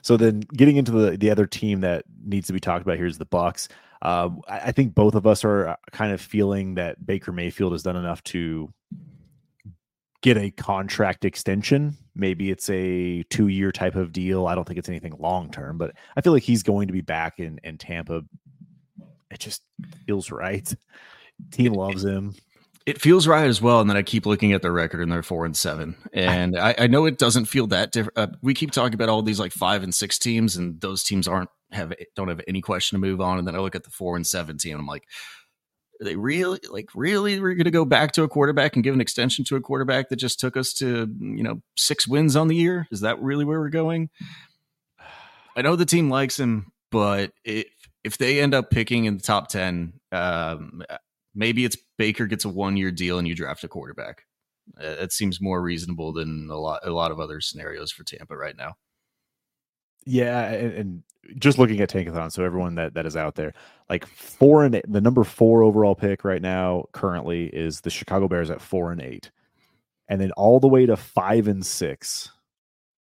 So 0.01 0.17
then, 0.17 0.41
getting 0.41 0.75
into 0.75 0.91
the 0.91 1.17
the 1.17 1.29
other 1.29 1.45
team 1.45 1.81
that 1.81 2.03
needs 2.25 2.47
to 2.47 2.53
be 2.53 2.59
talked 2.59 2.83
about 2.83 2.97
here 2.97 3.05
is 3.05 3.17
the 3.17 3.25
Bucs. 3.25 3.69
Um, 4.01 4.41
I, 4.49 4.59
I 4.59 4.71
think 4.73 4.93
both 4.93 5.15
of 5.15 5.25
us 5.25 5.45
are 5.45 5.69
uh, 5.69 5.75
kind 5.93 6.11
of 6.11 6.19
feeling 6.19 6.75
that 6.75 7.05
Baker 7.05 7.31
Mayfield 7.31 7.71
has 7.71 7.83
done 7.83 7.95
enough 7.95 8.21
to 8.25 8.71
get 10.23 10.37
a 10.37 10.49
contract 10.49 11.25
extension. 11.25 11.97
Maybe 12.15 12.49
it's 12.49 12.69
a 12.69 13.23
two 13.23 13.49
year 13.49 13.71
type 13.71 13.95
of 13.95 14.11
deal. 14.11 14.47
I 14.47 14.55
don't 14.55 14.65
think 14.65 14.79
it's 14.79 14.89
anything 14.89 15.15
long 15.19 15.51
term, 15.51 15.77
but 15.77 15.93
I 16.15 16.21
feel 16.21 16.33
like 16.33 16.43
he's 16.43 16.63
going 16.63 16.87
to 16.87 16.93
be 16.93 17.01
back 17.01 17.39
in, 17.39 17.59
in 17.63 17.77
Tampa. 17.77 18.23
It 19.29 19.39
just 19.39 19.61
feels 20.07 20.31
right. 20.31 20.73
Team 21.51 21.73
loves 21.73 22.05
him. 22.05 22.35
It 22.85 23.01
feels 23.01 23.27
right 23.27 23.47
as 23.47 23.61
well. 23.61 23.81
And 23.81 23.89
then 23.89 23.97
I 23.97 24.01
keep 24.01 24.25
looking 24.25 24.53
at 24.53 24.61
their 24.61 24.71
record 24.71 25.01
and 25.01 25.11
they're 25.11 25.23
four 25.23 25.45
and 25.45 25.55
seven. 25.55 25.95
And 26.13 26.57
I, 26.57 26.75
I 26.77 26.87
know 26.87 27.05
it 27.05 27.17
doesn't 27.17 27.45
feel 27.45 27.67
that 27.67 27.91
different. 27.91 28.17
Uh, 28.17 28.27
we 28.41 28.53
keep 28.53 28.71
talking 28.71 28.93
about 28.93 29.09
all 29.09 29.21
these 29.21 29.39
like 29.39 29.51
five 29.51 29.83
and 29.83 29.93
six 29.93 30.17
teams, 30.19 30.55
and 30.55 30.79
those 30.81 31.03
teams 31.03 31.27
aren't 31.27 31.49
have 31.71 31.93
don't 32.15 32.27
have 32.27 32.41
any 32.47 32.61
question 32.61 32.97
to 32.97 33.01
move 33.01 33.19
on. 33.19 33.39
And 33.39 33.47
then 33.47 33.55
I 33.55 33.59
look 33.59 33.75
at 33.75 33.83
the 33.83 33.89
four 33.89 34.15
and 34.15 34.27
seven 34.27 34.57
team, 34.57 34.73
and 34.73 34.81
I'm 34.81 34.87
like, 34.87 35.07
are 36.03 36.09
they 36.09 36.15
really 36.17 36.59
like 36.69 36.89
really 36.93 37.39
we're 37.39 37.53
going 37.53 37.63
to 37.63 37.71
go 37.71 37.85
back 37.85 38.11
to 38.11 38.23
a 38.23 38.27
quarterback 38.27 38.75
and 38.75 38.83
give 38.83 38.93
an 38.93 38.99
extension 38.99 39.45
to 39.45 39.55
a 39.55 39.61
quarterback 39.61 40.09
that 40.09 40.17
just 40.17 40.39
took 40.39 40.57
us 40.57 40.73
to 40.73 41.07
you 41.19 41.43
know 41.43 41.61
six 41.77 42.07
wins 42.07 42.35
on 42.35 42.49
the 42.49 42.55
year? 42.55 42.87
Is 42.91 43.01
that 43.01 43.21
really 43.21 43.45
where 43.45 43.59
we're 43.59 43.69
going? 43.69 44.09
I 45.55 45.61
know 45.61 45.75
the 45.75 45.85
team 45.85 46.09
likes 46.09 46.39
him, 46.39 46.71
but 46.91 47.31
if 47.45 47.67
if 48.03 48.17
they 48.17 48.41
end 48.41 48.53
up 48.53 48.69
picking 48.69 49.05
in 49.05 49.15
the 49.15 49.23
top 49.23 49.47
ten, 49.47 49.93
um, 50.11 50.83
maybe 51.33 51.63
it's 51.63 51.77
Baker 51.97 52.25
gets 52.25 52.43
a 52.43 52.49
one 52.49 52.75
year 52.75 52.91
deal 52.91 53.17
and 53.17 53.27
you 53.27 53.35
draft 53.35 53.63
a 53.63 53.69
quarterback. 53.69 54.23
That 54.75 55.11
seems 55.11 55.41
more 55.41 55.61
reasonable 55.61 56.11
than 56.11 56.49
a 56.49 56.57
lot 56.57 56.81
a 56.85 56.91
lot 56.91 57.11
of 57.11 57.19
other 57.19 57.39
scenarios 57.39 57.91
for 57.91 58.03
Tampa 58.03 58.35
right 58.35 58.57
now. 58.57 58.73
Yeah, 60.05 60.49
and, 60.49 60.73
and 60.73 61.03
just 61.37 61.57
looking 61.57 61.79
at 61.81 61.89
Tankathon, 61.89 62.31
so 62.31 62.43
everyone 62.43 62.75
that 62.75 62.93
that 62.93 63.05
is 63.05 63.15
out 63.15 63.35
there, 63.35 63.53
like 63.89 64.05
four 64.05 64.63
and 64.63 64.75
eight, 64.75 64.85
the 64.87 65.01
number 65.01 65.23
four 65.23 65.63
overall 65.63 65.95
pick 65.95 66.23
right 66.23 66.41
now 66.41 66.85
currently 66.91 67.45
is 67.47 67.81
the 67.81 67.89
Chicago 67.89 68.27
Bears 68.27 68.51
at 68.51 68.61
four 68.61 68.91
and 68.91 69.01
eight, 69.01 69.31
and 70.07 70.19
then 70.19 70.31
all 70.33 70.59
the 70.59 70.67
way 70.67 70.85
to 70.85 70.97
five 70.97 71.47
and 71.47 71.65
six 71.65 72.29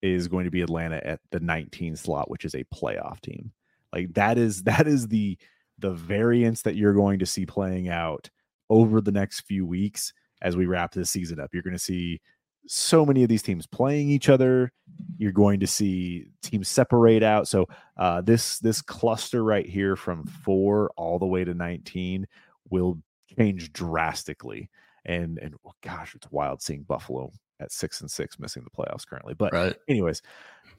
is 0.02 0.28
going 0.28 0.46
to 0.46 0.52
be 0.52 0.62
Atlanta 0.62 1.00
at 1.06 1.20
the 1.30 1.40
19 1.40 1.96
slot, 1.96 2.30
which 2.30 2.46
is 2.46 2.56
a 2.56 2.64
playoff 2.66 3.22
team. 3.22 3.52
Like 3.94 4.14
that 4.14 4.38
is 4.38 4.64
that 4.64 4.88
is 4.88 5.08
the 5.08 5.38
the 5.80 5.92
variance 5.92 6.62
that 6.62 6.76
you're 6.76 6.94
going 6.94 7.20
to 7.20 7.26
see 7.26 7.46
playing 7.46 7.90
out 7.90 8.30
over 8.70 9.02
the 9.02 9.12
next 9.12 9.42
few 9.42 9.66
weeks 9.66 10.14
as 10.42 10.56
we 10.56 10.66
wrap 10.66 10.94
this 10.94 11.10
season 11.10 11.40
up. 11.40 11.50
You're 11.54 11.64
going 11.64 11.74
to 11.74 11.80
see 11.80 12.22
so 12.68 13.06
many 13.06 13.24
of 13.24 13.30
these 13.30 13.44
teams 13.44 13.66
playing 13.66 14.10
each 14.10 14.30
other. 14.30 14.72
You're 15.18 15.32
going 15.32 15.60
to 15.60 15.68
see 15.68 16.28
teams 16.42 16.68
separate 16.68 17.24
out. 17.24 17.48
So 17.48 17.68
uh, 17.98 18.22
this 18.22 18.60
this 18.60 18.82
cluster 18.82 19.44
right 19.44 19.68
here 19.68 19.96
from 19.96 20.26
four 20.26 20.92
all 20.96 21.20
the 21.20 21.26
way 21.26 21.44
to 21.44 21.54
19 21.54 22.28
will 22.70 22.98
change 23.38 23.74
drastically. 23.74 24.70
And 25.06 25.38
and 25.40 25.56
oh 25.66 25.74
gosh, 25.82 26.16
it's 26.16 26.32
wild 26.32 26.62
seeing 26.62 26.84
Buffalo 26.84 27.32
at 27.60 27.72
six 27.72 28.02
and 28.02 28.10
six 28.10 28.40
missing 28.40 28.64
the 28.64 28.70
playoffs 28.70 29.08
currently. 29.08 29.34
But 29.34 29.54
right. 29.54 29.76
anyways, 29.88 30.22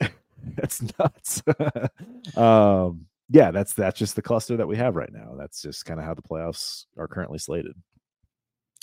that's 0.56 0.82
nuts. 0.98 1.42
um, 2.36 3.06
yeah, 3.30 3.50
that's 3.50 3.72
that's 3.72 3.98
just 3.98 4.14
the 4.14 4.22
cluster 4.22 4.56
that 4.56 4.68
we 4.68 4.76
have 4.76 4.94
right 4.94 5.12
now. 5.12 5.34
That's 5.38 5.62
just 5.62 5.86
kind 5.86 5.98
of 5.98 6.06
how 6.06 6.14
the 6.14 6.22
playoffs 6.22 6.86
are 6.98 7.08
currently 7.08 7.38
slated. 7.38 7.74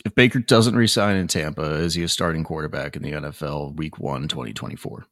If 0.06 0.16
Baker 0.16 0.40
doesn't 0.40 0.76
resign 0.76 1.18
in 1.18 1.28
Tampa, 1.28 1.74
is 1.76 1.94
he 1.94 2.04
a 2.04 2.08
starting 2.08 2.44
quarterback 2.44 2.96
in 2.96 3.04
the 3.04 3.12
NFL 3.12 3.76
week 3.76 4.00
1 4.00 4.28
2024? 4.28 5.06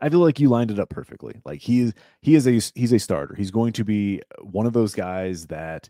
I 0.00 0.08
feel 0.08 0.20
like 0.20 0.40
you 0.40 0.48
lined 0.48 0.70
it 0.70 0.78
up 0.78 0.90
perfectly. 0.90 1.40
Like 1.44 1.60
he 1.60 1.80
is 1.80 1.94
he 2.20 2.34
is 2.34 2.46
a 2.46 2.78
he's 2.78 2.92
a 2.92 2.98
starter. 2.98 3.34
He's 3.34 3.50
going 3.50 3.72
to 3.74 3.84
be 3.84 4.22
one 4.40 4.66
of 4.66 4.72
those 4.72 4.94
guys 4.94 5.46
that 5.46 5.88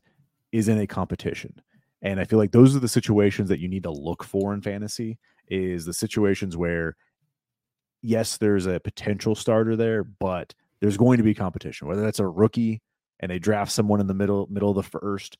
is 0.52 0.68
in 0.68 0.78
a 0.78 0.86
competition. 0.86 1.60
And 2.02 2.20
I 2.20 2.24
feel 2.24 2.38
like 2.38 2.52
those 2.52 2.76
are 2.76 2.80
the 2.80 2.88
situations 2.88 3.48
that 3.48 3.60
you 3.60 3.68
need 3.68 3.82
to 3.82 3.90
look 3.90 4.22
for 4.22 4.54
in 4.54 4.62
fantasy 4.62 5.18
is 5.48 5.84
the 5.84 5.92
situations 5.92 6.56
where 6.56 6.96
yes, 8.02 8.36
there's 8.36 8.66
a 8.66 8.78
potential 8.78 9.34
starter 9.34 9.74
there, 9.74 10.04
but 10.04 10.54
there's 10.80 10.96
going 10.96 11.16
to 11.16 11.24
be 11.24 11.34
competition, 11.34 11.88
whether 11.88 12.02
that's 12.02 12.20
a 12.20 12.26
rookie 12.26 12.80
and 13.20 13.30
they 13.30 13.38
draft 13.38 13.72
someone 13.72 14.00
in 14.00 14.06
the 14.06 14.14
middle 14.14 14.46
middle 14.50 14.70
of 14.70 14.76
the 14.76 14.82
first 14.82 15.38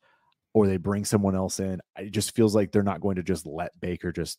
or 0.54 0.66
they 0.66 0.76
bring 0.76 1.04
someone 1.04 1.34
else 1.34 1.60
in. 1.60 1.80
It 1.96 2.10
just 2.10 2.34
feels 2.34 2.54
like 2.54 2.72
they're 2.72 2.82
not 2.82 3.00
going 3.00 3.16
to 3.16 3.22
just 3.22 3.46
let 3.46 3.78
Baker 3.80 4.12
just 4.12 4.38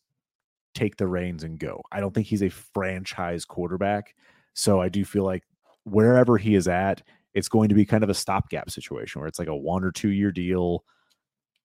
take 0.74 0.98
the 0.98 1.08
reins 1.08 1.44
and 1.44 1.60
go. 1.60 1.82
I 1.92 2.00
don't 2.00 2.14
think 2.14 2.28
he's 2.28 2.44
a 2.44 2.50
franchise 2.50 3.46
quarterback. 3.46 4.16
So 4.54 4.82
I 4.82 4.90
do 4.90 5.06
feel 5.06 5.24
like 5.24 5.44
wherever 5.84 6.38
he 6.38 6.56
is 6.56 6.68
at, 6.68 7.02
it's 7.34 7.50
going 7.50 7.70
to 7.70 7.76
be 7.76 7.86
kind 7.86 8.04
of 8.04 8.10
a 8.10 8.16
stopgap 8.16 8.70
situation 8.70 9.20
where 9.20 9.28
it's 9.28 9.40
like 9.40 9.48
a 9.48 9.56
one 9.56 9.84
or 9.84 9.92
two 9.92 10.10
year 10.10 10.32
deal. 10.32 10.84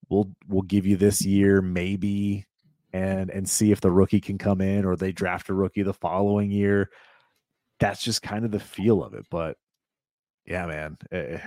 We'll 0.08 0.30
we'll 0.46 0.62
give 0.62 0.86
you 0.86 0.96
this 0.96 1.24
year, 1.24 1.62
maybe, 1.62 2.44
and 2.92 3.30
and 3.30 3.48
see 3.48 3.72
if 3.72 3.80
the 3.80 3.90
rookie 3.90 4.20
can 4.20 4.36
come 4.36 4.60
in 4.60 4.84
or 4.84 4.96
they 4.96 5.12
draft 5.12 5.48
a 5.48 5.54
rookie 5.54 5.82
the 5.82 5.94
following 5.94 6.50
year. 6.50 6.90
That's 7.80 8.02
just 8.02 8.22
kind 8.22 8.44
of 8.44 8.50
the 8.50 8.60
feel 8.60 9.02
of 9.02 9.14
it. 9.14 9.26
But 9.30 9.56
yeah, 10.44 10.66
man. 10.66 10.98
Eh, 11.10 11.38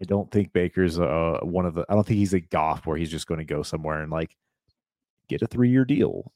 I 0.00 0.04
don't 0.04 0.30
think 0.30 0.52
Baker's 0.52 0.98
uh, 0.98 1.38
one 1.42 1.66
of 1.66 1.74
the. 1.74 1.84
I 1.88 1.94
don't 1.94 2.06
think 2.06 2.18
he's 2.18 2.34
a 2.34 2.40
Goff 2.40 2.86
where 2.86 2.96
he's 2.96 3.10
just 3.10 3.26
going 3.26 3.38
to 3.38 3.44
go 3.44 3.62
somewhere 3.62 4.00
and 4.00 4.10
like 4.12 4.36
get 5.28 5.42
a 5.42 5.46
three 5.46 5.70
year 5.70 5.84
deal. 5.84 6.32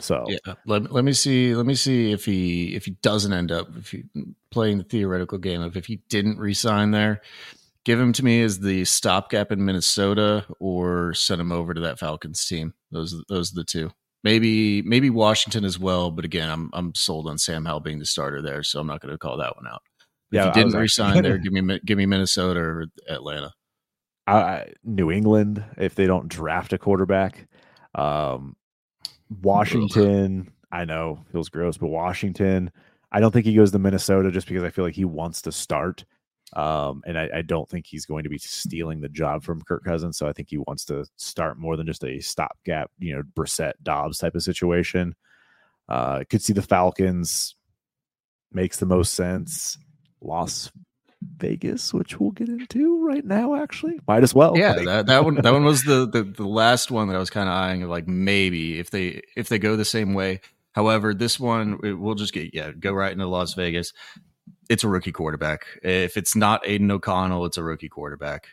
So 0.00 0.24
yeah, 0.28 0.54
let, 0.66 0.90
let 0.90 1.04
me 1.04 1.12
see. 1.12 1.54
Let 1.54 1.66
me 1.66 1.74
see 1.74 2.12
if 2.12 2.24
he 2.24 2.74
if 2.74 2.84
he 2.84 2.92
doesn't 3.02 3.32
end 3.32 3.52
up 3.52 3.68
if 3.76 3.90
he 3.90 4.04
playing 4.50 4.78
the 4.78 4.84
theoretical 4.84 5.38
game 5.38 5.62
of 5.62 5.76
if 5.76 5.86
he 5.86 5.96
didn't 6.08 6.38
resign 6.38 6.90
there, 6.90 7.20
give 7.84 8.00
him 8.00 8.12
to 8.14 8.24
me 8.24 8.42
as 8.42 8.58
the 8.58 8.84
stopgap 8.84 9.52
in 9.52 9.64
Minnesota 9.64 10.46
or 10.58 11.14
send 11.14 11.40
him 11.40 11.52
over 11.52 11.74
to 11.74 11.82
that 11.82 11.98
Falcons 11.98 12.44
team. 12.44 12.74
Those 12.90 13.14
those 13.28 13.52
are 13.52 13.56
the 13.56 13.64
two. 13.64 13.90
Maybe 14.24 14.82
maybe 14.82 15.10
Washington 15.10 15.64
as 15.64 15.78
well, 15.78 16.10
but 16.10 16.24
again, 16.24 16.50
I'm 16.50 16.70
I'm 16.72 16.94
sold 16.94 17.28
on 17.28 17.38
Sam 17.38 17.64
Howell 17.64 17.80
being 17.80 17.98
the 17.98 18.06
starter 18.06 18.40
there, 18.42 18.62
so 18.62 18.80
I'm 18.80 18.86
not 18.86 19.00
going 19.00 19.12
to 19.12 19.18
call 19.18 19.36
that 19.36 19.54
one 19.54 19.66
out. 19.68 19.82
If 20.32 20.36
yeah, 20.36 20.46
he 20.46 20.52
didn't 20.52 20.74
resign 20.74 21.22
there, 21.22 21.38
give 21.42 21.52
me 21.52 21.80
give 21.84 21.98
me 21.98 22.06
Minnesota 22.06 22.60
or 22.60 22.86
Atlanta. 23.08 23.52
Uh, 24.26 24.64
New 24.82 25.10
England 25.10 25.62
if 25.76 25.94
they 25.94 26.06
don't 26.06 26.28
draft 26.28 26.72
a 26.72 26.78
quarterback. 26.78 27.46
Um, 27.94 28.56
Washington, 29.42 30.52
I 30.72 30.84
know 30.84 31.24
feels 31.30 31.48
gross, 31.48 31.76
but 31.76 31.88
Washington, 31.88 32.70
I 33.12 33.20
don't 33.20 33.32
think 33.32 33.46
he 33.46 33.54
goes 33.54 33.70
to 33.72 33.78
Minnesota 33.78 34.30
just 34.30 34.48
because 34.48 34.64
I 34.64 34.70
feel 34.70 34.84
like 34.84 34.94
he 34.94 35.04
wants 35.04 35.42
to 35.42 35.52
start. 35.52 36.04
Um, 36.54 37.02
and 37.06 37.18
I, 37.18 37.28
I, 37.36 37.42
don't 37.42 37.68
think 37.68 37.86
he's 37.86 38.06
going 38.06 38.22
to 38.24 38.28
be 38.28 38.38
stealing 38.38 39.00
the 39.00 39.08
job 39.08 39.42
from 39.42 39.62
Kirk 39.62 39.82
Cousins. 39.82 40.16
So 40.16 40.28
I 40.28 40.32
think 40.32 40.50
he 40.50 40.58
wants 40.58 40.84
to 40.84 41.04
start 41.16 41.58
more 41.58 41.76
than 41.76 41.86
just 41.86 42.04
a 42.04 42.20
stopgap, 42.20 42.92
you 42.98 43.16
know, 43.16 43.22
Brissett 43.34 43.72
Dobbs 43.82 44.18
type 44.18 44.36
of 44.36 44.42
situation. 44.42 45.16
Uh, 45.88 46.22
could 46.30 46.42
see 46.42 46.52
the 46.52 46.62
Falcons 46.62 47.56
makes 48.52 48.76
the 48.78 48.86
most 48.86 49.14
sense. 49.14 49.76
Las 50.24 50.70
Vegas, 51.36 51.92
which 51.92 52.18
we'll 52.18 52.30
get 52.30 52.48
into 52.48 53.04
right 53.04 53.24
now. 53.24 53.54
Actually, 53.54 53.98
might 54.06 54.22
as 54.22 54.34
well. 54.34 54.56
Yeah, 54.56 54.74
that, 54.74 55.06
that 55.06 55.24
one. 55.24 55.36
That 55.36 55.52
one 55.52 55.64
was 55.64 55.82
the, 55.84 56.06
the 56.06 56.22
the 56.22 56.46
last 56.46 56.90
one 56.90 57.08
that 57.08 57.16
I 57.16 57.18
was 57.18 57.30
kind 57.30 57.48
of 57.48 57.54
eyeing. 57.54 57.82
Like 57.88 58.06
maybe 58.06 58.78
if 58.78 58.90
they 58.90 59.22
if 59.36 59.48
they 59.48 59.58
go 59.58 59.76
the 59.76 59.84
same 59.84 60.14
way. 60.14 60.40
However, 60.72 61.14
this 61.14 61.38
one 61.38 61.78
we'll 61.82 62.16
just 62.16 62.32
get 62.32 62.54
yeah 62.54 62.72
go 62.72 62.92
right 62.92 63.12
into 63.12 63.26
Las 63.26 63.54
Vegas. 63.54 63.92
It's 64.68 64.84
a 64.84 64.88
rookie 64.88 65.12
quarterback. 65.12 65.66
If 65.82 66.16
it's 66.16 66.34
not 66.34 66.66
Aidan 66.66 66.90
O'Connell, 66.90 67.44
it's 67.44 67.58
a 67.58 67.64
rookie 67.64 67.88
quarterback. 67.88 68.46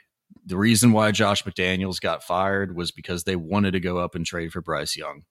The 0.45 0.57
reason 0.57 0.91
why 0.91 1.11
Josh 1.11 1.43
McDaniels 1.43 2.01
got 2.01 2.23
fired 2.23 2.75
was 2.75 2.91
because 2.91 3.23
they 3.23 3.35
wanted 3.35 3.71
to 3.71 3.79
go 3.79 3.97
up 3.97 4.15
and 4.15 4.25
trade 4.25 4.51
for 4.51 4.61
Bryce 4.61 4.97
Young 4.97 5.23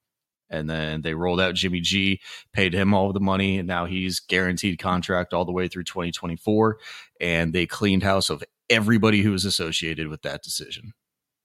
and 0.50 0.68
then 0.68 1.02
they 1.02 1.14
rolled 1.14 1.40
out 1.40 1.54
Jimmy 1.54 1.80
G, 1.80 2.20
paid 2.52 2.74
him 2.74 2.92
all 2.92 3.12
the 3.12 3.20
money, 3.20 3.58
and 3.58 3.68
now 3.68 3.86
he's 3.86 4.20
guaranteed 4.20 4.78
contract 4.78 5.32
all 5.32 5.44
the 5.44 5.52
way 5.52 5.68
through 5.68 5.84
2024. 5.84 6.78
And 7.20 7.52
they 7.52 7.66
cleaned 7.66 8.02
house 8.02 8.30
of 8.30 8.44
everybody 8.68 9.22
who 9.22 9.32
was 9.32 9.44
associated 9.44 10.08
with 10.08 10.22
that 10.22 10.42
decision. 10.42 10.92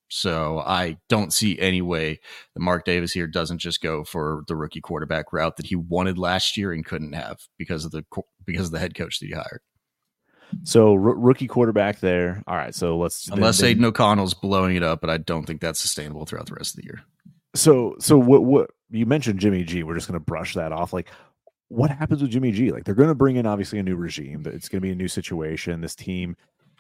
So 0.10 0.60
I 0.60 0.98
don't 1.10 1.34
see 1.34 1.60
any 1.60 1.82
way 1.82 2.20
that 2.54 2.60
Mark 2.60 2.86
Davis 2.86 3.12
here 3.12 3.28
doesn't 3.28 3.58
just 3.58 3.82
go 3.82 4.04
for 4.04 4.44
the 4.48 4.56
rookie 4.56 4.82
quarterback 4.82 5.34
route 5.34 5.58
that 5.58 5.66
he 5.66 5.76
wanted 5.76 6.18
last 6.18 6.58
year 6.58 6.72
and 6.72 6.86
couldn't 6.86 7.14
have 7.14 7.40
because 7.58 7.86
of 7.86 7.92
the 7.92 8.06
because 8.46 8.68
of 8.68 8.72
the 8.72 8.80
head 8.80 8.96
coach 8.96 9.20
that 9.20 9.26
he 9.26 9.34
hired. 9.34 9.62
So 10.64 10.92
r- 10.92 10.98
rookie 11.00 11.48
quarterback 11.48 12.00
there. 12.00 12.44
All 12.48 12.56
right. 12.56 12.74
So 12.74 12.98
let's 12.98 13.28
unless 13.30 13.60
then, 13.60 13.72
Aidan 13.72 13.86
O'Connell's 13.86 14.36
blowing 14.36 14.76
it 14.76 14.84
up, 14.84 15.02
but 15.02 15.10
I 15.10 15.18
don't 15.18 15.46
think 15.46 15.60
that's 15.60 15.80
sustainable 15.80 16.26
throughout 16.26 16.46
the 16.46 16.56
rest 16.56 16.76
of 16.76 16.82
the 16.82 16.86
year. 16.86 17.02
So 17.56 17.96
so 18.00 18.18
what 18.18 18.44
what 18.44 18.70
you 18.96 19.06
mentioned 19.06 19.40
Jimmy 19.40 19.64
G. 19.64 19.84
We're 19.84 19.96
just 19.96 20.08
going 20.08 20.20
to 20.20 20.26
brush 20.26 20.54
that 20.56 20.72
off. 20.72 20.94
Like, 20.94 21.10
what 21.68 21.90
happens 21.90 22.22
with 22.22 22.32
Jimmy 22.32 22.52
G? 22.52 22.72
Like, 22.72 22.86
they're 22.86 22.96
going 22.96 23.10
to 23.10 23.16
bring 23.16 23.36
in 23.36 23.46
obviously 23.46 23.80
a 23.80 23.84
new 23.84 23.96
regime. 23.96 24.44
It's 24.46 24.70
going 24.70 24.82
to 24.82 24.86
be 24.86 24.92
a 24.92 24.96
new 24.96 25.08
situation. 25.08 25.82
This 25.82 25.96
team, 25.96 26.36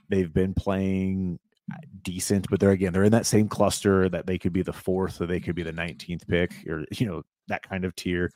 they've 0.09 0.33
been 0.33 0.53
playing 0.53 1.39
uh, 1.71 1.77
decent, 2.03 2.47
but 2.49 2.59
they're 2.59 2.71
again 2.71 2.93
they're 2.93 3.03
in 3.03 3.11
that 3.11 3.25
same 3.25 3.47
cluster 3.47 4.07
that 4.09 4.27
they 4.27 4.37
could 4.37 4.53
be 4.53 4.61
the 4.61 4.73
fourth 4.73 5.19
or 5.19 5.25
they 5.25 5.39
could 5.39 5.55
be 5.55 5.63
the 5.63 5.73
19th 5.73 6.27
pick 6.27 6.51
or 6.67 6.85
you 6.91 7.07
know 7.07 7.23
that 7.47 7.67
kind 7.67 7.85
of 7.85 7.95
tier. 7.95 8.31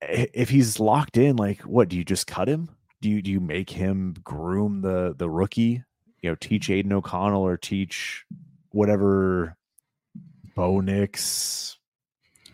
If 0.00 0.48
he's 0.48 0.80
locked 0.80 1.16
in, 1.16 1.36
like, 1.36 1.60
what 1.62 1.88
do 1.88 1.96
you 1.96 2.04
just 2.04 2.26
cut 2.26 2.48
him? 2.48 2.70
Do 3.00 3.08
you 3.08 3.22
do 3.22 3.30
you 3.30 3.40
make 3.40 3.70
him 3.70 4.14
groom 4.24 4.80
the 4.80 5.14
the 5.16 5.28
rookie? 5.28 5.82
You 6.22 6.30
know, 6.30 6.36
teach 6.36 6.70
Aidan 6.70 6.92
O'Connell 6.92 7.42
or 7.42 7.56
teach 7.56 8.24
whatever 8.70 9.56
Bo 10.54 10.80
Nix, 10.80 11.78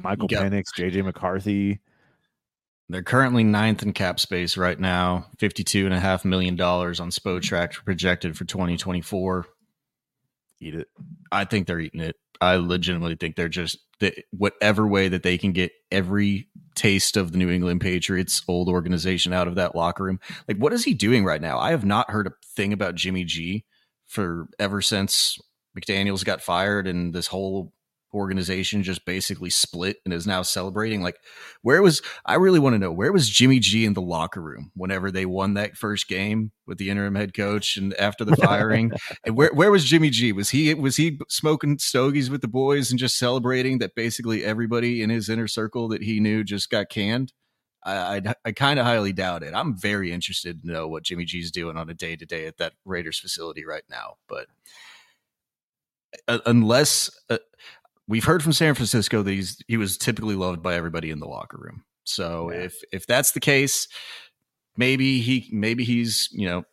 Michael 0.01 0.28
got, 0.28 0.44
Penix, 0.44 0.64
JJ 0.76 1.05
McCarthy. 1.05 1.80
They're 2.88 3.03
currently 3.03 3.44
ninth 3.44 3.82
in 3.82 3.92
cap 3.92 4.18
space 4.18 4.57
right 4.57 4.78
now, 4.78 5.26
$52.5 5.38 6.24
million 6.24 6.59
on 6.59 7.11
Spotrac 7.11 7.84
projected 7.84 8.36
for 8.36 8.44
2024. 8.44 9.46
Eat 10.61 10.74
it. 10.74 10.88
I 11.30 11.44
think 11.44 11.66
they're 11.66 11.80
eating 11.80 12.01
it. 12.01 12.16
I 12.40 12.57
legitimately 12.57 13.16
think 13.16 13.36
they're 13.36 13.49
just 13.49 13.78
whatever 14.30 14.86
way 14.86 15.09
that 15.09 15.22
they 15.22 15.36
can 15.38 15.53
get 15.53 15.72
every 15.90 16.49
taste 16.76 17.16
of 17.16 17.32
the 17.32 17.38
New 17.38 17.51
England 17.51 17.80
Patriots 17.80 18.40
old 18.46 18.68
organization 18.68 19.32
out 19.32 19.49
of 19.49 19.57
that 19.57 19.74
locker 19.74 20.05
room. 20.05 20.20
Like, 20.46 20.57
what 20.57 20.72
is 20.72 20.84
he 20.84 20.94
doing 20.94 21.24
right 21.24 21.42
now? 21.42 21.59
I 21.59 21.70
have 21.70 21.84
not 21.84 22.11
heard 22.11 22.28
a 22.28 22.32
thing 22.55 22.72
about 22.72 22.94
Jimmy 22.94 23.24
G 23.24 23.64
for 24.07 24.46
ever 24.59 24.80
since 24.80 25.36
McDaniels 25.78 26.24
got 26.24 26.40
fired 26.40 26.86
and 26.86 27.12
this 27.12 27.26
whole 27.26 27.72
organization 28.15 28.83
just 28.83 29.05
basically 29.05 29.51
split 29.51 29.99
and 30.05 30.15
is 30.15 30.27
now 30.27 30.41
celebrating 30.41 31.03
like 31.03 31.17
where 31.63 31.83
was 31.83 32.01
i 32.25 32.35
really 32.35 32.59
want 32.59 32.75
to 32.75 32.79
know 32.79 32.91
where 32.91 33.13
was 33.13 33.29
jimmy 33.29 33.59
g 33.59 33.85
in 33.85 33.93
the 33.93 34.01
locker 34.01 34.41
room 34.41 34.73
whenever 34.75 35.11
they 35.11 35.27
won 35.27 35.55
that 35.55 35.77
first 35.77 36.09
game 36.09 36.51
with 36.67 36.79
the 36.79 36.89
interim 36.89 37.15
head 37.15 37.35
coach 37.35 37.77
and 37.77 37.93
after 37.95 38.25
the 38.25 38.37
firing 38.37 38.91
and 39.27 39.37
where, 39.37 39.51
where 39.53 39.71
was 39.71 39.85
jimmy 39.85 40.09
g 40.09 40.33
was 40.33 40.51
he 40.51 40.73
was 40.73 40.97
he 40.97 41.19
smoking 41.29 41.79
stogies 41.79 42.31
with 42.31 42.41
the 42.41 42.49
boys 42.49 42.91
and 42.91 42.99
just 42.99 43.19
celebrating 43.19 43.79
that 43.79 43.95
basically 43.95 44.45
everybody 44.45 45.03
in 45.03 45.11
his 45.11 45.29
inner 45.29 45.49
circle 45.49 45.89
that 45.89 46.03
he 46.03 46.19
knew 46.19 46.43
just 46.43 46.71
got 46.71 46.89
canned 46.89 47.33
I, 47.85 48.17
I, 48.17 48.35
I 48.47 48.53
kind 48.53 48.81
of 48.81 48.87
highly 48.87 49.13
doubt 49.13 49.45
it. 49.45 49.55
I'm 49.55 49.79
very 49.79 50.13
interested 50.13 50.61
to 50.61 50.71
know 50.71 50.89
what 50.89 51.05
Jimmy 51.05 51.25
G's 51.25 51.51
doing 51.51 51.77
on 51.77 51.89
a 51.89 51.95
day 51.95 52.17
to 52.17 52.27
day 52.27 52.47
at 52.47 52.59
that 52.59 52.73
Raiders 52.85 53.21
facility 53.21 53.65
right 53.65 53.85
now. 53.89 54.17
But 54.29 54.49
uh, 56.27 56.39
unless 56.47 57.11
uh, 57.31 57.39
we've 58.09 58.25
heard 58.25 58.43
from 58.43 58.53
San 58.53 58.75
Francisco 58.75 59.23
that 59.23 59.31
he's 59.31 59.63
he 59.69 59.77
was 59.77 59.97
typically 59.97 60.35
loved 60.35 60.63
by 60.63 60.75
everybody 60.75 61.11
in 61.11 61.21
the 61.21 61.29
locker 61.29 61.59
room. 61.61 61.85
So 62.05 62.51
yeah. 62.51 62.61
if 62.61 62.83
if 62.93 63.07
that's 63.07 63.33
the 63.33 63.41
case, 63.41 63.87
maybe 64.77 65.21
he 65.21 65.49
maybe 65.53 65.85
he's 65.85 66.29
you 66.33 66.49
know 66.49 66.65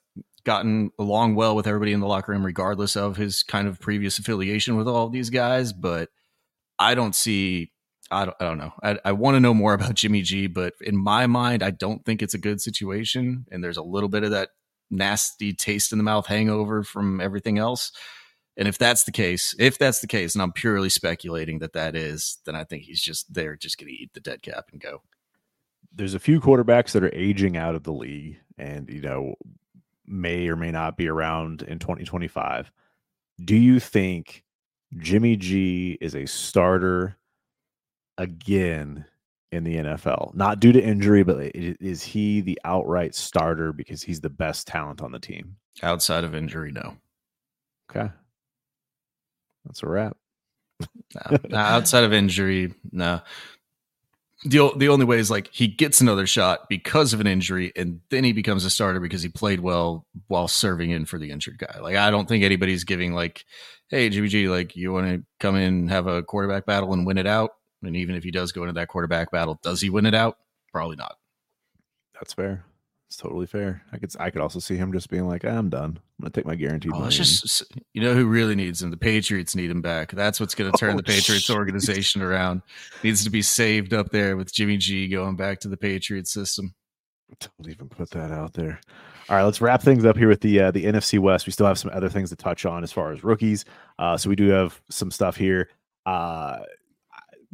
gotten 0.46 0.92
along 0.98 1.36
well 1.36 1.56
with 1.56 1.68
everybody 1.68 1.92
in 1.92 2.00
the 2.00 2.08
locker 2.08 2.32
room, 2.32 2.46
regardless 2.46 2.96
of 2.96 3.18
his 3.18 3.44
kind 3.44 3.68
of 3.68 3.80
previous 3.80 4.18
affiliation 4.18 4.78
with 4.78 4.88
all 4.88 5.06
of 5.06 5.12
these 5.12 5.30
guys. 5.30 5.74
But 5.74 6.10
I 6.80 6.96
don't 6.96 7.16
see. 7.16 7.72
I 8.12 8.26
don't, 8.26 8.38
I 8.40 8.44
don't 8.44 8.60
know. 8.60 8.72
I, 8.84 9.00
I 9.04 9.12
want 9.14 9.36
to 9.36 9.40
know 9.40 9.54
more 9.54 9.74
about 9.74 9.96
Jimmy 9.96 10.22
G, 10.22 10.48
but 10.48 10.74
in 10.80 10.96
my 10.96 11.26
mind, 11.26 11.64
I 11.64 11.72
don't 11.72 12.06
think 12.06 12.22
it's 12.22 12.36
a 12.36 12.40
good 12.40 12.62
situation. 12.62 13.46
And 13.52 13.64
there's 13.64 13.78
a 13.78 13.84
little 13.84 14.10
bit 14.10 14.24
of 14.24 14.32
that 14.32 14.50
nasty 14.92 15.54
taste 15.54 15.92
in 15.92 15.98
the 15.98 16.04
mouth 16.04 16.28
hangover 16.28 16.84
from 16.84 17.20
everything 17.20 17.58
else. 17.58 17.92
And 18.58 18.68
if 18.68 18.78
that's 18.78 19.04
the 19.04 19.12
case, 19.12 19.54
if 19.60 19.78
that's 19.78 20.00
the 20.00 20.08
case, 20.08 20.34
and 20.34 20.42
I'm 20.42 20.54
purely 20.54 20.90
speculating 20.90 21.60
that 21.60 21.74
that 21.74 21.96
is, 21.96 22.38
then 22.46 22.56
I 22.56 22.64
think 22.64 22.84
he's 22.84 23.02
just 23.02 23.34
there, 23.34 23.56
just 23.56 23.78
going 23.78 23.90
to 23.90 23.94
eat 23.94 24.14
the 24.14 24.22
dead 24.22 24.42
cap 24.42 24.70
and 24.72 24.80
go. 24.80 25.02
There's 25.94 26.14
a 26.14 26.20
few 26.20 26.40
quarterbacks 26.40 26.92
that 26.92 27.04
are 27.04 27.14
aging 27.14 27.58
out 27.58 27.76
of 27.76 27.84
the 27.84 27.94
league, 27.94 28.38
and 28.58 28.90
you 28.90 29.02
know 29.02 29.36
may 30.06 30.48
or 30.48 30.56
may 30.56 30.72
not 30.72 30.98
be 30.98 31.08
around 31.08 31.64
in 31.64 31.80
2025. 31.80 32.72
Do 33.44 33.56
you 33.56 33.80
think 33.80 34.44
Jimmy 34.98 35.36
G 35.36 35.98
is 36.00 36.16
a 36.16 36.26
starter 36.26 37.18
again 38.18 39.06
in 39.52 39.64
the 39.64 39.76
NFL? 39.78 40.34
Not 40.34 40.60
due 40.60 40.72
to 40.72 40.82
injury, 40.82 41.24
but 41.24 41.38
is 41.54 42.04
he 42.04 42.42
the 42.42 42.60
outright 42.64 43.16
starter 43.16 43.74
because 43.74 44.02
he's 44.02 44.22
the 44.22 44.30
best 44.30 44.68
talent 44.68 45.02
on 45.02 45.12
the 45.12 45.20
team? 45.20 45.58
Outside 45.84 46.24
of 46.24 46.36
injury, 46.36 46.72
no. 46.72 46.96
Okay. 47.90 48.12
That's 49.66 49.84
a 49.84 49.88
wrap. 49.88 50.18
no, 51.50 51.58
outside 51.58 52.04
of 52.04 52.14
injury, 52.14 52.74
no 52.92 53.22
the 54.46 54.72
the 54.76 54.90
only 54.90 55.06
way 55.06 55.18
is 55.18 55.32
like 55.32 55.50
he 55.52 55.68
gets 55.68 56.02
another 56.02 56.28
shot 56.28 56.70
because 56.70 57.14
of 57.14 57.20
an 57.20 57.28
injury, 57.28 57.72
and 57.76 58.02
then 58.10 58.24
he 58.24 58.32
becomes 58.32 58.64
a 58.64 58.70
starter 58.70 59.00
because 59.00 59.24
he 59.24 59.30
played 59.30 59.60
well 59.60 60.06
while 60.28 60.48
serving 60.48 60.92
in 60.92 61.06
for 61.06 61.18
the 61.18 61.32
injured 61.32 61.58
guy. 61.58 61.80
Like 61.82 61.96
I 61.96 62.12
don't 62.12 62.28
think 62.28 62.44
anybody's 62.44 62.84
giving 62.84 63.14
like, 63.14 63.44
hey 63.90 64.08
Jimmy 64.10 64.28
G, 64.28 64.48
like 64.48 64.76
you 64.76 64.94
want 64.94 65.08
to 65.08 65.24
come 65.40 65.56
in 65.56 65.64
and 65.64 65.90
have 65.90 66.08
a 66.08 66.22
quarterback 66.22 66.66
battle 66.66 66.94
and 66.94 67.06
win 67.06 67.18
it 67.18 67.28
out. 67.28 67.52
And 67.82 67.96
even 67.96 68.16
if 68.16 68.24
he 68.24 68.32
does 68.32 68.52
go 68.52 68.62
into 68.64 68.74
that 68.74 68.88
quarterback 68.88 69.32
battle, 69.32 69.60
does 69.64 69.82
he 69.82 69.90
win 69.90 70.06
it 70.06 70.16
out? 70.16 70.38
Probably 70.72 70.96
not. 70.96 71.18
That's 72.14 72.34
fair. 72.34 72.66
It's 73.08 73.18
totally 73.18 73.46
fair. 73.46 73.84
I 73.92 73.98
could 73.98 74.12
I 74.20 74.30
could 74.32 74.42
also 74.42 74.60
see 74.60 74.76
him 74.76 74.92
just 74.92 75.10
being 75.10 75.28
like, 75.28 75.46
I'm 75.46 75.70
done. 75.70 76.00
I'm 76.18 76.24
gonna 76.24 76.32
take 76.32 76.46
my 76.46 76.56
guaranteed 76.56 76.92
oh, 76.94 77.00
money. 77.00 77.12
Just 77.12 77.64
you 77.94 78.02
know 78.02 78.16
who 78.16 78.26
really 78.26 78.56
needs 78.56 78.82
him? 78.82 78.90
The 78.90 78.98
Patriots 78.98 79.56
need 79.56 79.70
him 79.70 79.82
back. 79.82 80.12
That's 80.12 80.40
what's 80.40 80.56
gonna 80.56 80.72
turn 80.72 80.96
oh, 80.96 80.98
the 80.98 81.04
Patriots 81.04 81.50
organization 81.50 82.22
around. 82.22 82.64
Needs 83.04 83.24
to 83.24 83.30
be 83.30 83.44
saved 83.44 83.94
up 83.94 84.10
there 84.10 84.36
with 84.36 84.52
Jimmy 84.52 84.78
G 84.78 85.08
going 85.08 85.36
back 85.36 85.60
to 85.62 85.68
the 85.68 85.78
Patriot 85.78 86.28
system. 86.28 86.74
Don't 87.40 87.70
even 87.70 87.90
put 87.90 88.10
that 88.12 88.32
out 88.32 88.54
there. 88.54 88.80
All 89.30 89.36
right, 89.36 89.44
let's 89.44 89.62
wrap 89.62 89.82
things 89.82 90.06
up 90.06 90.18
here 90.18 90.28
with 90.28 90.42
the 90.42 90.60
uh, 90.60 90.72
the 90.72 90.86
NFC 90.86 91.20
West. 91.20 91.46
We 91.46 91.52
still 91.52 91.68
have 91.68 91.80
some 91.80 91.92
other 91.94 92.10
things 92.10 92.30
to 92.30 92.36
touch 92.36 92.66
on 92.66 92.84
as 92.84 92.92
far 92.92 93.12
as 93.12 93.24
rookies. 93.24 93.66
Uh, 94.00 94.18
so 94.18 94.30
we 94.30 94.36
do 94.36 94.50
have 94.50 94.82
some 94.90 95.12
stuff 95.12 95.36
here. 95.36 95.70
Uh, 96.06 96.60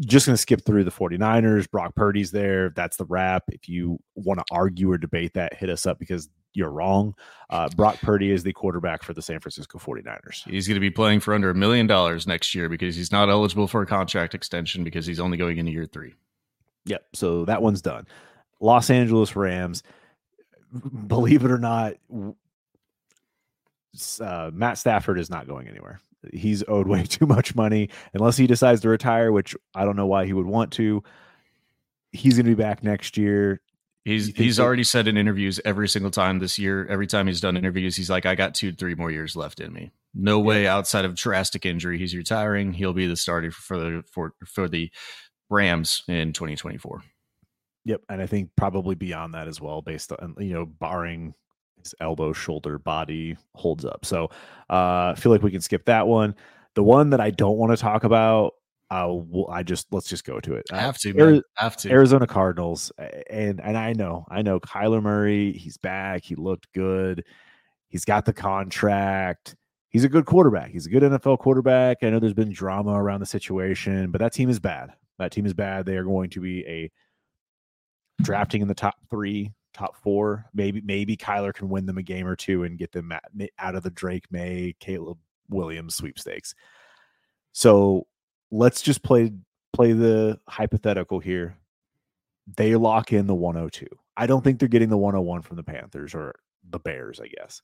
just 0.06 0.26
going 0.26 0.34
to 0.34 0.42
skip 0.42 0.66
through 0.66 0.84
the 0.84 0.92
49ers. 0.92 1.70
Brock 1.70 1.96
Purdy's 1.96 2.32
there. 2.32 2.70
That's 2.70 2.98
the 2.98 3.06
wrap. 3.06 3.44
If 3.50 3.70
you 3.70 4.00
want 4.16 4.40
to 4.40 4.46
argue 4.52 4.92
or 4.92 4.98
debate 4.98 5.34
that, 5.34 5.54
hit 5.54 5.70
us 5.70 5.86
up 5.86 6.00
because 6.00 6.30
you're 6.54 6.72
wrong. 6.72 7.14
Uh, 7.50 7.70
Brock 7.76 7.98
Purdy 8.02 8.32
is 8.32 8.44
the 8.44 8.52
quarterback 8.52 9.04
for 9.04 9.14
the 9.14 9.22
San 9.22 9.40
Francisco 9.40 9.78
49ers. 9.78 10.50
He's 10.50 10.68
going 10.68 10.76
to 10.76 10.82
be 10.82 10.92
playing 10.92 11.20
for 11.22 11.34
under 11.34 11.50
a 11.50 11.56
million 11.56 11.88
dollars 11.88 12.28
next 12.28 12.54
year 12.56 12.68
because 12.68 12.96
he's 12.96 13.12
not 13.12 13.30
eligible 13.30 13.68
for 13.68 13.82
a 13.82 13.86
contract 13.86 14.34
extension 14.34 14.84
because 14.84 15.06
he's 15.06 15.20
only 15.20 15.38
going 15.38 15.58
into 15.58 15.72
year 15.72 15.86
three. 15.86 16.14
Yep. 16.86 17.06
So 17.14 17.46
that 17.46 17.62
one's 17.62 17.82
done. 17.82 18.08
Los 18.60 18.90
Angeles 18.90 19.36
Rams, 19.36 19.84
believe 21.08 21.46
it 21.46 21.52
or 21.52 21.58
not, 21.58 21.94
uh, 24.20 24.52
Matt 24.54 24.78
Stafford 24.78 25.20
is 25.20 25.30
not 25.30 25.48
going 25.48 25.68
anywhere 25.68 26.00
he's 26.34 26.64
owed 26.68 26.88
way 26.88 27.04
too 27.08 27.26
much 27.26 27.56
money 27.56 27.90
unless 28.14 28.38
he 28.38 28.48
decides 28.48 28.82
to 28.82 28.90
retire, 28.90 29.32
which 29.32 29.56
I 29.76 29.86
don't 29.86 29.96
know 29.96 30.08
why 30.08 30.26
he 30.26 30.34
would 30.34 30.46
want 30.46 30.72
to. 30.74 31.04
He's 32.12 32.34
going 32.34 32.46
to 32.46 32.56
be 32.56 32.62
back 32.62 32.84
next 32.84 33.18
year. 33.18 33.62
He's 34.04 34.36
he's 34.36 34.58
that, 34.58 34.64
already 34.64 34.84
said 34.84 35.08
in 35.08 35.16
interviews 35.16 35.60
every 35.64 35.88
single 35.88 36.10
time 36.10 36.40
this 36.40 36.58
year. 36.58 36.88
Every 36.88 37.06
time 37.06 37.28
he's 37.28 37.40
done 37.40 37.56
interviews, 37.56 37.96
he's 37.96 38.10
like, 38.10 38.26
"I 38.26 38.34
got 38.34 38.56
two, 38.56 38.74
three 38.74 38.96
more 38.96 39.12
years 39.12 39.36
left 39.36 39.60
in 39.60 39.72
me. 39.72 39.92
No 40.16 40.40
yeah. 40.40 40.46
way 40.46 40.68
outside 40.68 41.06
of 41.06 41.16
drastic 41.16 41.66
injury, 41.68 42.00
he's 42.00 42.16
retiring. 42.16 42.74
He'll 42.74 42.94
be 42.94 43.06
the 43.06 43.16
starter 43.16 43.52
for 43.52 43.78
the 43.78 44.04
for 44.12 44.34
for 44.46 44.68
the 44.68 44.90
Rams 45.52 46.04
in 46.08 46.34
2024." 46.34 47.04
Yep, 47.86 48.02
and 48.10 48.22
I 48.22 48.26
think 48.26 48.50
probably 48.56 48.96
beyond 48.96 49.36
that 49.36 49.48
as 49.48 49.62
well, 49.62 49.84
based 49.84 50.12
on 50.12 50.36
you 50.40 50.54
know, 50.54 50.66
barring 50.66 51.36
his 51.84 51.96
elbow, 52.00 52.34
shoulder, 52.34 52.80
body 52.80 53.38
holds 53.56 53.86
up. 53.86 54.06
So 54.06 54.26
uh, 54.70 55.12
I 55.12 55.16
feel 55.18 55.32
like 55.32 55.44
we 55.44 55.52
can 55.52 55.62
skip 55.62 55.86
that 55.86 56.08
one. 56.08 56.36
The 56.76 56.84
one 56.84 57.10
that 57.10 57.20
I 57.20 57.32
don't 57.32 57.58
want 57.58 57.72
to 57.72 57.78
talk 57.78 58.04
about, 58.04 58.54
uh, 58.90 59.18
I 59.50 59.64
just 59.64 59.88
let's 59.92 60.08
just 60.08 60.26
go 60.26 60.40
to 60.40 60.54
it. 60.56 60.66
I 60.72 60.80
have 60.80 60.98
to, 61.00 61.14
man. 61.14 61.42
I 61.58 61.64
have 61.64 61.78
to. 61.78 61.90
Arizona 61.90 62.28
Cardinals, 62.28 62.92
and 63.30 63.62
and 63.62 63.78
I 63.78 63.94
know, 63.94 64.26
I 64.30 64.42
know, 64.42 64.60
Kyler 64.60 65.02
Murray. 65.02 65.54
He's 65.54 65.78
back. 65.78 66.24
He 66.24 66.36
looked 66.36 66.72
good. 66.74 67.24
He's 67.88 68.06
got 68.06 68.26
the 68.26 68.34
contract. 68.34 69.56
He's 69.90 70.06
a 70.06 70.10
good 70.10 70.26
quarterback. 70.26 70.72
He's 70.72 70.86
a 70.86 70.90
good 70.90 71.04
NFL 71.04 71.40
quarterback. 71.40 71.98
I 72.02 72.10
know 72.10 72.20
there's 72.20 72.34
been 72.34 72.54
drama 72.54 72.94
around 72.94 73.20
the 73.20 73.26
situation, 73.26 74.12
but 74.12 74.20
that 74.20 74.32
team 74.32 74.50
is 74.50 74.60
bad. 74.60 74.94
That 75.20 75.34
team 75.34 75.46
is 75.46 75.54
bad. 75.54 75.86
They 75.86 75.98
are 75.98 76.06
going 76.06 76.30
to 76.32 76.40
be 76.40 76.66
a 76.66 76.90
drafting 78.22 78.62
in 78.62 78.70
the 78.70 78.74
top 78.74 78.96
three 79.10 79.52
top 79.74 79.96
four. 79.96 80.46
Maybe 80.54 80.82
maybe 80.82 81.18
Kyler 81.18 81.54
can 81.54 81.70
win 81.70 81.86
them 81.86 81.98
a 81.98 82.04
game 82.04 82.28
or 82.28 82.36
two 82.36 82.64
and 82.64 82.78
get 82.78 82.92
them 82.92 83.12
out 83.60 83.76
of 83.76 83.84
the 83.84 83.90
Drake 83.90 84.26
Maye, 84.32 84.76
Caleb 84.80 85.18
Williams 85.50 85.96
sweepstakes. 85.96 86.56
So 87.54 88.08
let's 88.52 88.82
just 88.82 89.04
play 89.04 89.32
play 89.74 89.94
the 89.94 90.40
hypothetical 90.48 91.20
here. 91.20 91.58
They 92.58 92.76
lock 92.76 93.14
in 93.14 93.28
the 93.28 93.36
102. 93.36 93.88
I 94.18 94.28
don't 94.28 94.44
think 94.44 94.60
they're 94.60 94.68
getting 94.68 94.90
the 94.90 94.98
101 94.98 95.42
from 95.42 95.58
the 95.58 95.64
Panthers 95.64 96.14
or 96.14 96.36
the 96.70 96.80
Bears, 96.80 97.20
I 97.20 97.28
guess. 97.28 97.62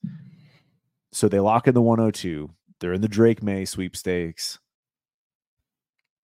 So 1.11 1.27
they 1.27 1.39
lock 1.39 1.67
in 1.67 1.73
the 1.73 1.81
102. 1.81 2.49
They're 2.79 2.93
in 2.93 3.01
the 3.01 3.07
Drake 3.07 3.43
Maye 3.43 3.65
sweepstakes. 3.65 4.59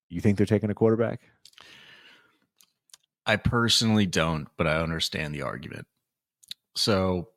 You 0.09 0.21
think 0.21 0.37
they're 0.37 0.45
taking 0.45 0.69
a 0.69 0.75
quarterback? 0.75 1.21
I 3.25 3.37
personally 3.37 4.05
don't, 4.05 4.47
but 4.57 4.67
I 4.67 4.81
understand 4.81 5.33
the 5.33 5.43
argument. 5.43 5.87
So 6.75 7.29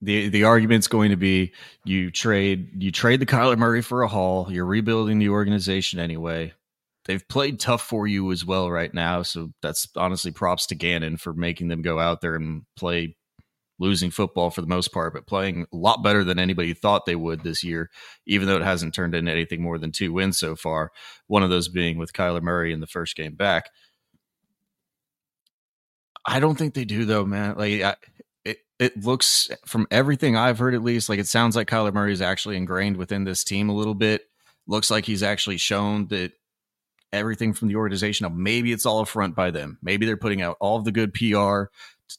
the 0.00 0.28
the 0.28 0.44
argument's 0.44 0.88
going 0.88 1.10
to 1.10 1.16
be 1.16 1.52
you 1.84 2.10
trade 2.10 2.82
you 2.82 2.90
trade 2.90 3.20
the 3.20 3.26
Kyler 3.26 3.58
Murray 3.58 3.82
for 3.82 4.02
a 4.02 4.08
haul. 4.08 4.50
You're 4.50 4.64
rebuilding 4.64 5.18
the 5.18 5.30
organization 5.30 5.98
anyway. 5.98 6.52
They've 7.04 7.26
played 7.26 7.58
tough 7.58 7.82
for 7.82 8.06
you 8.06 8.30
as 8.32 8.44
well 8.44 8.70
right 8.70 8.92
now, 8.92 9.22
so 9.22 9.52
that's 9.62 9.88
honestly 9.96 10.30
props 10.30 10.66
to 10.66 10.74
Gannon 10.74 11.16
for 11.16 11.32
making 11.32 11.68
them 11.68 11.82
go 11.82 11.98
out 11.98 12.20
there 12.20 12.34
and 12.34 12.62
play 12.76 13.16
losing 13.78 14.10
football 14.10 14.50
for 14.50 14.60
the 14.60 14.66
most 14.66 14.88
part, 14.88 15.14
but 15.14 15.26
playing 15.26 15.66
a 15.72 15.76
lot 15.76 16.02
better 16.02 16.24
than 16.24 16.38
anybody 16.38 16.74
thought 16.74 17.06
they 17.06 17.16
would 17.16 17.42
this 17.42 17.62
year, 17.62 17.90
even 18.26 18.46
though 18.48 18.56
it 18.56 18.62
hasn't 18.62 18.94
turned 18.94 19.14
into 19.14 19.30
anything 19.30 19.62
more 19.62 19.78
than 19.78 19.92
two 19.92 20.12
wins 20.12 20.38
so 20.38 20.56
far. 20.56 20.90
One 21.28 21.42
of 21.42 21.50
those 21.50 21.68
being 21.68 21.96
with 21.96 22.12
Kyler 22.12 22.42
Murray 22.42 22.72
in 22.72 22.80
the 22.80 22.86
first 22.86 23.16
game 23.16 23.34
back. 23.34 23.70
I 26.28 26.40
don't 26.40 26.56
think 26.56 26.74
they 26.74 26.84
do 26.84 27.06
though, 27.06 27.24
man. 27.24 27.56
Like 27.56 27.82
I, 27.82 27.96
it, 28.44 28.58
it 28.78 29.02
looks 29.02 29.50
from 29.66 29.86
everything 29.90 30.36
I've 30.36 30.58
heard 30.58 30.74
at 30.74 30.82
least 30.82 31.08
like 31.08 31.18
it 31.18 31.26
sounds 31.26 31.56
like 31.56 31.68
Kyler 31.68 31.92
Murray 31.92 32.12
is 32.12 32.20
actually 32.20 32.56
ingrained 32.56 32.98
within 32.98 33.24
this 33.24 33.44
team 33.44 33.70
a 33.70 33.74
little 33.74 33.94
bit. 33.94 34.28
Looks 34.66 34.90
like 34.90 35.06
he's 35.06 35.22
actually 35.22 35.56
shown 35.56 36.08
that 36.08 36.32
everything 37.14 37.54
from 37.54 37.68
the 37.68 37.76
organization. 37.76 38.24
Now, 38.24 38.34
maybe 38.36 38.72
it's 38.72 38.84
all 38.84 39.00
a 39.00 39.06
front 39.06 39.34
by 39.34 39.50
them. 39.50 39.78
Maybe 39.80 40.04
they're 40.04 40.18
putting 40.18 40.42
out 40.42 40.58
all 40.60 40.76
of 40.76 40.84
the 40.84 40.92
good 40.92 41.14
PR 41.14 41.72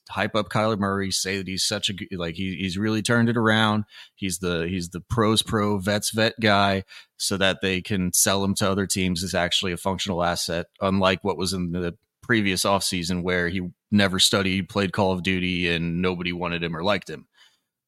hype 0.09 0.35
up 0.35 0.49
Kyler 0.49 0.79
Murray, 0.79 1.11
say 1.11 1.37
that 1.37 1.47
he's 1.47 1.63
such 1.63 1.89
a 1.89 1.93
like 2.17 2.35
he, 2.35 2.55
he's 2.55 2.77
really 2.79 3.03
turned 3.03 3.29
it 3.29 3.37
around. 3.37 3.85
He's 4.15 4.39
the 4.39 4.67
he's 4.67 4.89
the 4.89 5.01
pros 5.01 5.43
pro 5.43 5.77
vets 5.77 6.09
vet 6.09 6.33
guy, 6.41 6.83
so 7.17 7.37
that 7.37 7.61
they 7.61 7.81
can 7.81 8.11
sell 8.13 8.43
him 8.43 8.55
to 8.55 8.69
other 8.69 8.87
teams 8.87 9.23
as 9.23 9.35
actually 9.35 9.71
a 9.71 9.77
functional 9.77 10.23
asset, 10.23 10.65
unlike 10.81 11.23
what 11.23 11.37
was 11.37 11.53
in 11.53 11.71
the 11.71 11.95
previous 12.29 12.61
offseason 12.61 13.23
where 13.23 13.49
he 13.49 13.67
never 13.89 14.19
studied, 14.19 14.69
played 14.69 14.93
Call 14.93 15.11
of 15.11 15.23
Duty, 15.23 15.67
and 15.67 15.99
nobody 15.99 16.31
wanted 16.31 16.63
him 16.63 16.77
or 16.77 16.83
liked 16.83 17.09
him. 17.09 17.25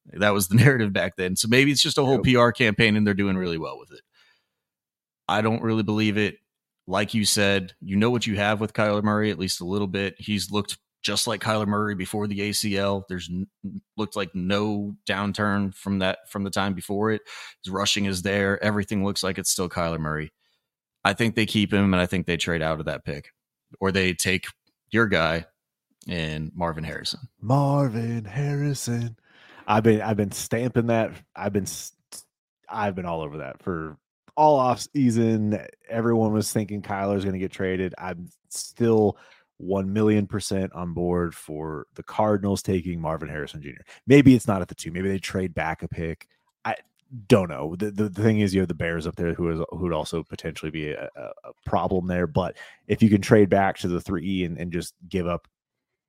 That 0.06 0.34
was 0.34 0.48
the 0.48 0.56
narrative 0.64 0.92
back 0.92 1.14
then. 1.14 1.36
So 1.36 1.46
maybe 1.46 1.70
it's 1.70 1.80
just 1.80 1.96
a 1.96 2.04
whole 2.04 2.18
PR 2.18 2.50
campaign 2.50 2.96
and 2.96 3.06
they're 3.06 3.14
doing 3.14 3.36
really 3.36 3.56
well 3.56 3.78
with 3.78 3.92
it. 3.92 4.00
I 5.28 5.42
don't 5.42 5.62
really 5.62 5.84
believe 5.84 6.18
it. 6.18 6.38
Like 6.88 7.14
you 7.14 7.24
said, 7.24 7.74
you 7.80 7.94
know 7.94 8.10
what 8.10 8.26
you 8.26 8.34
have 8.34 8.60
with 8.60 8.72
Kyler 8.72 9.04
Murray, 9.04 9.30
at 9.30 9.38
least 9.38 9.60
a 9.60 9.64
little 9.64 9.86
bit. 9.86 10.16
He's 10.18 10.50
looked 10.50 10.76
just 11.02 11.28
like 11.28 11.40
Kyler 11.40 11.68
Murray 11.68 11.94
before 11.94 12.26
the 12.26 12.40
ACL. 12.40 13.04
There's 13.08 13.30
looked 13.96 14.16
like 14.16 14.34
no 14.34 14.96
downturn 15.08 15.72
from 15.72 16.00
that 16.00 16.28
from 16.28 16.42
the 16.42 16.50
time 16.50 16.74
before 16.74 17.12
it. 17.12 17.22
His 17.62 17.70
rushing 17.70 18.06
is 18.06 18.22
there. 18.22 18.60
Everything 18.60 19.04
looks 19.04 19.22
like 19.22 19.38
it's 19.38 19.52
still 19.52 19.68
Kyler 19.68 20.00
Murray. 20.00 20.32
I 21.04 21.12
think 21.12 21.36
they 21.36 21.46
keep 21.46 21.72
him 21.72 21.94
and 21.94 22.02
I 22.02 22.06
think 22.06 22.26
they 22.26 22.36
trade 22.36 22.60
out 22.60 22.80
of 22.80 22.86
that 22.86 23.04
pick 23.04 23.30
or 23.80 23.92
they 23.92 24.12
take 24.14 24.46
your 24.90 25.06
guy 25.06 25.46
and 26.08 26.50
Marvin 26.54 26.84
Harrison. 26.84 27.20
Marvin 27.40 28.24
Harrison. 28.24 29.16
I've 29.66 29.84
been 29.84 30.00
I've 30.00 30.16
been 30.16 30.32
stamping 30.32 30.88
that. 30.88 31.12
I've 31.36 31.52
been 31.52 31.66
I've 32.68 32.94
been 32.94 33.06
all 33.06 33.22
over 33.22 33.38
that 33.38 33.62
for 33.62 33.96
all 34.36 34.58
off 34.58 34.86
season. 34.94 35.58
Everyone 35.88 36.32
was 36.32 36.52
thinking 36.52 36.82
Kyler's 36.82 37.24
going 37.24 37.34
to 37.34 37.38
get 37.38 37.52
traded. 37.52 37.94
I'm 37.98 38.28
still 38.48 39.18
one 39.58 39.92
million 39.92 40.26
percent 40.26 40.72
on 40.72 40.92
board 40.92 41.34
for 41.34 41.86
the 41.94 42.02
Cardinals 42.02 42.62
taking 42.62 43.00
Marvin 43.00 43.28
Harrison 43.28 43.62
Jr. 43.62 43.82
Maybe 44.06 44.34
it's 44.34 44.48
not 44.48 44.62
at 44.62 44.68
the 44.68 44.74
two. 44.74 44.90
Maybe 44.90 45.08
they 45.08 45.18
trade 45.18 45.54
back 45.54 45.82
a 45.82 45.88
pick. 45.88 46.28
Don't 47.26 47.50
know. 47.50 47.76
The, 47.76 47.90
the, 47.90 48.08
the 48.08 48.22
thing 48.22 48.40
is, 48.40 48.54
you 48.54 48.60
have 48.60 48.68
the 48.68 48.74
Bears 48.74 49.06
up 49.06 49.16
there 49.16 49.34
who 49.34 49.50
is 49.50 49.60
who 49.70 49.78
would 49.78 49.92
also 49.92 50.22
potentially 50.22 50.70
be 50.70 50.92
a, 50.92 51.10
a, 51.16 51.52
problem 51.66 52.06
there. 52.06 52.26
But 52.26 52.56
if 52.88 53.02
you 53.02 53.10
can 53.10 53.20
trade 53.20 53.50
back 53.50 53.76
to 53.78 53.88
the 53.88 54.00
three 54.00 54.44
and, 54.44 54.56
and 54.56 54.72
just 54.72 54.94
give 55.08 55.26
up, 55.26 55.46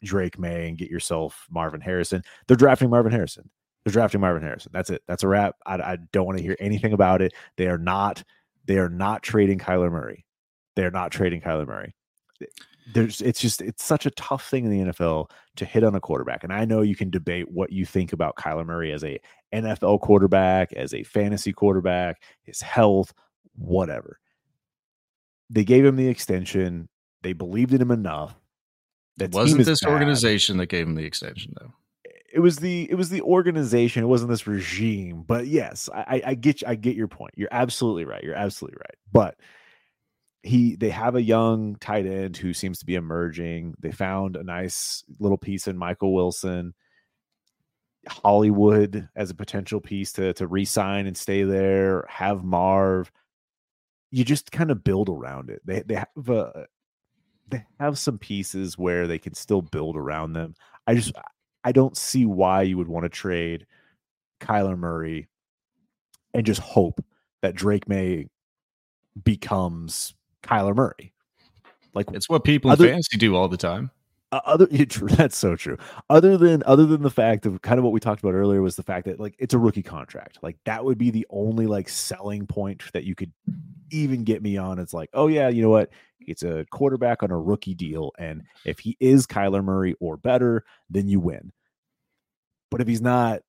Drake 0.04 0.38
Maye 0.38 0.68
and 0.68 0.78
get 0.78 0.90
yourself 0.90 1.48
Marvin 1.50 1.82
Harrison. 1.82 2.24
They're 2.48 2.58
drafting 2.58 2.90
Marvin 2.90 3.12
Harrison. 3.12 3.50
They're 3.84 3.94
drafting 3.94 4.22
Marvin 4.22 4.44
Harrison. 4.44 4.72
That's 4.74 4.90
it. 4.90 5.02
That's 5.08 5.24
a 5.24 5.28
wrap. 5.28 5.56
I, 5.66 5.76
I 5.76 5.98
don't 6.12 6.26
want 6.26 6.38
to 6.38 6.44
hear 6.44 6.56
anything 6.60 6.94
about 6.94 7.22
it. 7.22 7.34
They 7.58 7.68
are 7.68 7.78
not. 7.78 8.24
They 8.66 8.78
are 8.78 8.90
not 8.90 9.24
trading 9.24 9.60
Kyler 9.60 9.92
Murray. 9.92 10.26
They 10.76 10.86
are 10.86 10.92
not 10.92 11.12
trading 11.12 11.42
Kyler 11.42 11.68
Murray. 11.68 11.94
There's. 12.92 13.22
It's 13.22 13.40
just. 13.40 13.62
It's 13.62 13.84
such 13.84 14.06
a 14.06 14.12
tough 14.12 14.50
thing 14.50 14.66
in 14.66 14.72
the 14.72 14.92
NFL 14.92 15.30
to 15.56 15.66
hit 15.66 15.84
on 15.84 15.96
a 15.96 16.00
quarterback. 16.00 16.44
And 16.44 16.52
I 16.52 16.66
know 16.66 16.82
you 16.82 16.96
can 16.96 17.10
debate 17.10 17.52
what 17.52 17.72
you 17.72 17.86
think 17.86 18.14
about 18.14 18.36
Kyler 18.36 18.66
Murray 18.66 18.92
as 18.92 19.04
a 19.04 19.20
NFL 19.54 20.02
quarterback, 20.02 20.74
as 20.74 20.94
a 20.94 21.04
fantasy 21.04 21.54
quarterback, 21.54 22.22
his 22.44 22.62
health, 22.62 23.14
whatever. 23.56 24.20
They 25.50 25.64
gave 25.64 25.86
him 25.86 25.96
the 25.96 26.08
extension. 26.08 26.90
They 27.22 27.34
believed 27.34 27.74
in 27.74 27.82
him 27.82 27.92
enough. 27.92 28.36
That 29.18 29.32
wasn't 29.32 29.66
this 29.66 29.84
bad. 29.84 29.92
organization 29.92 30.58
that 30.58 30.68
gave 30.68 30.88
him 30.88 30.96
the 30.96 31.06
extension, 31.06 31.54
though. 31.60 31.72
It 32.34 32.40
was 32.40 32.58
the 32.58 32.90
it 32.90 32.96
was 32.96 33.10
the 33.10 33.22
organization. 33.22 34.04
It 34.04 34.08
wasn't 34.08 34.32
this 34.32 34.48
regime. 34.48 35.24
But 35.28 35.46
yes, 35.46 35.88
I, 35.94 36.22
I 36.26 36.34
get 36.34 36.64
I 36.68 36.74
get 36.74 36.96
your 36.96 37.08
point. 37.08 37.34
You're 37.38 37.50
absolutely 37.52 38.06
right. 38.06 38.24
You're 38.24 38.34
absolutely 38.34 38.78
right. 38.80 38.96
But 39.12 39.36
he 40.44 40.76
they 40.76 40.90
have 40.90 41.16
a 41.16 41.22
young 41.22 41.78
tight 41.78 42.06
end 42.06 42.36
who 42.38 42.54
seems 42.54 42.80
to 42.80 42.86
be 42.86 42.96
emerging. 42.96 43.76
They 43.80 43.92
found 43.92 44.36
a 44.36 44.44
nice 44.44 45.04
little 45.20 45.38
piece 45.38 45.68
in 45.68 45.78
Michael 45.78 46.14
Wilson. 46.14 46.74
Hollywood 48.08 49.08
as 49.16 49.30
a 49.30 49.36
potential 49.36 49.80
piece 49.80 50.12
to 50.14 50.34
to 50.34 50.46
re-sign 50.46 51.08
and 51.08 51.18
stay 51.18 51.44
there, 51.44 52.06
have 52.10 52.44
Marv. 52.44 53.10
You 54.12 54.26
just 54.26 54.52
kind 54.52 54.70
of 54.70 54.84
build 54.84 55.10
around 55.10 55.50
it. 55.50 55.62
They 55.66 55.82
they 55.82 55.96
have 55.96 56.30
a 56.30 56.66
they 57.48 57.66
have 57.80 57.98
some 57.98 58.18
pieces 58.18 58.78
where 58.78 59.08
they 59.08 59.20
can 59.20 59.34
still 59.34 59.62
build 59.62 59.96
around 59.96 60.34
them. 60.34 60.56
I 60.86 60.96
just 60.96 61.14
I 61.64 61.72
don't 61.72 61.96
see 61.96 62.26
why 62.26 62.64
you 62.64 62.78
would 62.78 62.90
want 62.90 63.06
to 63.06 63.10
trade 63.10 63.66
Kyler 64.42 64.78
Murray 64.78 65.30
and 66.34 66.46
just 66.46 66.60
hope 66.62 67.04
that 67.42 67.56
Drake 67.56 67.88
Maye 67.88 68.28
becomes 69.24 70.14
Kyler 70.44 70.76
Murray. 70.76 71.14
Like 71.94 72.08
it's 72.12 72.30
what 72.30 72.44
people 72.44 72.72
other, 72.72 72.86
in 72.86 72.94
fantasy 72.94 73.18
do 73.18 73.36
all 73.36 73.48
the 73.48 73.58
time. 73.58 73.92
Uh, 74.32 74.42
other 74.46 74.66
that's 75.16 75.38
so 75.38 75.56
true. 75.56 75.78
Other 76.10 76.38
than 76.38 76.64
other 76.66 76.86
than 76.86 77.04
the 77.04 77.12
fact 77.12 77.46
of 77.46 77.62
kind 77.62 77.78
of 77.78 77.84
what 77.84 77.94
we 77.94 78.00
talked 78.00 78.24
about 78.24 78.34
earlier 78.34 78.62
was 78.62 78.76
the 78.76 78.84
fact 78.84 79.06
that 79.06 79.20
like 79.20 79.36
it's 79.38 79.54
a 79.54 79.60
rookie 79.60 79.84
contract. 79.84 80.40
Like 80.42 80.58
that 80.66 80.84
would 80.84 80.98
be 80.98 81.12
the 81.12 81.28
only 81.30 81.68
like 81.68 81.88
selling 81.88 82.48
point 82.48 82.82
that 82.94 83.04
you 83.04 83.14
could 83.14 83.32
even 83.92 84.24
get 84.24 84.42
me 84.42 84.58
on. 84.58 84.80
It's 84.80 84.94
like, 84.94 85.10
oh 85.14 85.28
yeah, 85.28 85.50
you 85.50 85.62
know 85.62 85.70
what? 85.70 85.92
It's 86.20 86.42
a 86.42 86.66
quarterback 86.72 87.22
on 87.22 87.30
a 87.32 87.40
rookie 87.40 87.76
deal. 87.76 88.12
And 88.18 88.44
if 88.66 88.80
he 88.80 88.98
is 89.00 89.28
Kyler 89.28 89.64
Murray 89.64 89.96
or 90.00 90.18
better, 90.18 90.64
then 90.90 91.08
you 91.08 91.20
win. 91.20 91.52
But 92.72 92.82
if 92.82 92.88
he's 92.88 93.02
not, 93.02 93.42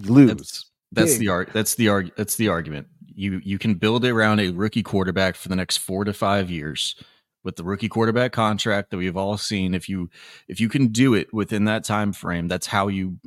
you 0.00 0.12
lose. 0.12 0.28
That's, 0.28 0.70
that's 0.92 1.18
the 1.18 1.28
art. 1.28 1.50
That's 1.52 1.74
the 1.74 1.88
arg. 1.88 2.12
That's 2.16 2.36
the 2.36 2.48
argument. 2.48 2.86
You 3.14 3.40
you 3.44 3.58
can 3.58 3.74
build 3.74 4.04
around 4.04 4.40
a 4.40 4.50
rookie 4.50 4.82
quarterback 4.82 5.36
for 5.36 5.48
the 5.48 5.56
next 5.56 5.78
four 5.78 6.04
to 6.04 6.12
five 6.12 6.50
years 6.50 6.96
with 7.44 7.56
the 7.56 7.64
rookie 7.64 7.88
quarterback 7.88 8.32
contract 8.32 8.90
that 8.90 8.96
we've 8.96 9.16
all 9.16 9.36
seen. 9.36 9.74
If 9.74 9.88
you 9.88 10.10
if 10.48 10.60
you 10.60 10.68
can 10.68 10.88
do 10.88 11.14
it 11.14 11.32
within 11.32 11.64
that 11.64 11.84
time 11.84 12.12
frame, 12.12 12.48
that's 12.48 12.66
how 12.66 12.88
you 12.88 13.18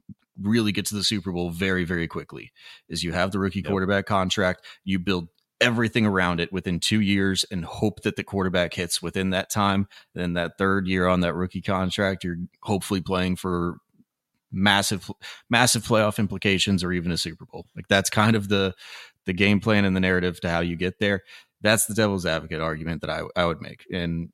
really 0.42 0.72
get 0.72 0.86
to 0.88 0.96
the 0.96 1.04
Super 1.04 1.32
Bowl 1.32 1.50
very 1.50 1.86
very 1.86 2.08
quickly. 2.08 2.52
Is 2.90 3.04
you 3.04 3.12
have 3.12 3.32
the 3.32 3.40
rookie 3.40 3.60
yep. 3.60 3.70
quarterback 3.70 4.06
contract, 4.06 4.66
you 4.84 5.00
build 5.00 5.30
everything 5.62 6.06
around 6.06 6.40
it 6.40 6.52
within 6.52 6.80
two 6.80 7.00
years 7.00 7.46
and 7.50 7.64
hope 7.66 8.02
that 8.02 8.16
the 8.16 8.24
quarterback 8.24 8.74
hits 8.74 9.02
within 9.02 9.30
that 9.32 9.50
time. 9.50 9.88
Then 10.14 10.34
that 10.34 10.58
third 10.58 10.88
year 10.88 11.08
on 11.08 11.22
that 11.22 11.34
rookie 11.34 11.62
contract, 11.62 12.24
you're 12.24 12.38
hopefully 12.62 13.02
playing 13.02 13.38
for 13.38 13.78
massive, 14.52 15.10
massive 15.50 15.84
playoff 15.84 16.20
implications 16.20 16.84
or 16.84 16.92
even 16.92 17.12
a 17.12 17.18
Super 17.18 17.46
Bowl. 17.46 17.66
Like 17.76 17.88
that's 17.88 18.10
kind 18.10 18.36
of 18.36 18.50
the 18.50 18.74
the 19.26 19.34
game 19.34 19.60
plan 19.60 19.86
and 19.86 19.96
the 19.96 20.00
narrative 20.00 20.40
to 20.42 20.50
how 20.50 20.60
you 20.60 20.76
get 20.76 21.00
there. 21.00 21.22
That's 21.62 21.86
the 21.86 21.94
devil's 21.94 22.26
advocate 22.26 22.62
argument 22.62 23.02
that 23.02 23.10
I 23.10 23.22
I 23.36 23.46
would 23.46 23.62
make. 23.62 23.86
And 23.92 24.30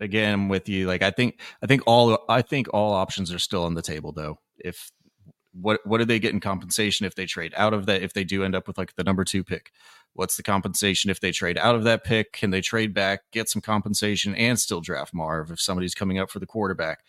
again, 0.00 0.32
I'm 0.32 0.48
with 0.48 0.68
you. 0.68 0.86
Like 0.86 1.02
I 1.02 1.10
think 1.10 1.40
I 1.62 1.66
think 1.66 1.82
all 1.86 2.24
I 2.28 2.42
think 2.42 2.68
all 2.72 2.92
options 2.92 3.32
are 3.32 3.38
still 3.38 3.64
on 3.64 3.74
the 3.74 3.82
table 3.82 4.12
though. 4.12 4.38
If 4.58 4.90
what 5.60 5.80
what 5.84 5.98
do 5.98 6.04
they 6.04 6.18
get 6.18 6.34
in 6.34 6.40
compensation 6.40 7.06
if 7.06 7.14
they 7.14 7.26
trade 7.26 7.54
out 7.56 7.72
of 7.72 7.86
that 7.86 8.02
if 8.02 8.12
they 8.12 8.24
do 8.24 8.44
end 8.44 8.54
up 8.54 8.66
with 8.66 8.76
like 8.76 8.94
the 8.96 9.04
number 9.04 9.24
two 9.24 9.42
pick 9.42 9.72
what's 10.12 10.36
the 10.36 10.42
compensation 10.42 11.10
if 11.10 11.20
they 11.20 11.32
trade 11.32 11.56
out 11.58 11.74
of 11.74 11.84
that 11.84 12.04
pick 12.04 12.32
can 12.32 12.50
they 12.50 12.60
trade 12.60 12.92
back 12.92 13.20
get 13.32 13.48
some 13.48 13.62
compensation 13.62 14.34
and 14.34 14.58
still 14.58 14.80
draft 14.80 15.14
marv 15.14 15.50
if 15.50 15.60
somebody's 15.60 15.94
coming 15.94 16.18
up 16.18 16.30
for 16.30 16.40
the 16.40 16.46
quarterback 16.46 17.00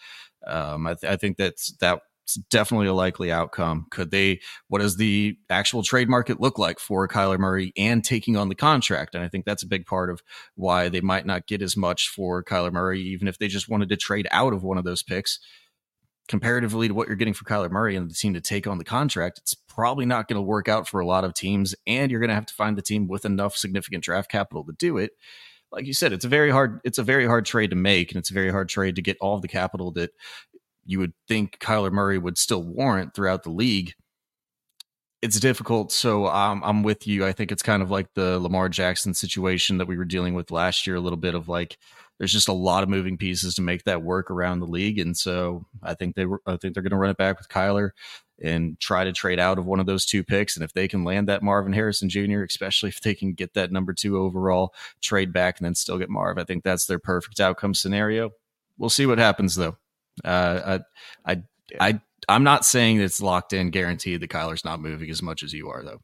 um, 0.45 0.87
I, 0.87 0.93
th- 0.93 1.11
I, 1.11 1.17
think 1.17 1.37
that's 1.37 1.73
that's 1.73 2.01
definitely 2.35 2.87
a 2.87 2.93
likely 2.93 3.31
outcome 3.31 3.85
could 3.91 4.11
they 4.11 4.39
what 4.67 4.79
does 4.79 4.97
the 4.97 5.37
actual 5.49 5.83
trade 5.83 6.09
market 6.09 6.39
look 6.39 6.59
like 6.59 6.79
for 6.79 7.07
kyler 7.07 7.39
murray 7.39 7.71
and 7.77 8.03
taking 8.03 8.35
on 8.35 8.49
the 8.49 8.55
contract 8.55 9.15
and 9.15 9.23
i 9.23 9.27
think 9.27 9.45
that's 9.45 9.63
a 9.63 9.67
big 9.67 9.85
part 9.85 10.09
of 10.09 10.21
why 10.55 10.89
they 10.89 11.01
might 11.01 11.25
not 11.25 11.47
get 11.47 11.61
as 11.61 11.77
much 11.77 12.09
for 12.09 12.43
kyler 12.43 12.71
murray 12.71 13.01
even 13.01 13.27
if 13.27 13.37
they 13.37 13.47
just 13.47 13.69
wanted 13.69 13.89
to 13.89 13.97
trade 13.97 14.27
out 14.31 14.53
of 14.53 14.63
one 14.63 14.77
of 14.77 14.83
those 14.83 15.03
picks 15.03 15.39
comparatively 16.27 16.87
to 16.87 16.93
what 16.93 17.07
you're 17.07 17.15
getting 17.15 17.33
for 17.33 17.45
Kyler 17.45 17.71
Murray 17.71 17.95
and 17.95 18.09
the 18.09 18.13
team 18.13 18.33
to 18.33 18.41
take 18.41 18.67
on 18.67 18.77
the 18.77 18.83
contract, 18.83 19.39
it's 19.39 19.53
probably 19.53 20.05
not 20.05 20.27
going 20.27 20.35
to 20.35 20.41
work 20.41 20.67
out 20.67 20.87
for 20.87 20.99
a 20.99 21.05
lot 21.05 21.23
of 21.23 21.33
teams. 21.33 21.73
And 21.85 22.11
you're 22.11 22.19
going 22.19 22.29
to 22.29 22.35
have 22.35 22.45
to 22.47 22.53
find 22.53 22.77
the 22.77 22.81
team 22.81 23.07
with 23.07 23.25
enough 23.25 23.55
significant 23.55 24.03
draft 24.03 24.29
capital 24.29 24.63
to 24.65 24.73
do 24.73 24.97
it. 24.97 25.11
Like 25.71 25.85
you 25.85 25.93
said, 25.93 26.13
it's 26.13 26.25
a 26.25 26.29
very 26.29 26.51
hard, 26.51 26.79
it's 26.83 26.97
a 26.97 27.03
very 27.03 27.25
hard 27.25 27.45
trade 27.45 27.71
to 27.71 27.75
make, 27.75 28.11
and 28.11 28.19
it's 28.19 28.31
a 28.31 28.33
very 28.33 28.51
hard 28.51 28.69
trade 28.69 28.95
to 28.95 29.01
get 29.01 29.17
all 29.19 29.39
the 29.39 29.47
capital 29.47 29.91
that 29.93 30.11
you 30.87 30.99
would 30.99 31.13
think 31.27 31.59
Kyler 31.59 31.91
Murray 31.91 32.17
would 32.17 32.37
still 32.37 32.63
warrant 32.63 33.13
throughout 33.13 33.43
the 33.43 33.51
league. 33.51 33.93
It's 35.21 35.39
difficult. 35.39 35.91
So 35.91 36.27
um, 36.27 36.61
I'm 36.63 36.83
with 36.83 37.07
you. 37.07 37.25
I 37.25 37.33
think 37.33 37.51
it's 37.51 37.63
kind 37.63 37.81
of 37.81 37.91
like 37.91 38.13
the 38.13 38.39
Lamar 38.39 38.69
Jackson 38.69 39.13
situation 39.13 39.79
that 39.79 39.87
we 39.87 39.97
were 39.97 40.05
dealing 40.05 40.33
with 40.33 40.51
last 40.51 40.85
year, 40.85 40.95
a 40.95 41.01
little 41.01 41.17
bit 41.17 41.35
of 41.35 41.49
like, 41.49 41.77
there's 42.17 42.31
just 42.31 42.47
a 42.47 42.53
lot 42.53 42.83
of 42.83 42.89
moving 42.89 43.17
pieces 43.17 43.55
to 43.55 43.61
make 43.61 43.83
that 43.83 44.03
work 44.03 44.31
around 44.31 44.59
the 44.59 44.65
league. 44.65 44.99
And 44.99 45.15
so 45.15 45.65
I 45.83 45.93
think 45.93 46.15
they 46.15 46.25
were, 46.25 46.41
I 46.45 46.57
think 46.57 46.73
they're 46.73 46.83
going 46.83 46.91
to 46.91 46.97
run 46.97 47.11
it 47.11 47.17
back 47.17 47.37
with 47.37 47.49
Kyler 47.49 47.91
and 48.41 48.79
try 48.79 49.03
to 49.03 49.11
trade 49.11 49.39
out 49.39 49.57
of 49.57 49.65
one 49.65 49.79
of 49.79 49.85
those 49.85 50.05
two 50.05 50.23
picks. 50.23 50.55
And 50.55 50.63
if 50.63 50.73
they 50.73 50.87
can 50.87 51.03
land 51.03 51.27
that 51.27 51.43
Marvin 51.43 51.73
Harrison 51.73 52.09
Jr., 52.09 52.43
especially 52.43 52.89
if 52.89 53.01
they 53.01 53.15
can 53.15 53.33
get 53.33 53.53
that 53.55 53.71
number 53.71 53.93
two 53.93 54.17
overall 54.17 54.73
trade 55.01 55.33
back 55.33 55.59
and 55.59 55.65
then 55.65 55.75
still 55.75 55.97
get 55.97 56.09
Marv, 56.09 56.37
I 56.37 56.43
think 56.43 56.63
that's 56.63 56.85
their 56.85 56.99
perfect 56.99 57.39
outcome 57.39 57.73
scenario. 57.73 58.31
We'll 58.77 58.89
see 58.89 59.07
what 59.07 59.17
happens 59.17 59.55
though. 59.55 59.77
Uh, 60.23 60.79
I, 61.25 61.33
I, 61.33 61.43
I, 61.79 62.01
I'm 62.27 62.43
not 62.43 62.65
saying 62.65 62.99
it's 62.99 63.21
locked 63.21 63.53
in, 63.53 63.69
guaranteed 63.71 64.21
that 64.21 64.29
Kyler's 64.29 64.65
not 64.65 64.81
moving 64.81 65.09
as 65.09 65.21
much 65.21 65.43
as 65.43 65.53
you 65.53 65.69
are 65.69 65.83
though. 65.83 66.01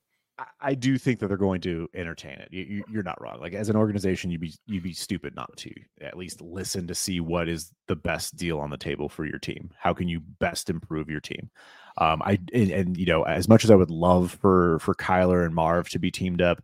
I 0.59 0.73
do 0.73 0.97
think 0.97 1.19
that 1.19 1.27
they're 1.27 1.37
going 1.37 1.61
to 1.61 1.87
entertain 1.93 2.39
it. 2.39 2.49
You, 2.51 2.83
are 2.97 3.03
not 3.03 3.21
wrong. 3.21 3.39
Like 3.39 3.53
as 3.53 3.69
an 3.69 3.75
organization, 3.75 4.31
you'd 4.31 4.41
be 4.41 4.53
you'd 4.65 4.83
be 4.83 4.93
stupid 4.93 5.35
not 5.35 5.55
to 5.57 5.71
at 6.01 6.17
least 6.17 6.41
listen 6.41 6.87
to 6.87 6.95
see 6.95 7.19
what 7.19 7.47
is 7.47 7.71
the 7.87 7.95
best 7.95 8.35
deal 8.35 8.59
on 8.59 8.71
the 8.71 8.77
table 8.77 9.09
for 9.09 9.25
your 9.25 9.37
team. 9.37 9.69
How 9.77 9.93
can 9.93 10.07
you 10.07 10.21
best 10.39 10.71
improve 10.71 11.09
your 11.09 11.19
team? 11.19 11.51
Um, 11.99 12.23
I 12.23 12.39
and, 12.51 12.71
and 12.71 12.97
you 12.97 13.05
know 13.05 13.23
as 13.23 13.47
much 13.47 13.63
as 13.63 13.69
I 13.69 13.75
would 13.75 13.91
love 13.91 14.37
for 14.41 14.79
for 14.79 14.95
Kyler 14.95 15.45
and 15.45 15.53
Marv 15.53 15.89
to 15.89 15.99
be 15.99 16.09
teamed 16.09 16.41
up, 16.41 16.63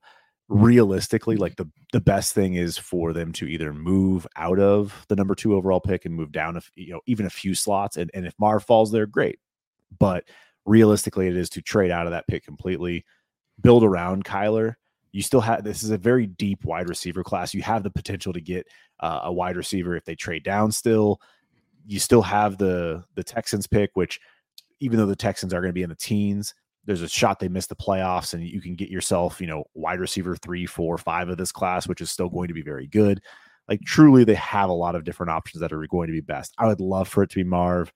realistically, 0.49 1.38
like 1.38 1.55
the 1.55 1.69
the 1.93 2.01
best 2.01 2.34
thing 2.34 2.55
is 2.55 2.77
for 2.77 3.13
them 3.13 3.31
to 3.34 3.45
either 3.45 3.73
move 3.73 4.27
out 4.35 4.59
of 4.59 5.05
the 5.07 5.15
number 5.15 5.35
two 5.35 5.55
overall 5.55 5.80
pick 5.80 6.05
and 6.05 6.13
move 6.13 6.31
down, 6.31 6.57
if 6.57 6.69
you 6.76 6.93
know 6.93 7.01
even 7.05 7.26
a 7.26 7.30
few 7.30 7.55
slots. 7.55 7.95
And 7.97 8.11
and 8.13 8.26
if 8.26 8.34
Mar 8.39 8.59
falls 8.59 8.91
there, 8.91 9.05
great. 9.05 9.39
But 9.97 10.26
realistically, 10.65 11.27
it 11.27 11.38
is 11.38 11.49
to 11.51 11.61
trade 11.61 11.91
out 11.91 12.07
of 12.07 12.11
that 12.11 12.27
pick 12.27 12.43
completely 12.43 13.05
build 13.61 13.84
around 13.84 14.26
Kyler. 14.26 14.76
You 15.11 15.21
still 15.21 15.41
have 15.41 15.63
this 15.63 15.84
is 15.84 15.91
a 15.91 15.97
very 15.97 16.27
deep 16.27 16.65
wide 16.65 16.89
receiver 16.89 17.23
class. 17.23 17.53
You 17.53 17.61
have 17.61 17.84
the 17.84 17.91
potential 17.91 18.34
to 18.34 18.41
get 18.41 18.67
uh, 18.99 19.21
a 19.23 19.34
wide 19.34 19.57
receiver 19.57 19.95
if 19.95 20.05
they 20.05 20.15
trade 20.15 20.43
down. 20.43 20.71
Still, 20.71 21.21
you 21.85 21.99
still 21.99 22.21
have 22.21 22.57
the 22.57 23.03
the 23.15 23.23
Texans 23.23 23.67
pick, 23.67 23.91
which 23.93 24.19
even 24.80 24.97
though 24.97 25.05
the 25.05 25.15
Texans 25.15 25.53
are 25.53 25.61
going 25.61 25.69
to 25.69 25.73
be 25.73 25.84
in 25.84 25.89
the 25.89 25.95
teens, 25.95 26.53
there's 26.85 27.01
a 27.01 27.10
shot 27.10 27.39
they 27.39 27.49
miss 27.49 27.68
the 27.68 27.76
playoffs, 27.76 28.34
and 28.34 28.43
you 28.43 28.61
can 28.61 28.76
get 28.76 28.89
yourself, 28.89 29.39
you 29.39 29.47
know, 29.47 29.64
wide 29.73 29.99
receiver 29.99 30.35
three, 30.35 30.65
four, 30.65 30.97
five 30.97 31.30
of 31.30 31.38
this 31.38 31.51
class, 31.51 31.88
which 31.88 32.01
is 32.01 32.10
still 32.10 32.30
going 32.30 32.47
to 32.47 32.53
be 32.53 32.61
very 32.61 32.88
good. 32.88 33.22
Like 33.68 33.81
truly, 33.85 34.23
they 34.23 34.35
have 34.35 34.69
a 34.69 34.73
lot 34.73 34.95
of 34.95 35.03
different 35.03 35.30
options 35.30 35.61
that 35.61 35.72
are 35.72 35.85
going 35.88 36.07
to 36.07 36.14
be 36.14 36.22
best. 36.22 36.56
I 36.57 36.68
would 36.68 36.80
love 36.80 37.07
for 37.07 37.23
it 37.23 37.30
to 37.31 37.35
be 37.35 37.43
Marv. 37.43 37.93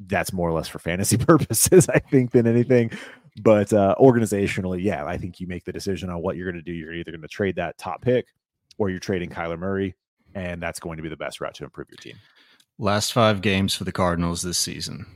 That's 0.00 0.32
more 0.32 0.48
or 0.48 0.52
less 0.52 0.68
for 0.68 0.78
fantasy 0.78 1.16
purposes, 1.18 1.88
I 1.88 1.98
think, 1.98 2.32
than 2.32 2.46
anything. 2.46 2.90
But 3.42 3.72
uh, 3.72 3.94
organizationally, 3.98 4.82
yeah, 4.82 5.04
I 5.04 5.16
think 5.16 5.40
you 5.40 5.46
make 5.46 5.64
the 5.64 5.72
decision 5.72 6.10
on 6.10 6.20
what 6.22 6.36
you're 6.36 6.50
going 6.50 6.62
to 6.62 6.70
do. 6.70 6.76
You're 6.76 6.94
either 6.94 7.12
going 7.12 7.22
to 7.22 7.28
trade 7.28 7.56
that 7.56 7.78
top 7.78 8.02
pick 8.02 8.26
or 8.78 8.90
you're 8.90 8.98
trading 8.98 9.30
Kyler 9.30 9.58
Murray, 9.58 9.94
and 10.34 10.62
that's 10.62 10.80
going 10.80 10.98
to 10.98 11.02
be 11.02 11.08
the 11.08 11.16
best 11.16 11.40
route 11.40 11.54
to 11.54 11.64
improve 11.64 11.88
your 11.90 11.98
team. 11.98 12.16
Last 12.78 13.12
five 13.12 13.40
games 13.40 13.74
for 13.74 13.84
the 13.84 13.92
Cardinals 13.92 14.42
this 14.42 14.58
season 14.58 15.06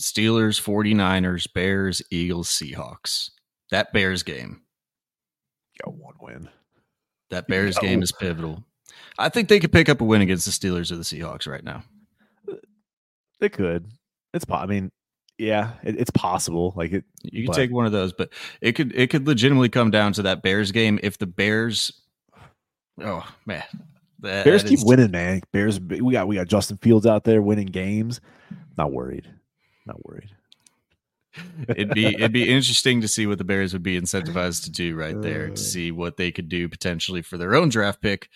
Steelers, 0.00 0.60
49ers, 0.60 1.52
Bears, 1.52 2.02
Eagles, 2.10 2.48
Seahawks. 2.48 3.30
That 3.70 3.92
Bears 3.92 4.22
game. 4.22 4.62
Got 5.84 5.94
one 5.94 6.14
win. 6.20 6.48
That 7.30 7.46
Bears 7.46 7.76
Yo. 7.82 7.88
game 7.88 8.02
is 8.02 8.12
pivotal. 8.12 8.64
I 9.18 9.28
think 9.28 9.48
they 9.48 9.60
could 9.60 9.72
pick 9.72 9.88
up 9.88 10.00
a 10.00 10.04
win 10.04 10.22
against 10.22 10.46
the 10.46 10.52
Steelers 10.52 10.90
or 10.90 10.96
the 10.96 11.02
Seahawks 11.02 11.46
right 11.46 11.64
now. 11.64 11.84
They 13.40 13.48
could. 13.48 13.90
It's. 14.34 14.44
Po- 14.44 14.56
I 14.56 14.66
mean, 14.66 14.90
yeah, 15.38 15.72
it, 15.82 15.98
it's 15.98 16.10
possible. 16.10 16.74
Like 16.76 16.92
it, 16.92 17.04
you 17.22 17.46
could 17.46 17.54
take 17.54 17.70
one 17.70 17.86
of 17.86 17.92
those, 17.92 18.12
but 18.12 18.30
it 18.60 18.72
could 18.72 18.94
it 18.94 19.08
could 19.08 19.26
legitimately 19.26 19.70
come 19.70 19.90
down 19.90 20.12
to 20.14 20.22
that 20.22 20.42
Bears 20.42 20.72
game 20.72 21.00
if 21.02 21.18
the 21.18 21.26
Bears. 21.26 21.92
Oh 23.02 23.26
man, 23.46 23.64
that, 24.20 24.44
Bears 24.44 24.62
that 24.62 24.68
keep 24.68 24.80
is, 24.80 24.84
winning, 24.84 25.10
man. 25.10 25.40
Bears, 25.52 25.80
we 25.80 26.12
got 26.12 26.28
we 26.28 26.36
got 26.36 26.48
Justin 26.48 26.76
Fields 26.78 27.06
out 27.06 27.24
there 27.24 27.40
winning 27.40 27.66
games. 27.66 28.20
Not 28.76 28.92
worried. 28.92 29.26
Not 29.90 30.06
worried. 30.06 30.30
it'd 31.68 31.94
be 31.94 32.06
it'd 32.06 32.32
be 32.32 32.48
interesting 32.48 33.00
to 33.00 33.08
see 33.08 33.26
what 33.26 33.38
the 33.38 33.44
Bears 33.44 33.72
would 33.72 33.82
be 33.82 34.00
incentivized 34.00 34.64
to 34.64 34.70
do 34.70 34.94
right 34.94 35.20
there 35.20 35.48
to 35.48 35.52
uh. 35.52 35.56
see 35.56 35.90
what 35.90 36.16
they 36.16 36.30
could 36.30 36.48
do 36.48 36.68
potentially 36.68 37.22
for 37.22 37.36
their 37.36 37.56
own 37.56 37.70
draft 37.70 38.00
pick. 38.00 38.28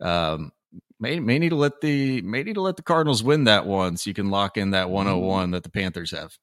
Um, 0.00 0.52
may 1.00 1.18
may 1.18 1.40
need 1.40 1.48
to 1.48 1.56
let 1.56 1.80
the 1.80 2.22
may 2.22 2.44
need 2.44 2.54
to 2.54 2.60
let 2.60 2.76
the 2.76 2.84
Cardinals 2.84 3.24
win 3.24 3.44
that 3.44 3.66
one 3.66 3.96
so 3.96 4.10
you 4.10 4.14
can 4.14 4.30
lock 4.30 4.56
in 4.56 4.70
that 4.70 4.90
101 4.90 5.50
that 5.50 5.64
the 5.64 5.70
Panthers 5.70 6.12
have. 6.12 6.38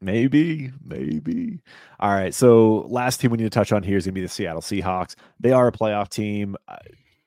Maybe, 0.00 0.72
maybe. 0.84 1.60
All 2.00 2.10
right. 2.10 2.34
So 2.34 2.86
last 2.88 3.20
team 3.20 3.30
we 3.30 3.38
need 3.38 3.44
to 3.44 3.50
touch 3.50 3.70
on 3.70 3.84
here 3.84 3.96
is 3.96 4.04
going 4.04 4.14
to 4.14 4.20
be 4.20 4.26
the 4.26 4.28
Seattle 4.28 4.60
Seahawks. 4.60 5.14
They 5.38 5.52
are 5.52 5.68
a 5.68 5.72
playoff 5.72 6.08
team. 6.08 6.56
Uh, 6.66 6.78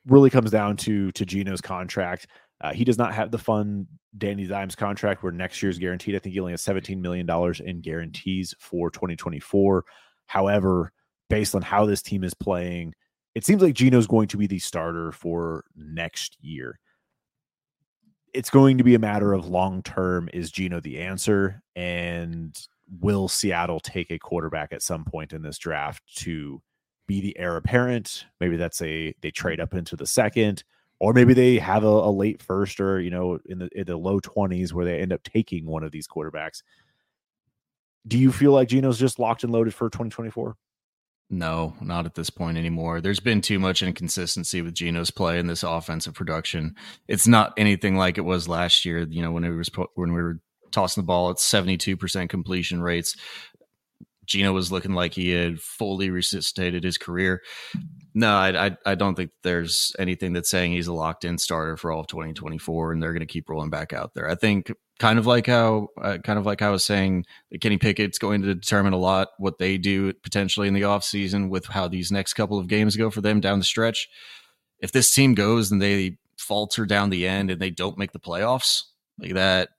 really 0.06 0.30
comes 0.30 0.52
down 0.52 0.76
to 0.78 1.14
to 1.14 1.26
Geno's 1.26 1.62
contract. 1.62 2.28
Uh, 2.60 2.74
he 2.74 2.84
does 2.84 2.98
not 2.98 3.14
have 3.14 3.32
the 3.32 3.38
fun 3.38 3.88
Danny 4.18 4.46
Dimes 4.46 4.76
contract 4.76 5.24
where 5.24 5.32
next 5.32 5.62
year's 5.62 5.78
guaranteed. 5.78 6.16
I 6.16 6.20
think 6.20 6.34
he 6.34 6.40
only 6.40 6.54
has 6.54 6.62
$17 6.62 7.00
million 7.00 7.30
in 7.66 7.82
guarantees 7.82 8.54
for 8.60 8.90
2024. 8.90 9.84
However, 10.28 10.92
based 11.30 11.56
on 11.56 11.62
how 11.62 11.86
this 11.86 12.02
team 12.02 12.24
is 12.24 12.34
playing, 12.34 12.94
it 13.34 13.46
seems 13.46 13.62
like 13.62 13.76
Geno's 13.76 14.08
going 14.08 14.28
to 14.30 14.38
be 14.38 14.48
the 14.48 14.60
starter 14.60 15.12
for 15.12 15.66
next 15.76 16.38
year. 16.42 16.80
It's 18.34 18.50
going 18.50 18.78
to 18.78 18.84
be 18.84 18.96
a 18.96 19.00
matter 19.00 19.34
of 19.34 19.48
long 19.48 19.84
term 19.84 20.30
is 20.34 20.52
Geno 20.52 20.80
the 20.80 21.00
answer? 21.00 21.62
And 21.76 22.58
will 23.02 23.28
Seattle 23.28 23.80
take 23.80 24.12
a 24.12 24.20
quarterback 24.20 24.72
at 24.72 24.82
some 24.82 25.06
point 25.06 25.34
in 25.34 25.42
this 25.42 25.58
draft 25.58 26.04
to 26.18 26.62
be 27.08 27.22
the 27.22 27.38
heir 27.38 27.58
apparent? 27.58 28.26
Maybe 28.40 28.58
that's 28.58 28.82
a 28.82 29.14
they 29.22 29.32
trade 29.32 29.60
up 29.60 29.74
into 29.74 29.96
the 29.96 30.08
second, 30.08 30.64
or 31.00 31.14
maybe 31.14 31.34
they 31.34 31.58
have 31.58 31.84
a, 31.84 31.88
a 31.88 32.12
late 32.12 32.42
first 32.42 32.80
or 32.80 33.00
you 33.00 33.10
know 33.10 33.40
in 33.46 33.60
the 33.60 33.70
in 33.74 33.86
the 33.86 33.98
low 33.98 34.20
twenties 34.20 34.74
where 34.74 34.86
they 34.86 35.00
end 35.00 35.14
up 35.14 35.24
taking 35.24 35.66
one 35.66 35.84
of 35.84 35.92
these 35.92 36.08
quarterbacks. 36.08 36.62
Do 38.08 38.18
you 38.18 38.32
feel 38.32 38.52
like 38.52 38.68
Geno's 38.68 39.00
just 39.00 39.18
locked 39.18 39.44
and 39.44 39.52
loaded 39.52 39.74
for 39.74 39.90
2024? 39.90 40.56
No, 41.32 41.74
not 41.82 42.06
at 42.06 42.14
this 42.14 42.30
point 42.30 42.56
anymore. 42.56 43.02
There's 43.02 43.20
been 43.20 43.42
too 43.42 43.58
much 43.58 43.82
inconsistency 43.82 44.62
with 44.62 44.76
Geno's 44.76 45.10
play 45.10 45.40
in 45.40 45.48
this 45.48 45.64
offensive 45.64 46.14
production. 46.14 46.76
It's 47.08 47.28
not 47.28 47.54
anything 47.58 47.98
like 47.98 48.20
it 48.20 48.22
was 48.22 48.48
last 48.48 48.86
year. 48.86 49.08
You 49.10 49.24
know, 49.24 49.32
when 49.32 49.44
it 49.44 49.50
was 49.50 49.72
when 49.96 50.14
we 50.14 50.22
were 50.22 50.40
tossing 50.76 51.02
the 51.02 51.06
ball 51.06 51.32
at 51.32 51.38
72% 51.38 52.30
completion 52.30 52.82
rates. 52.82 53.16
Geno 54.26 54.54
was 54.54 54.72
looking 54.72 54.94
like 54.94 55.14
he 55.14 55.30
had 55.30 55.60
fully 55.60 56.10
resuscitated 56.10 56.84
his 56.84 56.98
career. 56.98 57.42
No, 58.14 58.34
I, 58.36 58.68
I, 58.68 58.78
I 58.86 58.96
don't 58.96 59.16
think 59.16 59.32
there's 59.44 59.96
anything 60.00 60.34
that's 60.34 60.50
saying 60.50 60.72
he's 60.72 60.88
a 60.88 60.94
locked 60.94 61.26
in 61.26 61.38
starter 61.38 61.76
for 61.78 61.92
all 61.92 62.02
of 62.02 62.08
2024, 62.08 62.94
and 62.94 63.04
they're 63.04 63.14
going 63.14 63.20
to 63.20 63.26
keep 63.26 63.50
rolling 63.50 63.70
back 63.70 63.94
out 63.94 64.14
there. 64.14 64.30
I 64.30 64.36
think 64.36 64.72
kind 65.00 65.20
of 65.20 65.28
like 65.28 65.48
how 65.48 65.90
uh, 66.02 66.18
kind 66.24 66.40
of 66.40 66.46
like 66.46 66.62
I 66.62 66.70
was 66.70 66.84
saying, 66.84 67.26
Kenny 67.62 67.78
Pickett's 67.78 68.18
going 68.18 68.42
to 68.42 68.56
determine 68.56 68.94
a 68.94 68.98
lot 68.98 69.30
what 69.38 69.58
they 69.58 69.78
do 69.78 70.14
potentially 70.14 70.68
in 70.68 70.74
the 70.74 70.84
offseason 70.84 71.50
with 71.50 71.66
how 71.66 71.88
these 71.88 72.12
next 72.12 72.34
couple 72.34 72.58
of 72.58 72.68
games 72.68 72.96
go 72.96 73.10
for 73.10 73.22
them 73.22 73.42
down 73.42 73.60
the 73.60 73.66
stretch. 73.66 74.08
If 74.80 74.92
this 74.92 75.14
team 75.14 75.36
goes 75.36 75.72
and 75.72 75.82
they 75.82 76.18
falter 76.38 76.86
down 76.86 77.10
the 77.10 77.28
end 77.28 77.52
and 77.52 77.62
they 77.62 77.72
don't 77.72 77.98
make 77.98 78.12
the 78.12 78.20
playoffs, 78.20 78.84
like 79.20 79.34
that, 79.34 79.70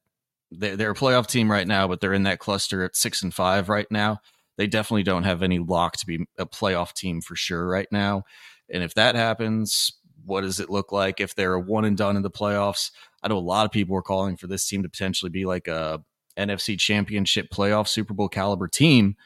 they're 0.51 0.91
a 0.91 0.95
playoff 0.95 1.27
team 1.27 1.51
right 1.51 1.67
now, 1.67 1.89
but 1.89 2.01
they're 2.01 2.13
in 2.13 2.23
that 2.25 2.39
cluster 2.39 2.85
at 2.85 2.97
six 2.97 3.23
and 3.23 3.35
five 3.35 3.69
right 3.69 3.91
now 3.91 4.21
they 4.57 4.67
definitely 4.67 5.03
don't 5.03 5.25
have 5.25 5.43
any 5.43 5.59
lock 5.59 5.97
to 5.99 6.07
be 6.07 6.27
a 6.39 6.47
playoff 6.47 6.93
team 6.93 7.21
for 7.21 7.37
sure 7.37 7.67
right 7.67 7.89
now. 7.91 8.25
And 8.73 8.83
if 8.83 8.95
that 8.95 9.15
happens, 9.15 9.93
what 10.25 10.41
does 10.41 10.61
it 10.61 10.71
look 10.71 10.93
like 10.93 11.21
if 11.21 11.35
they're 11.35 11.55
a 11.55 11.61
one 11.61 11.85
and 11.85 11.97
done 11.97 12.17
in 12.17 12.23
the 12.23 12.31
playoffs? 12.31 12.91
I 13.23 13.29
know 13.29 13.39
a 13.39 13.41
lot 13.41 13.67
of 13.67 13.73
people 13.73 13.97
are 13.97 14.03
calling 14.03 14.37
for 14.37 14.47
this 14.47 14.67
team 14.69 14.83
to 14.83 14.89
potentially 14.89 15.31
be 15.31 15.45
like 15.45 15.69
a 15.69 16.03
NFC 16.37 16.79
championship 16.79 17.49
playoff 17.51 17.89
Super 17.89 18.15
Bowl 18.15 18.29
caliber 18.29 18.69
team. 18.69 19.17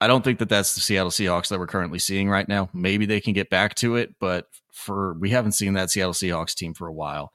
I 0.00 0.06
don't 0.06 0.22
think 0.22 0.38
that 0.38 0.48
that's 0.48 0.74
the 0.74 0.80
Seattle 0.80 1.10
Seahawks 1.10 1.48
that 1.48 1.58
we're 1.58 1.66
currently 1.66 1.98
seeing 1.98 2.28
right 2.30 2.48
now. 2.48 2.68
Maybe 2.72 3.04
they 3.04 3.20
can 3.20 3.32
get 3.32 3.50
back 3.50 3.74
to 3.76 3.96
it, 3.96 4.14
but 4.20 4.46
for 4.72 5.14
we 5.14 5.30
haven't 5.30 5.52
seen 5.52 5.74
that 5.74 5.90
Seattle 5.90 6.12
Seahawks 6.12 6.54
team 6.54 6.72
for 6.72 6.86
a 6.86 6.92
while. 6.92 7.32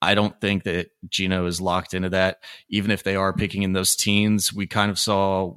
I 0.00 0.14
don't 0.14 0.38
think 0.40 0.64
that 0.64 0.88
Geno 1.08 1.46
is 1.46 1.60
locked 1.60 1.94
into 1.94 2.10
that. 2.10 2.38
Even 2.68 2.90
if 2.90 3.02
they 3.02 3.16
are 3.16 3.32
picking 3.32 3.62
in 3.62 3.72
those 3.72 3.96
teens, 3.96 4.52
we 4.52 4.66
kind 4.66 4.90
of 4.90 4.98
saw 4.98 5.56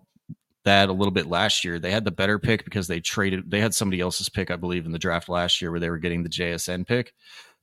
that 0.66 0.90
a 0.90 0.94
little 0.94 1.12
bit 1.12 1.28
last 1.28 1.64
year. 1.64 1.80
They 1.80 1.92
had 1.92 2.06
the 2.06 2.12
better 2.12 2.40
pick 2.40 2.64
because 2.64 2.88
they 2.88 3.00
traded, 3.00 3.50
they 3.50 3.60
had 3.60 3.74
somebody 3.74 4.02
else's 4.02 4.30
pick, 4.30 4.52
I 4.52 4.56
believe, 4.56 4.86
in 4.86 4.92
the 4.92 5.00
draft 5.00 5.30
last 5.30 5.62
year 5.62 5.72
where 5.72 5.80
they 5.80 5.90
were 5.90 5.98
getting 5.98 6.24
the 6.24 6.30
JSN 6.30 6.86
pick. 6.86 7.14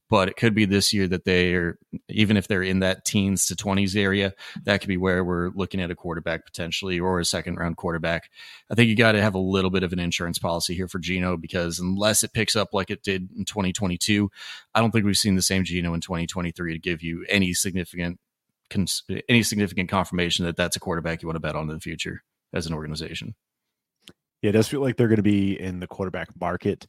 But 0.09 0.29
it 0.29 0.37
could 0.37 0.55
be 0.55 0.67
this 0.67 0.93
year 0.93 1.09
that 1.09 1.25
they 1.25 1.53
are, 1.55 1.81
even 2.09 2.37
if 2.37 2.47
they're 2.47 2.63
in 2.63 2.79
that 2.79 3.05
teens 3.05 3.47
to 3.47 3.57
20s 3.57 3.97
area, 3.97 4.35
that 4.65 4.81
could 4.81 4.89
be 4.89 4.97
where 4.97 5.25
we're 5.25 5.51
looking 5.51 5.81
at 5.81 5.91
a 5.91 5.97
quarterback 5.97 6.45
potentially 6.45 7.01
or 7.01 7.19
a 7.19 7.25
second 7.25 7.57
round 7.57 7.77
quarterback. 7.77 8.31
I 8.71 8.77
think 8.77 8.89
you 8.89 8.95
got 8.95 9.13
to 9.13 9.21
have 9.21 9.35
a 9.35 9.41
little 9.41 9.71
bit 9.71 9.83
of 9.83 9.93
an 9.93 9.99
insurance 9.99 10.39
policy 10.39 10.75
here 10.77 10.87
for 10.87 11.01
Geno 11.01 11.37
because 11.37 11.81
unless 11.81 12.23
it 12.23 12.33
picks 12.33 12.55
up 12.55 12.73
like 12.73 12.89
it 12.89 13.03
did 13.03 13.31
in 13.37 13.45
2022, 13.45 14.31
I 14.77 14.81
don't 14.81 14.93
think 14.93 15.05
we've 15.05 15.17
seen 15.17 15.35
the 15.35 15.43
same 15.43 15.65
Geno 15.65 15.93
in 15.93 16.01
2023 16.01 16.75
to 16.75 16.79
give 16.79 17.03
you 17.03 17.27
any 17.29 17.53
significant 17.53 18.21
any 19.29 19.45
significant 19.45 19.89
confirmation 19.89 20.45
that 20.45 20.57
that's 20.57 20.75
a 20.75 20.81
quarterback 20.81 21.23
you 21.23 21.29
want 21.29 21.37
to 21.37 21.41
bet 21.41 21.55
on 21.55 21.69
in 21.69 21.75
the 21.75 21.81
future 21.81 22.23
as 22.57 22.67
an 22.67 22.75
organization. 22.75 23.35
Yeah, 24.43 24.51
it 24.51 24.53
does 24.53 24.69
feel 24.69 24.81
like 24.81 24.97
they're 24.97 25.09
going 25.09 25.17
to 25.17 25.23
be 25.23 25.61
in 25.61 25.81
the 25.81 25.87
quarterback 25.87 26.29
market. 26.41 26.87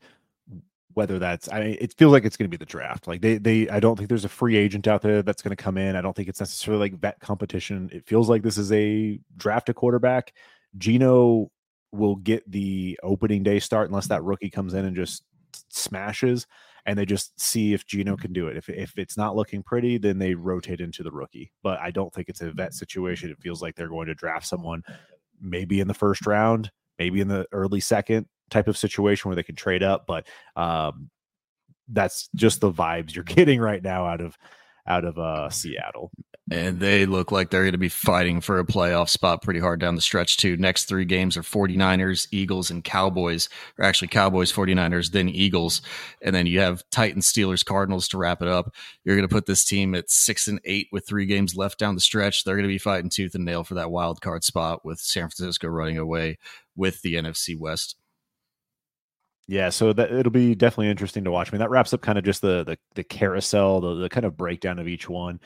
Whether 0.94 1.20
that's, 1.20 1.48
I 1.52 1.60
mean, 1.60 1.78
it 1.80 1.94
feels 1.96 2.12
like 2.12 2.26
it's 2.26 2.38
going 2.38 2.50
to 2.50 2.58
be 2.58 2.58
the 2.58 2.66
draft. 2.66 3.06
Like 3.06 3.22
they, 3.22 3.38
they, 3.38 3.70
I 3.70 3.80
don't 3.80 3.96
think 3.96 4.10
there's 4.10 4.26
a 4.26 4.30
free 4.30 4.56
agent 4.56 4.88
out 4.88 5.04
there 5.04 5.22
that's 5.22 5.44
going 5.44 5.56
to 5.56 5.64
come 5.64 5.78
in. 5.78 5.96
I 5.96 6.02
don't 6.02 6.16
think 6.16 6.28
it's 6.28 6.40
necessarily 6.40 6.90
like 6.90 7.00
vet 7.00 7.20
competition. 7.20 7.88
It 7.94 8.08
feels 8.08 8.30
like 8.30 8.42
this 8.42 8.58
is 8.58 8.72
a 8.72 9.20
draft 9.36 9.70
a 9.70 9.76
quarterback. 9.76 10.34
Geno 10.76 11.52
will 11.92 12.16
get 12.16 12.50
the 12.50 13.00
opening 13.04 13.44
day 13.44 13.60
start 13.60 13.90
unless 13.90 14.08
that 14.08 14.24
rookie 14.24 14.50
comes 14.50 14.74
in 14.74 14.86
and 14.86 14.96
just 14.96 15.24
smashes 15.70 16.48
and 16.88 16.98
they 16.98 17.06
just 17.06 17.40
see 17.40 17.74
if 17.74 17.86
Geno 17.86 18.16
can 18.16 18.34
do 18.34 18.48
it. 18.48 18.58
If 18.58 18.70
if 18.70 18.98
it's 18.98 19.18
not 19.18 19.36
looking 19.36 19.62
pretty, 19.62 19.98
then 19.98 20.18
they 20.18 20.34
rotate 20.34 20.80
into 20.80 21.04
the 21.04 21.12
rookie. 21.12 21.52
But 21.62 21.80
I 21.80 21.92
don't 21.92 22.12
think 22.14 22.30
it's 22.30 22.42
a 22.42 22.52
vet 22.52 22.74
situation. 22.74 23.30
It 23.30 23.42
feels 23.42 23.62
like 23.62 23.76
they're 23.76 23.90
going 23.90 24.08
to 24.08 24.16
draft 24.16 24.48
someone 24.48 24.82
maybe 25.42 25.80
in 25.80 25.88
the 25.88 25.94
first 25.94 26.26
round, 26.26 26.72
maybe 27.00 27.22
in 27.22 27.28
the 27.28 27.46
early 27.52 27.80
second 27.80 28.28
type 28.50 28.68
of 28.68 28.78
situation 28.78 29.30
where 29.30 29.36
they 29.36 29.44
can 29.44 29.56
trade 29.56 29.84
up. 29.84 30.06
But 30.08 30.28
um, 30.56 31.10
that's 31.88 32.30
just 32.36 32.62
the 32.62 32.72
vibes 32.72 33.16
you're 33.16 33.24
getting 33.26 33.60
right 33.60 33.82
now 33.82 34.06
out 34.06 34.22
of 34.22 34.38
out 34.88 35.06
of 35.06 35.18
uh, 35.18 35.50
Seattle. 35.50 36.12
And 36.50 36.80
they 36.80 37.06
look 37.06 37.30
like 37.30 37.50
they're 37.50 37.64
going 37.64 37.74
to 37.74 37.78
be 37.78 37.90
fighting 37.90 38.40
for 38.40 38.58
a 38.58 38.66
playoff 38.66 39.10
spot 39.10 39.42
pretty 39.42 39.60
hard 39.60 39.82
down 39.82 39.96
the 39.96 40.02
stretch, 40.02 40.38
too. 40.38 40.56
Next 40.56 40.86
three 40.86 41.04
games 41.04 41.36
are 41.36 41.42
49ers, 41.42 42.30
Eagles, 42.32 42.72
and 42.72 42.82
Cowboys, 42.82 43.50
or 43.78 43.84
actually 43.84 44.08
Cowboys, 44.08 44.54
49ers, 44.54 45.12
then 45.12 45.28
Eagles. 45.28 45.82
And 46.22 46.34
then 46.34 46.46
you 46.48 46.62
have 46.62 46.90
Titans, 46.90 47.32
Steelers, 47.32 47.66
Cardinals 47.66 48.08
to 48.10 48.18
wrap 48.18 48.42
it 48.42 48.48
up. 48.48 48.74
You're 49.04 49.18
going 49.18 49.28
to 49.28 49.34
put 49.34 49.46
this 49.46 49.66
team 49.66 49.94
at 49.94 50.10
six 50.10 50.48
and 50.48 50.62
eight 50.64 50.88
with 50.90 51.06
three 51.06 51.26
games 51.26 51.58
left 51.58 51.80
down 51.80 51.96
the 51.96 52.02
stretch. 52.02 52.46
They're 52.46 52.56
going 52.56 52.64
to 52.64 52.70
be 52.70 52.78
fighting 52.78 53.10
tooth 53.10 53.36
and 53.36 53.44
nail 53.44 53.66
for 53.66 53.74
that 53.74 53.92
wild 53.92 54.22
card 54.22 54.46
spot 54.46 54.86
with 54.86 55.00
San 55.00 55.24
Francisco 55.24 55.68
running 55.68 55.98
away 55.98 56.38
with 56.78 57.02
the 57.02 57.16
NFC 57.16 57.60
West. 57.60 57.97
Yeah, 59.48 59.70
so 59.70 59.94
that 59.94 60.12
it'll 60.12 60.32
be 60.32 60.56
definitely 60.56 60.90
interesting 60.90 61.24
to 61.24 61.32
watch. 61.32 61.50
I 61.50 61.52
mean, 61.54 61.60
that 61.60 61.70
wraps 61.70 61.94
up 61.94 62.02
kind 62.02 62.18
of 62.18 62.26
just 62.26 62.42
the 62.42 62.66
the, 62.66 62.78
the 62.96 63.04
carousel, 63.04 63.80
the, 63.80 63.96
the 63.96 64.10
kind 64.10 64.26
of 64.26 64.36
breakdown 64.36 64.78
of 64.78 64.88
each 64.90 65.08
one. 65.08 65.40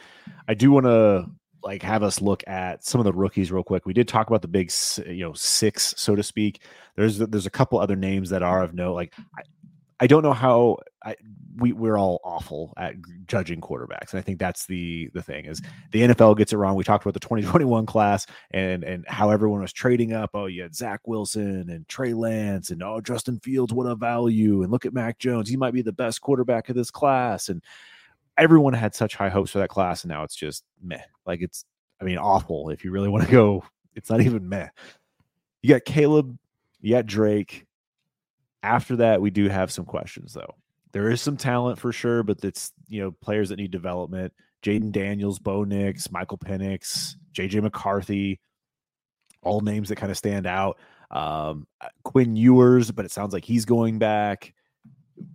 I 0.47 0.55
do 0.55 0.71
want 0.71 0.87
to 0.87 1.27
like 1.63 1.83
have 1.83 2.01
us 2.01 2.19
look 2.19 2.43
at 2.47 2.83
some 2.83 2.99
of 2.99 3.05
the 3.05 3.13
rookies 3.13 3.51
real 3.51 3.63
quick. 3.63 3.85
We 3.85 3.93
did 3.93 4.07
talk 4.07 4.27
about 4.27 4.41
the 4.41 4.47
big, 4.47 4.71
you 5.05 5.23
know, 5.23 5.33
six, 5.33 5.93
so 5.97 6.15
to 6.15 6.23
speak. 6.23 6.63
There's 6.95 7.19
there's 7.19 7.45
a 7.45 7.51
couple 7.51 7.79
other 7.79 7.95
names 7.95 8.31
that 8.31 8.41
are 8.41 8.63
of 8.63 8.73
note. 8.73 8.95
Like 8.95 9.13
I, 10.01 10.07
don't 10.07 10.23
know 10.23 10.33
how 10.33 10.77
I, 11.03 11.15
we 11.57 11.71
we're 11.71 11.97
all 11.97 12.19
awful 12.23 12.73
at 12.77 12.95
judging 13.27 13.61
quarterbacks, 13.61 14.11
and 14.11 14.19
I 14.19 14.21
think 14.21 14.39
that's 14.39 14.65
the 14.65 15.09
the 15.13 15.21
thing 15.21 15.45
is 15.45 15.61
the 15.91 16.01
NFL 16.01 16.37
gets 16.37 16.53
it 16.53 16.57
wrong. 16.57 16.75
We 16.75 16.83
talked 16.83 17.05
about 17.05 17.13
the 17.13 17.19
2021 17.19 17.85
class 17.85 18.25
and 18.51 18.83
and 18.83 19.05
how 19.07 19.29
everyone 19.29 19.61
was 19.61 19.73
trading 19.73 20.13
up. 20.13 20.31
Oh, 20.33 20.47
you 20.47 20.63
had 20.63 20.75
Zach 20.75 21.01
Wilson 21.07 21.69
and 21.69 21.87
Trey 21.87 22.13
Lance, 22.13 22.71
and 22.71 22.81
oh 22.83 22.99
Justin 23.01 23.39
Fields, 23.39 23.73
what 23.73 23.85
a 23.85 23.95
value! 23.95 24.63
And 24.63 24.71
look 24.71 24.85
at 24.85 24.93
Mac 24.93 25.19
Jones, 25.19 25.49
he 25.49 25.57
might 25.57 25.73
be 25.73 25.81
the 25.81 25.93
best 25.93 26.21
quarterback 26.21 26.69
of 26.69 26.75
this 26.75 26.91
class. 26.91 27.49
And 27.49 27.63
everyone 28.37 28.73
had 28.73 28.95
such 28.95 29.15
high 29.15 29.29
hopes 29.29 29.51
for 29.51 29.59
that 29.59 29.69
class, 29.69 30.03
and 30.03 30.09
now 30.09 30.23
it's 30.23 30.35
just 30.35 30.63
meh. 30.81 31.01
Like 31.25 31.41
it's, 31.41 31.65
I 31.99 32.03
mean, 32.03 32.17
awful. 32.17 32.69
If 32.69 32.83
you 32.83 32.91
really 32.91 33.09
want 33.09 33.25
to 33.25 33.31
go, 33.31 33.63
it's 33.95 34.09
not 34.09 34.21
even 34.21 34.49
meh. 34.49 34.69
You 35.61 35.69
got 35.69 35.85
Caleb, 35.85 36.37
you 36.81 36.95
got 36.95 37.05
Drake, 37.05 37.65
after 38.63 38.97
that, 38.97 39.21
we 39.21 39.29
do 39.29 39.49
have 39.49 39.71
some 39.71 39.85
questions 39.85 40.33
though. 40.33 40.55
There 40.91 41.09
is 41.09 41.21
some 41.21 41.37
talent 41.37 41.79
for 41.79 41.91
sure, 41.91 42.23
but 42.23 42.43
it's 42.43 42.71
you 42.87 43.01
know 43.01 43.11
players 43.11 43.49
that 43.49 43.57
need 43.57 43.71
development. 43.71 44.33
Jayden 44.63 44.91
Daniels, 44.91 45.39
Bo 45.39 45.63
Nix, 45.63 46.11
Michael 46.11 46.37
Penix, 46.37 47.15
JJ 47.33 47.63
McCarthy, 47.63 48.39
all 49.41 49.61
names 49.61 49.89
that 49.89 49.95
kind 49.95 50.11
of 50.11 50.17
stand 50.17 50.45
out. 50.45 50.77
Um, 51.09 51.67
uh, 51.81 51.87
Quinn 52.03 52.35
Ewers, 52.35 52.91
but 52.91 53.05
it 53.05 53.11
sounds 53.11 53.33
like 53.33 53.43
he's 53.43 53.65
going 53.65 53.99
back. 53.99 54.53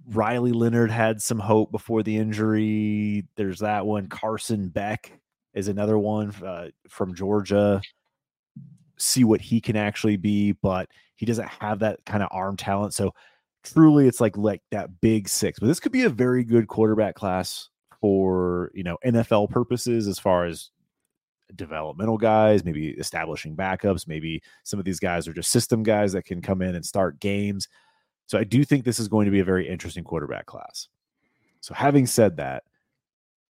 Riley 0.09 0.53
Leonard 0.53 0.91
had 0.91 1.21
some 1.21 1.39
hope 1.39 1.71
before 1.71 2.03
the 2.03 2.17
injury. 2.17 3.27
There's 3.37 3.61
that 3.61 3.87
one. 3.87 4.09
Carson 4.09 4.69
Beck 4.69 5.13
is 5.55 5.69
another 5.69 5.99
one 5.99 6.31
uh, 6.45 6.69
from 6.89 7.15
Georgia. 7.15 7.81
See 8.99 9.25
what 9.25 9.41
he 9.41 9.61
can 9.61 9.77
actually 9.77 10.17
be, 10.17 10.53
but 10.53 10.89
he 11.17 11.27
doesn't 11.27 11.49
have 11.49 11.81
that 11.81 12.05
kind 12.07 12.23
of 12.23 12.29
arm 12.31 12.57
talent. 12.57 12.95
So 12.95 13.13
truly, 13.63 14.07
it's 14.07 14.21
like 14.21 14.37
like 14.37 14.63
that 14.71 15.01
big 15.01 15.29
six. 15.29 15.59
But 15.59 15.67
this 15.67 15.81
could 15.81 15.93
be 15.93 16.05
a 16.05 16.11
very 16.11 16.45
good 16.45 16.69
quarterback 16.69 17.15
class 17.15 17.69
for 18.01 18.71
you 18.75 18.85
know 18.85 18.97
NFL 19.05 19.51
purposes 19.51 20.09
as 20.09 20.19
far 20.19 20.47
as 20.47 20.71
developmental 21.55 22.19
guys, 22.19 22.65
maybe 22.65 22.91
establishing 22.91 23.57
backups. 23.57 24.09
Maybe 24.09 24.43
some 24.65 24.79
of 24.79 24.85
these 24.85 25.01
guys 25.01 25.29
are 25.29 25.33
just 25.33 25.51
system 25.51 25.83
guys 25.83 26.13
that 26.13 26.25
can 26.25 26.43
come 26.43 26.63
in 26.63 26.75
and 26.75 26.85
start 26.85 27.21
games. 27.21 27.69
So 28.27 28.39
I 28.39 28.45
do 28.45 28.65
think 28.65 28.85
this 28.85 28.99
is 28.99 29.09
going 29.09 29.27
to 29.27 29.31
be 29.31 29.41
a 29.41 29.45
very 29.45 29.69
interesting 29.69 30.05
quarterback 30.05 30.47
class. 30.47 30.89
So 31.61 31.75
having 31.75 32.07
said 32.07 32.37
that, 32.39 32.65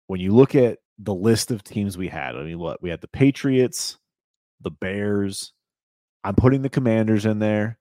when 0.07 0.21
you 0.21 0.33
look 0.33 0.55
at 0.55 0.79
the 0.99 1.15
list 1.15 1.51
of 1.51 1.65
teams 1.65 1.99
we 1.99 2.09
had, 2.09 2.37
I 2.37 2.43
mean, 2.43 2.59
what 2.59 2.83
we 2.83 2.91
had 2.91 3.01
the 3.01 3.09
Patriots, 3.09 3.99
the 4.61 4.71
Bears. 4.71 5.53
I'm 6.23 6.35
putting 6.35 6.63
the 6.63 6.69
Commanders 6.69 7.25
in 7.25 7.39
there, 7.39 7.79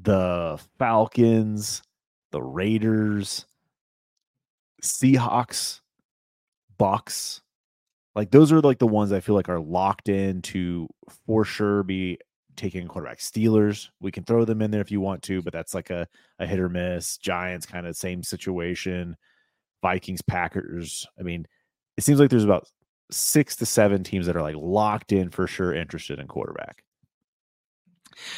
the 0.00 0.60
Falcons, 0.78 1.82
the 2.30 2.42
Raiders, 2.42 3.46
Seahawks, 4.82 5.80
Bucs. 6.78 7.40
Like 8.14 8.30
those 8.30 8.52
are 8.52 8.60
like 8.60 8.78
the 8.78 8.86
ones 8.86 9.12
I 9.12 9.20
feel 9.20 9.34
like 9.34 9.48
are 9.48 9.60
locked 9.60 10.08
in 10.08 10.42
to 10.42 10.88
for 11.26 11.44
sure 11.44 11.82
be 11.82 12.18
taking 12.56 12.86
quarterback. 12.88 13.18
Steelers, 13.18 13.88
we 14.00 14.10
can 14.10 14.24
throw 14.24 14.44
them 14.44 14.60
in 14.60 14.70
there 14.70 14.80
if 14.80 14.90
you 14.90 15.00
want 15.00 15.22
to, 15.22 15.40
but 15.42 15.52
that's 15.52 15.74
like 15.74 15.90
a, 15.90 16.06
a 16.38 16.46
hit 16.46 16.60
or 16.60 16.68
miss. 16.68 17.16
Giants, 17.16 17.66
kind 17.66 17.86
of 17.86 17.96
same 17.96 18.22
situation. 18.22 19.16
Vikings, 19.80 20.20
Packers. 20.22 21.06
I 21.18 21.22
mean, 21.22 21.46
it 21.96 22.04
seems 22.04 22.20
like 22.20 22.30
there's 22.30 22.44
about 22.44 22.68
six 23.10 23.56
to 23.56 23.66
seven 23.66 24.04
teams 24.04 24.26
that 24.26 24.36
are 24.36 24.42
like 24.42 24.56
locked 24.56 25.12
in 25.12 25.30
for 25.30 25.46
sure 25.46 25.74
interested 25.74 26.18
in 26.18 26.26
quarterback. 26.26 26.84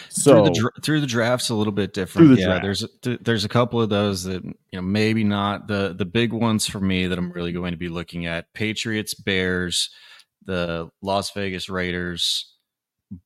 So 0.08 0.44
through 0.44 0.54
the, 0.54 0.70
through 0.82 1.00
the 1.00 1.06
drafts 1.06 1.48
a 1.48 1.54
little 1.54 1.72
bit 1.72 1.92
different. 1.92 2.28
The 2.28 2.40
yeah, 2.40 2.46
draft. 2.46 2.62
there's 2.62 2.82
a, 2.82 3.18
there's 3.20 3.44
a 3.44 3.48
couple 3.48 3.80
of 3.80 3.88
those 3.88 4.24
that 4.24 4.44
you 4.44 4.54
know 4.72 4.82
maybe 4.82 5.24
not 5.24 5.66
the 5.66 5.94
the 5.96 6.04
big 6.04 6.32
ones 6.32 6.66
for 6.66 6.80
me 6.80 7.06
that 7.06 7.18
I'm 7.18 7.32
really 7.32 7.50
mm-hmm. 7.50 7.60
going 7.60 7.72
to 7.72 7.78
be 7.78 7.88
looking 7.88 8.26
at: 8.26 8.52
Patriots, 8.54 9.14
Bears, 9.14 9.90
the 10.44 10.88
Las 11.02 11.30
Vegas 11.32 11.68
Raiders, 11.68 12.54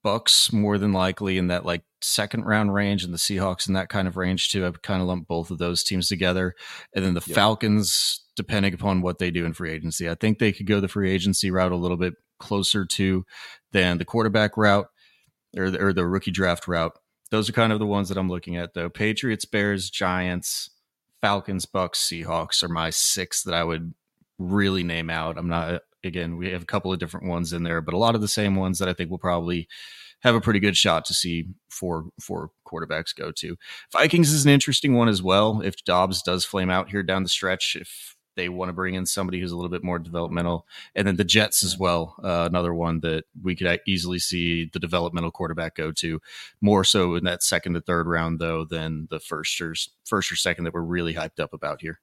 Bucs 0.05 0.53
more 0.53 0.79
than 0.79 0.93
likely 0.93 1.39
in 1.39 1.49
that 1.49 1.65
like 1.65 1.83
second 2.01 2.45
round 2.45 2.73
range, 2.73 3.05
and 3.05 3.13
the 3.13 3.19
Seahawks 3.19 3.69
in 3.69 3.75
that 3.75 3.89
kind 3.89 4.09
of 4.09 4.17
range 4.17 4.51
too. 4.51 4.65
I 4.65 4.71
would 4.71 4.83
kind 4.83 5.03
of 5.03 5.09
lump 5.09 5.29
both 5.29 5.51
of 5.51 5.59
those 5.59 5.85
teams 5.85 6.09
together, 6.09 6.55
and 6.95 7.05
then 7.05 7.15
the 7.15 7.23
yep. 7.27 7.35
Falcons, 7.35 8.25
depending 8.37 8.75
upon 8.75 9.01
what 9.01 9.19
they 9.19 9.31
do 9.31 9.45
in 9.45 9.55
free 9.55 9.73
agency. 9.73 10.09
I 10.09 10.15
think 10.15 10.39
they 10.39 10.53
could 10.53 10.67
go 10.67 10.81
the 10.81 10.89
free 10.89 11.11
agency 11.11 11.51
route 11.51 11.73
a 11.73 11.77
little 11.77 11.97
bit 11.97 12.15
closer 12.39 12.85
to 12.85 13.25
than 13.73 13.99
the 13.99 14.05
quarterback 14.05 14.57
route 14.57 14.89
or 15.57 15.71
the, 15.71 15.83
or 15.83 15.93
the 15.93 16.07
rookie 16.07 16.31
draft 16.31 16.69
route. 16.69 16.97
Those 17.31 17.49
are 17.49 17.55
kind 17.55 17.73
of 17.73 17.79
the 17.79 17.87
ones 17.87 18.09
that 18.09 18.19
I'm 18.19 18.29
looking 18.29 18.57
at 18.57 18.75
though. 18.75 18.89
Patriots, 18.89 19.45
Bears, 19.45 19.91
Giants, 19.91 20.71
Falcons, 21.21 21.67
Bucs, 21.67 21.97
Seahawks 21.97 22.63
are 22.63 22.69
my 22.69 22.91
six 22.91 23.43
that 23.43 23.55
I 23.55 23.65
would 23.65 23.95
really 24.39 24.83
name 24.83 25.11
out. 25.11 25.39
I'm 25.39 25.49
not 25.49 25.83
again, 26.05 26.37
we 26.37 26.51
have 26.51 26.63
a 26.63 26.67
couple 26.67 26.93
of 26.93 26.99
different 27.01 27.27
ones 27.27 27.53
in 27.53 27.65
there, 27.65 27.81
but 27.81 27.95
a 27.95 27.99
lot 27.99 28.15
of 28.15 28.21
the 28.21 28.29
same 28.29 28.55
ones 28.55 28.79
that 28.79 28.89
I 28.89 28.93
think 28.93 29.11
will 29.11 29.19
probably 29.19 29.67
have 30.21 30.35
a 30.35 30.41
pretty 30.41 30.61
good 30.61 30.77
shot 30.77 31.05
to 31.07 31.15
see 31.15 31.47
four 31.69 32.07
four 32.21 32.51
quarterbacks 32.67 33.15
go 33.15 33.31
to. 33.33 33.57
Vikings 33.93 34.33
is 34.33 34.45
an 34.45 34.51
interesting 34.51 34.95
one 34.95 35.09
as 35.09 35.23
well. 35.23 35.61
If 35.63 35.85
Dobbs 35.85 36.23
does 36.23 36.45
flame 36.45 36.71
out 36.71 36.91
here 36.91 37.03
down 37.03 37.23
the 37.23 37.29
stretch, 37.29 37.77
if 37.79 38.16
they 38.37 38.49
want 38.49 38.69
to 38.69 38.75
bring 38.75 38.95
in 38.95 39.07
somebody 39.07 39.41
who's 39.41 39.53
a 39.53 39.57
little 39.57 39.71
bit 39.71 39.83
more 39.83 39.99
developmental. 39.99 40.67
And 40.95 41.07
then 41.07 41.17
the 41.17 41.25
Jets 41.25 41.65
as 41.65 41.79
well, 41.79 42.15
uh, 42.23 42.47
another 42.49 42.75
one 42.75 43.01
that 43.01 43.25
we 43.43 43.57
could 43.57 43.81
easily 43.87 44.19
see 44.19 44.71
the 44.73 44.79
developmental 44.79 45.31
quarterback 45.31 45.75
go 45.75 45.91
to, 45.93 46.21
more 46.61 46.85
so 46.85 47.15
in 47.17 47.25
that 47.25 47.43
second 47.43 47.75
to 47.75 47.81
third 47.81 48.07
round 48.07 48.39
though 48.39 48.65
than 48.65 49.09
the 49.11 49.19
first 49.19 49.61
or 49.61 49.75
first 50.05 50.31
or 50.31 50.37
second 50.37 50.65
that 50.65 50.75
we're 50.75 50.83
really 50.83 51.15
hyped 51.15 51.41
up 51.41 51.53
about 51.53 51.81
here. 51.81 52.01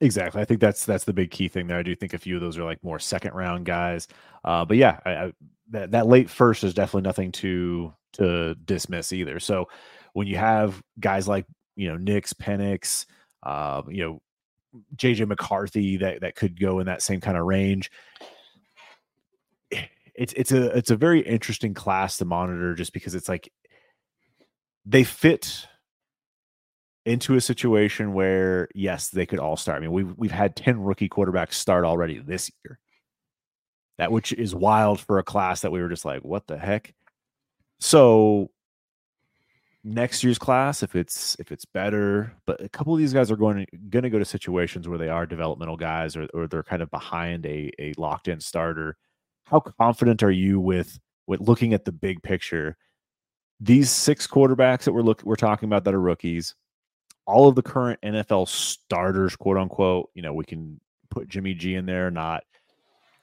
Exactly. 0.00 0.40
I 0.40 0.44
think 0.44 0.60
that's 0.60 0.84
that's 0.84 1.04
the 1.04 1.12
big 1.12 1.30
key 1.30 1.48
thing 1.48 1.66
there. 1.66 1.78
I 1.78 1.82
do 1.82 1.94
think 1.94 2.14
a 2.14 2.18
few 2.18 2.34
of 2.34 2.40
those 2.40 2.58
are 2.58 2.64
like 2.64 2.82
more 2.82 2.98
second 2.98 3.34
round 3.34 3.66
guys. 3.66 4.08
Uh, 4.44 4.64
but 4.64 4.76
yeah, 4.76 4.98
I, 5.04 5.10
I, 5.10 5.32
that 5.70 5.90
that 5.92 6.06
late 6.06 6.28
first 6.28 6.64
is 6.64 6.74
definitely 6.74 7.06
nothing 7.06 7.30
to 7.32 7.92
to 8.14 8.54
dismiss 8.64 9.12
either. 9.12 9.38
So 9.38 9.68
when 10.12 10.26
you 10.26 10.36
have 10.36 10.82
guys 10.98 11.28
like 11.28 11.46
you 11.76 11.88
know 11.88 11.96
Nix, 11.96 12.32
Penix, 12.32 13.06
uh, 13.42 13.82
you 13.88 14.02
know 14.04 14.22
JJ 14.96 15.28
McCarthy 15.28 15.98
that 15.98 16.20
that 16.20 16.34
could 16.34 16.58
go 16.58 16.78
in 16.78 16.86
that 16.86 17.02
same 17.02 17.20
kind 17.20 17.36
of 17.36 17.44
range. 17.44 17.90
It's 20.14 20.32
it's 20.34 20.52
a 20.52 20.76
it's 20.76 20.90
a 20.90 20.96
very 20.96 21.20
interesting 21.20 21.74
class 21.74 22.18
to 22.18 22.24
monitor 22.24 22.74
just 22.74 22.92
because 22.92 23.14
it's 23.14 23.28
like 23.28 23.50
they 24.84 25.04
fit 25.04 25.66
into 27.04 27.34
a 27.34 27.40
situation 27.40 28.12
where 28.12 28.68
yes, 28.74 29.08
they 29.08 29.26
could 29.26 29.38
all 29.38 29.56
start. 29.56 29.78
I 29.78 29.80
mean, 29.80 29.92
we've 29.92 30.14
we've 30.16 30.30
had 30.30 30.54
10 30.56 30.80
rookie 30.80 31.08
quarterbacks 31.08 31.54
start 31.54 31.84
already 31.84 32.18
this 32.18 32.50
year. 32.64 32.78
That 33.98 34.12
which 34.12 34.32
is 34.32 34.54
wild 34.54 35.00
for 35.00 35.18
a 35.18 35.24
class 35.24 35.62
that 35.62 35.72
we 35.72 35.80
were 35.80 35.88
just 35.88 36.04
like, 36.04 36.22
what 36.22 36.46
the 36.46 36.58
heck? 36.58 36.94
So 37.80 38.50
next 39.84 40.22
year's 40.22 40.38
class 40.38 40.82
if 40.82 40.94
it's 40.94 41.36
if 41.40 41.50
it's 41.50 41.64
better 41.64 42.32
but 42.46 42.60
a 42.62 42.68
couple 42.68 42.92
of 42.92 43.00
these 43.00 43.12
guys 43.12 43.32
are 43.32 43.36
going 43.36 43.66
to 43.66 43.76
going 43.90 44.04
to 44.04 44.10
go 44.10 44.18
to 44.18 44.24
situations 44.24 44.86
where 44.86 44.98
they 44.98 45.08
are 45.08 45.26
developmental 45.26 45.76
guys 45.76 46.16
or, 46.16 46.28
or 46.32 46.46
they're 46.46 46.62
kind 46.62 46.82
of 46.82 46.90
behind 46.90 47.44
a 47.46 47.70
a 47.80 47.92
locked 47.98 48.28
in 48.28 48.38
starter. 48.40 48.96
How 49.44 49.58
confident 49.58 50.22
are 50.22 50.30
you 50.30 50.60
with 50.60 51.00
with 51.26 51.40
looking 51.40 51.74
at 51.74 51.84
the 51.84 51.92
big 51.92 52.22
picture? 52.22 52.76
These 53.58 53.90
six 53.90 54.26
quarterbacks 54.26 54.84
that 54.84 54.92
we're 54.92 55.02
look 55.02 55.22
we're 55.24 55.34
talking 55.34 55.68
about 55.68 55.84
that 55.84 55.94
are 55.94 56.00
rookies 56.00 56.54
all 57.26 57.48
of 57.48 57.54
the 57.54 57.62
current 57.62 58.00
NFL 58.02 58.48
starters 58.48 59.36
quote 59.36 59.56
unquote 59.56 60.10
you 60.14 60.22
know 60.22 60.32
we 60.32 60.44
can 60.44 60.80
put 61.10 61.28
Jimmy 61.28 61.54
G 61.54 61.74
in 61.74 61.86
there 61.86 62.06
or 62.06 62.10
not. 62.10 62.44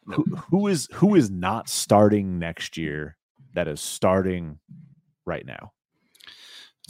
Who, 0.06 0.23
who 0.49 0.68
is 0.68 0.90
who 0.91 1.15
is 1.15 1.30
not 1.30 1.69
starting 1.69 2.38
next 2.38 2.76
year 2.77 3.15
that 3.53 3.68
is 3.68 3.80
starting 3.80 4.60
right 5.26 5.45
now 5.45 5.72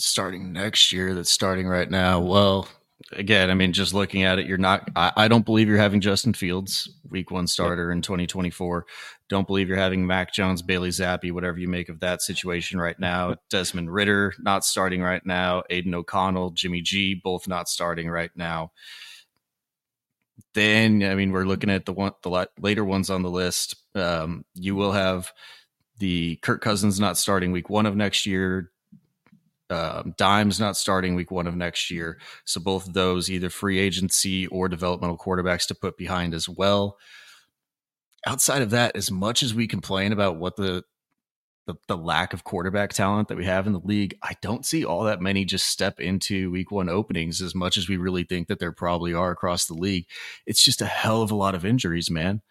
starting 0.05 0.51
next 0.53 0.91
year 0.91 1.13
that's 1.13 1.30
starting 1.30 1.67
right 1.67 1.89
now. 1.89 2.19
Well, 2.19 2.67
again, 3.13 3.49
I 3.49 3.53
mean, 3.53 3.73
just 3.73 3.93
looking 3.93 4.23
at 4.23 4.39
it, 4.39 4.45
you're 4.45 4.57
not, 4.57 4.89
I, 4.95 5.11
I, 5.15 5.27
don't 5.27 5.45
believe 5.45 5.67
you're 5.67 5.77
having 5.77 6.01
Justin 6.01 6.34
Fields, 6.34 6.89
week 7.09 7.31
one 7.31 7.47
starter 7.47 7.91
in 7.91 8.01
2024. 8.01 8.85
Don't 9.30 9.47
believe 9.47 9.67
you're 9.67 9.77
having 9.77 10.05
Mac 10.05 10.34
Jones, 10.34 10.61
Bailey 10.61 10.89
Zappe, 10.89 11.31
whatever 11.31 11.57
you 11.57 11.67
make 11.67 11.89
of 11.89 11.99
that 11.99 12.21
situation 12.21 12.80
right 12.80 12.99
now. 12.99 13.35
Desmond 13.49 13.93
Ridder 13.93 14.34
not 14.39 14.65
starting 14.65 15.01
right 15.01 15.26
now. 15.26 15.63
Aidan 15.69 15.95
O'Connell, 15.95 16.51
Jimmy 16.51 16.81
G, 16.81 17.15
both 17.15 17.47
not 17.47 17.69
starting 17.69 18.09
right 18.09 18.31
now. 18.35 18.71
Then, 20.53 21.03
I 21.03 21.15
mean, 21.15 21.31
we're 21.31 21.45
looking 21.45 21.69
at 21.69 21.85
the 21.85 21.93
one, 21.93 22.13
the 22.23 22.49
later 22.59 22.84
ones 22.84 23.09
on 23.09 23.21
the 23.21 23.30
list. 23.30 23.76
Um, 23.95 24.45
you 24.55 24.76
will 24.76 24.91
have 24.91 25.31
the 25.99 26.38
Kirk 26.38 26.61
Cousins 26.61 26.99
not 26.99 27.17
starting 27.17 27.51
week 27.51 27.69
one 27.69 27.85
of 27.85 27.95
next 27.95 28.26
year. 28.26 28.71
Um, 29.69 30.15
Dimes 30.17 30.59
not 30.59 30.77
starting 30.77 31.15
week 31.15 31.29
one 31.29 31.45
of 31.45 31.55
next 31.55 31.91
year. 31.91 32.19
So 32.45 32.59
both 32.59 32.87
of 32.87 32.93
those, 32.93 33.29
either 33.29 33.49
free 33.49 33.79
agency 33.79 34.47
or 34.47 34.67
developmental 34.67 35.17
quarterbacks 35.17 35.67
to 35.67 35.75
put 35.75 35.97
behind 35.97 36.33
as 36.33 36.49
well. 36.49 36.97
Outside 38.25 38.61
of 38.61 38.71
that, 38.71 38.95
as 38.95 39.11
much 39.11 39.43
as 39.43 39.53
we 39.53 39.67
complain 39.67 40.11
about 40.11 40.37
what 40.37 40.55
the, 40.55 40.83
the 41.67 41.75
the, 41.87 41.95
lack 41.95 42.33
of 42.33 42.43
quarterback 42.43 42.93
talent 42.93 43.27
that 43.27 43.37
we 43.37 43.45
have 43.45 43.67
in 43.67 43.73
the 43.73 43.79
league, 43.79 44.17
I 44.23 44.33
don't 44.41 44.65
see 44.65 44.83
all 44.83 45.03
that 45.03 45.21
many 45.21 45.45
just 45.45 45.67
step 45.67 45.99
into 45.99 46.49
week 46.51 46.71
one 46.71 46.89
openings 46.89 47.41
as 47.41 47.53
much 47.53 47.77
as 47.77 47.87
we 47.87 47.95
really 47.95 48.23
think 48.23 48.47
that 48.47 48.59
there 48.59 48.71
probably 48.71 49.13
are 49.13 49.31
across 49.31 49.65
the 49.67 49.75
league. 49.75 50.07
It's 50.47 50.63
just 50.63 50.81
a 50.81 50.87
hell 50.87 51.21
of 51.21 51.31
a 51.31 51.35
lot 51.35 51.55
of 51.55 51.63
injuries, 51.63 52.09
man. 52.09 52.41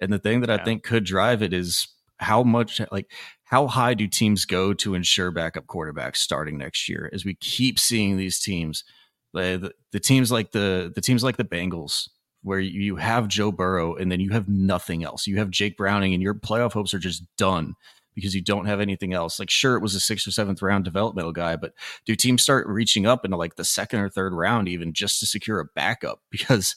And 0.00 0.12
the 0.12 0.18
thing 0.18 0.40
that 0.40 0.50
yeah. 0.50 0.56
I 0.56 0.64
think 0.64 0.82
could 0.82 1.04
drive 1.04 1.42
it 1.42 1.52
is 1.52 1.88
how 2.18 2.42
much 2.42 2.80
like 2.92 3.10
how 3.46 3.66
high 3.66 3.94
do 3.94 4.06
teams 4.06 4.44
go 4.44 4.74
to 4.74 4.94
ensure 4.94 5.30
backup 5.30 5.66
quarterbacks 5.66 6.16
starting 6.16 6.58
next 6.58 6.88
year 6.88 7.10
as 7.12 7.24
we 7.24 7.34
keep 7.34 7.78
seeing 7.78 8.16
these 8.16 8.38
teams 8.38 8.84
the, 9.32 9.72
the 9.92 10.00
teams 10.00 10.32
like 10.32 10.52
the 10.52 10.92
the 10.94 11.00
teams 11.00 11.22
like 11.22 11.36
the 11.36 11.44
Bengals 11.44 12.08
where 12.42 12.60
you 12.60 12.96
have 12.96 13.28
Joe 13.28 13.50
Burrow 13.50 13.96
and 13.96 14.10
then 14.10 14.20
you 14.20 14.30
have 14.30 14.48
nothing 14.48 15.02
else. 15.02 15.26
You 15.26 15.38
have 15.38 15.50
Jake 15.50 15.76
Browning 15.76 16.14
and 16.14 16.22
your 16.22 16.34
playoff 16.34 16.74
hopes 16.74 16.94
are 16.94 16.98
just 16.98 17.24
done 17.36 17.74
because 18.14 18.34
you 18.34 18.40
don't 18.40 18.66
have 18.66 18.80
anything 18.80 19.12
else. 19.12 19.40
Like 19.40 19.50
sure 19.50 19.76
it 19.76 19.82
was 19.82 19.96
a 19.96 19.98
6th 19.98 20.28
or 20.28 20.30
7th 20.30 20.62
round 20.62 20.84
developmental 20.84 21.32
guy, 21.32 21.56
but 21.56 21.72
do 22.04 22.14
teams 22.14 22.42
start 22.42 22.66
reaching 22.68 23.04
up 23.04 23.24
into 23.24 23.36
like 23.36 23.56
the 23.56 23.64
second 23.64 24.00
or 24.00 24.08
third 24.08 24.32
round 24.32 24.68
even 24.68 24.92
just 24.92 25.18
to 25.20 25.26
secure 25.26 25.58
a 25.60 25.66
backup 25.74 26.20
because 26.30 26.76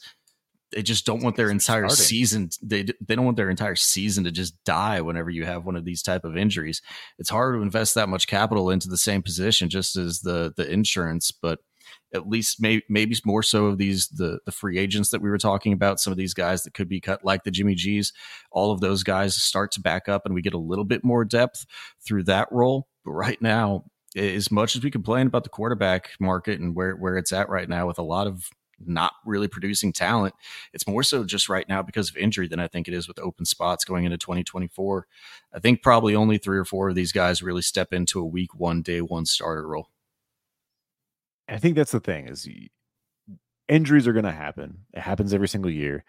they 0.72 0.82
just 0.82 1.04
don't 1.04 1.22
want 1.22 1.36
their 1.36 1.50
entire 1.50 1.88
starting. 1.88 2.04
season 2.04 2.50
they 2.62 2.82
they 2.82 3.14
don't 3.16 3.24
want 3.24 3.36
their 3.36 3.50
entire 3.50 3.76
season 3.76 4.24
to 4.24 4.30
just 4.30 4.62
die 4.64 5.00
whenever 5.00 5.30
you 5.30 5.44
have 5.44 5.64
one 5.64 5.76
of 5.76 5.84
these 5.84 6.02
type 6.02 6.24
of 6.24 6.36
injuries 6.36 6.82
it's 7.18 7.30
hard 7.30 7.54
to 7.54 7.62
invest 7.62 7.94
that 7.94 8.08
much 8.08 8.26
capital 8.26 8.70
into 8.70 8.88
the 8.88 8.96
same 8.96 9.22
position 9.22 9.68
just 9.68 9.96
as 9.96 10.20
the 10.20 10.52
the 10.56 10.70
insurance 10.70 11.30
but 11.30 11.60
at 12.12 12.28
least 12.28 12.60
may, 12.60 12.82
maybe 12.88 13.16
more 13.24 13.42
so 13.42 13.66
of 13.66 13.78
these 13.78 14.08
the 14.08 14.38
the 14.44 14.52
free 14.52 14.78
agents 14.78 15.10
that 15.10 15.22
we 15.22 15.30
were 15.30 15.38
talking 15.38 15.72
about 15.72 16.00
some 16.00 16.12
of 16.12 16.16
these 16.16 16.34
guys 16.34 16.62
that 16.62 16.74
could 16.74 16.88
be 16.88 17.00
cut 17.00 17.24
like 17.24 17.44
the 17.44 17.50
Jimmy 17.50 17.74
G's 17.74 18.12
all 18.50 18.72
of 18.72 18.80
those 18.80 19.02
guys 19.02 19.40
start 19.40 19.72
to 19.72 19.80
back 19.80 20.08
up 20.08 20.22
and 20.24 20.34
we 20.34 20.42
get 20.42 20.54
a 20.54 20.58
little 20.58 20.84
bit 20.84 21.04
more 21.04 21.24
depth 21.24 21.66
through 22.04 22.24
that 22.24 22.48
role 22.50 22.86
but 23.04 23.12
right 23.12 23.40
now 23.40 23.84
as 24.16 24.50
much 24.50 24.74
as 24.74 24.82
we 24.82 24.90
complain 24.90 25.28
about 25.28 25.44
the 25.44 25.50
quarterback 25.50 26.10
market 26.18 26.60
and 26.60 26.74
where 26.74 26.94
where 26.96 27.16
it's 27.16 27.32
at 27.32 27.48
right 27.48 27.68
now 27.68 27.86
with 27.86 27.98
a 27.98 28.02
lot 28.02 28.26
of 28.26 28.48
not 28.84 29.12
really 29.24 29.48
producing 29.48 29.92
talent. 29.92 30.34
It's 30.72 30.86
more 30.86 31.02
so 31.02 31.24
just 31.24 31.48
right 31.48 31.68
now 31.68 31.82
because 31.82 32.10
of 32.10 32.16
injury 32.16 32.48
than 32.48 32.60
I 32.60 32.68
think 32.68 32.88
it 32.88 32.94
is 32.94 33.08
with 33.08 33.18
open 33.18 33.44
spots 33.44 33.84
going 33.84 34.04
into 34.04 34.18
2024. 34.18 35.06
I 35.52 35.58
think 35.58 35.82
probably 35.82 36.14
only 36.14 36.38
three 36.38 36.58
or 36.58 36.64
four 36.64 36.88
of 36.88 36.94
these 36.94 37.12
guys 37.12 37.42
really 37.42 37.62
step 37.62 37.92
into 37.92 38.20
a 38.20 38.26
week 38.26 38.54
one, 38.54 38.82
day 38.82 39.00
one 39.00 39.26
starter 39.26 39.66
role. 39.66 39.88
I 41.48 41.58
think 41.58 41.74
that's 41.74 41.92
the 41.92 42.00
thing 42.00 42.28
is 42.28 42.48
injuries 43.68 44.06
are 44.06 44.12
going 44.12 44.24
to 44.24 44.32
happen. 44.32 44.84
It 44.92 45.00
happens 45.00 45.34
every 45.34 45.48
single 45.48 45.70
year. 45.70 46.04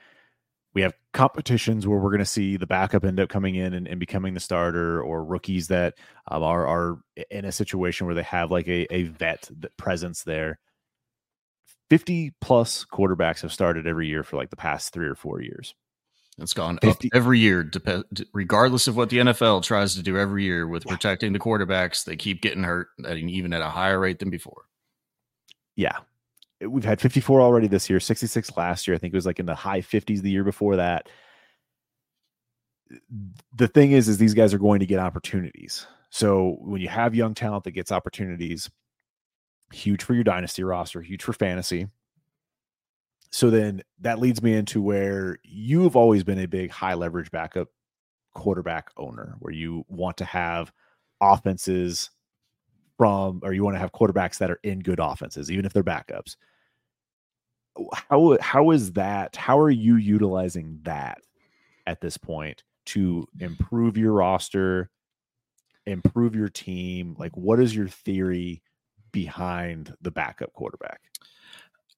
We 0.73 0.81
have 0.83 0.93
competitions 1.11 1.85
where 1.85 1.99
we're 1.99 2.11
going 2.11 2.19
to 2.19 2.25
see 2.25 2.55
the 2.55 2.67
backup 2.67 3.03
end 3.03 3.19
up 3.19 3.27
coming 3.27 3.55
in 3.55 3.73
and, 3.73 3.87
and 3.87 3.99
becoming 3.99 4.33
the 4.33 4.39
starter, 4.39 5.01
or 5.01 5.23
rookies 5.23 5.67
that 5.67 5.95
um, 6.29 6.43
are 6.43 6.65
are 6.65 6.99
in 7.29 7.43
a 7.43 7.51
situation 7.51 8.05
where 8.05 8.15
they 8.15 8.23
have 8.23 8.51
like 8.51 8.69
a, 8.69 8.87
a 8.93 9.03
vet 9.03 9.49
presence 9.77 10.23
there. 10.23 10.59
50 11.91 12.31
plus 12.39 12.85
quarterbacks 12.85 13.41
have 13.41 13.51
started 13.51 13.85
every 13.85 14.07
year 14.07 14.23
for 14.23 14.37
like 14.37 14.49
the 14.49 14.55
past 14.55 14.93
three 14.93 15.07
or 15.07 15.13
four 15.13 15.41
years. 15.41 15.75
It's 16.37 16.53
gone 16.53 16.79
50. 16.81 17.09
up 17.09 17.17
every 17.17 17.37
year, 17.37 17.69
regardless 18.31 18.87
of 18.87 18.95
what 18.95 19.09
the 19.09 19.17
NFL 19.17 19.61
tries 19.63 19.95
to 19.95 20.01
do 20.01 20.17
every 20.17 20.45
year 20.45 20.65
with 20.65 20.85
yeah. 20.85 20.93
protecting 20.93 21.33
the 21.33 21.39
quarterbacks. 21.39 22.05
They 22.05 22.15
keep 22.15 22.41
getting 22.41 22.63
hurt, 22.63 22.87
even 23.05 23.51
at 23.51 23.61
a 23.61 23.67
higher 23.67 23.99
rate 23.99 24.19
than 24.19 24.29
before. 24.29 24.61
Yeah. 25.75 25.97
We've 26.65 26.85
had 26.85 27.01
54 27.01 27.41
already 27.41 27.67
this 27.67 27.89
year, 27.89 27.99
66 27.99 28.55
last 28.55 28.87
year. 28.87 28.95
I 28.95 28.97
think 28.97 29.13
it 29.13 29.17
was 29.17 29.25
like 29.25 29.41
in 29.41 29.45
the 29.45 29.53
high 29.53 29.81
50s 29.81 30.21
the 30.21 30.31
year 30.31 30.45
before 30.45 30.77
that. 30.77 31.09
The 33.53 33.67
thing 33.67 33.91
is, 33.91 34.07
is 34.07 34.17
these 34.17 34.33
guys 34.33 34.53
are 34.53 34.59
going 34.59 34.79
to 34.79 34.85
get 34.85 34.99
opportunities. 34.99 35.85
So 36.09 36.55
when 36.61 36.79
you 36.79 36.87
have 36.87 37.15
young 37.15 37.33
talent 37.33 37.65
that 37.65 37.71
gets 37.71 37.91
opportunities, 37.91 38.69
huge 39.71 40.03
for 40.03 40.13
your 40.13 40.23
dynasty 40.23 40.63
roster, 40.63 41.01
huge 41.01 41.23
for 41.23 41.33
fantasy. 41.33 41.87
So 43.31 43.49
then 43.49 43.81
that 44.01 44.19
leads 44.19 44.43
me 44.43 44.53
into 44.53 44.81
where 44.81 45.39
you've 45.43 45.95
always 45.95 46.23
been 46.23 46.39
a 46.39 46.47
big 46.47 46.69
high 46.69 46.95
leverage 46.95 47.31
backup 47.31 47.69
quarterback 48.33 48.89
owner, 48.97 49.35
where 49.39 49.53
you 49.53 49.85
want 49.87 50.17
to 50.17 50.25
have 50.25 50.71
offenses 51.21 52.09
from, 52.97 53.39
or 53.43 53.53
you 53.53 53.63
want 53.63 53.75
to 53.75 53.79
have 53.79 53.93
quarterbacks 53.93 54.37
that 54.37 54.51
are 54.51 54.59
in 54.63 54.79
good 54.79 54.99
offenses, 54.99 55.49
even 55.49 55.65
if 55.65 55.73
they're 55.73 55.83
backups. 55.83 56.35
How 57.93 58.37
how 58.41 58.71
is 58.71 58.93
that? 58.93 59.35
How 59.35 59.57
are 59.57 59.69
you 59.69 59.95
utilizing 59.95 60.79
that 60.83 61.19
at 61.87 62.01
this 62.01 62.17
point 62.17 62.63
to 62.87 63.25
improve 63.39 63.97
your 63.97 64.11
roster, 64.11 64.89
improve 65.85 66.35
your 66.35 66.49
team? 66.49 67.15
Like, 67.17 67.35
what 67.37 67.61
is 67.61 67.73
your 67.73 67.87
theory 67.87 68.61
behind 69.11 69.93
the 70.01 70.11
backup 70.11 70.53
quarterback? 70.53 71.01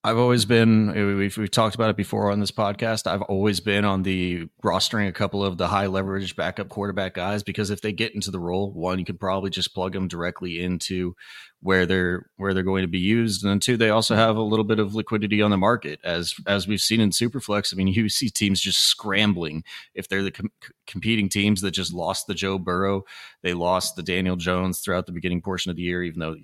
I've 0.05 0.17
always 0.17 0.43
been, 0.43 1.17
we've, 1.17 1.37
we've 1.37 1.49
talked 1.49 1.75
about 1.75 1.89
it 1.89 1.95
before 1.95 2.29
on 2.29 2.41
this 2.41 2.51
podcast. 2.51 3.07
I've 3.07 3.21
always 3.21 3.61
been 3.61 3.85
on 3.85 4.03
the 4.03 4.49
rostering 4.61 5.07
a 5.07 5.13
couple 5.13 5.45
of 5.45 5.57
the 5.57 5.69
high 5.69 5.87
leverage 5.87 6.35
backup 6.35 6.67
quarterback 6.67 7.13
guys 7.13 7.41
because 7.41 7.69
if 7.69 7.79
they 7.79 7.93
get 7.93 8.13
into 8.13 8.29
the 8.29 8.39
role, 8.39 8.73
one, 8.73 8.99
you 8.99 9.05
can 9.05 9.17
probably 9.17 9.49
just 9.49 9.73
plug 9.73 9.93
them 9.93 10.09
directly 10.09 10.61
into 10.61 11.15
where 11.61 11.85
they're 11.85 12.29
where 12.35 12.53
they're 12.53 12.63
going 12.63 12.81
to 12.81 12.89
be 12.89 12.99
used, 12.99 13.43
and 13.43 13.49
then 13.49 13.59
two, 13.61 13.77
they 13.77 13.89
also 13.89 14.15
have 14.15 14.35
a 14.35 14.41
little 14.41 14.65
bit 14.65 14.79
of 14.79 14.93
liquidity 14.93 15.41
on 15.41 15.51
the 15.51 15.57
market 15.57 16.01
as 16.03 16.35
as 16.45 16.67
we've 16.67 16.81
seen 16.81 16.99
in 16.99 17.11
Superflex. 17.11 17.73
I 17.73 17.77
mean, 17.77 17.87
you 17.93 18.09
see 18.09 18.29
teams 18.29 18.59
just 18.59 18.81
scrambling 18.81 19.63
if 19.95 20.09
they're 20.09 20.23
the 20.23 20.31
com- 20.31 20.51
competing 20.85 21.29
teams 21.29 21.61
that 21.61 21.71
just 21.71 21.93
lost 21.93 22.27
the 22.27 22.33
Joe 22.33 22.59
Burrow, 22.59 23.03
they 23.41 23.53
lost 23.53 23.95
the 23.95 24.03
Daniel 24.03 24.35
Jones 24.35 24.81
throughout 24.81 25.05
the 25.05 25.13
beginning 25.13 25.41
portion 25.41 25.69
of 25.69 25.77
the 25.77 25.83
year, 25.83 26.03
even 26.03 26.19
though 26.19 26.35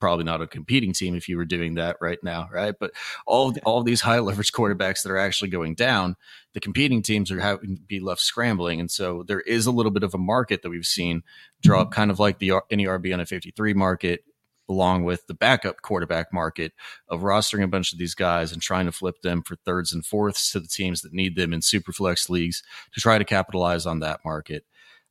probably 0.00 0.24
not 0.24 0.40
a 0.40 0.46
competing 0.46 0.92
team 0.92 1.14
if 1.14 1.28
you 1.28 1.36
were 1.36 1.44
doing 1.44 1.74
that 1.74 1.96
right 2.00 2.18
now, 2.22 2.48
right? 2.52 2.74
But 2.78 2.92
all 3.26 3.54
all 3.64 3.82
these 3.82 4.00
high 4.00 4.18
leverage 4.20 4.52
quarterbacks 4.52 5.02
that 5.02 5.10
are 5.10 5.18
actually 5.18 5.50
going 5.50 5.74
down, 5.74 6.16
the 6.54 6.60
competing 6.60 7.02
teams 7.02 7.30
are 7.30 7.40
having 7.40 7.76
to 7.76 7.82
be 7.82 8.00
left 8.00 8.20
scrambling, 8.20 8.80
and 8.80 8.90
so 8.90 9.24
there 9.26 9.40
is 9.40 9.66
a 9.66 9.72
little 9.72 9.92
bit 9.92 10.02
of 10.02 10.14
a 10.14 10.18
market 10.18 10.62
that 10.62 10.70
we've 10.70 10.86
seen 10.86 11.22
draw 11.62 11.78
mm-hmm. 11.78 11.88
up, 11.88 11.92
kind 11.92 12.10
of 12.10 12.18
like 12.18 12.38
the 12.38 12.52
any 12.70 12.84
RB 12.84 13.12
on 13.12 13.20
a 13.20 13.26
fifty 13.26 13.50
three 13.50 13.74
market. 13.74 14.24
Along 14.70 15.04
with 15.04 15.26
the 15.26 15.32
backup 15.32 15.80
quarterback 15.80 16.30
market 16.30 16.74
of 17.08 17.22
rostering 17.22 17.62
a 17.62 17.68
bunch 17.68 17.94
of 17.94 17.98
these 17.98 18.14
guys 18.14 18.52
and 18.52 18.60
trying 18.60 18.84
to 18.84 18.92
flip 18.92 19.22
them 19.22 19.42
for 19.42 19.56
thirds 19.56 19.94
and 19.94 20.04
fourths 20.04 20.52
to 20.52 20.60
the 20.60 20.68
teams 20.68 21.00
that 21.00 21.14
need 21.14 21.36
them 21.36 21.54
in 21.54 21.62
super 21.62 21.90
flex 21.90 22.28
leagues 22.28 22.62
to 22.92 23.00
try 23.00 23.16
to 23.16 23.24
capitalize 23.24 23.86
on 23.86 24.00
that 24.00 24.20
market. 24.26 24.66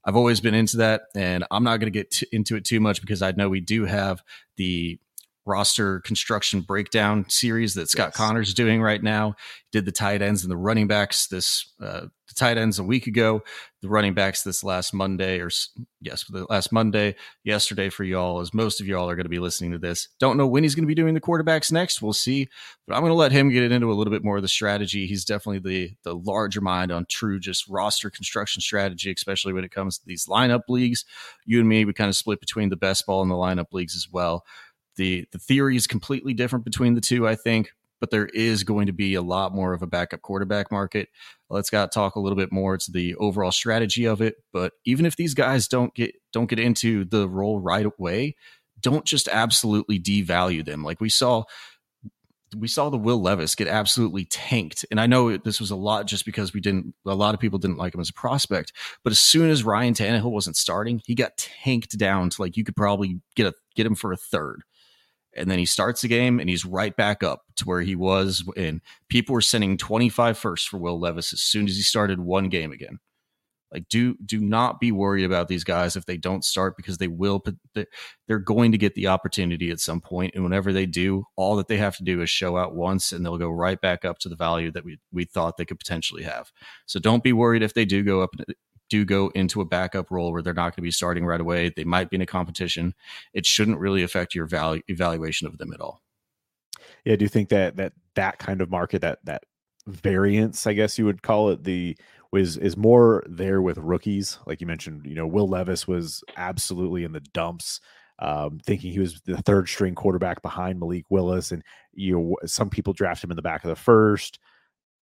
I've 0.05 0.15
always 0.15 0.39
been 0.39 0.53
into 0.53 0.77
that, 0.77 1.01
and 1.15 1.43
I'm 1.51 1.63
not 1.63 1.79
going 1.79 1.91
to 1.91 1.97
get 1.99 2.11
t- 2.11 2.27
into 2.31 2.55
it 2.55 2.63
too 2.63 2.79
much 2.79 3.01
because 3.01 3.21
I 3.21 3.31
know 3.31 3.49
we 3.49 3.59
do 3.59 3.85
have 3.85 4.23
the 4.55 4.99
roster 5.47 6.01
construction 6.01 6.61
breakdown 6.61 7.25
series 7.29 7.73
that 7.75 7.89
Scott 7.89 8.09
yes. 8.09 8.17
Connors 8.17 8.49
is 8.49 8.53
doing 8.53 8.81
right 8.81 9.01
now. 9.01 9.35
Did 9.71 9.85
the 9.85 9.91
tight 9.91 10.21
ends 10.21 10.43
and 10.43 10.51
the 10.51 10.57
running 10.57 10.87
backs 10.87 11.27
this 11.27 11.71
uh, 11.81 12.07
the 12.27 12.33
tight 12.35 12.57
ends 12.57 12.77
a 12.77 12.83
week 12.83 13.07
ago, 13.07 13.41
the 13.81 13.87
running 13.87 14.13
backs 14.13 14.43
this 14.43 14.63
last 14.63 14.93
Monday 14.93 15.39
or 15.39 15.49
yes, 16.01 16.25
the 16.25 16.45
last 16.49 16.71
Monday, 16.71 17.15
yesterday 17.43 17.89
for 17.89 18.03
y'all 18.03 18.41
as 18.41 18.53
most 18.53 18.81
of 18.81 18.87
y'all 18.87 19.09
are 19.09 19.15
going 19.15 19.25
to 19.25 19.29
be 19.29 19.39
listening 19.39 19.71
to 19.71 19.77
this. 19.77 20.09
Don't 20.19 20.35
know 20.35 20.47
when 20.47 20.63
he's 20.63 20.75
going 20.75 20.83
to 20.83 20.87
be 20.87 20.95
doing 20.95 21.13
the 21.13 21.21
quarterbacks 21.21 21.71
next. 21.71 22.01
We'll 22.01 22.13
see, 22.13 22.49
but 22.85 22.95
I'm 22.95 23.01
going 23.01 23.11
to 23.11 23.15
let 23.15 23.31
him 23.31 23.49
get 23.49 23.71
into 23.71 23.91
a 23.91 23.93
little 23.93 24.11
bit 24.11 24.23
more 24.23 24.37
of 24.37 24.41
the 24.41 24.47
strategy. 24.47 25.07
He's 25.07 25.25
definitely 25.25 25.59
the 25.59 25.95
the 26.03 26.15
larger 26.15 26.61
mind 26.61 26.91
on 26.91 27.05
true 27.05 27.39
just 27.39 27.67
roster 27.69 28.09
construction 28.09 28.61
strategy, 28.61 29.11
especially 29.11 29.53
when 29.53 29.63
it 29.63 29.71
comes 29.71 29.97
to 29.97 30.05
these 30.05 30.27
lineup 30.27 30.63
leagues. 30.67 31.05
You 31.45 31.59
and 31.59 31.69
me, 31.69 31.85
we 31.85 31.93
kind 31.93 32.09
of 32.09 32.15
split 32.15 32.39
between 32.39 32.69
the 32.69 32.75
best 32.75 33.05
ball 33.05 33.21
and 33.21 33.31
the 33.31 33.35
lineup 33.35 33.71
leagues 33.71 33.95
as 33.95 34.09
well. 34.11 34.43
The 34.97 35.27
the 35.31 35.39
theory 35.39 35.75
is 35.75 35.87
completely 35.87 36.33
different 36.33 36.65
between 36.65 36.95
the 36.95 37.01
two, 37.01 37.27
I 37.27 37.35
think, 37.35 37.71
but 37.99 38.11
there 38.11 38.27
is 38.27 38.63
going 38.63 38.87
to 38.87 38.93
be 38.93 39.13
a 39.15 39.21
lot 39.21 39.53
more 39.53 39.73
of 39.73 39.81
a 39.81 39.87
backup 39.87 40.21
quarterback 40.21 40.71
market. 40.71 41.09
Let's 41.49 41.69
got 41.69 41.91
talk 41.91 42.15
a 42.15 42.19
little 42.19 42.35
bit 42.35 42.51
more 42.51 42.77
to 42.77 42.91
the 42.91 43.15
overall 43.15 43.51
strategy 43.51 44.05
of 44.05 44.21
it. 44.21 44.35
But 44.51 44.73
even 44.85 45.05
if 45.05 45.15
these 45.15 45.33
guys 45.33 45.67
don't 45.67 45.93
get 45.95 46.15
don't 46.33 46.49
get 46.49 46.59
into 46.59 47.05
the 47.05 47.27
role 47.27 47.59
right 47.59 47.85
away, 47.85 48.35
don't 48.81 49.05
just 49.05 49.27
absolutely 49.27 49.99
devalue 49.99 50.65
them. 50.65 50.83
Like 50.83 51.01
we 51.01 51.09
saw 51.09 51.43
we 52.55 52.67
saw 52.67 52.89
the 52.89 52.97
Will 52.97 53.21
Levis 53.21 53.55
get 53.55 53.67
absolutely 53.67 54.25
tanked. 54.25 54.85
And 54.89 55.01
I 55.01 55.07
know 55.07 55.35
this 55.35 55.59
was 55.59 55.71
a 55.71 55.75
lot 55.75 56.07
just 56.07 56.25
because 56.25 56.53
we 56.53 56.61
didn't, 56.61 56.93
a 57.05 57.13
lot 57.13 57.33
of 57.33 57.41
people 57.41 57.59
didn't 57.59 57.77
like 57.77 57.93
him 57.93 57.99
as 57.99 58.09
a 58.09 58.13
prospect. 58.13 58.71
But 59.03 59.11
as 59.11 59.19
soon 59.19 59.49
as 59.49 59.65
Ryan 59.65 59.93
Tannehill 59.93 60.31
wasn't 60.31 60.55
starting, 60.55 61.01
he 61.05 61.13
got 61.13 61.37
tanked 61.37 61.97
down 61.97 62.29
to 62.29 62.41
like 62.41 62.55
you 62.55 62.63
could 62.63 62.75
probably 62.75 63.19
get 63.35 63.47
a 63.47 63.53
get 63.75 63.85
him 63.85 63.95
for 63.95 64.11
a 64.11 64.17
third 64.17 64.63
and 65.37 65.49
then 65.49 65.59
he 65.59 65.65
starts 65.65 66.01
the 66.01 66.07
game 66.07 66.39
and 66.39 66.49
he's 66.49 66.65
right 66.65 66.95
back 66.95 67.23
up 67.23 67.43
to 67.57 67.65
where 67.65 67.81
he 67.81 67.95
was. 67.95 68.43
And 68.55 68.81
people 69.09 69.33
were 69.33 69.41
sending 69.41 69.77
25 69.77 70.37
first 70.37 70.69
for 70.69 70.77
will 70.77 70.99
levis 70.99 71.33
as 71.33 71.41
soon 71.41 71.67
as 71.67 71.75
he 71.75 71.81
started 71.81 72.19
one 72.19 72.49
game 72.49 72.71
again. 72.71 72.99
Like 73.71 73.89
do 73.89 74.15
do 74.25 74.39
not 74.39 74.79
be 74.79 74.93
worried 74.93 75.25
about 75.25 75.49
these 75.49 75.65
guys 75.65 75.97
if 75.97 76.05
they 76.05 76.15
don't 76.15 76.45
start 76.45 76.77
because 76.77 76.97
they 76.97 77.09
will 77.09 77.43
they're 78.27 78.39
going 78.39 78.71
to 78.71 78.77
get 78.77 78.95
the 78.95 79.07
opportunity 79.07 79.71
at 79.71 79.81
some 79.81 79.99
point. 79.99 80.33
And 80.35 80.43
whenever 80.43 80.71
they 80.71 80.85
do 80.85 81.25
all 81.35 81.57
that 81.57 81.67
they 81.67 81.77
have 81.77 81.97
to 81.97 82.03
do 82.03 82.21
is 82.21 82.29
show 82.29 82.57
out 82.57 82.75
once 82.75 83.11
and 83.11 83.25
they'll 83.25 83.37
go 83.37 83.49
right 83.49 83.79
back 83.81 84.05
up 84.05 84.19
to 84.19 84.29
the 84.29 84.37
value 84.37 84.71
that 84.71 84.85
we 84.85 84.99
we 85.11 85.25
thought 85.25 85.57
they 85.57 85.65
could 85.65 85.79
potentially 85.79 86.23
have. 86.23 86.51
So 86.85 86.99
don't 86.99 87.23
be 87.23 87.33
worried 87.33 87.61
if 87.61 87.73
they 87.73 87.83
do 87.83 88.03
go 88.03 88.21
up 88.21 88.35
do 88.89 89.05
go 89.05 89.29
into 89.29 89.61
a 89.61 89.65
backup 89.65 90.11
role 90.11 90.31
where 90.31 90.41
they're 90.41 90.53
not 90.53 90.69
going 90.69 90.75
to 90.75 90.81
be 90.81 90.91
starting 90.91 91.25
right 91.25 91.41
away, 91.41 91.71
they 91.75 91.83
might 91.83 92.09
be 92.09 92.15
in 92.15 92.21
a 92.21 92.25
competition. 92.25 92.93
It 93.33 93.45
shouldn't 93.45 93.79
really 93.79 94.03
affect 94.03 94.35
your 94.35 94.45
value 94.45 94.81
evaluation 94.87 95.47
of 95.47 95.57
them 95.57 95.73
at 95.73 95.81
all. 95.81 96.01
Yeah, 97.05 97.15
do 97.15 97.25
you 97.25 97.29
think 97.29 97.49
that 97.49 97.77
that 97.77 97.93
that 98.15 98.39
kind 98.39 98.61
of 98.61 98.69
market 98.69 99.01
that 99.01 99.19
that 99.23 99.43
variance, 99.87 100.67
I 100.67 100.73
guess 100.73 100.97
you 100.97 101.05
would 101.05 101.21
call 101.21 101.49
it, 101.49 101.63
the 101.63 101.97
was 102.31 102.57
is 102.57 102.75
more 102.75 103.23
there 103.27 103.61
with 103.61 103.77
rookies, 103.77 104.39
like 104.45 104.61
you 104.61 104.67
mentioned. 104.67 105.05
You 105.05 105.15
know, 105.15 105.27
Will 105.27 105.47
Levis 105.47 105.87
was 105.87 106.23
absolutely 106.35 107.03
in 107.03 107.13
the 107.13 107.21
dumps. 107.21 107.79
Um, 108.19 108.59
thinking 108.65 108.91
he 108.91 108.99
was 108.99 109.21
the 109.21 109.37
third 109.37 109.69
string 109.69 109.93
quarterback 109.93 110.41
behind 110.41 110.79
Malik 110.79 111.05
Willis, 111.09 111.51
and 111.51 111.63
you 111.93 112.13
know 112.17 112.35
some 112.45 112.69
people 112.69 112.93
draft 112.93 113.23
him 113.23 113.31
in 113.31 113.35
the 113.35 113.43
back 113.43 113.63
of 113.63 113.69
the 113.69 113.75
first, 113.75 114.39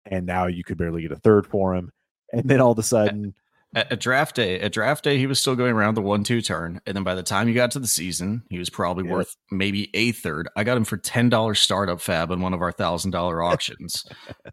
and 0.04 0.26
now 0.26 0.46
you 0.46 0.62
could 0.62 0.76
barely 0.78 1.02
get 1.02 1.12
a 1.12 1.16
third 1.16 1.46
for 1.46 1.74
him. 1.74 1.90
And 2.30 2.44
then 2.44 2.60
all 2.60 2.72
of 2.72 2.78
a 2.78 2.82
sudden, 2.82 3.34
at, 3.74 4.00
draft 4.00 4.34
day, 4.36 4.58
at 4.60 4.72
draft 4.72 5.04
day, 5.04 5.18
he 5.18 5.26
was 5.26 5.38
still 5.38 5.54
going 5.56 5.72
around 5.74 5.94
the 5.94 6.02
one-two 6.02 6.40
turn, 6.40 6.80
and 6.86 6.96
then 6.96 7.04
by 7.04 7.14
the 7.14 7.22
time 7.22 7.48
you 7.48 7.54
got 7.54 7.70
to 7.72 7.78
the 7.78 7.86
season, 7.86 8.42
he 8.48 8.58
was 8.58 8.70
probably 8.70 9.04
worth 9.04 9.36
maybe 9.50 9.90
a 9.94 10.12
third. 10.12 10.48
I 10.56 10.64
got 10.64 10.76
him 10.76 10.84
for 10.84 10.96
ten 10.96 11.28
dollars 11.28 11.60
startup 11.60 11.98
FAAB 11.98 12.30
in 12.32 12.40
one 12.40 12.54
of 12.54 12.62
our 12.62 12.72
thousand 12.72 13.10
dollar 13.10 13.42
auctions, 13.42 14.04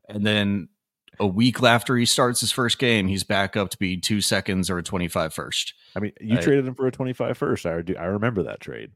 and 0.09 0.25
then 0.25 0.69
a 1.19 1.27
week 1.27 1.61
after 1.63 1.95
he 1.95 2.05
starts 2.05 2.41
his 2.41 2.51
first 2.51 2.77
game, 2.77 3.07
he's 3.07 3.23
back 3.23 3.55
up 3.55 3.69
to 3.69 3.77
be 3.77 3.97
two 3.97 4.21
seconds 4.21 4.69
or 4.69 4.77
a 4.77 4.83
25 4.83 5.33
first. 5.33 5.73
I 5.95 5.99
mean, 5.99 6.11
you 6.19 6.37
I- 6.37 6.41
traded 6.41 6.67
him 6.67 6.75
for 6.75 6.87
a 6.87 6.91
25 6.91 7.37
first. 7.37 7.65
I 7.65 7.81
do. 7.81 7.95
I 7.95 8.05
remember 8.05 8.43
that 8.43 8.59
trade. 8.59 8.91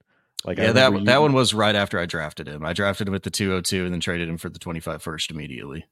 Like, 0.45 0.59
I 0.59 0.63
yeah, 0.63 0.71
that 0.71 0.85
remember 0.87 1.11
that 1.11 1.21
one 1.21 1.33
was 1.33 1.53
right 1.53 1.75
after 1.75 1.99
I 1.99 2.05
drafted 2.05 2.47
him. 2.47 2.65
I 2.65 2.73
drafted 2.73 3.07
him 3.07 3.15
at 3.15 3.23
the 3.23 3.29
202 3.29 3.83
and 3.83 3.93
then 3.93 3.99
traded 3.99 4.29
him 4.29 4.37
for 4.37 4.49
the 4.49 4.59
25 4.59 5.01
first 5.01 5.31
immediately. 5.31 5.85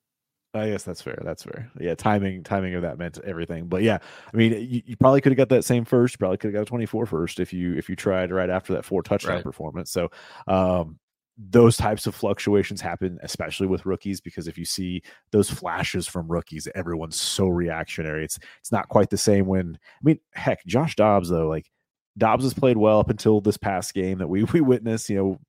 I 0.53 0.69
guess 0.69 0.84
that's 0.84 1.02
fair. 1.02 1.19
That's 1.24 1.44
fair. 1.44 1.69
Yeah, 1.80 1.94
timing 1.95 2.44
timing 2.44 2.74
of 2.74 2.82
that 2.82 2.98
meant 2.98 3.19
everything. 3.24 3.68
But 3.68 3.84
yeah, 3.84 3.99
I 4.34 4.38
mean, 4.38 4.53
you, 4.53 4.82
you 4.86 4.95
probably 4.98 5.22
could 5.22 5.32
have 5.32 5.38
got 5.38 5.49
that 5.49 5.65
same 5.65 5.86
first. 5.86 6.15
you 6.15 6.18
Probably 6.19 6.38
could 6.38 6.48
have 6.48 6.56
got 6.56 6.61
a 6.64 6.65
24 6.65 7.06
first 7.06 7.40
if 7.40 7.53
you 7.53 7.76
if 7.76 7.90
you 7.90 7.95
tried 7.95 8.32
right 8.32 8.49
after 8.49 8.74
that 8.74 8.86
four 8.86 9.03
touchdown 9.03 9.36
Right. 9.36 9.44
performance. 9.44 9.91
So, 9.91 10.10
um, 10.48 10.98
those 11.38 11.78
types 11.78 12.07
of 12.07 12.15
fluctuations 12.15 12.82
happen, 12.82 13.19
especially 13.22 13.68
with 13.68 13.86
rookies, 13.86 14.19
because 14.22 14.48
if 14.48 14.57
you 14.57 14.65
see 14.65 15.03
those 15.32 15.49
flashes 15.52 16.07
from 16.07 16.28
rookies, 16.28 16.68
everyone's 16.74 17.19
so 17.19 17.48
reactionary. 17.48 18.24
It's 18.24 18.40
it's 18.60 18.72
not 18.72 18.88
quite 18.90 19.10
the 19.11 19.18
same 19.18 19.45
when 19.45 19.78
I 19.78 19.99
mean, 20.02 20.19
heck, 20.34 20.65
Josh 20.65 20.95
Dobbs 20.95 21.30
though, 21.30 21.48
like 21.48 21.69
Dobbs 22.18 22.44
has 22.45 22.53
played 22.56 22.78
well 22.78 22.99
up 22.99 23.10
until 23.11 23.41
this 23.41 23.57
past 23.57 23.94
game 23.94 24.18
that 24.19 24.28
we 24.30 24.44
we 24.45 24.61
witnessed. 24.61 25.10
You 25.10 25.18
know, 25.18 25.40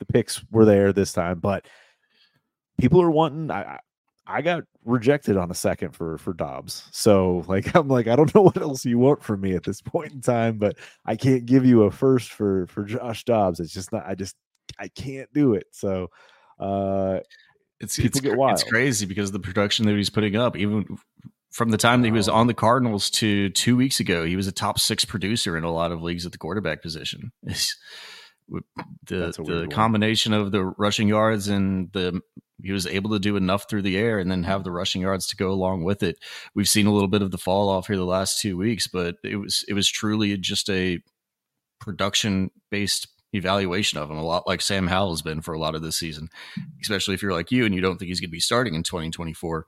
the 0.00 0.06
picks 0.06 0.42
were 0.50 0.64
there 0.64 0.92
this 0.92 1.12
time, 1.12 1.38
but 1.38 1.66
people 2.78 3.00
are 3.02 3.10
wanting. 3.10 3.50
I 3.50 3.78
I- 4.26 4.42
got 4.42 4.64
rejected 4.84 5.36
on 5.36 5.50
a 5.50 5.54
second 5.54 5.92
for 5.96 6.18
for 6.18 6.32
Dobbs, 6.34 6.86
so 6.92 7.44
like 7.48 7.74
I'm 7.76 7.88
like 7.88 8.06
I 8.08 8.16
don't 8.16 8.34
know 8.34 8.42
what 8.42 8.56
else 8.60 8.84
you 8.84 8.98
want 8.98 9.22
from 9.22 9.40
me 9.40 9.54
at 9.54 9.64
this 9.64 9.80
point 9.80 10.12
in 10.12 10.20
time, 10.20 10.58
but 10.58 10.76
I 11.06 11.16
can't 11.16 11.46
give 11.46 11.64
you 11.64 11.84
a 11.84 11.90
first 11.90 12.30
for 12.32 12.66
for 12.66 12.84
Josh 12.84 13.24
Dobbs. 13.24 13.60
It's 13.60 13.72
just 13.72 13.92
not. 13.92 14.04
I 14.06 14.14
just 14.14 14.36
I 14.78 14.88
can't 14.88 15.32
do 15.32 15.54
it. 15.54 15.66
So. 15.72 16.08
uh 16.58 17.20
It's 17.80 17.96
People 17.96 18.18
it's, 18.18 18.20
get 18.20 18.36
wild. 18.36 18.52
it's 18.60 18.64
crazy 18.68 19.06
because 19.06 19.30
the 19.30 19.38
production 19.38 19.86
that 19.86 19.96
he's 19.96 20.10
putting 20.10 20.34
up, 20.36 20.56
even 20.56 20.84
from 21.52 21.70
the 21.70 21.78
time 21.78 22.02
that 22.02 22.08
he 22.08 22.12
was 22.12 22.28
on 22.28 22.48
the 22.48 22.54
Cardinals 22.54 23.08
to 23.10 23.48
two 23.50 23.76
weeks 23.76 24.00
ago, 24.00 24.24
he 24.26 24.34
was 24.36 24.46
a 24.48 24.52
top 24.52 24.78
six 24.80 25.04
producer 25.04 25.56
in 25.56 25.62
a 25.64 25.70
lot 25.72 25.92
of 25.92 26.02
leagues 26.02 26.26
at 26.26 26.32
the 26.32 26.38
quarterback 26.38 26.82
position. 26.82 27.30
The 28.50 28.62
That's 29.18 29.38
a 29.38 29.42
weird 29.42 29.56
the 29.56 29.60
one. 29.62 29.70
combination 29.70 30.32
of 30.32 30.52
the 30.52 30.64
rushing 30.64 31.06
yards 31.08 31.48
and 31.48 31.90
the 31.92 32.20
he 32.62 32.72
was 32.72 32.86
able 32.86 33.10
to 33.10 33.18
do 33.18 33.36
enough 33.36 33.68
through 33.68 33.82
the 33.82 33.96
air 33.96 34.18
and 34.18 34.30
then 34.30 34.42
have 34.42 34.64
the 34.64 34.72
rushing 34.72 35.02
yards 35.02 35.26
to 35.28 35.36
go 35.36 35.50
along 35.50 35.84
with 35.84 36.02
it. 36.02 36.18
We've 36.54 36.68
seen 36.68 36.86
a 36.86 36.92
little 36.92 37.08
bit 37.08 37.22
of 37.22 37.30
the 37.30 37.38
fall 37.38 37.68
off 37.68 37.86
here 37.86 37.96
the 37.96 38.04
last 38.04 38.40
two 38.40 38.56
weeks, 38.56 38.86
but 38.86 39.16
it 39.22 39.36
was 39.36 39.64
it 39.68 39.74
was 39.74 39.88
truly 39.88 40.36
just 40.36 40.68
a 40.68 41.00
production 41.80 42.50
based 42.70 43.08
evaluation 43.32 43.98
of 43.98 44.10
him, 44.10 44.16
a 44.16 44.24
lot 44.24 44.46
like 44.46 44.62
Sam 44.62 44.86
Howell 44.86 45.10
has 45.10 45.22
been 45.22 45.40
for 45.40 45.54
a 45.54 45.58
lot 45.58 45.74
of 45.74 45.82
this 45.82 45.98
season, 45.98 46.28
especially 46.80 47.14
if 47.14 47.22
you're 47.22 47.32
like 47.32 47.52
you 47.52 47.64
and 47.64 47.74
you 47.74 47.80
don't 47.80 47.98
think 47.98 48.08
he's 48.08 48.20
going 48.20 48.30
to 48.30 48.32
be 48.32 48.40
starting 48.40 48.74
in 48.74 48.82
2024. 48.82 49.66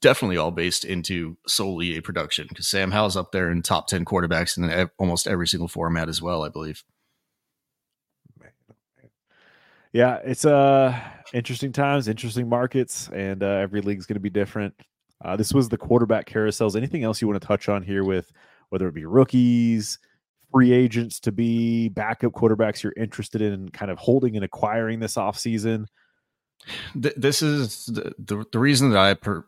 Definitely 0.00 0.36
all 0.36 0.50
based 0.50 0.84
into 0.84 1.38
solely 1.46 1.96
a 1.96 2.02
production 2.02 2.46
because 2.48 2.68
Sam 2.68 2.90
Howell's 2.90 3.16
up 3.16 3.32
there 3.32 3.50
in 3.50 3.62
top 3.62 3.86
10 3.86 4.04
quarterbacks 4.04 4.58
in 4.58 4.90
almost 4.98 5.26
every 5.26 5.48
single 5.48 5.68
format 5.68 6.08
as 6.08 6.20
well, 6.20 6.44
I 6.44 6.50
believe. 6.50 6.84
yeah, 9.92 10.18
it's 10.24 10.44
uh 10.44 10.98
interesting 11.32 11.72
times, 11.72 12.08
interesting 12.08 12.48
markets, 12.48 13.08
and 13.12 13.42
uh, 13.42 13.46
every 13.46 13.80
league's 13.80 14.06
going 14.06 14.14
to 14.14 14.20
be 14.20 14.30
different. 14.30 14.74
Uh, 15.24 15.36
this 15.36 15.52
was 15.52 15.68
the 15.68 15.78
quarterback 15.78 16.28
carousels. 16.28 16.76
Anything 16.76 17.04
else 17.04 17.20
you 17.20 17.28
want 17.28 17.40
to 17.40 17.46
touch 17.46 17.68
on 17.68 17.82
here 17.82 18.04
with 18.04 18.30
whether 18.68 18.88
it 18.88 18.94
be 18.94 19.04
rookies, 19.04 19.98
free 20.52 20.72
agents 20.72 21.18
to 21.20 21.32
be 21.32 21.88
backup 21.88 22.32
quarterbacks 22.32 22.82
you're 22.82 22.94
interested 22.96 23.40
in 23.40 23.68
kind 23.70 23.90
of 23.90 23.98
holding 23.98 24.36
and 24.36 24.44
acquiring 24.44 25.00
this 25.00 25.14
offseason? 25.14 25.86
Th- 27.00 27.14
this 27.16 27.42
is 27.42 27.86
the, 27.86 28.12
the, 28.18 28.44
the 28.52 28.58
reason 28.58 28.90
that 28.90 28.98
I 28.98 29.14
per, 29.14 29.44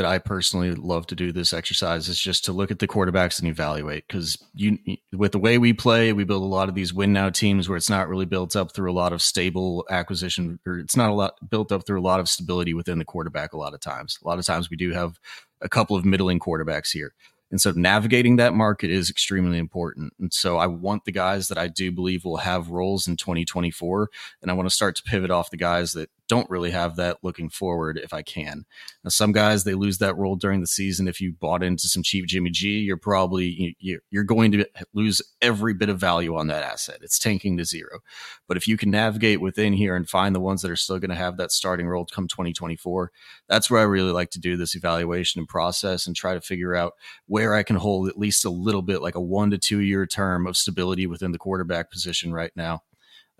that 0.00 0.08
I 0.08 0.16
personally 0.16 0.74
love 0.74 1.06
to 1.08 1.14
do 1.14 1.30
this 1.30 1.52
exercise 1.52 2.08
is 2.08 2.18
just 2.18 2.46
to 2.46 2.54
look 2.54 2.70
at 2.70 2.78
the 2.78 2.88
quarterbacks 2.88 3.38
and 3.38 3.46
evaluate 3.46 4.08
because 4.08 4.42
you 4.54 4.78
with 5.12 5.32
the 5.32 5.38
way 5.38 5.58
we 5.58 5.74
play, 5.74 6.14
we 6.14 6.24
build 6.24 6.42
a 6.42 6.46
lot 6.46 6.70
of 6.70 6.74
these 6.74 6.94
win 6.94 7.12
now 7.12 7.28
teams 7.28 7.68
where 7.68 7.76
it's 7.76 7.90
not 7.90 8.08
really 8.08 8.24
built 8.24 8.56
up 8.56 8.72
through 8.72 8.90
a 8.90 8.94
lot 8.94 9.12
of 9.12 9.20
stable 9.20 9.84
acquisition 9.90 10.58
or 10.66 10.78
it's 10.78 10.96
not 10.96 11.10
a 11.10 11.12
lot 11.12 11.34
built 11.50 11.70
up 11.70 11.86
through 11.86 12.00
a 12.00 12.02
lot 12.02 12.18
of 12.18 12.30
stability 12.30 12.72
within 12.72 12.98
the 12.98 13.04
quarterback. 13.04 13.52
A 13.52 13.58
lot 13.58 13.74
of 13.74 13.80
times, 13.80 14.18
a 14.24 14.26
lot 14.26 14.38
of 14.38 14.46
times 14.46 14.70
we 14.70 14.76
do 14.78 14.90
have 14.92 15.20
a 15.60 15.68
couple 15.68 15.96
of 15.96 16.06
middling 16.06 16.40
quarterbacks 16.40 16.92
here. 16.92 17.12
And 17.50 17.60
so 17.60 17.72
navigating 17.72 18.36
that 18.36 18.54
market 18.54 18.90
is 18.90 19.10
extremely 19.10 19.58
important. 19.58 20.14
And 20.18 20.32
so 20.32 20.56
I 20.56 20.66
want 20.66 21.04
the 21.04 21.12
guys 21.12 21.48
that 21.48 21.58
I 21.58 21.68
do 21.68 21.92
believe 21.92 22.24
will 22.24 22.38
have 22.38 22.70
roles 22.70 23.06
in 23.06 23.16
2024. 23.16 24.08
And 24.40 24.50
I 24.50 24.54
want 24.54 24.66
to 24.66 24.74
start 24.74 24.96
to 24.96 25.02
pivot 25.02 25.30
off 25.30 25.50
the 25.50 25.58
guys 25.58 25.92
that 25.92 26.08
don't 26.30 26.48
really 26.48 26.70
have 26.70 26.94
that 26.94 27.18
looking 27.22 27.50
forward 27.50 27.98
if 28.02 28.14
I 28.14 28.22
can. 28.22 28.64
Now, 29.02 29.10
some 29.10 29.32
guys, 29.32 29.64
they 29.64 29.74
lose 29.74 29.98
that 29.98 30.16
role 30.16 30.36
during 30.36 30.60
the 30.60 30.66
season. 30.68 31.08
If 31.08 31.20
you 31.20 31.32
bought 31.32 31.64
into 31.64 31.88
some 31.88 32.04
cheap 32.04 32.26
Jimmy 32.26 32.50
G, 32.50 32.78
you're 32.78 32.96
probably, 32.96 33.46
you- 33.48 33.74
you- 33.80 34.00
you're 34.10 34.22
going 34.22 34.52
to 34.52 34.64
lose 34.94 35.20
every 35.42 35.74
bit 35.74 35.88
of 35.88 35.98
value 35.98 36.36
on 36.36 36.46
that 36.46 36.62
asset. 36.62 36.98
It's 37.02 37.18
tanking 37.18 37.56
to 37.56 37.64
zero. 37.64 37.98
But 38.46 38.56
if 38.56 38.68
you 38.68 38.76
can 38.76 38.92
navigate 38.92 39.40
within 39.40 39.72
here 39.72 39.96
and 39.96 40.08
find 40.08 40.32
the 40.32 40.40
ones 40.40 40.62
that 40.62 40.70
are 40.70 40.76
still 40.76 41.00
going 41.00 41.10
to 41.10 41.16
have 41.16 41.36
that 41.38 41.50
starting 41.50 41.88
role 41.88 42.06
come 42.06 42.28
2024, 42.28 43.10
that's 43.48 43.68
where 43.68 43.80
I 43.80 43.84
really 43.84 44.12
like 44.12 44.30
to 44.30 44.40
do 44.40 44.56
this 44.56 44.76
evaluation 44.76 45.40
and 45.40 45.48
process 45.48 46.06
and 46.06 46.14
try 46.14 46.34
to 46.34 46.40
figure 46.40 46.76
out 46.76 46.92
where 47.26 47.54
I 47.54 47.64
can 47.64 47.76
hold 47.76 48.08
at 48.08 48.18
least 48.18 48.44
a 48.44 48.50
little 48.50 48.82
bit 48.82 49.02
like 49.02 49.16
a 49.16 49.20
one 49.20 49.50
to 49.50 49.58
two 49.58 49.80
year 49.80 50.06
term 50.06 50.46
of 50.46 50.56
stability 50.56 51.08
within 51.08 51.32
the 51.32 51.38
quarterback 51.38 51.90
position 51.90 52.32
right 52.32 52.52
now. 52.54 52.82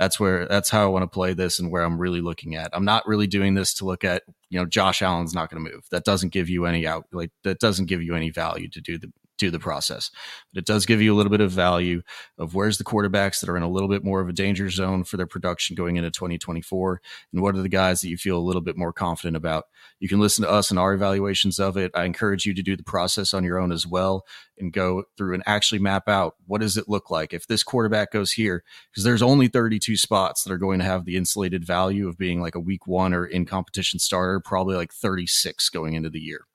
That's 0.00 0.18
where 0.18 0.48
that's 0.48 0.70
how 0.70 0.82
I 0.84 0.86
want 0.86 1.02
to 1.02 1.14
play 1.14 1.34
this 1.34 1.58
and 1.58 1.70
where 1.70 1.82
I'm 1.82 1.98
really 1.98 2.22
looking 2.22 2.56
at. 2.56 2.70
I'm 2.72 2.86
not 2.86 3.06
really 3.06 3.26
doing 3.26 3.52
this 3.52 3.74
to 3.74 3.84
look 3.84 4.02
at, 4.02 4.22
you 4.48 4.58
know, 4.58 4.64
Josh 4.64 5.02
Allen's 5.02 5.34
not 5.34 5.50
going 5.50 5.62
to 5.62 5.70
move. 5.70 5.84
That 5.90 6.04
doesn't 6.04 6.30
give 6.30 6.48
you 6.48 6.64
any 6.64 6.86
out 6.86 7.04
like 7.12 7.32
that 7.44 7.60
doesn't 7.60 7.84
give 7.84 8.02
you 8.02 8.14
any 8.14 8.30
value 8.30 8.70
to 8.70 8.80
do 8.80 8.96
the 8.96 9.12
do 9.40 9.50
the 9.50 9.58
process. 9.58 10.10
But 10.52 10.60
it 10.60 10.66
does 10.66 10.86
give 10.86 11.02
you 11.02 11.12
a 11.12 11.16
little 11.16 11.30
bit 11.30 11.40
of 11.40 11.50
value 11.50 12.02
of 12.38 12.54
where's 12.54 12.78
the 12.78 12.84
quarterbacks 12.84 13.40
that 13.40 13.48
are 13.48 13.56
in 13.56 13.62
a 13.62 13.70
little 13.70 13.88
bit 13.88 14.04
more 14.04 14.20
of 14.20 14.28
a 14.28 14.32
danger 14.32 14.70
zone 14.70 15.02
for 15.02 15.16
their 15.16 15.26
production 15.26 15.74
going 15.74 15.96
into 15.96 16.10
2024 16.10 17.00
and 17.32 17.42
what 17.42 17.56
are 17.56 17.62
the 17.62 17.68
guys 17.68 18.00
that 18.00 18.08
you 18.08 18.16
feel 18.16 18.38
a 18.38 18.38
little 18.38 18.62
bit 18.62 18.76
more 18.76 18.92
confident 18.92 19.36
about. 19.36 19.64
You 19.98 20.08
can 20.08 20.20
listen 20.20 20.44
to 20.44 20.50
us 20.50 20.70
and 20.70 20.78
our 20.78 20.94
evaluations 20.94 21.58
of 21.58 21.76
it. 21.76 21.90
I 21.94 22.04
encourage 22.04 22.46
you 22.46 22.54
to 22.54 22.62
do 22.62 22.76
the 22.76 22.82
process 22.82 23.34
on 23.34 23.44
your 23.44 23.58
own 23.58 23.72
as 23.72 23.86
well 23.86 24.24
and 24.58 24.72
go 24.72 25.04
through 25.16 25.34
and 25.34 25.42
actually 25.46 25.78
map 25.78 26.08
out 26.08 26.36
what 26.46 26.60
does 26.60 26.76
it 26.76 26.88
look 26.88 27.10
like 27.10 27.32
if 27.32 27.46
this 27.46 27.62
quarterback 27.62 28.12
goes 28.12 28.32
here 28.32 28.62
because 28.90 29.04
there's 29.04 29.22
only 29.22 29.48
32 29.48 29.96
spots 29.96 30.42
that 30.42 30.52
are 30.52 30.58
going 30.58 30.78
to 30.78 30.84
have 30.84 31.04
the 31.04 31.16
insulated 31.16 31.64
value 31.64 32.08
of 32.08 32.18
being 32.18 32.40
like 32.40 32.54
a 32.54 32.60
week 32.60 32.86
1 32.86 33.14
or 33.14 33.24
in 33.26 33.46
competition 33.46 33.98
starter, 33.98 34.40
probably 34.40 34.76
like 34.76 34.92
36 34.92 35.68
going 35.70 35.94
into 35.94 36.10
the 36.10 36.20
year. 36.20 36.46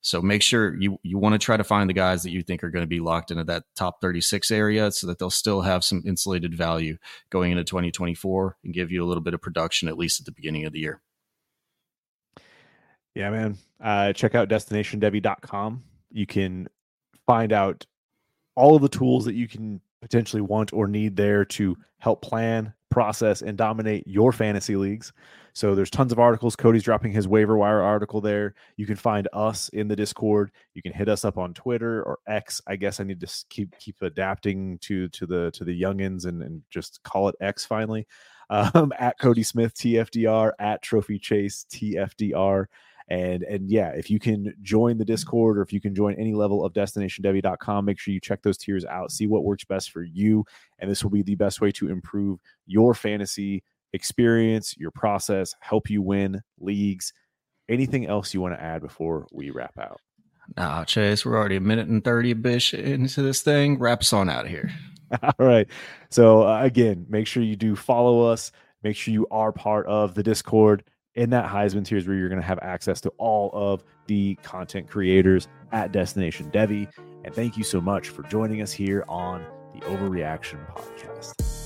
So 0.00 0.22
make 0.22 0.42
sure 0.42 0.76
you 0.80 0.98
you 1.02 1.18
want 1.18 1.34
to 1.34 1.38
try 1.38 1.56
to 1.56 1.64
find 1.64 1.88
the 1.88 1.94
guys 1.94 2.22
that 2.22 2.30
you 2.30 2.42
think 2.42 2.62
are 2.62 2.70
going 2.70 2.84
to 2.84 2.88
be 2.88 3.00
locked 3.00 3.30
into 3.30 3.44
that 3.44 3.64
top 3.74 4.00
36 4.00 4.50
area 4.50 4.90
so 4.92 5.06
that 5.06 5.18
they'll 5.18 5.30
still 5.30 5.62
have 5.62 5.82
some 5.82 6.02
insulated 6.06 6.54
value 6.54 6.96
going 7.30 7.50
into 7.50 7.64
2024 7.64 8.56
and 8.64 8.74
give 8.74 8.92
you 8.92 9.04
a 9.04 9.06
little 9.06 9.22
bit 9.22 9.34
of 9.34 9.42
production 9.42 9.88
at 9.88 9.98
least 9.98 10.20
at 10.20 10.26
the 10.26 10.32
beginning 10.32 10.64
of 10.64 10.72
the 10.72 10.80
year. 10.80 11.00
Yeah, 13.14 13.30
man. 13.30 13.58
Uh, 13.80 14.12
check 14.12 14.34
out 14.36 14.48
destinationdevy.com. 14.48 15.82
You 16.10 16.26
can 16.26 16.68
find 17.26 17.52
out 17.52 17.84
all 18.54 18.76
of 18.76 18.82
the 18.82 18.88
tools 18.88 19.24
that 19.24 19.34
you 19.34 19.48
can 19.48 19.80
potentially 20.00 20.42
want 20.42 20.72
or 20.72 20.86
need 20.86 21.16
there 21.16 21.44
to 21.44 21.76
help 21.98 22.22
plan, 22.22 22.72
process, 22.90 23.42
and 23.42 23.58
dominate 23.58 24.06
your 24.06 24.32
fantasy 24.32 24.76
leagues. 24.76 25.12
So 25.58 25.74
there's 25.74 25.90
tons 25.90 26.12
of 26.12 26.20
articles. 26.20 26.54
Cody's 26.54 26.84
dropping 26.84 27.10
his 27.10 27.26
waiver 27.26 27.58
wire 27.58 27.82
article 27.82 28.20
there. 28.20 28.54
You 28.76 28.86
can 28.86 28.94
find 28.94 29.26
us 29.32 29.68
in 29.70 29.88
the 29.88 29.96
Discord. 29.96 30.52
You 30.74 30.82
can 30.82 30.92
hit 30.92 31.08
us 31.08 31.24
up 31.24 31.36
on 31.36 31.52
Twitter 31.52 32.00
or 32.04 32.20
X. 32.28 32.62
I 32.68 32.76
guess 32.76 33.00
I 33.00 33.02
need 33.02 33.18
to 33.18 33.44
keep 33.50 33.76
keep 33.80 33.96
adapting 34.00 34.78
to 34.82 35.08
to 35.08 35.26
the 35.26 35.50
to 35.54 35.64
the 35.64 35.82
youngins 35.82 36.26
and, 36.26 36.44
and 36.44 36.62
just 36.70 37.02
call 37.02 37.28
it 37.28 37.34
X 37.40 37.64
finally. 37.64 38.06
Um, 38.50 38.94
at 38.98 39.18
Cody 39.18 39.42
Smith 39.42 39.74
TFDR 39.74 40.52
at 40.58 40.80
Trophy 40.80 41.18
Chase 41.18 41.66
TFDR 41.70 42.64
and 43.10 43.42
and 43.42 43.70
yeah 43.70 43.90
if 43.90 44.08
you 44.08 44.18
can 44.18 44.54
join 44.62 44.96
the 44.96 45.04
discord 45.04 45.58
or 45.58 45.62
if 45.62 45.70
you 45.70 45.82
can 45.82 45.94
join 45.94 46.14
any 46.14 46.32
level 46.32 46.64
of 46.64 46.72
destinationdevy.com 46.72 47.84
make 47.84 47.98
sure 47.98 48.14
you 48.14 48.20
check 48.20 48.40
those 48.40 48.56
tiers 48.56 48.86
out 48.86 49.12
see 49.12 49.26
what 49.26 49.44
works 49.44 49.66
best 49.66 49.90
for 49.90 50.02
you 50.02 50.46
and 50.78 50.90
this 50.90 51.02
will 51.02 51.10
be 51.10 51.20
the 51.20 51.34
best 51.34 51.60
way 51.60 51.70
to 51.70 51.90
improve 51.90 52.38
your 52.66 52.94
fantasy 52.94 53.62
experience 53.92 54.74
your 54.76 54.90
process 54.90 55.54
help 55.60 55.88
you 55.88 56.02
win 56.02 56.40
leagues 56.58 57.12
anything 57.68 58.06
else 58.06 58.34
you 58.34 58.40
want 58.40 58.54
to 58.54 58.62
add 58.62 58.82
before 58.82 59.26
we 59.32 59.50
wrap 59.50 59.76
out 59.78 60.00
Nah, 60.56 60.84
Chase, 60.84 61.24
we're 61.24 61.36
already 61.36 61.56
a 61.56 61.60
minute 61.60 61.88
and 61.88 62.02
30 62.02 62.32
bish 62.34 62.72
into 62.72 63.22
this 63.22 63.42
thing. 63.42 63.78
Wrap 63.78 64.00
us 64.00 64.12
on 64.12 64.30
out 64.30 64.46
of 64.46 64.50
here. 64.50 64.70
All 65.22 65.46
right. 65.46 65.68
So 66.10 66.46
uh, 66.46 66.62
again, 66.62 67.06
make 67.08 67.26
sure 67.26 67.42
you 67.42 67.56
do 67.56 67.76
follow 67.76 68.26
us. 68.26 68.52
Make 68.82 68.96
sure 68.96 69.12
you 69.12 69.26
are 69.30 69.52
part 69.52 69.86
of 69.86 70.14
the 70.14 70.22
Discord 70.22 70.84
in 71.14 71.30
that 71.30 71.46
Heisman 71.46 71.84
tiers 71.84 72.06
where 72.06 72.16
you're 72.16 72.28
going 72.28 72.40
to 72.40 72.46
have 72.46 72.60
access 72.62 73.00
to 73.02 73.10
all 73.18 73.50
of 73.52 73.82
the 74.06 74.36
content 74.36 74.88
creators 74.88 75.48
at 75.72 75.92
Destination 75.92 76.50
Devy. 76.50 76.88
And 77.24 77.34
thank 77.34 77.56
you 77.56 77.64
so 77.64 77.80
much 77.80 78.10
for 78.10 78.22
joining 78.24 78.62
us 78.62 78.72
here 78.72 79.04
on 79.08 79.44
the 79.74 79.80
Overreaction 79.80 80.64
Podcast. 80.72 81.57